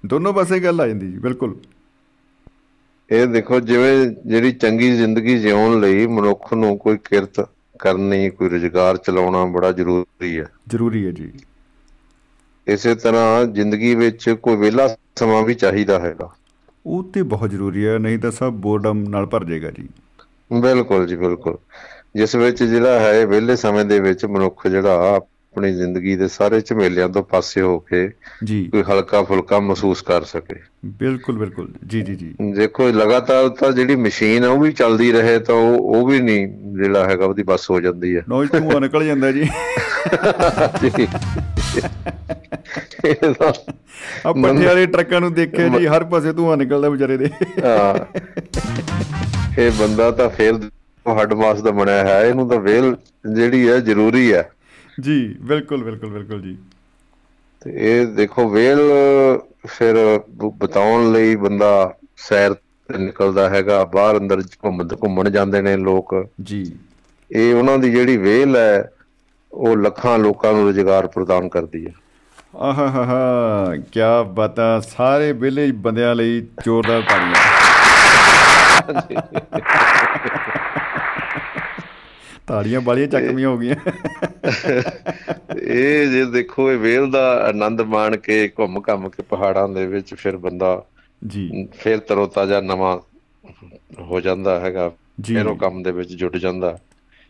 [0.06, 1.56] ਦੋਨੋਂ ਪਾਸੇ ਗੱਲ ਆ ਜਾਂਦੀ ਜੀ ਬਿਲਕੁਲ।
[3.10, 7.48] ਇਹ ਦੇਖੋ ਜਿਵੇਂ ਜਿਹੜੀ ਚੰਗੀ ਜ਼ਿੰਦਗੀ ਜਿਉਣ ਲਈ ਮਨੁੱਖ ਨੂੰ ਕੋਈ ਕਿਰਤ
[7.78, 11.32] ਕਰਨੀ ਕੋਈ ਰੁਜ਼ਗਾਰ ਚਲਾਉਣਾ ਬੜਾ ਜ਼ਰੂਰੀ ਹੈ। ਜ਼ਰੂਰੀ ਹੈ ਜੀ।
[12.66, 16.34] ਇਸੇ ਤਰ੍ਹਾਂ ਜ਼ਿੰਦਗੀ ਵਿੱਚ ਕੋਈ ਵਿਹਲਾ ਸਮਾਂ ਵੀ ਚਾਹੀਦਾ ਹੈਗਾ।
[16.86, 19.88] ਉਹ ਤੇ ਬਹੁਤ ਜ਼ਰੂਰੀ ਹੈ ਨਹੀਂ ਤਾਂ ਸਭ ਬੋਰਡਮ ਨਾਲ ਭਰ ਜਾਏਗਾ ਜੀ।
[20.60, 21.56] ਬਿਲਕੁਲ ਜੀ ਬਿਲਕੁਲ।
[22.14, 25.20] ਜਿਸ ਵਿੱਚ ਜਿਹੜਾ ਹੈ ਵਿਹਲੇ ਸਮੇਂ ਦੇ ਵਿੱਚ ਮਨੁੱਖ ਜਿਹੜਾ
[25.56, 28.10] ਆਪਣੀ ਜ਼ਿੰਦਗੀ ਦੇ ਸਾਰੇ ਝਮੇਲਿਆਂ ਤੋਂ ਪਾਸੇ ਹੋ ਕੇ
[28.44, 30.54] ਜੀ। ਕੋਈ ਹਲਕਾ ਫੁਲਕਾ ਮਹਿਸੂਸ ਕਰ ਸਕੇ।
[30.86, 35.38] ਬਿਲਕੁਲ ਬਿਲਕੁਲ। ਜੀ ਜੀ ਜੀ। ਦੇਖੋ ਲਗਾਤਾਰ ਤਾਂ ਜਿਹੜੀ ਮਸ਼ੀਨ ਹੈ ਉਹ ਵੀ ਚੱਲਦੀ ਰਹੇ
[35.38, 39.04] ਤਾਂ ਉਹ ਉਹ ਵੀ ਨਹੀਂ ਜਿਹੜਾ ਹੈਗਾ ਉਹਦੀ ਬੱਸ ਹੋ ਜਾਂਦੀ ਹੈ ਨੋਇਜ਼ ਧੂਆ ਨਿਕਲ
[39.04, 39.48] ਜਾਂਦਾ ਜੀ।
[44.26, 47.30] ਆ ਪੱਠੇ ਵਾਲੇ ਟਰੱਕਾਂ ਨੂੰ ਦੇਖਿਆ ਜੀ ਹਰ ਪਾਸੇ ਧੂਆ ਨਿਕਲਦਾ ਵਿਚਾਰੇ ਦੇ।
[47.64, 48.20] ਹਾਂ।
[49.58, 50.54] ਇਹ ਬੰਦਾ ਤਾਂ ਫੇਰ
[51.20, 52.96] ਹੱਡ ਮਾਸ ਦਾ ਬਣਿਆ ਹੈ ਇਹਨੂੰ ਤਾਂ ਵੇਲ
[53.34, 54.50] ਜਿਹੜੀ ਹੈ ਜ਼ਰੂਰੀ ਹੈ।
[54.98, 56.56] ਜੀ ਬਿਲਕੁਲ ਬਿਲਕੁਲ ਬਿਲਕੁਲ ਜੀ।
[57.62, 58.78] ਤੇ ਇਹ ਦੇਖੋ ਵੇਲ
[59.66, 59.94] ਫਿਰ
[60.58, 61.70] ਬਿਤਾਉਣ ਲਈ ਬੰਦਾ
[62.16, 66.64] ਸੈਰ ਤੇ ਨਿਕਲਦਾ ਹੈਗਾ ਬਾਹਰ ਅੰਦਰ ਘੁੰਮ ਘੁੰਮਣ ਜਾਂਦੇ ਨੇ ਲੋਕ। ਜੀ।
[67.30, 68.90] ਇਹ ਉਹਨਾਂ ਦੀ ਜਿਹੜੀ ਵੇਲ ਹੈ
[69.52, 71.92] ਉਹ ਲੱਖਾਂ ਲੋਕਾਂ ਨੂੰ ਰੁਜ਼ਗਾਰ ਪ੍ਰਦਾਨ ਕਰਦੀ ਹੈ।
[72.56, 74.00] ਆਹਾ ਹਾ ਹਾ ਕੀ
[74.34, 77.34] ਬਤਾ ਸਾਰੇ ਵਿਲੇ ਬੰਦਿਆਂ ਲਈ ਜ਼ੋਰਦਾਰ ਤਾੜੀਆਂ
[82.48, 83.76] ਤਾੜੀਆਂ ਬਾਲੀਆਂ ਚੱਕਵੀਆਂ ਹੋ ਗਈਆਂ।
[85.62, 90.14] ਇਹ ਜੇ ਦੇਖੋ ਇਹ ਵੇਲ ਦਾ ਆਨੰਦ ਮਾਣ ਕੇ ਘੁੰਮ ਘੰਮ ਕੇ ਪਹਾੜਾਂ ਦੇ ਵਿੱਚ
[90.14, 90.84] ਫਿਰ ਬੰਦਾ
[91.26, 92.98] ਜੀ। ਫਿਰ ਤਰੋਤਾਜ਼ਾ ਨਵਾਂ
[94.00, 94.88] ਹੋ ਜਾਂਦਾ ਹੈਗਾ।
[95.26, 96.78] ਫਿਰ ਉਹ ਕੰਮ ਦੇ ਵਿੱਚ ਜੁਟ ਜਾਂਦਾ।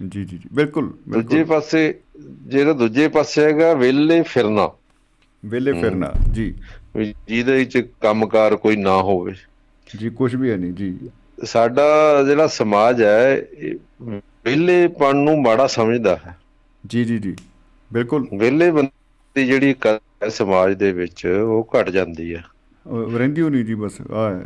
[0.08, 2.00] ਜੀ ਜੀ ਜੀ। ਬਿਲਕੁਲ ਦੂਜੇ ਪਾਸੇ
[2.46, 4.70] ਜਿਹੜਾ ਦੂਜੇ ਪਾਸੇ ਹੈਗਾ ਵਿਹਲੇ ਫਿਰਨਾ।
[5.46, 6.54] ਵਿਲੇ ਫਿਰਨਾ ਜੀ।
[7.28, 9.34] ਜਿਹਦੇ ਵਿੱਚ ਕੰਮਕਾਰ ਕੋਈ ਨਾ ਹੋਵੇ।
[9.98, 10.98] ਜੀ ਕੁਝ ਵੀ ਹੈ ਨਹੀਂ ਜੀ।
[11.44, 11.84] ਸਾਡਾ
[12.26, 13.46] ਜਿਹੜਾ ਸਮਾਜ ਹੈ
[14.48, 16.38] ਵਿਹਲੇਪਣ ਨੂੰ ਮਾੜਾ ਸਮਝਦਾ ਹੈ।
[16.86, 17.36] ਜੀ ਜੀ ਜੀ।
[17.92, 18.90] ਬਿਲਕੁਲ। ਵਿਹਲੇ ਬੰਦੇ
[19.34, 19.74] ਦੀ ਜਿਹੜੀ
[20.28, 22.44] ਸਮਾਜ ਦੇ ਵਿੱਚ ਉਹ ਘਟ ਜਾਂਦੀ ਹੈ।
[23.16, 24.42] ਰਹਿੰਦੀ ਹੋਣੀ ਜੀ ਬਸ ਆ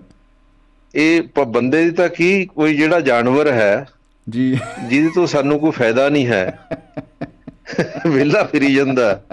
[0.95, 3.87] ਇਹ ਬੰਦੇ ਦੀ ਤਾਂ ਕੀ ਕੋਈ ਜਿਹੜਾ ਜਾਨਵਰ ਹੈ
[4.31, 4.59] ਜੀ।
[4.89, 6.69] ਜਿਹਦੇ ਤੋਂ ਸਾਨੂੰ ਕੋਈ ਫਾਇਦਾ ਨਹੀਂ ਹੈ।
[8.07, 9.25] ਵਿਹਲਾ ਫਿਰੀ ਜਾਂਦਾ।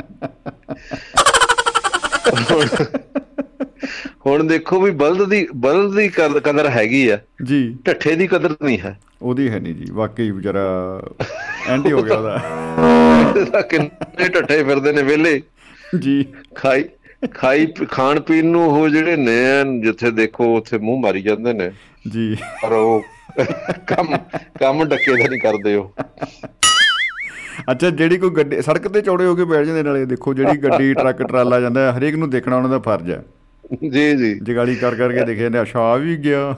[4.25, 8.55] ਹੁਣ- ਦੇਖੋ ਵੀ ਬਲਦ ਦੀ ਬਲਦ ਦੀ ਕਦ- ਕਦਰ ਹੈਗੀ ਆ। ਜੀ। ਢੱਠੇ ਦੀ ਕਦਰ
[8.63, 10.61] ਨਹੀਂ ਹੈ। ਉਹਦੀ ਹੈ ਨਹੀਂ ਜੀ ਵਾਕਈ ਵਿਚਾਰਾ
[11.67, 15.41] ਐਂਟੀ ਹੋ ਗਿਆ ਉਹਦਾ। ਕਿੰਨੇ ਢੱਠੇ ਫਿਰਦੇ ਨੇ ਵਿਹਲੇ।
[15.99, 16.25] ਜੀ।
[16.55, 16.85] ਖਾਈ
[17.33, 21.71] ਖਾਈ ਖਾਣ ਪੀਣ ਨੂੰ ਉਹ ਜਿਹੜੇ ਨੇ ਜਿੱਥੇ ਦੇਖੋ ਉੱਥੇ ਮੂੰਹ ਮਾਰੀ ਜਾਂਦੇ ਨੇ।
[22.11, 23.03] ਜੀ। ਪਰ ਉਹ
[23.87, 24.17] ਕੰਮ
[24.59, 25.93] ਕੰਮ ਡੱਕੇ ਦਾ ਨਹੀਂ ਕਰਦੇ ਉਹ।
[27.71, 30.93] ਅੱਛਾ ਜਿਹੜੀ ਕੋਈ ਗੱਡੀ ਸੜਕ ਤੇ ਚੌੜੇ ਹੋ ਕੇ ਬੈਠ ਜਾਂਦੇ ਨਾਲੇ ਦੇਖੋ ਜਿਹੜੀ ਗੱਡੀ
[30.93, 33.23] ਟਰੱਕ ਟਰਾਲਾ ਜਾਂਦਾ ਹਰੇਕ ਨੂੰ ਦੇਖਣਾ ਉਹਨਾਂ ਦਾ ਫਰਜ਼ ਹੈ।
[33.73, 36.55] ਜੀ ਜੀ। ਜਗਾਲੀ ਕਰ ਕਰਕੇ ਦੇਖੇ ਨੇ ਆ ਵੀ ਗਿਆ।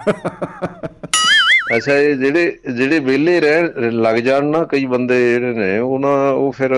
[1.76, 6.52] ਅੱਛਾ ਇਹ ਜਿਹੜੇ ਜਿਹੜੇ ਵਿਹਲੇ ਰਹਿ ਲੱਗ ਜਾਣ ਨਾ ਕਈ ਬੰਦੇ ਜਿਹੜੇ ਨੇ ਉਹਨਾਂ ਉਹ
[6.52, 6.74] ਫਿਰ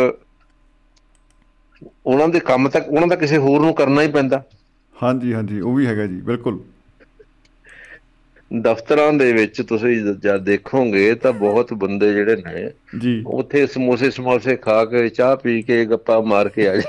[2.05, 4.43] ਉਹਨਾਂ ਦੇ ਕੰਮ ਤੱਕ ਉਹਨਾਂ ਦਾ ਕਿਸੇ ਹੋਰ ਨੂੰ ਕਰਨਾ ਹੀ ਪੈਂਦਾ।
[4.95, 6.59] ਹਾਂਜੀ ਹਾਂਜੀ ਉਹ ਵੀ ਹੈਗਾ ਜੀ ਬਿਲਕੁਲ।
[8.61, 14.55] ਦਫ਼ਤਰਾਂ ਦੇ ਵਿੱਚ ਤੁਸੀਂ ਜਦ ਦੇਖੋਗੇ ਤਾਂ ਬਹੁਤ ਬੰਦੇ ਜਿਹੜੇ ਨੇ ਜੀ। ਉੱਥੇ ਸਮੋਸੇ ਸਮੋਸੇ
[14.55, 16.81] ਖਾ ਕੇ ਚਾਹ ਪੀ ਕੇ ਗੱਪਾਂ ਮਾਰ ਕੇ ਆ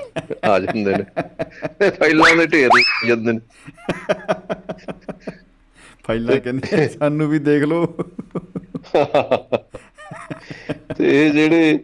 [0.45, 1.05] ਆ ਜਾਂਦੇ ਨੇ।
[1.91, 2.69] ਫਾਈਲਾਂ ਦੇ ਢੇਰ
[3.07, 3.39] ਜਾਂਦੇ ਨੇ।
[6.05, 7.87] ਫਾਈਲਾਂ ਕਹਿੰਦੇ ਸਾਨੂੰ ਵੀ ਦੇਖ ਲਓ।
[10.99, 11.79] ਤੇ ਇਹ ਜਿਹੜੇ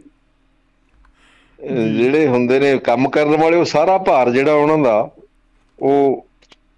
[1.94, 5.10] ਜਿਹੜੇ ਹੁੰਦੇ ਨੇ ਕੰਮ ਕਰਨ ਵਾਲੇ ਉਹ ਸਾਰਾ ਭਾਰ ਜਿਹੜਾ ਉਹਨਾਂ ਦਾ
[5.78, 6.26] ਉਹ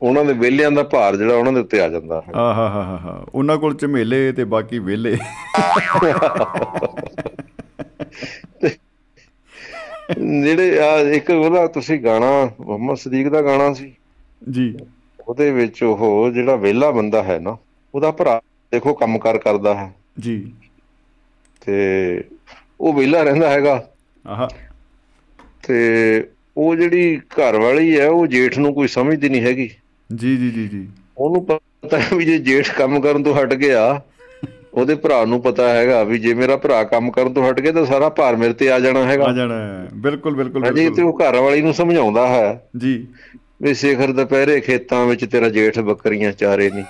[0.02, 2.96] ਉਹਨਾਂ ਦੇ ਵਿਹਲਿਆਂ ਦਾ ਭਾਰ ਜਿਹੜਾ ਉਹਨਾਂ ਦੇ ਉੱਤੇ ਆ ਜਾਂਦਾ। ਹੈ ਆਹਾ ਹਾ ਹਾ
[2.96, 5.18] ਹਾ ਉਹਨਾਂ ਕੋਲ ਝਮੇਲੇ ਤੇ ਬਾਕੀ ਵਿਹਲੇ।
[10.44, 13.92] ਜਿਹੜੇ ਆ ਇੱਕ ਉਹਦਾ ਤੁਸੀਂ ਗਾਣਾ ਮੁਹੰਮਦ ਸਦੀਕ ਦਾ ਗਾਣਾ ਸੀ।
[14.50, 14.76] ਜੀ।
[15.28, 17.56] ਉਹਦੇ ਵਿੱਚ ਉਹ ਜਿਹੜਾ ਵਿਹਲਾ ਬੰਦਾ ਹੈ ਨਾ
[17.94, 18.40] ਉਹਦਾ ਭਰਾ
[18.72, 20.52] ਦੇਖੋ ਕੰਮਕਾਰ ਕਰਦਾ ਹੈ। ਜੀ।
[21.60, 22.24] ਤੇ
[22.80, 23.88] ਉਹ ਵਿਹਲਾ ਰਹਿੰਦਾ ਹੈਗਾ।
[24.26, 24.48] ਆਹਾ।
[25.62, 29.70] ਤੇ ਉਹ ਜਿਹੜੀ ਘਰ ਵਾਲੀ ਹੈ ਉਹ ਜੇਠ ਨੂੰ ਕੋਈ ਸਮਝਦੀ ਨਹੀਂ ਹੈਗੀ।
[30.14, 30.86] ਜੀ ਜੀ ਜੀ ਜੀ।
[31.18, 34.00] ਉਹਨੂੰ ਪਤਾ ਹੈ ਵੀ ਜੇ ਜੇਠ ਕੰਮ ਕਰਨ ਤੋਂ ਹਟ ਗਿਆ
[34.74, 37.84] ਉਹਦੇ ਭਰਾ ਨੂੰ ਪਤਾ ਹੈਗਾ ਵੀ ਜੇ ਮੇਰਾ ਭਰਾ ਕੰਮ ਕਰਨ ਤੋਂ ਹਟ ਗਿਆ ਤਾਂ
[37.86, 41.18] ਸਾਰਾ ਭਾਰ ਮੇਰੇ ਤੇ ਆ ਜਾਣਾ ਹੈਗਾ। ਆ ਜਾਣਾ ਹੈ। ਬਿਲਕੁਲ ਬਿਲਕੁਲ ਹਾਂਜੀ ਤੇ ਉਹ
[41.20, 43.06] ਘਰ ਵਾਲੀ ਨੂੰ ਸਮਝਾਉਂਦਾ ਹੈ ਜੀ।
[43.62, 46.84] ਵੀ ਸਿਖਰ ਦੁਪਹਿਰੇ ਖੇਤਾਂ ਵਿੱਚ ਤੇਰਾ ਜੇਠ ਬੱਕਰੀਆਂ ਚਾਰੇ ਨਹੀਂ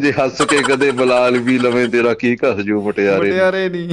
[0.00, 3.88] ਜੇ ਹੱਸ ਕੇ ਕਦੇ ਬਲਾਲ ਵੀ ਲਵੇਂ ਤੇਰਾ ਕੀ ਘਸ ਜੂ ਮਟਿਆਰੇ। ਮਟਿਆਰੇ ਨਹੀਂ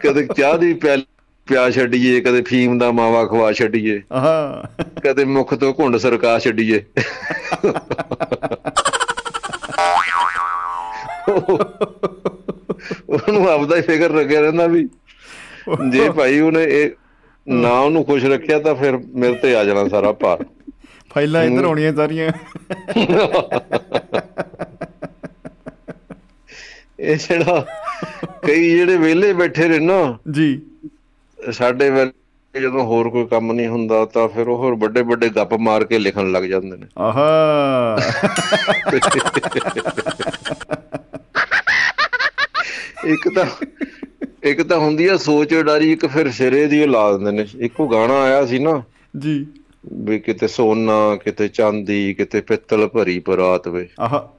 [0.00, 5.72] ਕਦੇ ਚਾਹ ਦੀ ਪਿਆ ਛੱਡੀਏ ਕਦੇ ਫੀਮ ਦਾ ਮਾਵਾ ਖਵਾ ਛੱਡੀਏ। ਹਾਂ ਕਦੇ ਮੁਖ ਤੋਂ
[5.74, 6.84] ਘੁੰਡ ਸਰਕਾ ਛੱਡੀਏ।
[13.08, 14.88] ਉਹਨੂੰ ਆਪਦਾ ਹੀ ਫਿਕਰ ਲੱਗਿਆ ਰਹਿੰਦਾ ਵੀ
[15.90, 16.90] ਜੇ ਭਾਈ ਉਹਨੇ ਇਹ
[17.48, 20.44] ਨਾ ਉਹਨੂੰ ਖੁਸ਼ ਰੱਖਿਆ ਤਾਂ ਫਿਰ ਮੇਰੇ ਤੇ ਆ ਜਾਣਾ ਸਾਰਾ ਭਾਰ।
[21.14, 22.32] ਫਾਈਲਾਂ ਇੱਧਰ ਆਉਣੀਆਂ ਸਾਰੀਆਂ।
[27.00, 27.66] ਇਹ ਜਿਹੜਾ
[28.46, 30.62] ਕਈ ਜਿਹੜੇ ਵਿਹਲੇ ਬੈਠੇ ਨੇ ਨਾ ਜੀ।
[31.52, 35.54] ਸਾਡੇ ਵੇਲੇ ਜਦੋਂ ਹੋਰ ਕੋਈ ਕੰਮ ਨਹੀਂ ਹੁੰਦਾ ਤਾਂ ਫਿਰ ਉਹ ਹੋਰ ਵੱਡੇ ਵੱਡੇ ਗੱਪ
[35.54, 37.98] ਮਾਰ ਕੇ ਲਿਖਣ ਲੱਗ ਜਾਂਦੇ ਨੇ। ਆਹਾ।
[43.04, 43.46] ਇੱਕ ਤਾਂ
[44.42, 48.22] ਇੱਕ ਤਾਂ ਹੁੰਦੀ ਆ ਸੋਚ ਉਡਾਰੀ ਇੱਕ ਫਿਰ ਸਿਰੇ ਦੀ ਲਾ ਦਿੰਦੇ ਨੇ। ਇੱਕੋ ਗਾਣਾ
[48.22, 48.82] ਆਇਆ ਸੀ ਨਾ
[49.18, 49.46] ਜੀ।
[49.92, 54.32] ਵੀ ਕਿਤੇ ਸੋਨਾ ਕਿਤੇ ਚਾਂਦੀ ਕਿਤੇ ਪਿੱਤਲ ਭਰੀ ਪਰਾਤ ਵੇ। ਆਹਾ।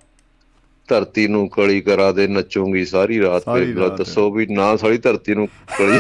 [0.88, 5.48] ਧਰਤੀ ਨੂੰ ਕਲੀ ਕਰਾ ਦੇ ਨੱਚੂਗੀ ਸਾਰੀ ਰਾਤ ਰਾਤ। ਦੱਸੋ ਵੀ ਨਾ ਸਾਰੀ ਧਰਤੀ ਨੂੰ
[5.78, 6.00] ਕਲੀ।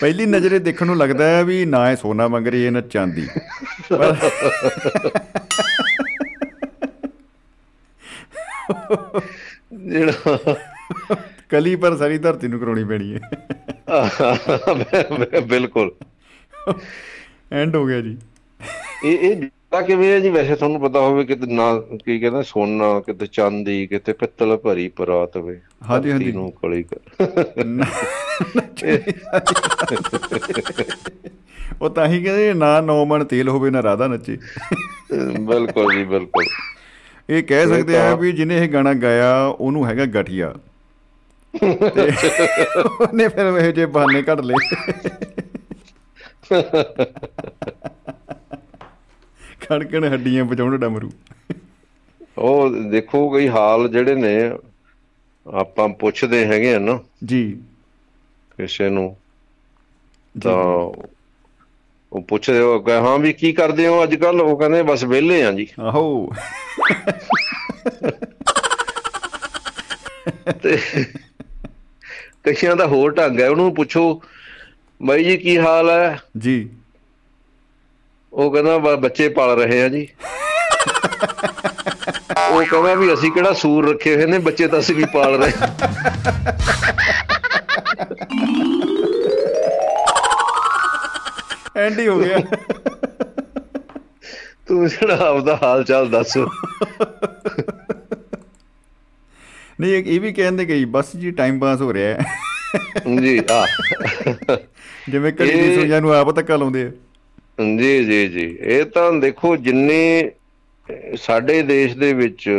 [0.00, 3.26] ਪਹਿਲੀ ਨਜ਼ਰੇ ਦੇਖਣ ਨੂੰ ਲੱਗਦਾ ਹੈ ਵੀ ਨਾ ਇਹ ਸੋਨਾ ਮੰਗ ਰਹੀ ਹੈ ਨਾ ਚਾਂਦੀ।
[9.72, 10.38] ਜਿਹੜਾ
[11.48, 13.20] ਕਲੀ ਪਰ ਸਾਰੀ ਧਰਤੀ ਨੂੰ ਕਰਾਉਣੀ ਪੈਣੀ ਹੈ।
[15.40, 15.90] ਬਿਲਕੁਲ।
[17.52, 18.16] ਐਂਡ ਹੋ ਗਿਆ ਜੀ।
[19.04, 20.28] ਇਹ ਇਹ ਜਿੱਦਾਂ ਕਿਵੇਂ ਹੈ ਜੀ?
[20.28, 25.36] ਵੈਸੇ ਤੁਹਾਨੂੰ ਪਤਾ ਹੋਵੇ ਕਿ ਨਾ ਕੀ ਕਹਿੰਦਾ ਸੋਨਾ ਕਿਤੇ ਚਾਂਦੀ ਕਿਤੇ ਪਿੱਤਲ ਭਰੀ ਪਰਾਤ
[25.36, 26.98] ਵੇ ਹਾਂਜੀ, ਹਾਂਜੀ। ਨੂੰ ਕਲੀ ਕਰ।
[31.82, 34.38] ਉਹ ਤਾਂ ਹੀ ਕਹਿੰਦੇ ਨਾ ਨੌ ਮਣ ਤੇਲ ਹੋਵੇ ਨਾ ਰਾਧਾ ਨੱਚੇ।
[35.40, 36.44] ਬਿਲਕੁਲ ਜੀ ਬਿਲਕੁਲ।
[37.30, 40.54] ਇਹ ਕਹਿ ਸਕਦੇ ਆ ਤਾਂ- ਵੀ ਜਿਹਨੇ ਇਹ ਗਾਣਾ ਗਾਇਆ ਉਹਨੂੰ ਹੈਗਾ ਗਠੀਆ।
[41.94, 42.12] ਤੇ
[42.78, 44.54] ਉਹਨੇ ਫਿਰ ਇਹ ਜੇ ਬਹਾਨੇ ਕੱਢ ਲਏ।
[49.68, 51.10] ਖੜਕਣ ਹੱਡੀਆਂ ਬਚਾਉਣ ਡਮਰੂ।
[52.38, 54.50] ਉਹ ਦੇਖੋ ਕਈ ਹਾਲ ਜਿਹੜੇ ਨੇ
[55.54, 57.60] ਆਪਾਂ ਪੁੱਛਦੇ ਹੈਗੇ ਆ ਨਾ। ਜੀ।
[58.56, 59.16] ਕਿਸੇ ਨੂੰ
[60.42, 60.54] ਤਾਂ
[62.12, 65.44] ਉਹ ਪੁੱਛਦੇ ਹੋ ਕਿ ਹਾਂ ਵੀ ਕੀ ਕਰਦੇ ਹੋ ਅੱਜ ਕੱਲ ਉਹ ਕਹਿੰਦੇ ਬਸ ਵਿਹਲੇ
[65.44, 66.32] ਆ ਜੀ। ਆਹੋ।
[70.62, 70.78] ਤੇ
[72.44, 74.22] ਕਈਆਂ ਦਾ ਹੋਰ ਢੰਗ ਹੈ। ਉਹਨੂੰ ਪੁੱਛੋ
[75.02, 76.18] ਬਾਈ ਜੀ ਕੀ ਹਾਲ ਹੈ?
[76.38, 76.70] ਜੀ।
[78.34, 80.08] ਉਹ ਕਹਿੰਦਾ ਬੱਚੇ ਪਾਲ ਰਹੇ ਆ ਜੀ।
[82.50, 85.52] ਉਹ ਕਹਿੰਦਾ ਵੀ ਅਸੀਂ ਕਿਹੜਾ ਸੂਰ ਰੱਖੇ ਹੋਏ ਨੇ ਬੱਚੇ ਤਾਂ ਅਸੀਂ ਵੀ ਪਾਲ ਰਹੇ
[91.76, 92.38] ਐਂਡ ਹੀ ਹੋ ਗਿਆ।
[94.68, 96.36] ਤੂੰ ਜਿਹੜਾ ਆਪਦਾ ਹਾਲ ਚਾਲ ਦੱਸ।
[99.80, 102.18] ਨਹੀਂ ਇਹ ਵੀ ਕਹਿੰਦੇ ਗਈ ਬਸ ਜੀ ਟਾਈਮ ਪਾਸ ਹੋ ਰਿਹਾ ਹੈ।
[103.20, 103.66] ਜੀ ਆ।
[105.08, 106.90] ਜਿਵੇਂ ਘੜੀ ਦੀ ਸੂਈਆਂ ਨੂੰ ਆਪ ਧੱਕਾ ਲਾਉਂਦੇ ਆ।
[107.58, 110.32] ਜੀ ਜੀ ਜੀ। ਇਹ ਤਾਂ ਦੇਖੋ ਜਿੰਨੇ
[111.16, 112.50] ਸਾਡੇ ਦੇਸ਼ ਦੇ ਵਿੱਚ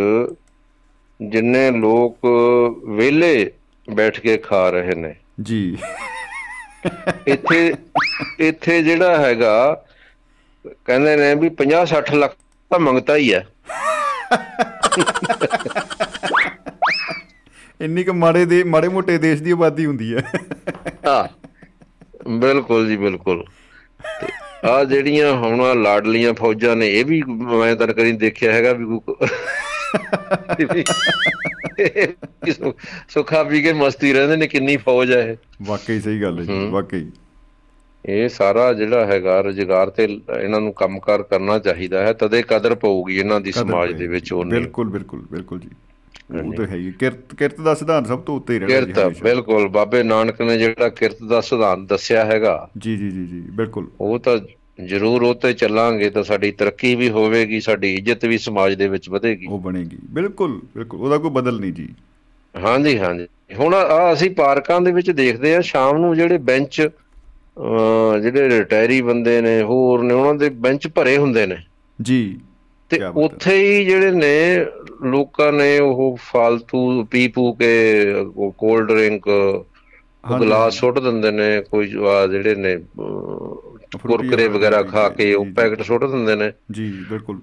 [1.22, 2.20] ਜਿੰਨੇ ਲੋਕ
[2.88, 3.52] ਵਿਹਲੇ
[3.94, 5.78] ਬੈਠ ਕੇ ਖਾ ਰਹੇ ਨੇ। ਜੀ।
[7.28, 7.74] ਇੱਥੇ
[8.40, 9.84] ਇੱਥੇ ਜਿਹੜਾ ਹੈਗਾ
[10.86, 12.36] ਕਹਿੰਦੇ ਨੇ ਵੀ 50 60 ਲੱਖ
[12.70, 13.48] ਤਾਂ ਮੰਗਤਾ ਹੀ ਹੈ।
[17.82, 20.32] ਇੰਨੀ ਕੁ ਮਾੜੇ ਦੇ ਮਾੜੇ ਮੋਟੇ ਦੇਸ਼ ਦੀ ਆਬਾਦੀ ਹੁੰਦੀ ਹੈ।
[21.08, 21.28] ਹਾਂ।
[22.30, 23.46] ਬਿਲਕੁਲ ਜੀ ਬਿਲਕੁਲ।
[24.66, 28.86] ਆ ਜਿਹੜੀਆਂ ਹੁਣ ਲਾਡਲੀਆਂ ਫੌਜਾਂ ਨੇ ਇਹ ਵੀ ਮੈਂ ਤਾਂ ਕਦੀ ਦੇਖਿਆ ਹੈਗਾ ਵੀ
[33.10, 36.68] ਸੁੱਖਾ ਪੀ ਕੇ ਮਸਤੀ ਰਹਿੰਦੇ ਨੇ ਕਿੰਨੀ ਫੌਜ ਹੈ ਇਹ ਵਾਕਈ ਸਹੀ ਗੱਲ ਹੈ ਜੀ।
[36.70, 37.06] ਵਾਕਈ
[38.06, 43.18] ਇਹ ਸਾਰਾ ਜਿਹੜਾ ਹੈਗਾ ਰੁਜ਼ਗਾਰ ਤੇ ਇਹਨਾਂ ਨੂੰ ਕੰਮਕਾਰ ਕਰਨਾ ਚਾਹੀਦਾ ਹੈ ਤਦੇ ਕਦਰ ਪਊਗੀ
[43.18, 45.70] ਇਹਨਾਂ ਦੀ ਸਮਾਜ। ਦੇ ਵਿੱਚ ਉਹਨੇ ਬਿਲਕੁਲ ਬਿਲਕੁਲ ਬਿਲਕੁਲ ਜੀ
[46.30, 49.68] ਉਹ ਤਾਂ ਹੈ ਹੀ। ਕਿਰਤ ਕਿਰਤ ਦਾ ਸਿਧਾਂਤ ਸਭ ਤੋਂ ਉੱਤੇ ਹੀ ਰਹਿਣਾ ਕਿਰਤ। ਬਿਲਕੁਲ।
[49.68, 54.20] ਬਾਬੇ ਨਾਨਕ ਨੇ ਜਿਹੜਾ ਕਿਰਤ ਦਾ ਸਿਧਾਂਤ ਦੱਸਿਆ ਹੈਗਾ ਜੀ ਜੀ ਜੀ ਜੀ ਬਿਲਕੁਲ। ਉਹ
[54.20, 54.38] ਤਾਂ
[54.86, 59.10] ਜ਼ਰੂਰ ਉਹ ਤੇ ਚੱਲਾਂਗੇ ਤਾਂ ਸਾਡੀ ਤਰੱਕੀ ਵੀ ਹੋਵੇਗੀ ਸਾਡੀ ਇੱਜ਼ਤ ਵੀ ਸਮਾਜ ਦੇ ਵਿੱਚ
[59.10, 61.88] ਵਧੇਗੀ। ਉਹ ਬਣੇਗੀ। ਬਿਲਕੁਲ ਬਿਲਕੁਲ। ਉਹਦਾ ਕੋਈ ਬਦਲ ਨਹੀਂ ਜੀ।
[62.56, 63.28] ਹਾਂਜੀ ਹਾਂਜੀ।
[63.60, 66.82] ਹੁਣ ਆ ਅਸੀਂ ਪਾਰਕਾਂ ਦੇ ਵਿੱਚ ਦੇਖਦੇ ਆ ਸ਼ਾਮ ਨੂੰ ਜਿਹੜੇ ਬੈਂਚ
[68.22, 71.58] ਜਿਹੜੇ ਰਿਟਾਇਰੀ ਬੰਦੇ ਨੇ ਹੋਰ ਨੇ ਉਹਨਾਂ ਦੇ ਬੈਂਚ ਭਰੇ ਹੁੰਦੇ ਨੇ।
[72.02, 72.40] ਜੀ।
[72.92, 74.66] ਤੇ। ਉੱਥੇ ਹੀ ਜਿਹੜੇ ਨੇ
[75.04, 77.72] ਲੋਕਾਂ ਨੇ ਉਹ ਫालतू ਪੀ ਪੂ ਕੇ
[78.58, 79.24] ਕੋਲਡ ਡਰਿੰਕ
[80.24, 82.76] ਗਲਾਸ। ਸੁੱਟ ਦਿੰਦੇ ਨੇ ਕੋਈ ਜਿਹੜੇ ਨੇ
[84.04, 87.40] ਕੁਰਕਰੇ ਵਗੈਰਾ ਖਾ ਕੇ ਉਹ ਜੀ, ਜੀ। ਪੈਕਟ ਸੁੱਟ ਦਿੰਦੇ ਨੇ ਜੀ ਬਿਲਕੁਲ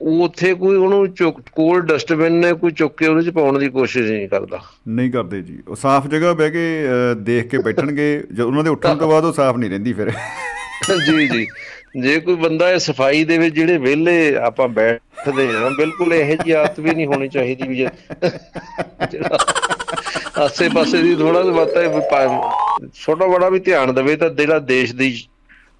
[0.00, 3.68] ਉਹ ਉੱਥੇ ਕੋਈ ਉਹਨੂੰ ਚੁੱਕ ਕੋਲ ਡਸਟਬਿਨ ਨੇ ਕੋਈ ਚੁੱਕ ਕੇ ਉਹਦੇ ਚ ਪਾਉਣ ਦੀ
[3.68, 6.86] ਕੋਸ਼ਿਸ਼ ਨਹੀਂ ਕਰਦਾ ਨਹੀਂ ਕਰਦੇ ਜੀ ਉਹ ਸਾਫ਼ ਜਗ੍ਹਾ ਬਹਿ ਕੇ
[7.20, 10.10] ਦੇਖ ਕੇ ਬੈਠਣਗੇ ਜਦ ਉਹਨਾਂ ਦੇ ਉੱਠਣ ਤੋਂ ਬਾਅਦ ਉਹ ਸਾਫ਼ ਨਹੀਂ ਰਹਿੰਦੀ ਫਿਰ
[11.06, 11.46] ਜੀ ਜੀ
[12.00, 16.52] ਜੇ ਕੋਈ ਬੰਦਾ ਇਹ ਸਫ਼ਾਈ ਦੇ ਵਿੱਚ ਜਿਹੜੇ ਵਿਹਲੇ ਆਪਾਂ ਬੈਠਦੇ ਆ ਬਿਲਕੁਲ ਇਹੋ ਜਿਹੀ
[16.52, 17.88] ਆਦਤ ਵੀ ਨਹੀਂ ਹੋਣੀ ਚਾਹੀਦੀ ਵੀ ਜੇ
[20.36, 21.82] ਆਸੇ ਪਾਸੇ ਦੀ ਥੋੜਾ ਜਿਹਾ ਮਤਾ
[22.94, 25.26] ਛੋਟਾ ਬੜਾ ਵੀ ਧਿਆਨ ਦੇਵੇ ਤਾਂ ਜਿਹੜਾ ਦੇਸ਼ ਦੀ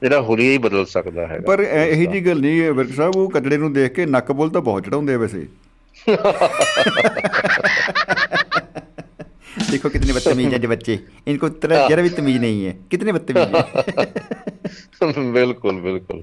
[0.02, 3.30] ਜਿਹੜਾ ਹੁਲੀਆ ਹੀ ਬਦਲ ਸਕਦਾ ਹੈਗਾ। ਪਰ ਇਹ- ਜੀ ਗੱਲ ਨਹੀਂ ਹੈ ਵਿਰਕ ਸਾਹਿਬ ਉਹ
[3.30, 5.46] ਕਚੜੇ ਨੂੰ ਦੇਖ ਕੇ ਨੱਕ ਬੁੱਲ ਤਾਂ ਬਹੁਤ ਚੜਾਉਂਦੇ ਵੈਸੇ।
[9.70, 13.56] देखो कितने बदतमीज हैं जो बच्चे इनको तरह जरा भी तमीज नहीं है कितने बदतमीज
[13.56, 13.66] हैं
[15.32, 16.22] ਬਿਲਕੁਲ ਬਿਲਕੁਲ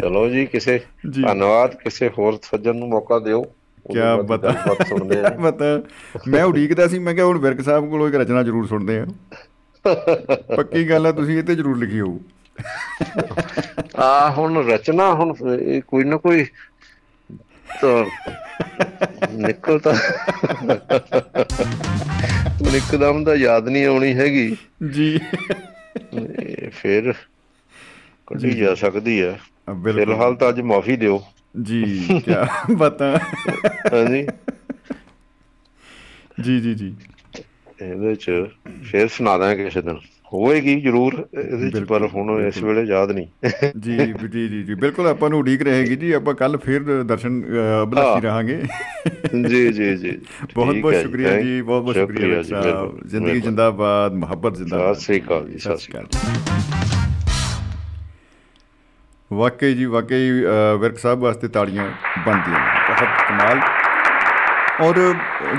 [0.00, 3.42] ਚਲੋ ਜੀ ਕਿਸੇ ਧੰਨਵਾਦ ਕਿਸੇ ਹੋਰ ਸੱਜਣ ਨੂੰ ਮੌਕਾ ਦਿਓ
[3.86, 4.54] ਕਿਆ ਬਤਾ
[5.40, 5.82] ਬਤਾ
[6.28, 9.06] ਮੈਂ ਉਡੀਕਦਾ ਸੀ ਮੈਂ ਕਿਹਾ ਹੁਣ ਵਿਰਕ ਸਾਹਿਬ ਕੋਲੋਂ ਇੱਕ ਰਚਨਾ ਜ਼ਰੂਰ ਸੁਣਦੇ ਆ
[10.56, 12.18] ਪੱਕੀ ਗੱਲ ਆ ਤੁਸੀਂ ਇਹ ਤੇ ਜ਼ਰੂਰ ਲਿਖੀ ਹੋਊ
[13.98, 15.34] ਆ ਹੁਣ ਰਚਨਾ ਹੁਣ
[15.88, 16.44] ਕੋਈ ਨਾ ਕੋਈ
[17.80, 18.04] ਤਾਂ
[19.36, 19.94] ਨਿਕਲ ਤਾਂ
[22.60, 24.56] ਹੁਣ ਇੱਕਦਮ ਤਾਂ ਯਾਦ ਨਹੀਂ ਆਉਣੀ ਹੈਗੀ
[24.92, 25.18] ਜੀ
[26.72, 27.12] ਫਿਰ
[28.26, 29.38] ਕੱਢੀ ਜਾ ਸਕਦੀ ਹੈ
[29.84, 31.22] ਫਿਲਹਾਲ ਤਾਂ ਅੱਜ ਮਾਫੀ ਦਿਓ।
[31.62, 33.16] ਜੀ ਕਿਆ ਬਤਾ।
[33.92, 34.26] ਹਾਂਜੀ।
[36.44, 36.94] ਜੀ ਜੀ ਜੀ
[37.82, 38.30] ਇਹਦੇ ਚ
[38.84, 39.98] ਫਿਰ ਸੁਣਾ ਦਾਂਗੇ ਕਿਸੇ ਦਿਨ।
[40.34, 43.26] ਹੋਏਗੀ ਜ਼ਰੂਰ ਇਹਦੇ ਚ ਪਰ ਹੁਣ ਇਸ ਵੇਲੇ ਯਾਦ ਨਹੀਂ।
[43.80, 47.42] ਜੀ ਜੀ ਜੀ ਜੀ ਬਿਲਕੁਲ ਆਪਾਂ ਨੂੰ ਉਡੀਕ ਰਹੇਗੀ ਜੀ ਆਪਾਂ ਕੱਲ ਫਿਰ ਦਰਸ਼ਨ
[47.96, 48.62] ਹਾਂ। ਰਹਾਂਗੇ।
[49.48, 50.18] ਜੀ ਜੀ ਜੀ।
[50.54, 52.42] ਬਹੁਤ ਬਹੁਤ ਸ਼ੁਕਰੀਆ ਜੀ ਬਹੁਤ ਬਹੁਤ ਸ਼ੁਕਰੀਆ
[53.06, 56.06] ਜ਼ਿੰਦਗੀ। ਜਿੰਦਾਬਾਦ ਮੁਹੱਬਤ ਜਿੰਦਾਬਾਦ। ਸਤਿ ਸ੍ਰੀ ਅਕਾਲ ਜੀ, ਸਤਿ ਸ਼੍ਰੀ ਅਕਾਲ।
[59.32, 60.30] ਵਾਕਈ ਜੀ ਵਾਕਈ
[60.80, 61.84] ਵਿਰਕ ਸਾਹਿਬ ਵਾਸਤੇ ਤਾੜੀਆਂ
[62.26, 63.83] ਬਣਦੀਆਂ ਬਹੁਤ ਕਮਾਲ।
[64.80, 64.94] ਔਰ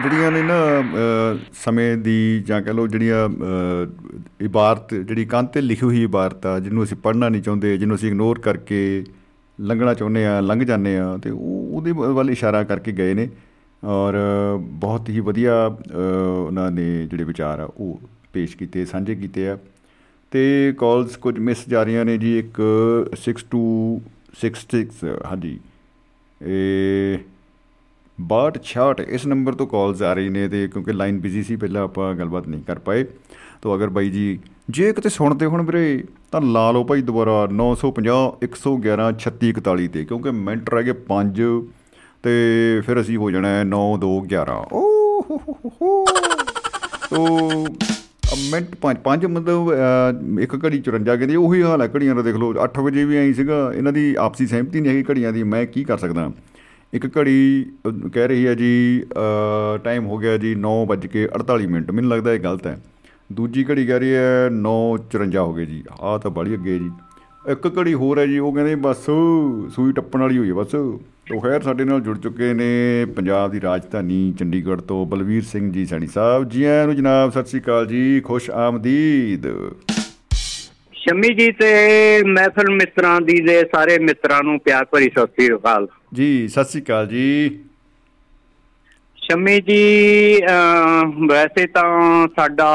[0.04, 3.88] ਜਿਹੜੀਆਂ ਨੇ ਨਾ ਅ, ਸਮੇਂ ਦੀ ਜਾਂ ਕਹ ਲਓ ਜਿਹੜੀਆਂ ਅ,
[4.42, 8.10] ਇਬਾਰਤ ਜਿਹੜੀ ਕੰਧ ਤੇ ਲਿਖੀ ਹੋਈ ਇਬਾਰਤ ਆ ਜਿਹਨੂੰ ਅਸੀਂ ਪੜ੍ਹਨਾ ਨਹੀਂ ਚਾਹੁੰਦੇ ਜਿਹਨੂੰ ਅਸੀਂ
[8.10, 9.04] ਇਗਨੋਰ ਕਰਕੇ
[9.60, 13.30] ਲੰਘਣਾ ਚਾਹੁੰਦੇ ਆ ਲੰਘ ਜਾਂਦੇ ਆ ਤੇ ਉਹ ਉਹਦੇ ਵੱਲ ਇਸ਼ਾਰਾ ਕਰਕੇ ਗਏ ਨੇ।
[13.84, 14.16] ਔਰ
[14.60, 15.98] ਬਹੁਤ ਹੀ ਵਧੀਆ ਅ,
[16.48, 18.00] ਉਹਨਾਂ ਨੇ ਜਿਹੜੇ ਵਿਚਾਰ ਆ ਉਹ
[18.34, 19.58] ਪੇਸ਼ ਕੀਤੇ ਸਾਂਝੇ ਕੀਤੇ ਆ।
[20.32, 22.60] ਤੇ ਕਾਲਸ ਕੁਝ ਮਿਸ ਜਾ ਰਹੀਆਂ ਨੇ ਜੀ ਇੱਕ
[23.22, 25.60] 6266 ਹਾਂਜੀ।
[26.42, 27.18] ਇਹ
[28.26, 31.84] 62 66 ਇਸ ਨੰਬਰ ਤੋਂ ਕਾਲਸ ਆ ਰਹੀ ਨੇ ਤੇ ਕਿਉਂਕਿ ਲਾਈਨ ਬਿਜ਼ੀ ਸੀ ਪਹਿਲਾਂ
[31.84, 33.04] ਆਪਾਂ ਗੱਲਬਾਤ ਨਹੀਂ ਕਰ ਪਾਏ।
[33.62, 34.24] ਤਾਂ ਅਗਰ ਬਾਈ ਜੀ
[34.70, 35.82] ਜੇ ਕਿਤੇ ਸੁਣਦੇ ਹੁਣ ਵੀਰੇ
[36.32, 38.16] ਤਾਂ ਲਾ ਲਓ ਭਾਈ ਦੁਬਾਰਾ 950
[38.48, 41.44] 111 3641 ਤੇ ਕਿਉਂਕਿ ਮਿੰਟ ਰਹਿ ਗਏ 5
[42.24, 42.34] ਤੇ
[42.86, 44.84] ਫਿਰ ਅਸੀਂ ਹੋ ਜਾਣਾ 9 2 11 ਓ
[45.22, 46.06] ਹੋ ਹੋ ਹੋ ਹੋ
[47.10, 47.26] ਤੋ
[47.66, 52.22] ਅ, ਮਿੰਟ ਪੰਜ ਪੰਜ ਮਤਲਬ ਅ, ਇੱਕ ਘੜੀ 54 ਕਹਿੰਦੇ ਉਹੀ ਹਾਲ ਹੈ ਘੜੀਆਂ ਦਾ
[52.22, 55.44] ਦੇਖ ਲਓ 8 ਵਜੇ ਵੀ ਆਈ ਸੀਗਾ ਇਹਨਾਂ ਦੀ ਆਪਸੀ ਸਹਿਮਤੀ ਨਹੀਂ ਹੈਗੀ ਘੜੀਆਂ ਦੀ
[55.54, 56.30] ਮੈਂ ਕੀ ਕਰ ਸਕਦਾ?
[56.96, 59.04] ਇੱਕ ਘੜੀ ਅ, ਕਹਿ ਰਹੀ ਹੈ ਜੀ
[59.84, 62.78] ਟਾਈਮ ਹੋ ਗਿਆ ਜੀ 9:48 ਮਿੰਟ। ਮੈਨੂੰ ਲੱਗਦਾ ਇਹ ਗਲਤ ਹੈ।
[63.34, 66.90] ਦੂਜੀ ਘੜੀ ਕਹਿ ਰਹੀ ਹੈ 9:54 ਹੋ ਗਏ ਜੀ। ਆਹ ਤਾਂ ਬੜੀ ਅੱਗੇ ਜੀ।
[67.52, 69.06] ਇੱਕ ਘੜੀ ਹੋਰ ਹੈ ਜੀ ਉਹ ਕਹਿੰਦੇ ਬਸ
[69.76, 70.72] ਸੂਈ ਟੱਪਣ ਵਾਲੀ ਹੋਈ ਹੈ ਬਸ।
[71.30, 75.86] ਤੋ ਖੈਰ ਸਾਡੇ ਨਾਲ ਜੁੜ ਚੁੱਕੇ ਨੇ ਪੰਜਾਬ ਦੀ ਰਾਜਧਾਨੀ ਚੰਡੀਗੜ੍ਹ ਤੋਂ ਬਲਵੀਰ ਸਿੰਘ ਜੀ
[75.86, 79.48] ਸੈਣੀ ਸਾਹਿਬ ਜੀ ਆਇਆਂ ਨੂੰ। ਜਨਾਬ ਸਤਿ ਸ੍ਰੀ ਅਕਾਲ ਜੀ। ਖੁਸ਼ ਆਮਦੀਦ।
[81.06, 81.72] ਸ਼ਮੀ ਜੀ ਤੇ
[82.26, 86.82] ਮਹਿਫਲ ਮਿੱਤਰਾਂ ਦੀ ਦੇ ਸਾਰੇ ਮਿੱਤਰਾਂ ਨੂੰ ਪਿਆਰ ਭਰੀ ਸਤਿ ਸ੍ਰੀ ਅਕਾਲ। ਜੀ ਸਤਿ ਸ੍ਰੀ
[86.82, 87.60] ਅਕਾਲ ਜੀ।
[89.18, 90.42] ਸ਼ਮੀ ਜੀ
[91.28, 92.70] ਵੈਸੇ ਤਾਂ ਸਾਡਾ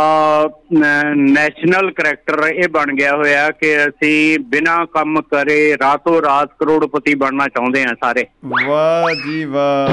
[1.15, 7.47] ਨੈਸ਼ਨਲ ਕਰੈਕਟਰ ਇਹ ਬਣ ਗਿਆ ਹੋਇਆ ਕਿ ਅਸੀਂ ਬਿਨਾਂ ਕੰਮ ਕਰੇ ਰਾਤੋਂ ਰਾਤ ਕਰੋੜਪਤੀ ਬਣਨਾ
[7.49, 9.93] ਚਾਹੁੰਦੇ ਹਾਂ ਸਾਰੇ। ਵਾਹ ਜੀ ਵਾਹ।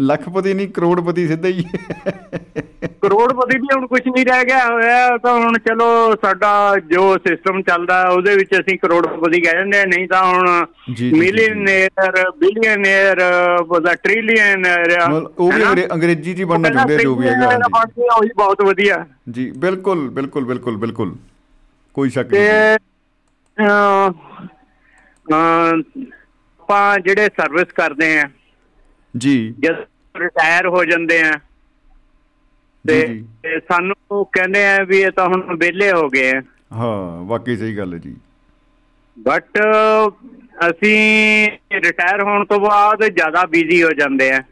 [0.00, 1.64] ਲੱਖਪਤੀ ਨਹੀਂ ਕਰੋੜਪਤੀ ਸਿੱਧਾ ਹੀ।
[3.02, 6.52] ਕਰੋੜਪਤੀ ਵੀ ਹੁਣ ਕੁਝ ਨਹੀਂ ਰਹਿ ਗਿਆ ਹੋਇਆ ਤਾਂ ਹੁਣ ਚਲੋ ਸਾਡਾ
[6.86, 10.48] ਜੋ ਸਿਸਟਮ ਚੱਲਦਾ ਉਹਦੇ ਵਿੱਚ ਅਸੀਂ ਕਰੋੜਪਤੀ ਕਹਿ ਜਾਂਦੇ ਨਹੀਂ ਤਾਂ ਹੁਣ
[12.38, 13.20] ਬਿਲੀਅਨੇਅਰ
[13.60, 17.58] ਉਹਦਾ ਟ੍ਰਿਲੀਅਨੇਅਰ ਮਤਲਬ ਉਹ ਵੀ ਅੰਗਰੇ- ਅੰਗਰੇਜ਼ੀ ਜੀ ਬਣਨਾ ਚਾਹੁੰਦੇ ਜੋ ਵੀ ਹੈਗਾ
[18.16, 21.14] ਉਹੀ ਬਹੁਤ ਵਧੀਆ। ਜੀ ਬਿਲਕੁਲ ਬਿਲਕੁਲ ਬਿਲਕੁਲ ਬਿਲਕੁਲ।
[21.94, 22.78] ਕੋਈ ਸ਼ੱਕ ਨਹੀਂ।
[26.60, 28.24] ਆਪਾਂ ਜਿਹੜੇ ਸਰਵਿਸ ਕਰਦੇ ਆ
[29.16, 29.76] ਜੀ। ਜਦ
[30.14, 31.32] ਰਿਟਾਇਰ ਹੋ ਜਾਂਦੇ ਆ
[32.86, 33.22] ਤੇ
[33.60, 36.42] ਸਾਨੂੰ ਕਹਿੰਦੇ ਆ ਵੀ ਇਹ ਤਾਂ ਹੁਣ ਵਿਹਲੇ ਹੋ ਗਏ ਆ।
[36.72, 38.16] ਹਾਂ ਵਾਕਈ ਸਹੀ ਗੱਲ ਹੈ ਜੀ।
[39.18, 39.58] ਬਟ
[40.70, 44.42] ਅਸੀਂ ਰਿਟਾਇਰ ਹੋਣ ਤੋਂ ਬਾਅਦ ਜ਼ਿਆਦਾ ਬਿਜ਼ੀ ਹੋ ਜਾਂਦੇ ਆ।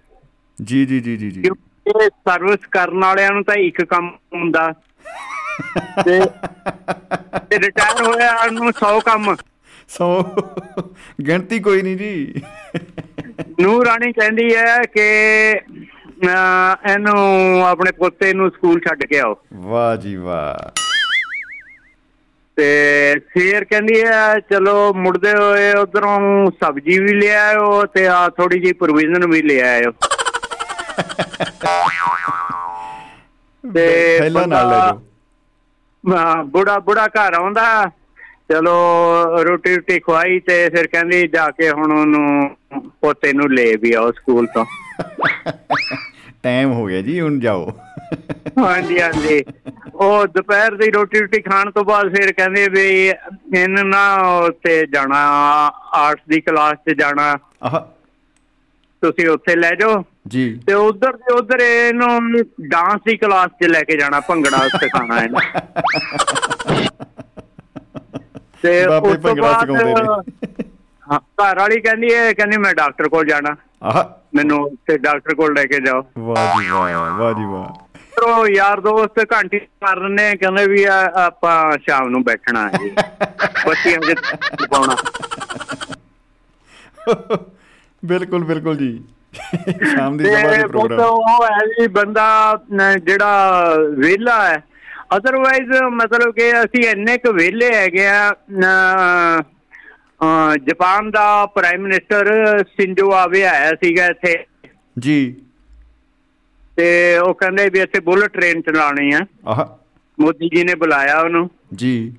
[0.62, 4.72] ਜੀ ਜੀ ਜੀ ਜੀ ਜੀ। ਕਿਉਂਕਿ ਸਰਵਿਸ ਕਰਨ ਵਾਲਿਆਂ ਨੂੰ ਤਾਂ ਇੱਕ ਕੰਮ ਹੁੰਦਾ।
[6.04, 6.20] ਤੇ
[7.58, 9.36] ਰਿਟਾਇਰ ਹੋਇਆ ਨੂੰ 100 ਕੰਮ।
[9.88, 10.22] ਸੋ
[11.26, 12.42] ਗਿਣਤੀ ਕੋਈ ਨਹੀਂ ਜੀ।
[13.60, 15.02] ਨੂੰ ਰਾਣੀ ਕਹਿੰਦੀ ਹੈ ਕਿ
[16.28, 20.80] ਇਹਨੂੰ ਆਪਣੇ ਪੋਤੇ ਨੂੰ ਸਕੂਲ ਛੱਡ ਕੇ ਆਓ। ਵਾਹ ਜੀ ਵਾਹ।
[22.56, 28.58] ਤੇ ਫੇਰ ਕਹਿੰਦੀ ਹੈ ਚਲੋ ਮੁੜਦੇ ਹੋਏ ਉਧਰੋਂ ਸਬਜ਼ੀ ਵੀ ਲੈ ਆਇਓ ਤੇ ਆ ਥੋੜੀ
[28.60, 29.90] ਜਿਹੀ ਪ੍ਰੋਵੀਜ਼ਨ ਵੀ ਲੈ ਆਇਓ।
[33.74, 37.90] ਤੇ ਥੈਲਾ ਨਾਲ ਲੈ ਜਾਓ। ਬੁੜਾ ਬੁੜਾ ਘਰ ਆਉਂਦਾ
[38.52, 38.74] ਚਲੋ
[39.44, 42.56] ਰੋਟੀ ਰੋਟੀ ਖਵਾਈ ਤੇ ਫਿਰ ਕਹਿੰਦੀ ਜਾ ਕੇ ਹੁਣ ਉਹਨੂੰ
[43.00, 44.64] ਪੋਤੇ ਨੂੰ ਲੈ ਵੀ ਆਓ ਸਕੂਲ ਤੋਂ।
[46.44, 47.72] ਟਾਈਮ ਹੋ ਗਿਆ ਜੀ ਹੁਣ ਜਾਓ।
[48.58, 49.44] ਹਾਂਜੀ ਹਾਂਜੀ।
[49.94, 52.88] ਉਹ ਦੁਪਹਿਰ ਦੀ ਰੋਟੀ ਰੋਟੀ ਖਾਣ ਤੋਂ ਬਾਅਦ ਫਿਰ ਕਹਿੰਦੇ ਵੀ
[53.58, 55.16] ਇਹਨੂੰ ਨਾ ਉੱਥੇ ਜਾਣਾ
[55.94, 57.80] ਆਰਟਸ ਦੀ ਕਲਾਸ 'ਚ ਜਾਣਾ। ਆਹ।
[59.02, 63.82] ਤੁਸੀਂ ਉੱਥੇ ਲੈ ਜਾਓ। ਜੀ। ਤੇ ਉਧਰ ਤੇ ਉਧਰ ਇਹਨੂੰ ਡਾਂਸ ਦੀ ਕਲਾਸ 'ਚ ਲੈ
[63.82, 65.40] ਕੇ ਜਾਣਾ ਭੰਗੜਾ ਸਿਖਾਉਣਾ ਇਹਨੂੰ।
[68.62, 69.70] ਤੇ ਉਸ ਤੋਂ ਬਾਅਦ
[71.06, 75.54] ਹਾਂ ਘਰ ਵਾਲੀ ਕਹਿੰਦੀ ਹੈ ਕਹਿੰਦੀ ਮੈਂ ਡਾਕਟਰ ਕੋਲ ਜਾਣਾ। ਆਹ। ਮੈਨੂੰ ਤੇ ਡਾਕਟਰ ਕੋਲ
[75.54, 77.82] ਲੈ ਕੇ ਜਾਓ। ਵਾਹ ਜੀ ਵਾਹ ਵਾਹ ਜੀ ਵਾਹ।
[78.24, 82.90] ਉਹ ਯਾਰ ਦੋਸਤ ਘੰਟੀ ਕਰ ਰਹੇ ਕਹਿੰਦੇ ਵੀ ਆਪਾਂ ਸ਼ਾਮ ਨੂੰ ਬੈਠਣਾ ਹੈ ਜੀ।
[83.68, 84.14] ਬੱਚਿਆਂ ਦੇ
[84.70, 84.96] ਪਾਉਣਾ
[88.02, 88.92] ਬਿਲਕੁਲ ਬਿਲਕੁਲ ਜੀ।
[89.90, 92.26] ਸ਼ਾਮ ਦੀ ਸਭਾ ਦੇ ਪ੍ਰੋਗਰਾਮ ਉਹ ਹੈ ਜੀ ਬੰਦਾ
[93.06, 94.62] ਜਿਹੜਾ ਵਿਹਲਾ ਹੈ।
[95.16, 98.30] ਅਦਰਵਾਈਜ਼ ਮਤਲਬ ਕਿ ਅਸੀਂ ਇੰਨੇ ਕੁ ਵਿਹਲੇ ਹੈਗੇ ਆ
[100.56, 104.44] ਜਾਪਾਨ ਦਾ ਪ੍ਰਾਈਮ ਮਿਨਿਸਟਰ ਸਿੰਜੋ ਆਵੇ ਆਇਆ ਸੀਗਾ ਇੱਥੇ।
[104.98, 105.36] ਜੀ।
[106.76, 109.64] ਤੇ ਉਹ ਕਹਿੰਦੇ ਵੀ ਇੱਥੇ ਬੁਲਟ ਟ੍ਰੇਨ ਚਲਾਉਣੀ ਆ। ਆਹ।
[110.20, 112.12] ਮੋਦੀ ਜੀ ਨੇ ਬੁਲਾਇਆ ਉਹਨੂੰ। ਜੀ।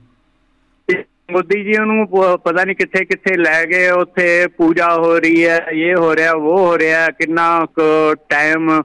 [1.31, 2.07] ਮੋਦੀ ਜੀ ਉਹਨੂੰ
[2.37, 6.57] ਪਤਾ ਨਹੀਂ ਕਿੱਥੇ ਕਿੱਥੇ ਲੈ ਗਏ ਉੱਥੇ ਪੂਜਾ ਹੋ ਰਹੀ ਹੈ ਇਹ ਹੋ ਰਿਹਾ ਉਹ
[6.57, 7.67] ਹੋ ਰਿਹਾ ਕਿੰਨਾ
[8.29, 8.81] ਟਾਈਮ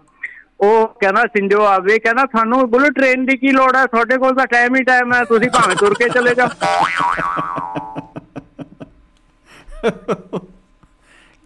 [0.60, 3.86] ਉਹ ਕਹਿੰਦਾ ਸਿੰਜੋ ਆਵੇ ਕਹਿੰਦਾ ਤੁਹਾਨੂੰ ਬੁਲਟ ਟ੍ਰੇਨ ਦੀ ਕੀ ਲੋੜ ਹੈ?
[3.86, 6.48] ਤੁਹਾਡੇ ਕੋਲ ਤਾਂ ਟਾਈਮ ਹੀ ਟਾਈਮ ਹੈ ਤੁਸੀਂ ਭਾਵੇਂ ਤੁਰ ਕੇ ਚਲੇ ਜਾਓ।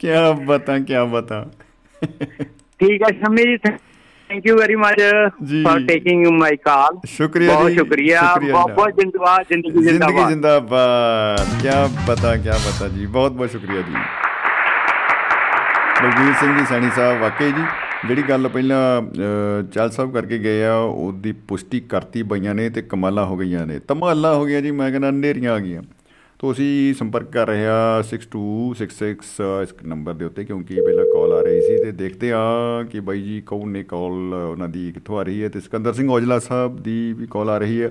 [0.00, 0.08] ਕੀ
[0.46, 1.44] ਬਤਾ ਕੀ ਬਤਾ।
[2.80, 5.00] ਠੀਕ ਹੈ Shami ji thank you very much.
[5.64, 11.68] For taking my call ਸ਼ੁਕਰੀਆ ਬਹੁਤ ਸ਼ੁਕਰੀਆ ਬਹੁਤ। ਬਹੁਤ ਜਿੰਦਬਾਦ ਜ਼ਿੰਦਗੀ ਜ਼ਿੰਦਗੀ ਜਿੰਦਾਬਾਦ। ਜਿੰਦਾਬਾਦ ਕੀ
[12.06, 13.94] ਪਤਾ ਕੀ ਪਤਾ ਜੀ ਬਹੁਤ ਬਹੁਤ ਸ਼ੁਕਰੀਆ ਜੀ।
[16.02, 17.62] ਬਲਬੀਰ ਸਿੰਘ ਜੀ ਸੈਣੀ ਸਾਹਿਬ ਵਾਕਈ ਜੀ
[18.08, 19.02] ਜਿਹੜੀ ਗੱਲ ਪਹਿਲਾਂ
[19.74, 23.78] ਚਾਲ ਸਾਹਿਬ ਕਰਕੇ ਗਏ ਆ ਉਹਦੀ ਪੁਸ਼ਟੀ ਕਰਤੀ ਬਈਆਂ ਨੇ ਤੇ ਕਮਾਲਾਂ ਹੋ ਗਈਆਂ ਨੇ।
[23.88, 25.82] ਧਮਾਲਾਂ ਹੋ ਗਈਆਂ ਜੀ ਮੈਂ ਕਹਿੰਦਾ ਨੇਰੀਆਂ ਆ ਗਈਆਂ।
[26.44, 31.60] ਤੁਸੀਂ ਸੰਪਰਕ ਕਰ ਰਹੇ ਆ 6266 ਇਸ ਨੰਬਰ ਦੇ ਉੱਤੇ ਕਿਉਂਕਿ ਪਹਿਲਾਂ ਕਾਲ ਆ ਰਹੀ
[31.60, 32.38] ਸੀ ਤੇ ਦੇਖਦੇ ਆ
[32.90, 36.10] ਕਿ ਬਾਈ ਜੀ ਕੌਣ ਨੇ ਕਾਲ ਉਹਨਾਂ ਦੀ ਕਿੱਥੋਂ ਆ ਰਹੀ ਹੈ ਤੇ ਸਿਕੰਦਰ ਸਿੰਘ
[36.10, 37.90] ਔਜਲਾ ਸਾਹਿਬ ਦੀ ਵੀ ਕਾਲ ਆ ਰਹੀ ਹੈ।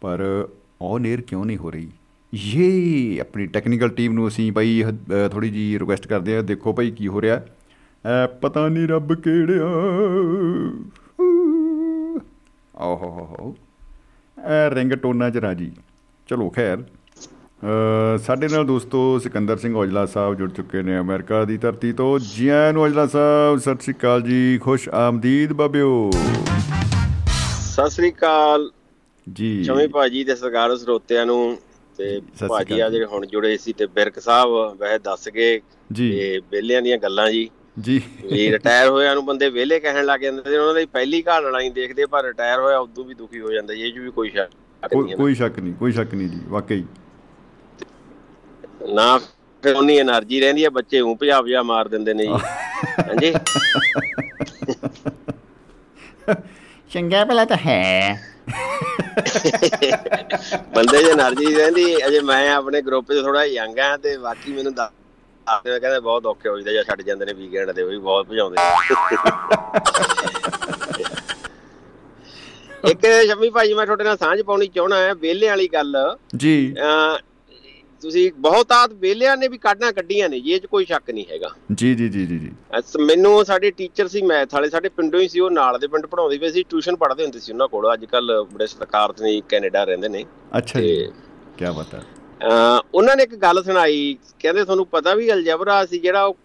[0.00, 0.48] ਪਰ
[0.82, 1.88] ਔਨ 에ਅਰ ਕਿਉਂ ਨਹੀਂ ਹੋ ਰਹੀ?
[2.34, 4.84] ਇਹ ਆਪਣੀ ਟੈਕਨੀਕਲ ਟੀਮ ਨੂੰ ਅਸੀਂ ਭਾਈ
[5.32, 7.40] ਥੋੜੀ ਜੀ ਰਿਕੁਐਸਟ ਕਰਦੇ ਆ ਦੇਖੋ ਭਾਈ ਕੀ ਹੋ ਰਿਹਾ।
[8.06, 9.66] ਐ ਪਤਾ ਨਹੀਂ ਰੱਬ ਕਿਹੜਿਆ।
[12.76, 13.56] ਆਹੋ ਹੋ ਹੋ
[14.44, 15.72] ਐ ਰਿੰਗ ਟੋਨਾ ਚ ਰਾਜੀ।
[16.28, 16.86] ਚਲੋ ਖੈਰ। ਅ,
[18.24, 22.48] ਸਾਡੇ ਨਾਲ ਦੋਸਤੋ ਸਿਕੰਦਰ ਸਿੰਘ ਔਜਲਾ ਸਾਹਿਬ ਜੁੜ ਚੁੱਕੇ ਨੇ ਅਮਰੀਕਾ ਦੀ ਧਰਤੀ ਤੋਂ। ਜੀ
[22.48, 26.10] ਆਇਆਂ ਨੂੰ ਔਜਲਾ ਸਾਹਿਬ ਸਤਿ ਸ਼੍ਰੀ ਅਕਾਲ ਜੀ। ਖੁਸ਼ ਆਮਦੀਦ ਬਾਬਿਓ।
[27.60, 28.70] ਸਤਿ ਸ੍ਰੀ ਅਕਾਲ।
[29.26, 31.56] ਜੀ। ਚਮੀ ਭਾਜੀ ਤੇ ਸਰਕਾਰ ਸਰੋਤਿਆਂ ਨੂੰ
[31.98, 35.60] ਤੇ ਭਾਜੀ ਆ ਜਿਹੜੇ ਹੁਣ ਜੁੜੇ ਸੀ ਤੇ ਬਿਰਕ ਸਾਹਿਬ ਵੈਸੇ ਦੱਸ ਗਏ
[35.92, 37.48] ਜੀ। ਤੇ ਵਿਹਲਿਆਂ ਦੀਆਂ ਗੱਲਾਂ ਜੀ।
[37.80, 41.42] ਜੀ। ਵੀ ਰਿਟਾਇਰ ਹੋਇਆਂ ਨੂੰ ਬੰਦੇ ਵਿਹਲੇ ਕਹਿਣ ਲੱਗ ਜਾਂਦੇ ਨੇ। ਉਹਨਾਂ ਦੀ ਪਹਿਲੀ ਘਾਲ
[41.44, 44.30] ਲੜਾਈ ਦੇਖਦੇ ਪਰ ਰਿਟਾਇਰ ਹੋਇਆ ਉਦੋਂ ਵੀ ਦੁਖੀ ਹੋ ਜਾਂਦਾ ਜੀ, ਇਹ 'ਚ ਵੀ ਕੋਈ
[44.30, 44.50] ਸ਼ੱਕ
[45.16, 46.84] ਕੋਈ ਸ਼ੱਕ ਨਹੀਂ ਕੋਈ ਸ਼ੱਕ ਨਹੀਂ ਜੀ ਵਾਕਈ।
[48.88, 49.18] ਨਾ
[49.62, 52.32] ਫਿਰ ਉਨੀ એનર્ਜੀ ਰਹਿੰਦੀ ਹੈ ਬੱਚੇ ਉਂ ਭਜਾਵ ਜਾ ਮਾਰ ਦਿੰਦੇ ਨੇ ਜੀ।
[53.00, 53.32] ਹਾਂਜੀ।
[56.90, 58.22] ਚੰਗਾ ਭਲਾ ਤਾਂ ਹੈ।
[60.74, 64.74] ਬੰਦੇ ਦੀ એનર્ਜੀ ਰਹਿੰਦੀ ਅਜੇ ਮੈਂ ਆਪਣੇ ਗਰੁੱਪ 'ਚ ਥੋੜਾ ਯੰਗ ਆ ਤੇ ਬਾਕੀ ਮੈਨੂੰ
[64.74, 64.90] ਦੱਸ
[65.66, 68.26] ਮੈਂ ਕਹਿੰਦਾ ਬਹੁਤ ਔਖੇ ਹੋ ਜਾਂਦਾ ਜਾਂ ਛੱਡ ਜਾਂਦੇ ਨੇ ਵੀਕਐਂਡ ਦੇ ਉਹ ਵੀ ਬਹੁਤ
[68.28, 68.56] ਭਜਾਉਂਦੇ
[72.84, 75.96] ਇੱਕ ਸ਼ਮੀ ਭਾਈ ਮੈਂ ਤੁਹਾਡੇ ਨਾਲ ਸਾਂਝ ਪਾਉਣੀ ਚਾਹਣਾ ਹੈ ਵੇਲੇ ਵਾਲੀ ਗੱਲ।
[76.36, 76.74] ਜੀ।
[78.06, 81.94] ਤੁਸੀਂ ਬਹੁਤਾਤ ਵਿਹਲਿਆਂ ਨੇ ਵੀ ਕਾਢਾਂ ਕੱਢੀਆਂ ਨੇ ਇਹ 'ਚ ਕੋਈ ਸ਼ੱਕ ਨਹੀਂ ਹੈਗਾ। ਜੀ
[81.94, 82.50] ਜੀ ਜੀ ਜੀ ਜੀ।
[83.04, 86.38] ਮੈਨੂੰ ਸਾਡੇ ਟੀਚਰ ਸੀ ਮੈਥ ਵਾਲੇ ਸਾਡੇ ਪਿੰਡੋਂ ਹੀ ਸੀ ਉਹ ਨਾਲ ਦੇ ਪਿੰਡ ਪੜਾਉਂਦੇ
[86.38, 90.08] ਪਏ ਸੀ ਟਿਊਸ਼ਨ ਪੜ੍ਹਦੇ ਹੁੰਦੇ ਸੀ ਉਹਨਾਂ ਕੋਲ। ਅੱਜ ਕੱਲ ਬੜੇ ਸਰਕਾਰ ਨੇ ਕੈਨੇਡਾ ਰਹਿੰਦੇ
[90.08, 90.24] ਨੇ।
[90.58, 90.94] ਅੱਛਾ ਜੀ
[91.58, 92.02] ਕੀ ਬਤਾ
[92.94, 96.36] ਉਹਨਾਂ ਨੇ ਇੱਕ ਗੱਲ ਸੁਣਾਈ ਕਹਿੰਦੇ ਤੁਹਾਨੂੰ ਪਤਾ ਵੀ ਅਲਜਬਰਾ ਸੀ ਜਿਹੜਾ ਉਹ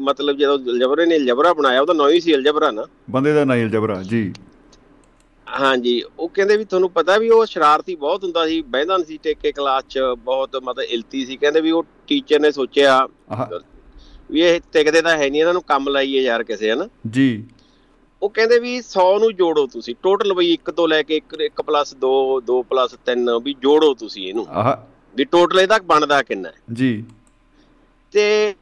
[0.00, 3.68] ਮਤਲਬ ਜਦੋਂ ਅਲਜਬਰੇ ਨੇ ਅਲਜਬਰਾ ਬਣਾਇਆ ਉਹਦਾ ਨਾਂ ਹੀ ਸੀ ਅਲਜਬਰਾ ਨਾ। ਬੰਦੇ ਦਾ ਨਾਮ
[3.68, 4.32] ਜਬਰਾ ਜੀ।
[5.48, 9.18] ਹਾਂਜੀ ਉਹ ਕਹਿੰਦੇ ਵੀ ਤੁਹਾਨੂੰ ਪਤਾ ਵੀ ਉਹ ਸ਼ਰਾਰਤੀ ਬਹੁਤ ਹੁੰਦਾ ਸੀ ਬਹਿੰਦਾ ਨਹੀਂ ਸੀ
[9.22, 13.06] ਟੇਕੇ ਕਲਾਸ 'ਚ ਬਹੁਤ ਮਤਲਬ ਇਲਤੀ ਸੀ। ਕਹਿੰਦੇ ਵੀ ਉਹ ਟੀਚਰ ਨੇ ਸੋਚਿਆ
[14.30, 16.88] ਵੀ ਇਹ ਟਿਕਦੇ ਤਾਂ ਹੈ ਨਹੀਂ ਇਹਨਾਂ ਨੂੰ ਕੰਮ ਲਾਈਏ ਯਾਰ ਕਿਸੇ ਹਨਾ?
[17.10, 17.44] ਜੀ।
[18.22, 21.62] ਉਹ ਕਹਿੰਦੇ ਵੀ 100 ਨੂੰ ਜੋੜੋ ਤੁਸੀਂ ਟੋਟਲ ਬਈ 1 ਤੋਂ ਲੈ ਕੇ 1 1
[21.66, 22.10] ਪਲੱਸ 2
[22.50, 24.76] 2 ਪਲੱਸ 3 ਵੀ ਜੋੜੋ ਤੁਸੀਂ ਇਹਨੂੰ। ਆਹ।
[25.16, 27.04] ਵੀ ਟੋਟਲ ਇਹਦਾ ਬਣਦਾ ਕਿੰਨਾ ਜੀ।
[28.12, 28.54] ਤੇ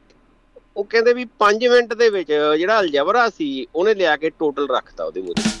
[0.77, 5.03] ਉਹ ਕਹਿੰਦੇ ਵੀ 5 ਮਿੰਟ ਦੇ ਵਿੱਚ ਜਿਹੜਾ ਅਲਜਬਰਾ ਸੀ ਉਹਨੇ ਲਿਆ ਕੇ ਟੋਟਲ ਰੱਖਤਾ
[5.03, 5.51] ਉਹਦੇ ਮੂਹਰੇ। ਕੀ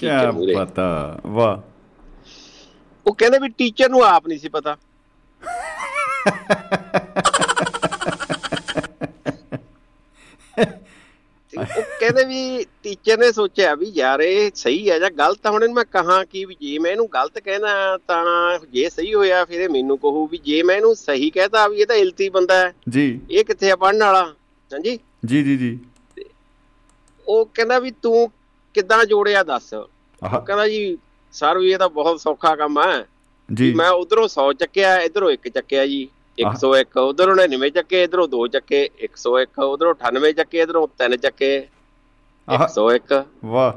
[0.00, 1.20] ਟੀਚਰ ਮੂਹਰੇ। ਪਤਾ?
[1.26, 1.58] ਵਾਹ।
[3.06, 4.76] ਉਹ ਕਹਿੰਦੇ ਵੀ ਟੀਚਰ ਨੂੰ ਆਪ ਨਹੀਂ ਸੀ ਪਤਾ।
[11.58, 15.72] ਉਹ ਕਹਿੰਦੇ ਵੀ ਟੀਚਰ ਨੇ ਸੋਚਿਆ ਵੀ ਯਾਰ ਇਹ ਸਹੀ ਹੈ ਜਾਂ ਗਲਤ ਆ। ਹੁਣ
[15.72, 19.68] ਮੈਂ ਕਹਾਂ ਕਿ ਵੀ ਜੇ ਮੈਂ ਇਹਨੂੰ ਗਲਤ ਕਹਿਣਾ ਤਾਂ ਜੇ ਸਹੀ ਹੋਇਆ ਫਿਰ ਇਹ
[19.68, 23.20] ਮੈਨੂੰ ਕਹੂ ਵੀ ਜੇ ਮੈਂ ਇਹਨੂੰ ਸਹੀ ਕਹਤਾ ਵੀ ਇਹ ਤਾਂ ਇਲਤੀ ਬੰਦਾ ਹੈ। ਜੀ।
[23.30, 24.24] ਇਹ ਕਿੱਥੇ ਆ ਪੜਨ ਵਾਲਾ?
[24.72, 24.98] ਹਾਂਜੀ?
[25.26, 25.78] ਜੀ ਜੀ ਜੀ।
[27.28, 28.32] ਉਹ ਕਹਿੰਦਾ ਵੀ ਤੂੰ
[28.74, 29.70] ਕਿੱਦਾਂ ਜੋੜਿਆ ਦੱਸ?
[30.46, 30.98] ਕਹਿੰਦਾ ਜੀ
[31.32, 33.06] ਸਰ ਵੀ ਇਹ ਤਾਂ ਬਹੁਤ ਸੌਖਾ ਕੰਮ ਹੈ।
[33.54, 38.46] ਜੀ। ਮੈਂ ਉਧਰੋਂ 100 ਚੱਕਿਆ ਇਧਰੋਂ 1 ਚੱਕਿਆ ਜੀ 101 ਉਧਰੋਂ 99 ਚੱਕੇ ਇਧਰੋਂ 2
[38.46, 41.66] ਚੱਕੇ 101 ਉਧਰੋਂ 98 ਚੱਕੇ ਇਧਰੋਂ 3 ਚੱਕੇ
[42.48, 43.72] ਆਹ। 101 ਵਾਹ।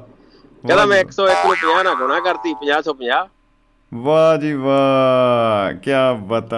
[0.68, 3.28] ਕਹਿੰਦਾ ਮੈਂ ਜੀ, 101 ਨੂੰ 50 ਨਾਲ ਗੁਣਾ ਕਰਤੀ 50 ਤੋਂ 50
[3.94, 6.57] ਵਾਹ ਜੀ ਵਾਹ। ਕੀ ਬਤਾ।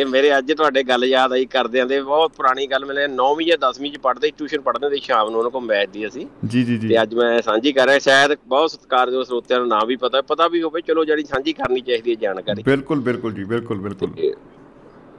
[0.00, 3.56] ਇਹ ਮੇਰੇ ਅੱਜ ਤੁਹਾਡੇ ਗੱਲ ਯਾਦ ਆਈ ਕਰਦਿਆਂ ਦੇ ਬਹੁਤ ਪੁਰਾਣੀ ਗੱਲ ਮਿਲੇ 9ਵੀਂ ਜਾਂ
[3.58, 6.64] 10ਵੀਂ ਚ ਪੜ੍ਹਦੇ ਟਿਊਸ਼ਨ ਪੜ੍ਹਦੇ ਹੁੰਦੇ ਸੀ ਸ਼ਾਮ ਨੂੰ ਉਹਨਾਂ ਕੋਲ ਮੈਥ ਦੀ ਅਸੀਂ। ਜੀ
[6.64, 9.96] ਜੀ ਜੀ। ਤੇ ਅੱਜ ਮੈਂ ਸਾਂਝੀ ਕਰ ਰਿਹਾ ਸ਼ਾਇਦ ਬਹੁਤ ਸਤਿਕਾਰਯੋਗ ਸਰੋਤਿਆਂ ਨੂੰ ਨਾ ਵੀ
[9.96, 13.78] ਪਤਾ ਪਤਾ ਵੀ ਹੋਵੇ ਚਲੋ ਜਿਹੜੀ ਸਾਂਝੀ ਕਰਨੀ ਚਾਹੀਦੀ ਹੈ ਜਾਣਕਾਰੀ। ਬਿਲਕੁਲ ਬਿਲਕੁਲ ਜੀ ਬਿਲਕੁਲ
[13.78, 14.34] ਬਿਲਕੁਲ। ਤੇ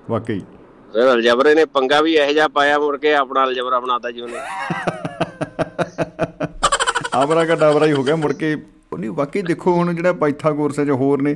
[0.09, 0.39] ਵਾਕਈ।
[0.93, 4.39] ਫਿਰ ਅਲਜਬਰੇ ਨੇ ਪੰਗਾ ਵੀ ਇਹੋ ਜਿਹਾ ਪਾਇਆ ਮੁੜ ਕੇ ਆਪਣਾ ਅਲਜਬਰਾ ਬਣਾਤਾ ਜੀ ਉਹਨੇ।
[7.13, 8.53] ਆਵਰਾ ਕਾ ਡਾਵਰਾ ਹੀ ਹੋ ਗਿਆ ਮੁੜ ਕੇ
[8.93, 11.35] ਉਹ ਨਹੀਂ ਵਾਕਈ ਦੇਖੋ ਹੁਣ ਜਿਹੜਾ ਪਾਈਥਾਗੋਰਸ ਹੈ ਜਾਂ ਹੋਰ ਨੇ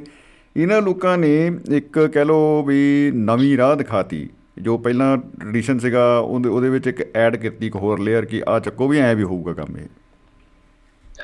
[0.57, 6.49] ਇਹਨਾਂ ਲੋਕਾਂ ਨੇ ਇੱਕ ਕਹਿ ਲੋ ਵੀ ਨਵੀਂ ਰਾਹ ਦਿਖਾਤੀ ਜੋ ਪਹਿਲਾਂ ਟ੍ਰੈਡੀਸ਼ਨ ਸੀਗਾ ਉਹਦੇ
[6.49, 9.53] ਉਹਦੇ ਵਿੱਚ ਇੱਕ ਐਡ ਕੀਤੀ ਇੱਕ ਹੋਰ ਲੇਅਰ ਕਿ ਆ ਚੱਕੋ ਵੀ ਐ ਵੀ ਹੋਊਗਾ
[9.53, 9.85] ਕੰਮ ਇਹ।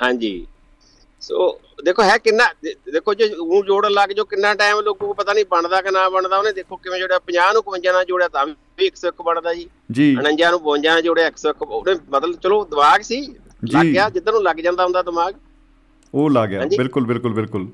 [0.01, 0.47] ਹਾਂਜੀ।
[1.21, 5.33] ਸੋ ਦੇਖੋ ਹੈ ਕਿੰਨਾ ਦੇਖੋ ਜੇ ਉਹ ਜੋੜਨ ਲੱਗ ਜੋ ਕਿੰਨਾ ਟਾਈਮ ਲੋਕੋ ਨੂੰ ਪਤਾ
[5.33, 8.45] ਨਹੀਂ ਬਣਦਾ ਕਿ ਨਾ ਬਣਦਾ ਉਹਨੇ ਦੇਖੋ ਕਿਵੇਂ ਜੋੜਿਆ 50 ਨੂੰ 51 ਨਾਲ ਜੋੜਿਆ ਤਾਂ
[8.45, 13.01] ਵੀ 101 ਬਣਦਾ ਜੀ। ਜੀ। 49 ਨੂੰ 52 ਨਾਲ ਜੋੜਿਆ 101 ਉਹਨੇ ਮਤਲਬ ਚਲੋ ਦਿਮਾਗ
[13.01, 13.21] ਸੀ
[13.73, 15.33] ਲੱਗ। ਗਿਆ ਜਿੱਧਰ ਨੂੰ ਲੱਗ ਜਾਂਦਾ ਹੁੰਦਾ ਦਿਮਾਗ।
[16.13, 17.67] ਉਹ ਲਾ ਗਿਆ। ਬਿਲਕੁਲ ਬਿਲਕੁਲ ਬਿਲਕੁਲ।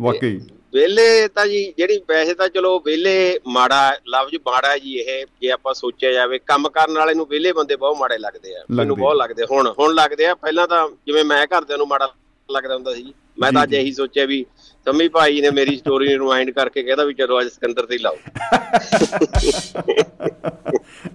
[0.00, 0.40] ਵਾਕਈ।
[0.74, 5.74] ਵੇਲੇ ਤਾਂ ਜੀ ਜਿਹੜੀ ਵੈਸੇ ਤਾਂ ਚਲੋ ਵੇਲੇ ਮਾੜਾ ਲਫ਼ਜ਼ ਮਾੜਾ ਜੀ ਇਹ ਜੇ ਆਪਾਂ
[5.74, 9.44] ਸੋਚਿਆ ਜਾਵੇ ਕੰਮ ਕਰਨ ਵਾਲੇ ਨੂੰ ਵੇਲੇ ਬੰਦੇ ਬਹੁਤ ਮਾੜੇ ਲੱਗਦੇ ਆ। ਮੈਨੂੰ। ਬਹੁਤ ਲੱਗਦੇ
[9.50, 12.14] ਹੁਣ ਹੁਣ ਲੱਗਦੇ ਆ। ਪਹਿਲਾਂ ਤਾਂ ਜਿਵੇਂ ਮੈਂ ਘਰਦਿਆਂ ਨੂੰ ਮਾੜਾ
[12.50, 14.46] ਲੱਗਦਾ ਹੁੰਦਾ ਸੀ। ਮੈਂ ਤਾਂ ਅੱਜ। ਇਹੀ ਸੋਚਿਆ ਵੀ
[14.86, 18.16] ਸੰਮੀ ਭਾਈ ਨੇ ਮੇਰੀ ਸਟੋਰੀ ਨੂੰ ਰਿਵਾਈਂਡ ਕਰਕੇ ਕਹਿੰਦਾ ਵੀ ਚਲੋ ਅੱਜ ਸਿਕੰਦਰ ਤੇ ਲਾਓ।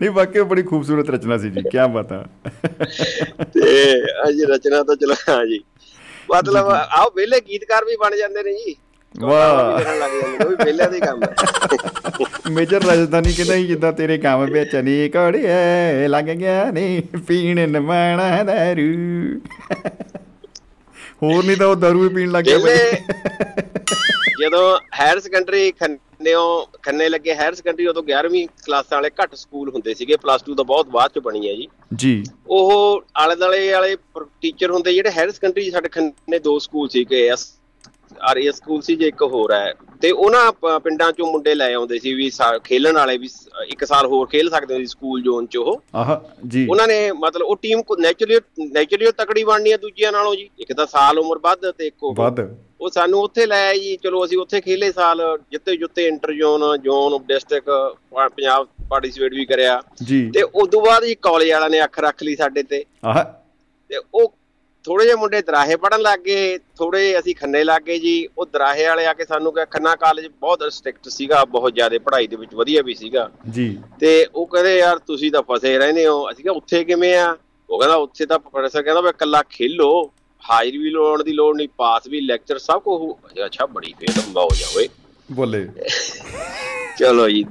[0.01, 2.25] ਨਹੀਂ ਵਾਕਈ ਬੜੀ ਖੂਬਸੂਰਤ ਰਚਨਾ ਸੀ ਜੀ। ਕੀ ਬਤਾ
[3.41, 5.59] ਤੇ ਅੱਜ ਰਚਨਾ ਤਾਂ ਚਲੋ ਹਾਂ ਜੀ।
[6.33, 8.75] ਮਤਲਬ ਆਓ ਵੇਲੇ ਗੀਤਕਾਰ ਵੀ ਬਣ ਜਾਂਦੇ ਨੇ ਜੀ।
[9.19, 11.35] ਵਾਹ। ਵੀ ਵੀ ਵੇਲੇ ਦਾ ਹੀ ਕੰਮ ਹੈ।
[12.51, 18.43] ਮੇਜਰ ਰਾਜਧਾਨੀ ਕਹਿੰਦਾ ਸੀ ਜਿੱਦਾਂ ਤੇਰੇ ਕੰਮ ਵਿੱਚ ਨਹੀਂ ਘੜਿਆ ਲੱਗ ਗਿਆ ਨਹੀਂ ਪੀਣ ਨਮਾਣਾ
[18.43, 18.87] ਦਾਰੂ
[21.23, 22.57] ਹੋਰ ਨਹੀਂ ਤਾਂ ਉਹ ਦਾਰੂ ਹੀ ਪੀਣ ਲੱਗ ਗਿਆ
[24.41, 25.71] ਜਦੋਂ ਹਾਇਰ ਸੈਕੰਡਰੀ
[26.21, 30.55] ਖੰਨੇੋਂ ਖੰਨੇ ਲੱਗੇ ਹਾਇਰ ਸੈਕੰਡਰੀ ਉਦੋਂ 11ਵੀਂ ਕਲਾਸਾਂ ਵਾਲੇ ਘੱਟ ਸਕੂਲ ਹੁੰਦੇ ਸੀਗੇ ਪਲੱਸ 2
[30.55, 33.95] ਤਾਂ ਬਹੁਤ ਬਾਅਦ ਚ ਬਣੀ ਹੈ ਜੀ। ਜੀ। ਉਹ ਆਲੇ ਦਾਲੇ ਵਾਲੇ
[34.41, 37.47] ਟੀਚਰ ਹੁੰਦੇ ਜਿਹੜੇ ਹਾਇਰ ਸੈਕੰਡਰੀ ਸਾਡੇ ਖੰਨੇ ਦੋ ਸਕੂਲ ਸੀਗੇ ਐਸ
[38.21, 42.13] ਆਰਐਸ ਸਕੂਲ ਸੀ ਜੇ ਇੱਕ ਹੋਰ ਹੈ। ਤੇ ਉਹਨਾਂ ਪਿੰਡਾਂ ਚੋਂ ਮੁੰਡੇ ਲੈ ਆਉਂਦੇ ਸੀ
[42.13, 42.31] ਵੀ
[42.63, 43.29] ਖੇਲਣ ਵਾਲੇ ਵੀ
[43.67, 46.15] ਇੱਕ ਸਾਲ ਹੋਰ ਖੇਲ ਸਕਦੇ ਸੀ ਸਕੂਲ ਜ਼ੋਨ ਚ ਉਹ। ਆਹ
[46.47, 50.49] ਜੀ। ਉਹਨਾਂ ਨੇ ਮਤਲਬ ਉਹ ਟੀਮ ਕੋ ਨੇਚਰਲੀ ਨੇਚਰਲੀ ਤਕੜੀ ਬਣਨੀ ਹੈ ਦੂਜਿਆਂ ਨਾਲੋਂ ਜੀ।
[50.59, 52.39] ਇੱਕ ਤਾਂ ਸਾਲ ਉਮਰ ਵੱਧ ਤੇ ਇੱਕ ਉਹ ਵੱਧ।
[52.81, 56.81] ਉਹ ਸਾਨੂੰ ਉੱਥੇ ਲੈ ਆਏ ਜੀ। ਚਲੋ ਅਸੀਂ ਉੱਥੇ ਖੇਲੇ ਸਾਲ ਜਿੱਤੇ ਜੁੱਤੇ inter zone
[56.81, 57.69] zone district
[58.27, 59.81] Punjab participate ਵੀ ਕਰਿਆ।
[60.31, 63.23] ਤੇ ਉਦੋਂ ਬਾਅਦ ਜੀ ਕਾਲਜ ਵਾਲਿਆਂ ਨੇ ਅੱਖ ਰੱਖ ਲਈ ਸਾਡੇ ਤੇ। ਆਹ।
[63.89, 64.33] ਤੇ ਉਹ
[64.85, 68.87] ਥੋੜੇ ਜਿਹੇ ਮੁੰਡੇ ਦਰਾਹੇ ਪੜਨ ਲੱਗ ਗਏ। ਥੋੜੇ ਅਸੀਂ ਖੰਨੇ ਲੱਗ ਗਏ ਜੀ। ਉਹ ਦਰਾਹੇ
[68.87, 72.55] ਵਾਲੇ ਆ ਕੇ ਸਾਨੂੰ ਕਿਹਾ ਖੰਨਾ ਕਾਲਜ ਬਹੁਤ ਸਟ੍ਰਿਕਟ ਸੀਗਾ ਬਹੁਤ ਜ਼ਿਆਦਾ ਪੜ੍ਹਾਈ ਦੇ ਵਿੱਚ
[72.55, 76.53] ਵਧੀਆ ਵੀ ਸੀਗਾ। ਜੀ। ਤੇ ਉਹ ਕਹਿੰਦੇ ਯਾਰ ਤੁਸੀਂ ਤਾਂ ਫਸੇ ਰਹਿੰਦੇ ਹੋ। ਅਸੀਂ ਕਿਹਾ
[76.53, 77.37] ਉੱਥੇ ਕਿਵੇਂ ਆ?
[77.69, 80.11] ਉਹ ਕਹਿੰਦਾ ਉੱਥੇ ਤਾਂ ਪ੍ਰੋਫੈਸਰ ਕਹਿੰਦਾ ਵੀ ਇਕੱਲਾ ਖੇਲੋ।
[80.41, 84.63] ਹਾਜ਼ਰੀ ਵੀ ਲਾਉਣ ਦੀ ਲੋੜ ਨਹੀਂ ਪਾਸ ਵੀ ਲੈਕਚਰ ਸਭ ਕੁਝ ਅੱਛਾ ਬੜੀ ਫੇਰ ਮੌਜ
[84.63, 84.87] ਆ ਓਏ।
[85.29, 85.67] ਬੋਲੇ।
[86.99, 87.43] ਚਲੋ ਜੀ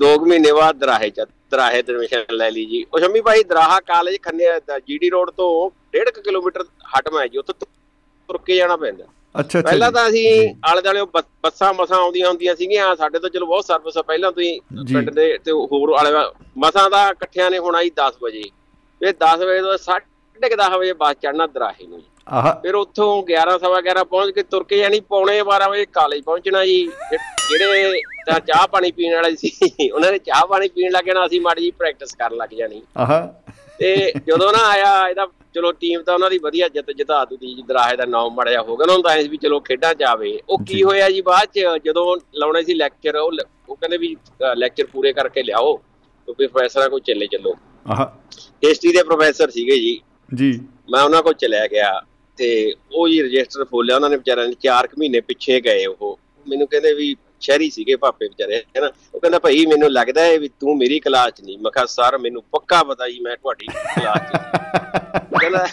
[0.00, 3.42] ਦੋ ਕੁ ਮਹੀਨੇ ਬਾਅਦ ਦਰਾਹੇ ਚ ਦਰਾਹੇ ਤੇ ਐਡਮਿਸ਼ਨ ਲੈ ਲਈ ਜੀ। ਉਹ ਸ਼ੰਮੀ ਭਾਈ
[3.44, 4.44] ਦਰਾਹਾ ਕਾਲਜ ਖੰਨੇ
[4.88, 5.48] ਜੀਡੀ ਰੋਡ ਤੋਂ
[5.94, 6.64] 1.5 ਕਿਲੋਮੀਟਰ
[6.98, 9.04] ਹਟਵਾ ਹੈ ਜੀ ਉੱਥੇ ਤੁਰ ਕੇ ਜਾਣਾ ਪੈਂਦਾ।
[9.34, 11.02] ਅੱਛਾ ਅੱਛਾ ਪਹਿਲਾਂ। ਤਾਂ ਅਸੀਂ। ਆਲੇ ਦਾਲੇ
[11.42, 14.52] ਬੱਸਾਂ ਮਸਾਂ ਆਉਂਦੀਆਂ ਹੁੰਦੀਆਂ ਸੀਗੀਆਂ ਸਾਡੇ ਤੋਂ ਚਲੋ ਬਹੁਤ ਸਰਵਿਸ ਆ ਪਹਿਲਾਂ ਤੋਂ ਹੀ
[14.84, 16.10] ਜੀ। ਪਿੰਡ ਦੇ ਤੇ ਹੋਰ ਆਲੇ
[16.58, 18.42] ਮਸਾਂ ਦਾ ਇਕੱਠਿਆਂ ਨੇ ਹੋਣਾ ਜੀ 10 ਵਜੇ।
[19.00, 22.02] ਫਿਰ 10 ਵਜੇ ਤੋਂ 10:30 ਵਜੇ ਬੱਸ ਚੜਨਾ ਦਰਾਹੇ ਨੂੰ
[22.62, 26.64] ਫਿਰ ਉੱਥੋਂ 11 ਸਵਾ 11 ਪਹੁੰਚ ਕੇ ਤੁਰ ਕੇ ਜਾਣੀ ਪੌਣੇ 12 ਵਜੇ ਕਾਲਜ ਪਹੁੰਚਣਾ
[26.64, 26.86] ਜੀ।
[27.50, 31.40] ਜਿਹੜੇ ਤਾਂ ਚਾਹ ਪਾਣੀ ਪੀਣ ਵਾਲੇ ਸੀ ਉਹਨਾਂ ਨੇ ਚਾਹ ਪਾਣੀ ਪੀਣ ਲੱਗ ਜਾਣਾ ਅਸੀਂ
[31.40, 36.14] ਮਾੜੀ ਜੀ ਪ੍ਰੈਕਟਿਸ ਕਰਨ ਲੱਗ ਜਾਣੀ। ਆਹ। ਤੇ ਜਦੋਂ ਨਾ ਆਇਆ ਇਹਦਾ ਚਲੋ ਟੀਮ ਤਾਂ
[36.14, 39.02] ਉਹਨਾਂ ਦੀ ਵਧੀਆ ਜਿੱਤ ਜਿਤਾ ਦਿੱਤੀ ਜੀ ਦਰਾਹੇ ਦਾ ਨਾਮ ਮੜਿਆ ਹੋ ਗਿਆ ਉਹਨਾਂ ਨੂੰ
[39.02, 42.62] ਤਾਂ ਐਂ ਵੀ ਚਲੋ ਖੇਡਾਂ ਚ ਆਵੇ। ਉਹ। ਕੀ ਹੋਇਆ ਜੀ ਬਾਅਦ ਚ ਜਦੋਂ ਲਾਉਣੇ
[42.62, 43.32] ਸੀ ਲੈਕਚਰ ਉਹ
[43.68, 44.16] ਉਹ ਕਹਿੰਦੇ ਵੀ
[44.56, 45.76] ਲੈਕਚਰ ਪੂਰੇ ਕਰਕੇ ਲਿਆਓ
[46.26, 47.54] ਕਿਉਂਕਿ ਪ੍ਰੋਫੈਸਰਾਂ ਕੋਲ ਚੱਲੇ ਚੱਲੋ।
[47.90, 48.06] ਆਹ।
[48.68, 50.00] ਹਿਸਟਰੀ ਦੇ ਪ੍ਰੋਫੈਸਰ ਸੀਗੇ ਜੀ।
[50.34, 52.02] ਜੀ। ਮੈਂ ਉਹਨਾਂ ਕੋਲ ਚਲਿਆ ਗਿਆ।
[52.40, 52.48] ਤੇ
[52.92, 56.92] ਉਹ ਜੀ ਰਜਿਸਟਰ ਫੋਲਿਆ ਉਹਨਾਂ ਨੇ ਵਿਚਾਰਿਆਂ ਨੇ 4 ਮਹੀਨੇ ਪਿੱਛੇ ਗਏ ਉਹ। ਮੈਨੂੰ ਕਹਿੰਦੇ
[56.94, 60.76] ਵੀ ਸ਼ਹਿਰੀ ਸੀਗੇ ਪਾਪੇ ਵਿਚਾਰੇ ਹੈ ਨਾ ਉਹ ਕਹਿੰਦਾ ਭਾਈ ਮੈਨੂੰ ਲੱਗਦਾ ਹੈ ਵੀ ਤੂੰ
[60.76, 64.32] ਮੇਰੀ ਕਲਾਸ 'ਚ ਨਹੀਂ। ਮੈਂ ਕਿਹਾ ਸਰ ਮੈਨੂੰ ਪੱਕਾ ਪਤਾ ਜੀ ਮੈਂ ਤੁਹਾਡੀ ਕਲਾਸ 'ਚ।
[65.40, 65.66] ਕਹਿੰਦਾ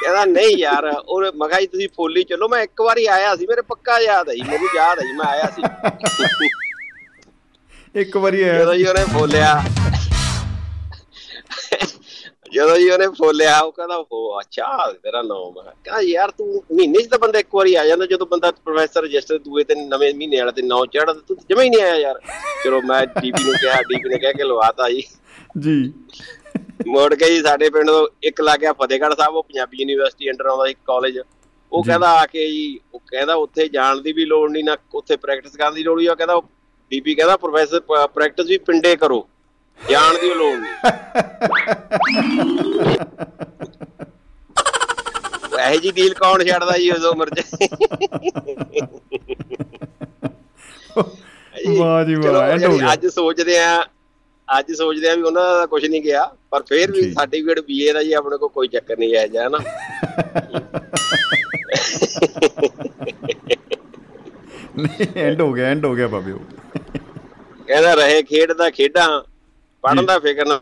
[0.00, 3.46] ਕਹਿੰਦਾ ਨਹੀਂ ਯਾਰ ਉਹ ਮੈਂ ਕਿਹਾ ਜੀ ਤੁਸੀਂ ਫੋਲੀ ਚੱਲੋ। ਮੈਂ ਇੱਕ ਵਾਰੀ ਆਇਆ ਸੀ
[3.46, 5.62] ਮੇਰੇ ਪੱਕਾ ਯਾਦ ਹੈ ਜੀ ਮੈਨੂੰ ਯਾਦ ਹੈ ਜੀ ਮੈਂ ਆਇਆ ਸੀ।
[7.94, 9.54] ਇੱਕ ਵਾਰੀ ਆਇਆ ਜਦੋਂ ਜੀ ਉਹਨੇ ਫੋਲਿਆ
[12.54, 17.02] ਜਦੋਂ ਜੀ ਉਹਨੇ ਫੋਲਿਆ ਉਹ ਕਹਿੰਦਾ ਉਹ ਅੱਛਾ ਤੇਰਾ ਨਾਮ ਹੈ। ਕਹਿੰਦਾ ਯਾਰ ਤੂੰ ਮਹੀਨੇ
[17.02, 20.38] 'ਚ ਤਾਂ ਬੰਦਾ ਇੱਕ ਵਾਰੀ ਆ ਜਾਂਦਾ ਜਦੋਂ ਬੰਦਾ ਪ੍ਰੋਫੈਸਰ ਰਜਿਸਟਰ ਦੂਏ ਤੇ ਨਵੇਂ ਮਹੀਨੇ
[20.38, 22.20] ਵਾਲਾ ਤੇ ਨੌ ਚੜ੍ਹਦਾ ਤੂੰ ਜਮਾ ਹੀ ਨਹੀਂ ਆਇਆ ਯਾਰ।
[22.64, 25.02] ਚਲੋ ਮੈਂ ਡੀਪੀ ਨੂੰ ਕਿਹਾ ਡੀਪੀ ਨੇ ਕਹਿ ਕੇ ਲਵਾਤਾ ਜੀ।
[25.60, 25.92] ਜੀ।
[26.86, 30.46] ਮੁੜ ਕੇ ਜੀ ਸਾਡੇ ਪਿੰਡ ਤੋਂ ਇੱਕ ਲੱਗ ਗਿਆ ਫਤਿਹਗੜ੍ਹ ਸਾਹਿਬ ਉਹ ਪੰਜਾਬੀ ਯੂਨੀਵਰਸਿਟੀ ਅੰਡਰ
[30.46, 31.18] ਆਉਂਦਾ ਇੱਕ ਕਾਲਜ
[31.72, 35.16] ਉਹ। ਕਹਿੰਦਾ ਆ ਕੇ ਜੀ ਉਹ ਕਹਿੰਦਾ ਉੱਥੇ ਜਾਣ ਦੀ ਵੀ ਲੋੜ ਨਹੀਂ ਨਾ ਉੱਥੇ
[35.16, 36.40] ਪ੍ਰੈਕਟਿਸ ਕਰਨ ਦੀ ਲੋੜ ਹੀ ਆ ਕਹਿੰਦਾ
[36.90, 39.26] ਡੀਪੀ ਕਹਿੰਦਾ ਪ੍ਰੋਫੈਸਰ ਪ੍ਰੈਕਟਿਸ ਵੀ ਪਿੰਡੇ ਕਰੋ।
[39.80, 40.74] ਜਾਣ ਦੀ ਲੋੜ ਨਹੀਂ।
[45.60, 47.42] ਇਹੋ ਜੀ ਡੀਲ ਕੌਣ ਛੱਡਦਾ ਜੀ ਉਸ ਉਮਰ 'ਚ?
[51.68, 53.82] ਵਾਹ ਜੀ ਵਾਹ ਐਂਡ ਹੋ ਗਿਆ। ਅੱਜ ਸੋਚਦੇ ਆ
[54.48, 58.02] ਅੱਜ ਸੋਚਦੇ ਆ ਵੀ ਉਹਨਾਂ ਦਾ ਕੁਝ ਨਹੀਂ ਗਿਆ ਪਰ ਫਿਰ ਵੀ। ਸਰਟੀਫਿਕੇਟ ਬੀਏ ਦਾ
[58.02, 59.58] ਜੀ ਆਪਣੇ ਕੋਲ ਕੋਈ ਚੱਕਰ ਨਹੀਂ ਹੈ ਜਾਂ ਨਾ
[64.78, 66.38] ਨਹੀਂ ਐਂਡ ਹੋ ਗਿਆ ਐਂਡ ਹੋ ਗਿਆ ਬਾਬਿਓ
[67.68, 69.08] ਕਹਿੰਦਾ ਰਹੇ ਖੇਡ ਦਾ ਖੇਡਾਂ।
[69.84, 70.60] ਪੜਨ ਦਾ ਫਿਕਰ ਨਾ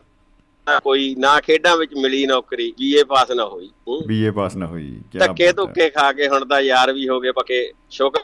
[0.84, 3.70] ਕੋਈ ਨਾ ਖੇਡਾਂ ਵਿੱਚ ਮਿਲੀ ਨੌਕਰੀ ਬੀਏ ਪਾਸ ਨਾ ਹੋਈ।
[4.06, 7.72] ਬੀਏ ਪਾਸ ਨਾ ਹੋਈ ਧੱਕੇ ਧੁੱਕੇ ਖਾ ਕੇ ਹੁਣ ਤਾਂ ਯਾਰ ਵੀ ਹੋ ਗਏ ਪੱਕੇ।
[7.90, 8.20] ਸ਼ੁਕਰ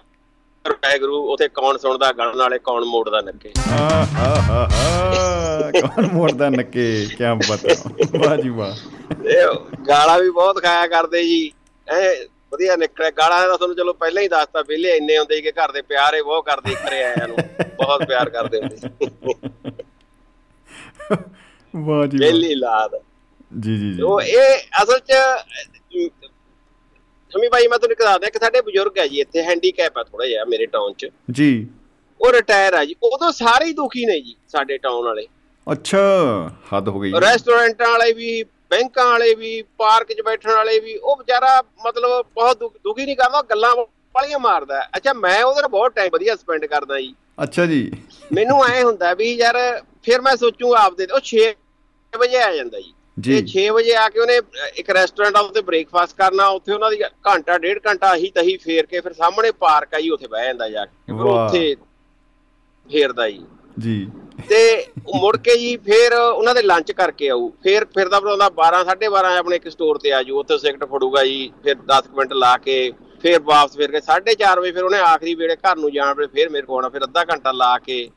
[1.00, 6.48] ਗੁਰੂ ਉਥੇ ਕੌਣ ਸੁਣਦਾ ਗਾਣ ਵਾਲੇ ਕੌਣ ਮੋੜਦਾ ਨੱਕੇ। ਹਾ ਹਾ ਹਾ ਹਾ ਕੌਣ ਮੋੜਦਾ
[6.50, 7.74] ਨੱਕੇ ਕੀ ਬਤਾ
[8.18, 8.74] ਵਾਹ ਜੀ ਵਾਹ।
[9.26, 11.50] ਇਹ ਗਾਲਾਂ ਵੀ ਬਹੁਤ ਖਾਇਆ ਕਰਦੇ ਜੀ।
[11.88, 12.14] ਐ
[12.52, 15.82] ਵਧੀਆ ਨਿਕਲਿਆ। ਗਾਲਾਂ ਦਾ ਤੁਹਾਨੂੰ ਚਲੋ ਪਹਿਲਾਂ ਹੀ ਦੱਸਤਾ ਪਹਿਲੇ ਇੰਨੇ ਹੁੰਦੇ ਕਿ ਘਰ ਦੇ
[15.82, 17.36] ਪਿਆਰੇ ਬਹੁਤ ਕਰਦੇ ਘਰੇ ਆਇਆਂ ਨੂੰ।
[17.78, 18.76] ਬਹੁਤ ਪਿਆਰ ਕਰਦੇ ਹੁੰਦੇ
[21.76, 22.90] ਵਾਹ ਜੀ ਪਹਿਲੀ ਲਾਦ।
[23.60, 25.12] ਜੀ ਜੀ ਜੀ। ਉਹ ਇਹ ਅਸਲ ਚ
[27.32, 30.26] ਸ਼ਮੀ ਭਾਈ ਮੈਂ ਤੁਹਾਨੂੰ ਇੱਕ ਦੱਸਦਾ ਕਿ ਸਾਡੇ ਬਜ਼ੁਰਗ ਹੈ ਜੀ ਇੱਥੇ ਹੈਂਡੀਕੈਪ ਹੈ ਥੋੜਾ
[30.26, 31.66] ਜਿਹਾ ਮੇਰੇ ਟਾਊਨ ਚ। ਜੀ।
[32.20, 35.26] ਉਹ ਰਿਟਾਇਰ ਆ ਜੀ। ਉਦੋਂ ਸਾਰੇ ਹੀ ਦੁਖੀ ਨੇ ਜੀ ਸਾਡੇ ਟਾਊਨ ਵਾਲੇ।
[35.72, 35.98] ਅੱਛਾ
[36.72, 41.16] ਹੱਦ ਹੋ ਗਈ। ਰੈਸਟੋਰੈਂਟਾਂ ਵਾਲੇ ਵੀ ਬੈਂਕਾਂ ਵਾਲੇ ਵੀ ਪਾਰਕ 'ਚ ਬੈਠਣ ਵਾਲੇ ਵੀ ਉਹ
[41.16, 43.76] ਵਿਚਾਰਾ ਮਤਲਬ ਬਹੁਤ ਦੁਖ- ਨਹੀਂ ਕਰਦਾ ਗੱਲਾਂ
[44.14, 47.93] ਵਾਲੀਆਂ ਮਾਰਦਾ। ਅੱਛਾ ਮੈਂ ਉਹਦੇ ਨਾਲ ਬਹੁਤ ਟਾਈਮ ਵਧੀਆ ਸਪੈਂਡ ਕਰਦਾ ਜੀ। ਅੱਛਾ ਜੀ।
[48.32, 51.48] ਮੈਨੂੰ ਐ ਹੁੰਦਾ ਵੀ ਯਾਰ ਫਿਰ ਮੈਂ ਸੋਚੂ ਆਪਦੇ ਉਹ 6
[52.12, 54.40] ਵਜੇ ਆ ਜਾਂਦਾ ਜੀ। ਜੀ। ਤੇ 6 ਵਜੇ ਆ ਕੇ ਉਹਨੇ
[54.76, 58.86] ਇੱਕ ਰੈਸਟੋਰੈਂਟ ਆ ਉੱਥੇ ਬ੍ਰੇਕਫਾਸਟ ਕਰਨਾ ਉੱਥੇ ਉਹਨਾਂ ਦੀ ਘੰਟਾ ਡੇਢ ਘੰਟਾ ਅਹੀ ਤਹੀ ਫੇਰ
[58.86, 61.74] ਕੇ ਫਿਰ ਸਾਹਮਣੇ ਪਾਰਕ ਆ ਜੀ ਉੱਥੇ ਬਹਿ ਜਾਂਦਾ ਜਾ ਕੇ। ਫਿਰ। ਉੱਥੇ
[62.90, 63.44] ਫੇਰਦਾ ਜੀ।
[63.78, 64.06] ਜੀ।
[64.48, 69.36] ਤੇ ਮੁੜ ਕੇ ਜੀ ਫੇਰ ਉਹਨਾਂ ਦੇ ਲੰਚ ਕਰਕੇ ਆਊ। ਫੇਰ ਫਿਰਦਾ ਫਿਰਦਾ 12 12:30
[69.38, 72.92] ਆਪਣੇ ਇੱਕ ਸਟੋਰ ਤੇ ਆਜੂ ਉੱਥੇ ਸਿਗਰਟ ਫੜੂਗਾ ਜੀ ਫਿਰ 10 ਕੁ ਮਿੰਟ ਲਾ ਕੇ
[73.22, 76.48] ਫੇਰ ਵਾਪਸ ਫਿਰ ਕੇ 4:30 ਵਜੇ ਫਿਰ ਉਹਨੇ ਆਖਰੀ ਵੇਲੇ ਘਰ ਨੂੰ ਜਾਣ ਵੇਲੇ ਫੇਰ
[76.48, 78.08] ਮੇਰੇ ਕੋਲ ਆਉਣਾ ਫਿਰ ਅੱਧਾ ਘੰਟਾ ਲਾ ਕੇ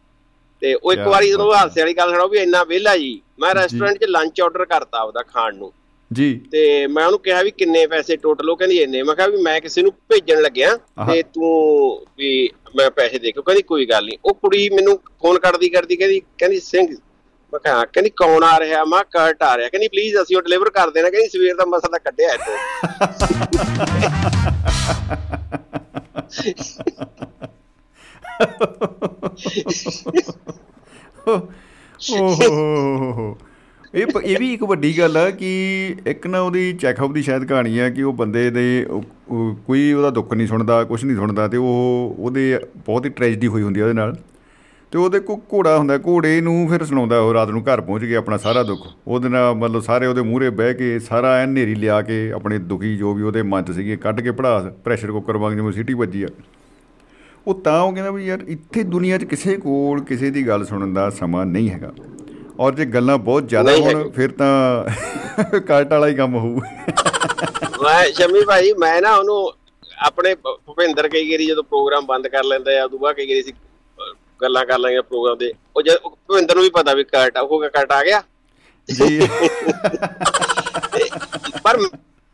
[0.62, 3.22] ਤੇ ਉਹ ਇੱਕ ਵਾਰੀ ਜਦੋਂ ਬਾਤ ਹੈ। ਹਾਸੇ ਵਾਲੀ ਗੱਲ ਸੁਣਾਓ ਵੀ ਇੰਨਾ ਵਿਹਲਾ ਜੀ।
[3.40, 5.74] ਮੈਂ ਰੈਸਟੋਰੈਂਟ 'ਚ ਲੰਚ ਆਰਡਰ ਕਰਤਾ ਉਹਦਾ ਖਾਣ ਨੂੰ।
[6.14, 9.38] ਜੀ। ਤੇ ਮੈਂ ਉਹਨੂੰ ਕਿਹਾ ਵੀ ਕਿੰਨੇ ਪੈਸੇ ਟੋਟਲ ਉਹ ਕਹਿੰਦੀ ਇੰਨੇ। ਮੈਂ ਕਿਹਾ ਵੀ
[9.38, 14.06] ਮੈਂ ਕਿਸੇ ਨੂੰ ਭੇਜਣ ਲੱਗਿਆ। ਤੇ ਤੂੰ ਵੀ ਮੈਂ ਪੈਸੇ ਦੇ ਕੇ ਕਹਿੰਦੀ ਕੋਈ ਗੱਲ
[14.06, 16.88] ਨਹੀਂ ਉਹ ਕੁੜੀ ਮੈਨੂੰ ਫੋਨ ਕਰਦੀ ਕਰਦੀ ਕਹਿੰਦੀ ਕਹਿੰਦੀ ਸਿੰਘ
[17.54, 18.86] ਮੈਂ ਕਿਹਾ। ਕਹਿੰਦੀ ਕੌਣ ਆ ਰਿਹਾ?
[18.86, 21.90] ਮੈਂ ਕਰਟ ਆ ਰਿਹਾ। ਕਹਿੰਦੀ ਪਲੀਜ਼ ਅਸੀਂ ਉਹ ਡਿਲੀਵਰ ਕਰ ਦੇਣਾ। ਕਹਿੰਦੀ ਸਵੇਰ ਦਾ ਮਸਾ
[21.92, 22.58] ਤਾਂ ਕੱਢਿਆ ਇੱਥੋਂ।
[32.14, 33.36] ਓਹ।
[33.96, 35.50] ਇਹ ਪ- ਇਹ ਵੀ ਇੱਕ ਵੱਡੀ ਗੱਲ ਆ ਕਿ
[36.08, 39.94] ਇੱਕ ਨਾ ਉਹਦੀ ਚੈਕਅਪ ਦੀ ਸ਼ਾਇਦ ਕਹਾਣੀ ਆ ਕਿ ਉਹ ਬੰਦੇ ਦੇ ਉਹ- ਉਹ ਕੋਈ
[39.94, 43.80] ਉਹਦਾ ਦੁੱਖ ਨਹੀਂ ਸੁਣਦਾ ਕੁਝ ਨਹੀਂ ਸੁਣਦਾ ਤੇ ਉਹ ਉਹਦੇ ਬਹੁਤ ਹੀ ਟ੍ਰੈਜਡੀ ਹੋਈ ਹੁੰਦੀ
[43.80, 44.18] ਆ ਉਹਦੇ ਨਾਲ।
[44.92, 48.16] ਤੇ ਉਹਦੇ ਕੋ ਘੋੜਾ ਹੁੰਦਾ, ਘੋੜੇ ਨੂੰ ਫਿਰ ਸੁਣਾਉਂਦਾ ਉਹ ਰਾਤ ਨੂੰ ਘਰ ਪਹੁੰਚ ਕੇ
[48.16, 52.02] ਆਪਣਾ ਸਾਰਾ ਦੁੱਖ। ਉਹਦੇ ਨਾਲ ਮਤਲਬ ਸਾਰੇ ਉਹਦੇ ਮੂਹਰੇ ਬਹਿ ਕੇ ਸਾਰਾ ਐਨ ਨੇਰੀ ਲਿਆ
[52.02, 55.54] ਕੇ ਆਪਣੇ ਦੁਖੀ ਜੋ ਵੀ ਉਹਦੇ ਮਨ 'ਚ ਸੀਗੇ ਕੱਢ ਕੇ ਪੜਾਸ ਪ੍ਰੈਸ਼ਰ ਕੁੱਕਰ ਵਾਂਗ
[55.54, 56.28] ਜਿਵੇਂ ਸਿਟੀ ਵੱਜੀ ਆ।
[57.48, 60.94] ਉਹ ਤਾਂ ਉਹ ਕਹਿੰਦਾ ਵੀ ਯਾਰ ਇੱਥੇ ਦੁਨੀਆ 'ਚ ਕਿਸੇ ਕੋਲ ਕਿਸੇ ਦੀ ਗੱਲ ਸੁਣਨ
[60.94, 61.92] ਦਾ ਸਮਾਂ ਨਹੀਂ ਹੈਗਾ।
[62.60, 64.86] ਔਰ ਜੇ ਗੱਲਾਂ ਬਹੁਤ ਜ਼ਿਆਦਾ ਹੋਣ। ਫਿਰ ਤਾਂ
[65.60, 66.60] ਕਾਟ ਵਾਲਾ ਹੀ ਕੰਮ ਹੋਊ।
[67.84, 69.52] ਮੈਂ ਸ਼ਮੀ ਭਾਈ ਮੈਂ ਨਾ ਉਹਨੂੰ
[70.00, 74.16] ਆਪਣੇ ਭੁਪਿੰਦਰ ਕਈ ਵਾਰੀ ਜਦੋਂ ਪ੍ਰੋਗਰਾਮ ਬੰਦ ਕਰ ਲੈਂਦਾ ਆ ਉਦੋਂ ਬਾਅਦ ਕਈ ਅਸੀਂ ਅਹ,
[74.42, 77.92] ਗੱਲਾਂ ਕਰ ਲਾਂਗੇ ਪ੍ਰੋਗਰਾਮ ਦੇ ਉਹ ਜਦ ਭੁਪਿੰਦਰ ਨੂੰ ਵੀ ਪਤਾ ਵੀ ਕੱਟ ਉਹ ਕੱਟ
[77.92, 78.24] ਆ ਗਿਆ।
[78.90, 79.28] ਜੀ।
[81.64, 81.80] ਪਰ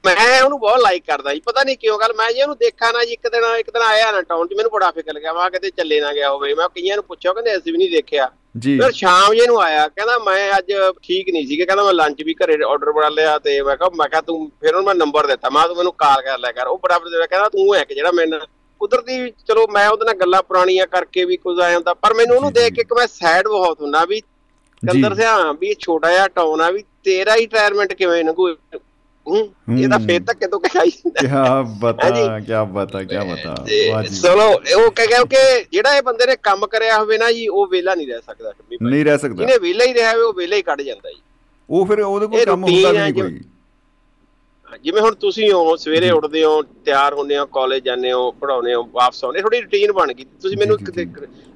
[0.03, 3.03] ਮੈਂ ਉਹਨੂੰ ਬਹੁਤ ਲਾਈਕ ਕਰਦਾ ਜੀ ਪਤਾ ਨਹੀਂ ਕਿਉਂ ਗੱਲ ਮੈਂ ਜੀ ਉਹਨੂੰ ਦੇਖਾ ਨਾ
[3.05, 5.69] ਜੀ ਇੱਕ ਦਿਨ ਇੱਕ ਦਿਨ ਆਇਆ ਨਾ ਟਾਊਨ 'ਚ ਮੈਨੂੰ ਬੜਾ ਫਿਕਰ ਗਿਆ ਮੈਂ ਕਿਤੇ
[5.69, 8.91] ਚੱਲੇ ਨਾ ਗਿਆ ਹੋਵੇ ਮੈਂ ਕਈਆਂ ਨੂੰ ਪੁੱਛਿਆ ਕਹਿੰਦੇ ਅਸੀਂ ਵੀ ਨਹੀਂ ਦੇਖਿਆ। ਜੀ। ਫਿਰ
[8.91, 10.71] ਸ਼ਾਮ ਜੇ ਨੂੰ ਆਇਆ ਕਹਿੰਦਾ ਮੈਂ ਅੱਜ
[11.03, 14.07] ਠੀਕ ਨਹੀਂ ਸੀਗਾ ਕਹਿੰਦਾ ਮੈਂ ਲੰਚ ਵੀ ਘਰੇ ਆਰਡਰ ਬਣਾ ਲਿਆ ਤੇ ਮੈਂ ਕਿਹਾ ਮੈਂ
[14.09, 16.77] ਕਿਹਾ ਤੂੰ ਫਿਰ ਉਹਨੂੰ ਮੈਂ ਨੰਬਰ ਦਿੱਤਾ ਮੈਂ ਤੂੰ ਮੈਨੂੰ ਕਾਲ ਕਰ ਲਿਆ ਕਰ ਉਹ
[16.77, 18.39] ਬਰਾਬਰ ਦੇ ਕਹਿੰਦਾ ਤੂੰ ਹੈ ਕਿ ਜਿਹੜਾ ਮੈਨੂੰ
[18.81, 22.51] ਕੁਦਰਤੀ ਚਲੋ ਮੈਂ ਉਹਦੇ ਨਾਲ ਗੱਲਾਂ ਪੁਰਾਣੀਆਂ ਕਰਕੇ ਵੀ ਕੁਝ ਆਇਆ ਹੁੰਦਾ ਪਰ ਮੈਨੂੰ ਉਹਨੂੰ
[22.53, 24.19] ਦੇਖ ਕੇ ਇੱਕ ਮੈਂ ਸੈਡ ਬਹੁਤ ਹੁੰਦਾ ਵੀ
[24.81, 28.47] ਕੰਦਰ ਸਿਆ ਵੀ ਇਹ ਛੋਟਾ ਜਿਹਾ ਟਾਊਨ ਆ ਵੀ ਤੇਰਾ ਹੀ ਰਿਟਾਇਰਮੈਂਟ ਕਿਵੇਂ ਲੰਘੂ
[29.27, 31.27] ਇਹ ਤਾਂ। ਫੇਰ ਧੱਕੇ ਤੋਂ ਖਾਈ ਜਾਂਦਾ। ਕੀ
[31.79, 32.09] ਬਤਾ।
[32.39, 33.55] ਕੀ ਬਤਾ ਕੀ ਬਤਾ।
[34.21, 37.67] ਚਲੋ ਉਹ ਕਹਿ ਗਿਆ ਕਿ ਜਿਹੜਾ ਇਹ ਬੰਦੇ ਨੇ ਕੰਮ ਕਰਿਆ ਹੋਵੇ ਨਾ ਜੀ ਉਹ
[37.67, 40.61] ਵਿਹਲਾ ਨਹੀਂ ਰਹਿ ਸਕਦਾ। ਨਹੀਂ ਰਹਿ ਸਕਦਾ। ਜਿਹਨੇ ਵਿਹਲਾ ਹੀ ਰਿਹਾ ਹੋਵੇ ਉਹ ਵਿਹਲਾ ਹੀ
[40.61, 41.21] ਕੱਢ ਜਾਂਦਾ ਜੀ।
[41.69, 43.39] ਉਹ ਫਿਰ ਉਹਦੇ ਕੋਲ ਕੰਮ ਹੁੰਦਾ ਵੀ ਨਹੀਂ ਕੋਈ।
[44.83, 48.83] ਜਿਵੇਂ ਹੁਣ ਤੁਸੀਂ ਹੋ ਸਵੇਰੇ ਉੱਠਦੇ ਹੋ ਤਿਆਰ ਹੁੰਦੇ ਹੋ ਕਾਲਜ ਜਾਂਦੇ ਹੋ ਪੜਾਉਂਦੇ ਹੋ
[48.93, 51.05] ਵਾਪਸ ਆਉਂਦੇ ਥੋੜੀ ਰੁਟੀਨ ਬਣ ਗਈ। ਤੁਸੀਂ ਮੈਨੂੰ ਕਿਤੇ।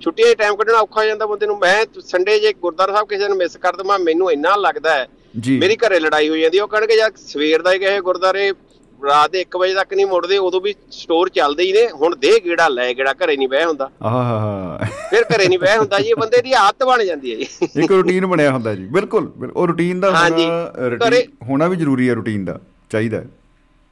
[0.01, 3.27] ਛੁੱਟੀਆਂ ਦੇ ਟਾਈਮ ਕੱਢਣਾ ਔਖਾ ਹੋ ਜਾਂਦਾ ਬੰਦੇ ਨੂੰ। ਮੈਂ ਸੰਡੇ ਜੇ ਗੁਰਦੁਆਰਾ ਸਾਹਿਬ ਕਿਸੇ
[3.27, 6.67] ਨੂੰ ਮਿਸ ਕਰ ਦਵਾਂ ਮੈਨੂੰ ਇੰਨਾ ਲੱਗਦਾ ਹੈ ਜੀ ਮੇਰੀ ਘਰੇ ਲੜਾਈ ਹੋ ਜਾਂਦੀ। ਉਹ
[6.67, 8.51] ਕਹਿਣਗੇ ਯਾਰ ਸਵੇਰ ਦਾ ਹੀ ਗਏ ਗੁਰਦੁਆਰੇ
[8.99, 12.31] ਰਾਤ ਦੇ 1 ਵਜੇ ਤੱਕ ਨਹੀਂ ਮੁੜਦੇ ਉਦੋਂ ਵੀ ਸਟੋਰ ਚੱਲਦੇ ਹੀ ਨੇ ਹੁਣ ਦੇ
[12.45, 16.15] ਗੇੜਾ ਲੈ ਗੇੜਾ ਘਰੇ ਨਹੀਂ ਬਹਿ ਹੁੰਦਾ ਆਹ ਫਿਰ ਘਰੇ ਨਹੀਂ ਬਹਿ ਹੁੰਦਾ ਜੀ ਇਹ
[16.15, 19.67] ਬੰਦੇ ਦੀ ਆਦਤ ਬਣ ਜਾਂਦੀ ਹੈ ਜੀ ਇੱਕ ਰੁਟੀਨ ਬਣਿਆ ਹੁੰਦਾ ਜੀ ਬਿਲਕੁਲ ਬਿਲ- ਉਹ
[19.67, 20.11] ਰੁਟੀਨ ਦਾ।
[21.47, 22.59] ਹੋਣਾ ਵੀ ਜ਼ਰੂਰੀ ਹੈ ਰੁਟੀਨ ਦਾ
[22.91, 23.23] ਚਾਹੀਦਾ।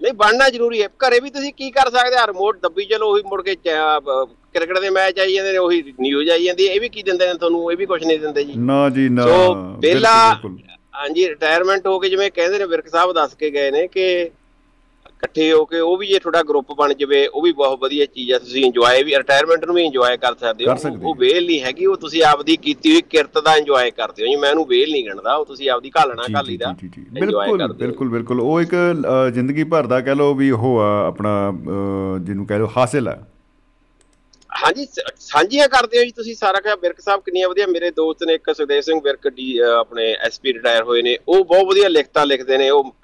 [0.01, 3.23] ਨਹੀਂ ਬਣਨਾ ਜ਼ਰੂਰੀ ਹੈ ਘਰੇ ਵੀ ਤੁਸੀਂ ਕੀ ਕਰ ਸਕਦੇ ਆ ਰਿਮੋਟ ਦੱਬੀ ਚਲੋ ਉਹੀ
[3.25, 6.89] ਮੁੜ ਕੇ ਕ੍ਰਿਕਟ ਦੇ ਮੈਚ ਆਈ ਜਾਂਦੇ ਨੇ ਉਹੀ ਨਿਊਜ਼ ਆਈ ਜਾਂਦੀ ਹੈ ਇਹ ਵੀ
[6.89, 10.39] ਕੀ ਦਿੰਦੇ ਨੇ ਤੁਹਾਨੂੰ ਇਹ ਵੀ ਕੁਝ ਨਹੀਂ ਦਿੰਦੇ ਜੀ ਨਾ ਜੀ ਨਾ ਸੋ ਪਹਿਲਾ।
[10.99, 15.51] ਹਾਂਜੀ ਰਿਟਾਇਰਮੈਂਟ ਹੋ ਕੇ ਜਿਵੇਂ ਕਹਿੰਦੇ ਨੇ ਵਿਰਕ ਸਾਹਿਬ ਦੱਸ ਕੇ ਗਏ ਨੇ ਕਿ ਇਕੱਠੇ
[15.51, 18.37] ਹੋ ਕੇ ਉਹ ਵੀ ਜੇ ਤੁਹਾਡਾ ਗਰੁੱਪ ਬਣ ਜਾਵੇ ਉਹ ਵੀ ਬਹੁਤ ਵਧੀਆ ਚੀਜ਼ ਹੈ
[18.39, 21.95] ਤੁਸੀਂ ਇੰਜੋਏ ਵੀ ਰਿਟਾਇਰਮੈਂਟ ਨੂੰ ਵੀ ਇੰਜੋਏ ਕਰ ਸਕਦੇ ਹੋ। ਉਹ ਵੇਲ ਨਹੀਂ ਹੈਗੀ ਉਹ
[21.97, 25.35] ਤੁਸੀਂ ਆਪਦੀ ਕੀਤੀ ਹੋਈ ਕਿਰਤ ਦਾ ਇੰਜੋਏ ਕਰਦੇ ਹੋ। ਜੀ ਮੈਂ ਉਹਨੂੰ ਵੇਲ ਨਹੀਂ ਗਣਦਾ
[25.35, 26.73] ਉਹ ਤੁਸੀਂ ਆਪਦੀ ਘਾਲਣਾ ਘਾਲੀ ਦਾ
[27.11, 28.75] ਬਿਲਕੁਲ। ਬਿਲਕੁਲ ਬਿਲਕੁਲ। ਉਹ ਇੱਕ
[29.33, 31.33] ਜ਼ਿੰਦਗੀ ਭਰ ਦਾ ਕਹਿ ਲਓ ਵੀ ਉਹ ਆ ਆਪਣਾ
[32.21, 33.19] ਜਿਹਨੂੰ ਕਹਿ ਲਓ ਹਾਸਿਲ ਹੈ
[34.55, 34.87] ਹਾਂਜੀ
[35.19, 38.55] ਸਾਂਝੀਆਂ ਕਰਦੇ ਹੋ ਜੀ ਤੁਸੀਂ ਸਾਰਾ ਕੁਝ ਬਿਰਕ ਸਾਹਿਬ ਕਿੰਨੀਆਂ ਵਧੀਆ ਮੇਰੇ ਦੋਸਤ ਨੇ ਇੱਕ
[38.55, 42.69] ਸੁਖਦੇਵ ਸਿੰਘ ਬਿਰਕ ਡੀ ਆਪਣੇ ਐਸਪੀ ਰਿਟਾਇਰ ਹੋਏ ਨੇ। ਉਹ ਬਹੁਤ ਵਧੀਆ ਲਿਖਤਾਂ ਲਿਖਦੇ ਨੇ।
[42.69, 42.95] ਉਹ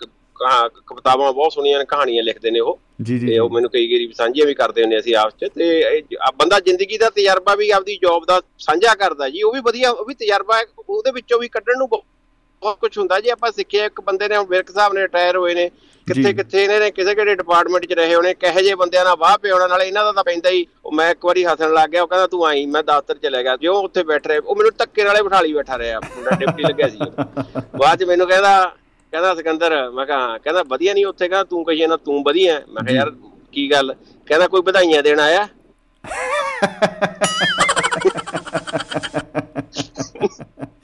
[0.95, 4.13] ਕਿਤਾਬਾਂ ਬਹੁਤ ਸੋਹਣੀਆਂ ਨੇ ਕਹਾਣੀਆਂ ਲਿਖਦੇ ਨੇ ਉਹ। ਜੀ ਜੀ ਤੇ ਉਹ ਮੈਨੂੰ ਕਈ ਵਾਰੀ
[4.17, 6.01] ਸਾਂਝੀਆਂ ਵੀ ਕਰਦੇ ਹੁੰਦੇ ਅਸੀਂ ਆਪਸ ਚ। ਤੇ
[6.35, 10.05] ਬੰਦਾ ਜ਼ਿੰਦਗੀ ਦਾ ਤਜਰਬਾ ਵੀ ਆਪਦੀ ਜੌਬ ਦਾ ਸਾਂਝਾ ਕਰਦਾ ਜੀ। ਉਹ ਵੀ ਵਧੀਆ ਉਹ
[10.05, 12.03] ਵੀ ਤਜਰਬਾ ਹੈ, ਉਹਦੇ ਵਿੱਚੋਂ ਵੀ ਕੱਢਣ ਨੂੰ ਬਹੁ-
[12.61, 15.71] ਬਹੁਤ ਕੁਝ ਹੁੰਦਾ। ਜੀ ਆਪਾਂ ਸਿੱਖਿਆ ਇੱਕ ਬੰਦੇ ਨੇ ਵਿਰਕ ਸਾਹਿਬ ਨੇ ਰਿਟਾਇਰ ਹੋਏ ਨੇ।
[16.07, 19.37] ਕਿੱਥੇ ਕਿੱਥੇ ਇਹਨਾਂ ਨੇ ਕਿਸੇ ਕਿਹੜੇ ਡਿਪਾਰਟਮੈਂਟ 'ਚ ਰਹੇ ਹੋਣੇ ਕਹੇ ਜੇ ਬੰਦਿਆਂ ਨਾਲ ਵਾਹ
[19.37, 22.07] ਪਿਆਉਣ ਨਾਲ ਇਹਨਾਂ ਦਾ ਤਾਂ ਪੈਂਦਾ ਹੀ ਉਹ ਮੈਂ ਇੱਕ ਵਾਰੀ ਹੱਸਣ ਲੱਗ ਗਿਆ ਉਹ
[22.07, 25.21] ਕਹਿੰਦਾ ਤੂੰ ਆਈ ਮੈਂ ਦਫ਼ਤਰ ਚਲੇ ਗਿਆ ਜਿਉਂ ਉੱਥੇ ਬੈਠ ਰਹੇ ਉਹ ਮੈਨੂੰ ਧੱਕੇ ਨਾਲੇ
[25.23, 26.97] ਬਿਠਾ ਲਈ ਬੈਠਾ ਰਿਹਾ ਮੁੰਡਾ ਡਿਪਟੀ ਲੱਗਿਆ ਸੀ।
[27.77, 28.65] ਬਾਅਦ 'ਚ ਮੈਨੂੰ ਕਹਿੰਦਾ
[29.13, 32.83] ਕਹਿੰਦਾ ਸਿਕੰਦਰ ਮੈਂ ਕਿਹਾ ਕਹਿੰਦਾ ਵਧੀਆ ਨਹੀਂ ਉੱਥੇ ਕਹਿੰਦਾ ਤੂੰ ਕਹੀ ਜਾਂਦਾ ਤੂੰ ਵਧੀਆ ਮੈਂ
[32.83, 33.11] ਕਿਹਾ ਯਾਰ
[33.53, 33.93] ਕੀ ਗੱਲ?
[34.27, 35.47] ਕਹਿੰਦਾ ਕੋਈ ਵਧਾਈਆਂ ਦੇਣ ਆਇਆ?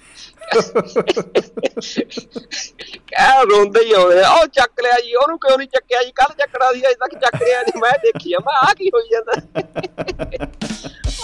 [3.07, 6.11] ਕਹਿ ਰੋਂਦੇ ਹੀ ਆਉਂਦੇ ਆ, ਉਹ ਚੱਕ ਲਿਆ ਜੀ ਉਹਨੂੰ ਕਿਉਂ ਨਹੀਂ ਚੱਕਿਆ ਜੀ?
[6.11, 9.07] ਕੱਲ ਚੱਕਣਾ ਸੀ ਅਜੇ ਤੱਕ ਚੱਕ ਲਿਆ ਨਹੀਂ ਮੈਂ ਦੇਖੀ ਆ ਮੈਂ ਆ ਕੀ ਹੋਈ
[9.11, 9.33] ਜਾਂਦਾ?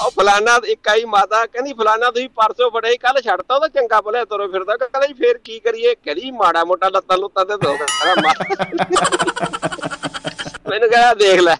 [0.05, 4.25] ਉਹ ਫਲਾਨਾ ਇੱਕ ਆਈ ਮਾਤਾ ਕਹਿੰਦੀ ਫਲਾਨਾ ਤੁਸੀਂ ਪਰਸੋਂ ਫੜੇ ਕੱਲ ਛੱਡਤਾ ਉਹਦਾ ਚੰਗਾ ਭਲੇ
[4.25, 5.95] ਤੁਰੋ ਫਿਰਦਾ। ਕਹਿੰਦਾ ਜੀ ਫੇਰ ਕੀ ਕਰੀਏ?
[5.95, 8.33] ਕਹਿੰਦੀ ਮਾੜਾ ਮੋਟਾ ਲੱਤਾਂ ਲੁੱਤਾਂ ਤੇ ਦੋ ਕਹਿੰਦਾ ਮਾ-
[10.69, 11.55] ਮੈਨੂੰ ਕਹਿੰਦਾ ਦੇਖ ਲੈ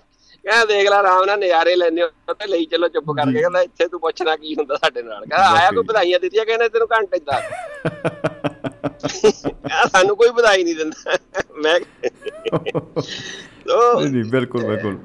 [0.47, 3.87] ਕਹਿੰਦਾ ਦੇਖ ਲੈ ਆਰਾਮ ਨਾਲ ਨਜ਼ਾਰੇ ਲੈਣੇ ਹੋ ਤੇ ਲਈ ਚੱਲੋ ਚੁੱਪ ਕਰਕੇ। ਕਹਿੰਦਾ ਇੱਥੇ
[3.87, 7.41] ਤੂੰ ਪੁੱਛਣਾ ਕੀ ਹੁੰਦਾ ਸਾਡੇ ਨਾਲ। ਕਹਿੰਦਾ ਆਇਆ ਕੋਈ ਵਧਾਈਆਂ ਦਿੱਤੀਆਂ ਕਹਿੰਦੇ ਤੈਨੂੰ ਘੰਟੇ ਦਾ
[9.87, 11.17] ਸਾਨੂੰ ਕੋਈ ਵਧਾਈ ਨਹੀਂ ਦਿੰਦਾ।
[11.63, 11.79] ਮੈਂ
[13.69, 14.97] ਨਹੀਂ ਨਹੀਂ ਬਿਲਕੁਲ ਬਿਲਕੁਲ।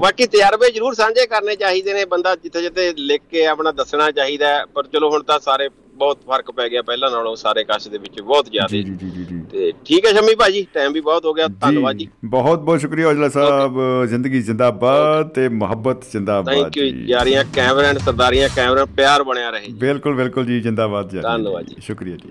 [0.00, 4.48] ਬਾਕੀ ਤਜਰਬੇ ਜ਼ਰੂਰ ਸਾਂਝੇ ਕਰਨੇ ਚਾਹੀਦੇ ਨੇ। ਬੰਦਾ ਜਿੱਥੇ ਜਿੱਥੇ ਲਿਖ ਕੇ ਆਪਣਾ ਦੱਸਣਾ ਚਾਹੀਦਾ
[4.74, 8.20] ਪਰ ਚਲੋ ਹੁਣ ਤਾਂ ਸਾਰੇ ਬਹੁਤ ਫ਼ਰਕ ਪੈ ਗਿਆ ਪਹਿਲਾਂ ਨਾਲੋਂ ਸਾਰੇ ਕਸ਼ ਦੇ ਵਿੱਚ
[8.20, 11.32] ਬਹੁਤ ਜ਼ਿਆਦਾ। ਜੀ ਜੀ ਜੀ ਜੀ ਤੇ ਠੀਕ ਹੈ ਸ਼ਮੀ ਭਾਜੀ ਟਾਈਮ ਵੀ ਬਹੁਤ ਹੋ
[11.34, 16.84] ਗਿਆ ਧੰਨਵਾਦ ਜੀ। ਬਹੁਤ ਬਹੁਤ ਸ਼ੁਕਰੀਆ ਔਜਲਾ ਸਾਹਿਬ ਜ਼ਿੰਦਗੀ ਜਿੰਦਾਬਾਦ ਤੇ ਮੁਹੱਬਤ ਜਿੰਦਾਬਾਦ ਥੈਂਕ ਯੂ
[17.08, 22.16] ਯਾਰੀਆਂ ਕੈਮਰਨ ਸਰਦਾਰੀਆਂ ਕੈਮਰਨ ਪਿਆਰ ਬਣਿਆ ਰਹੇ। ਬਿਲਕੁਲ ਬਿਲਕੁਲ ਜੀ ਜਿੰਦਾਬਾਦ ਜੀ। ਧੰਨਵਾਦ ਜੀ। ਸ਼ੁਕਰੀਆ
[22.16, 22.30] ਜੀ।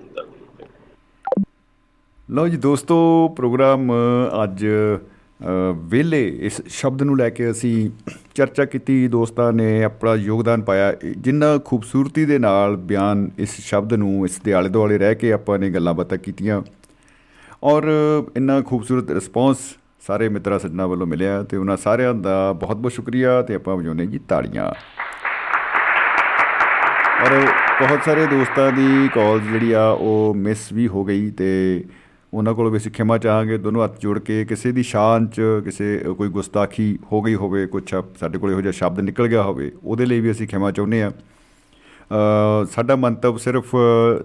[2.28, 3.92] ਲਓ ਜੀ ਦੋਸਤੋ ਪ੍ਰੋਗਰਾਮ
[4.44, 4.66] ਅੱਜ
[5.74, 7.90] ਵਿਹਲੇ ਇਸ ਸ਼ਬਦ ਨੂੰ ਲੈ ਕੇ ਅਸੀਂ
[8.34, 13.94] ਚਰਚਾ ਕੀਤੀ, ਦੋਸਤਾਂ ਨੇ ਆਪਣਾ ਯੋਗਦਾਨ ਪਾਇਆ। ਇਹ ਜਿੰਨਾ ਖੂਬਸੂਰਤੀ ਦੇ ਨਾਲ ਬਿਆਨ ਇਸ ਸ਼ਬਦ
[13.94, 16.62] ਨੂੰ ਇਸ ਦੇ ਆਲੇ ਦੁਆਲੇ ਰਹਿ ਕੇ ਆਪਾਂ ਨੇ ਗੱਲਾਂ ਬਾਤਾਂ ਕੀਤੀਆਂ।
[17.64, 17.82] ਔਰ
[18.36, 19.58] ਇੰਨਾ ਖੂਬਸੂਰਤ ਰਿਸਪੌਂਸ
[20.06, 24.06] ਸਾਰੇ ਮਿੱਤਰਾਂ ਸੱਜਣਾ ਵੱਲੋਂ ਮਿਲਿਆ ਤੇ ਉਹਨਾਂ ਸਾਰਿਆਂ ਦਾ ਬਹੁਤ ਬਹੁਤ ਸ਼ੁਕਰੀਆ ਤੇ ਆਪਾਂ ਵਜਾਉਂਦੇ
[24.06, 24.64] ਜੀ ਤਾੜੀਆਂ।
[27.24, 27.40] ਔਰ
[27.80, 31.84] ਬਹੁਤ ਸਾਰੇ ਦੋਸਤਾਂ ਦੀ ਕਾਲ ਜਿਹੜੀ ਆ ਉਹ ਮਿਸ ਵੀ ਹੋ ਗਈ ਤੇ
[32.34, 35.98] ਉਹਨਾਂ ਕੋਲ ਵੀ ਅਸੀਂ ਖਿਮਾ ਚਾਹਾਂਗੇ ਦੋਨੋਂ ਹੱਥ ਜੋੜ ਕੇ ਕਿਸੇ ਦੀ ਸ਼ਾਨ 'ਚ ਕਿਸੇ
[36.18, 40.06] ਕੋਈ ਗੁਸਤਾਖੀ ਹੋ ਗਈ ਹੋਵੇ ਕੁਛ ਸਾਡੇ ਕੋਲ ਇਹੋ ਜਿਹਾ ਸ਼ਬਦ ਨਿਕਲ ਗਿਆ ਹੋਵੇ ਉਹਦੇ
[40.06, 43.76] ਲਈ ਵੀ ਅਸੀਂ ਖਿਮਾ ਚਾਹੁੰਦੇ ਆ ਅ, ਸਾਡਾ ਮੰਤਵ ਸਿਰਫ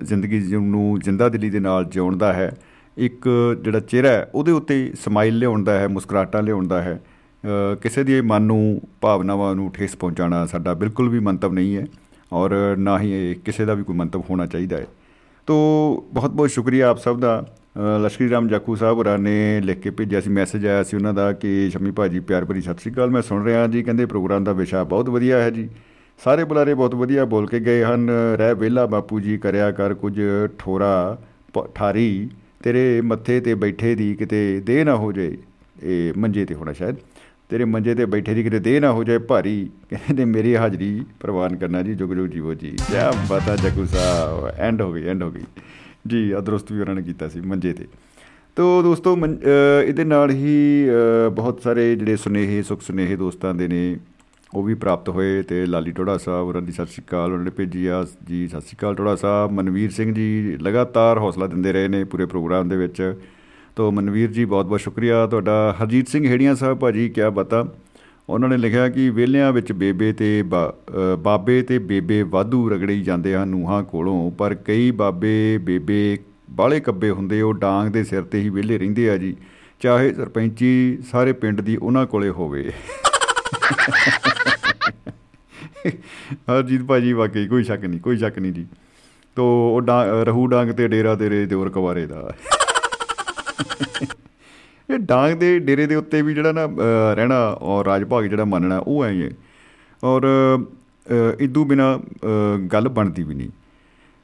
[0.03, 2.57] ਜ਼ਿੰਦਗੀ ਜਿਉਣ ਨੂੰ ਜਿੰਦਾ ਦਿਲੀ ਦੇ ਨਾਲ ਜਿਉਣ ਦਾ ਹੈ
[2.97, 3.29] ਇੱਕ
[3.63, 7.01] ਜਿਹੜਾ ਚਿਹਰਾ ਹੈ ਉਹਦੇ ਉੱਤੇ ਸਮਾਈਲ ਲਿਆਉਣ ਦਾ ਹੈ ਮੁਸਕਰਾਹਟਾਂ ਲਿਆਉਣ ਦਾ ਹੈ।
[7.43, 11.85] ਅ, ਕਿਸੇ ਦੀ ਮਨ ਨੂੰ ਭਾਵਨਾਵਾਂ ਨੂੰ ਠੇਸ ਪਹੁੰਚਾਉਣਾ ਸਾਡਾ ਬਿਲਕੁਲ ਵੀ ਮੰਤਵ ਨਹੀਂ ਹੈ
[12.33, 14.87] ਔਰ ਨਾ ਹੀ ਇਹ ਕਿਸੇ ਦਾ ਵੀ ਕੋਈ ਮੰਤਵ ਹੋਣਾ ਚਾਹੀਦਾ ਹੈ।
[15.47, 15.55] ਤੋ
[16.13, 17.56] ਬਹੁਤ ਬਹੁਤ ਸ਼ੁਕਰੀਆ ਆਪ ਸਭ ਦਾ। ਅ,
[18.05, 21.33] ਲਸ਼ਕਰੀ ਰਾਮ ਜਾਖੂ ਸਾਹਿਬ ਹੋਰਾਂ ਨੇ ਲਿਖ ਕੇ ਭੇਜਿਆ ਸੀ ਮੈਸੇਜ ਆਇਆ ਸੀ ਉਹਨਾਂ ਦਾ
[21.33, 24.53] ਕਿ ਸ਼ਮੀ ਭਾਜੀ, ਪਿਆਰ ਭਰੀ ਸਤਿ ਸ਼੍ਰੀ ਅਕਾਲ, ਮੈਂ ਸੁਣ ਰਿਹਾ ਜੀ, ਕਹਿੰਦੇ ਪ੍ਰੋਗਰਾਮ ਦਾ
[24.53, 25.69] ਵਿਸ਼ਾ ਬਹੁਤ ਵਧੀਆ ਹੈ ਜੀ।
[26.23, 30.21] ਸਾਰੇ ਬੁਲਾਰੇ ਬਹੁਤ ਵਧੀਆ ਬੋਲ ਕੇ ਗਏ ਹਨ, ਰਹਿ ਵਿਹਲਾ ਬਾਪੂ ਜੀ, ਕਰਿਆ ਕਰ ਕੁਝ
[30.57, 31.17] ਠੋਰਾ,
[31.53, 32.29] ਪ- ਠਾਰੀ,
[32.63, 35.37] ਤੇਰੇ ਮੱਥੇ ਤੇ ਬੈਠੇ ਦੀ ਕਿਤੇ ਦੇ ਨਾ ਹੋ ਜਾਏ।
[35.83, 36.95] ਇਹ ਮੰਜੇ ਤੇ ਹੋਣਾ ਸ਼ਾਇਦ।
[37.49, 41.55] ਤੇਰੇ ਮੰਜੇ ਤੇ ਬੈਠੇ ਦੀ ਕਿਤੇ ਦੇ ਨਾ ਹੋ ਜਾਏ, ਭਾਰੀ। ਕਹਿੰਦੇ ਮੇਰੀ ਹਾਜ਼ਰੀ ਪ੍ਰਵਾਨ
[41.55, 45.31] ਕਰਨਾ ਜੀ ਜੁਗ ਜੁਗ ਜੀਵੋ ਜੀ। ਕਿਆ ਬਤਾ ਜਗੂ ਸਾਹਿਬ ਐਂਡ ਹੋ ਗਈ ਐਂਡ ਹੋ
[45.31, 45.41] ਗਈ।
[46.07, 47.87] ਜੀ ਆ ਦਰੁਸਤ ਵੀ ਉਹਨਾਂ ਨੇ ਕੀਤਾ ਸੀ ਮੰਜੇ ਤੇ।
[48.55, 50.85] ਤੋ ਦੋਸਤੋ ਮੰ- ਅ, ਇਹਦੇ ਨਾਲ ਹੀ
[51.27, 53.97] ਅ, ਬਹੁਤ ਸਾਰੇ ਜਿਹੜੇ ਸੁਨੇਹੇ ਸੁਖ ਸੁਨੇਹੇ ਦੋਸਤਾਂ ਦੇ ਨੇ
[54.53, 57.51] ਉਹ ਵੀ ਪ੍ਰਾਪਤ ਹੋਏ ਤੇ ਲਾਲੀ ਟੋੜਾ ਸਾਹਿਬ ਉਹਨਾਂ ਦੀ ਸਤਿ ਸ਼੍ਰੀ ਅਕਾਲ ਉਹਨਾਂ ਨੇ
[57.51, 61.87] ਭੇਜੀ ਆ। ਜੀ ਸਤਿ ਸ਼੍ਰੀ ਅਕਾਲ ਟੋੜਾ ਸਾਹਿਬ। ਮਨਵੀਰ ਸਿੰਘ ਜੀ ਲਗਾਤਾਰ ਹੌਸਲਾ ਦਿੰਦੇ ਰਹੇ
[61.87, 63.15] ਨੇ ਪੂਰੇ ਪ੍ਰੋਗਰਾਮ ਦੇ ਵਿੱਚ।
[63.75, 67.73] ਤੋ ਮਨਵੀਰ ਜੀ ਬਹੁਤ ਬਹੁਤ ਸ਼ੁਕਰੀਆ ਤੁਹਾਡਾ। ਹਰਜੀਤ ਸਿੰਘ ਹੇੜੀਆਂ ਸਾਹਿਬ ਭਾਜੀ ਕਿਆ ਬਤਾ?
[68.29, 72.99] ਉਹਨਾਂ ਨੇ ਲਿਖਿਆ ਕਿ ਵਿਹਲਿਆਂ ਵਿੱਚ ਬੇਬੇ ਤੇ ਬਾ- ਅ, ਬਾਬੇ ਤੇ ਬੇਬੇ ਵਾਧੂ ਰਗੜੇ
[72.99, 76.17] ਜਾਂਦੇ ਹਨ ਨੂਹਾਂ ਕੋਲੋਂ ਪਰ ਕਈ ਬਾਬੇ ਬੇਬੇ
[76.49, 79.35] ਬਾਲੇ ਕੱਬੇ ਹੁੰਦੇ ਉਹ ਡਾਂਗ ਦੇ ਸਿਰ ਤੇ ਹੀ ਵਿਹਲੇ ਰਹਿੰਦੇ ਆ ਜੀ।
[79.79, 82.71] ਚਾਹੇ ਸਰਪੰਚੀ ਸਾਰੇ ਪਿੰਡ ਦੀ ਉਹਨਾਂ ਕੋਲੇ ਹੋਵੇ।
[86.33, 88.67] ਹਰਜੀਤ ਭਾਜੀ ਵਾਕਈ ਕੋਈ ਸ਼ੱਕ ਨਹੀਂ ਕੋਈ ਸ਼ੱਕ ਨਹੀਂ ਜੀ।
[89.35, 92.31] ਤੋ ਉਹ ਡਾਂ- ਰਹੂ ਡਾਂਗ ਤੇ ਡੇਰਾ ਤੇਰੇ ਦਿਓਰ ਕਵਾਰੇ ਦਾ।
[94.89, 98.45] ਇਹ ਡਾਂਗ ਦੇ ਡੇਰੇ ਦੇ ਉੱਤੇ ਵੀ ਜਿਹੜਾ ਨਾ ਅ, ਰਹਿਣਾ ਔਰ ਰਾਜ ਭਾਗ ਜਿਹੜਾ
[98.45, 99.29] ਮੰਨਣਾ ਉਹ ਐ ਹੀ ਹੈ
[100.03, 103.49] ਔਰ ਅ, ਇਦੂ ਬਿਨਾ ਅ, ਗੱਲ ਬਣਦੀ ਵੀ ਨਹੀਂ।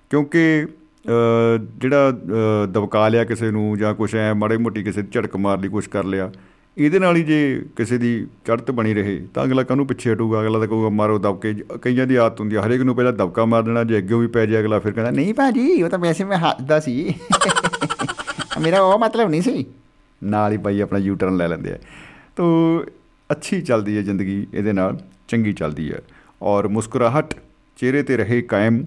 [0.09, 5.07] ਕਿਉਂਕਿ ਅ, ਜਿਹੜਾ ਅ, ਦਬਕਾ ਲਿਆ ਕਿਸੇ ਨੂੰ ਜਾਂ ਕੁਛ ਐ ਮਾੜੇ ਮੋਟੀ ਕਿਸੇ ਦੀ
[5.11, 6.31] ਝੜਕ ਮਾਰ ਲਈ ਕੁਛ ਕਰ ਲਿਆ
[6.77, 10.41] ਇਹਦੇ ਨਾਲ ਹੀ ਜੇ ਕਿਸੇ ਦੀ ਚੜ੍ਹਤ ਬਣੀ ਰਹੇ ਤਾਂ ਅਗਲਾ ਕਾਹਨੂੰ ਪਿੱਛੇ ਹਟੂਗਾ?
[10.41, 13.63] ਅਗਲਾ ਤਾਂ ਕਹੂਗਾ ਮਾਰੋ ਦਬਕੇ ਕਈਆਂ ਦੀ ਆਦਤ ਹੁੰਦੀ ਆ ਹਰੇਕ ਨੂੰ ਪਹਿਲਾਂ ਦਬਕਾ ਮਾਰ
[13.63, 16.37] ਦੇਣਾ ਜੇ ਅੱਗੇ ਵੀ ਪੈ ਜਾਏ ਅਗਲਾ ਫਿਰ ਕਹਿੰਦਾ ਨਹੀਂ ਭਾਜੀ ਉਹ ਤਾਂ ਵੈਸੇ ਮੈਂ
[16.37, 17.13] ਹੱਸਦਾ ਸੀ।
[18.61, 19.65] ਮੇਰਾ ਉਹ ਮਤਲਬ ਨਹੀਂ ਸੀ।
[20.23, 21.77] ਨਾਲ ਹੀ ਬਾਈ ਆਪਣਾ ਯੂ ਟਰਨ ਲੈ ਲੈਂਦੇ ਆ।
[22.35, 22.83] ਤੋ
[23.31, 24.97] ਅੱਛੀ ਚੱਲਦੀ ਹੈ ਜ਼ਿੰਦਗੀ ਇਹਦੇ ਨਾਲ
[25.27, 26.01] ਚੰਗੀ ਚੱਲਦੀ ਹੈ।
[26.41, 27.33] ਔਰ ਮੁਸਕਰਾਹਟ
[27.77, 28.85] ਚਿਹਰੇ ਤੇ ਰਹੇ ਕਾਇਮ।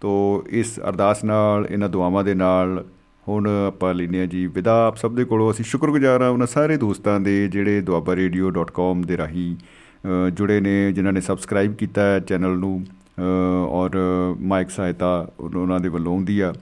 [0.00, 2.84] ਤੋ ਇਸ ਅਰਦਾਸ ਨਾਲ ਇਹਨਾਂ ਦੁਆਵਾਂ ਦੇ ਨਾਲ
[3.28, 6.76] ਹੁਣ ਆਪਾਂ ਲੈਂਦੇ ਹਾਂ ਜੀ ਵਿਦਾ। ਆਪ ਸਭ ਦੇ ਕੋਲੋਂ ਅਸੀਂ ਸ਼ੁਕਰਗੁਜ਼ਾਰ ਹਾਂ ਉਹਨਾਂ ਸਾਰੇ
[6.76, 12.20] ਦੋਸਤਾਂ ਦੇ ਜਿਹੜੇ ਦੁਆਬਾ ਰੇਡੀਓ.com ਦੇ ਰਾਹੀਂ ਅ, ਜੁੜੇ ਨੇ ਜਿਨ੍ਹਾਂ ਨੇ ਸਬਸਕ੍ਰਾਈਬ ਕੀਤਾ ਹੈ
[12.20, 12.84] ਚੈਨਲ ਨੂੰ
[13.18, 13.22] ਅ,
[13.68, 13.90] ਔਰ
[14.40, 16.54] ਮਾਈਕ ਸਹਾਇਤਾ ਉਨ- ਉਹਨਾਂ ਦੇ ਵੱਲੋਂ ਹੁੰਦੀ ਆ।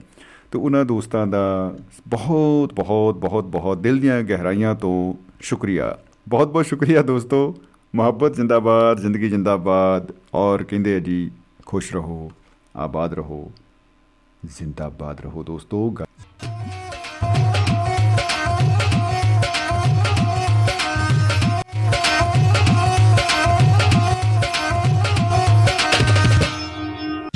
[0.53, 1.75] ਤੇ ਉਹਨਾਂ ਦੋਸਤਾਂ ਦਾ
[2.07, 5.97] ਬਹੁਤ ਬਹੁਤ ਬਹੁਤ ਬਹੁਤ ਦਿਲ ਦੀਆਂ ਗਹਿਰਾਈਆਂ ਤੋਂ ਸ਼ੁਕਰੀਆ।
[6.27, 7.55] ਬਹੁਤ ਬਹੁਤ ਸ਼ੁਕਰੀਆ ਦੋਸਤੋ।
[7.95, 11.31] ਮੁਹੱਬਤ ਜਿੰਦਾਬਾਦ, ਜ਼ਿੰਦਗੀ ਜਿੰਦਾਬਾਦ। ਔਰ ਕਹਿੰਦੇ ਆ ਜੀ,
[11.65, 12.31] ਖੁਸ਼ ਰਹੋ,
[12.77, 13.51] ਆਬਾਦ ਰਹੋ,
[14.45, 16.03] ਜ਼ਿੰਦਾਬਾਦ ਰਹੋ ਦੋਸਤੋ। ਗ-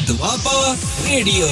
[0.08, 0.76] ਦੁਆਬਾ
[1.10, 1.48] ਰੇਡੀਓ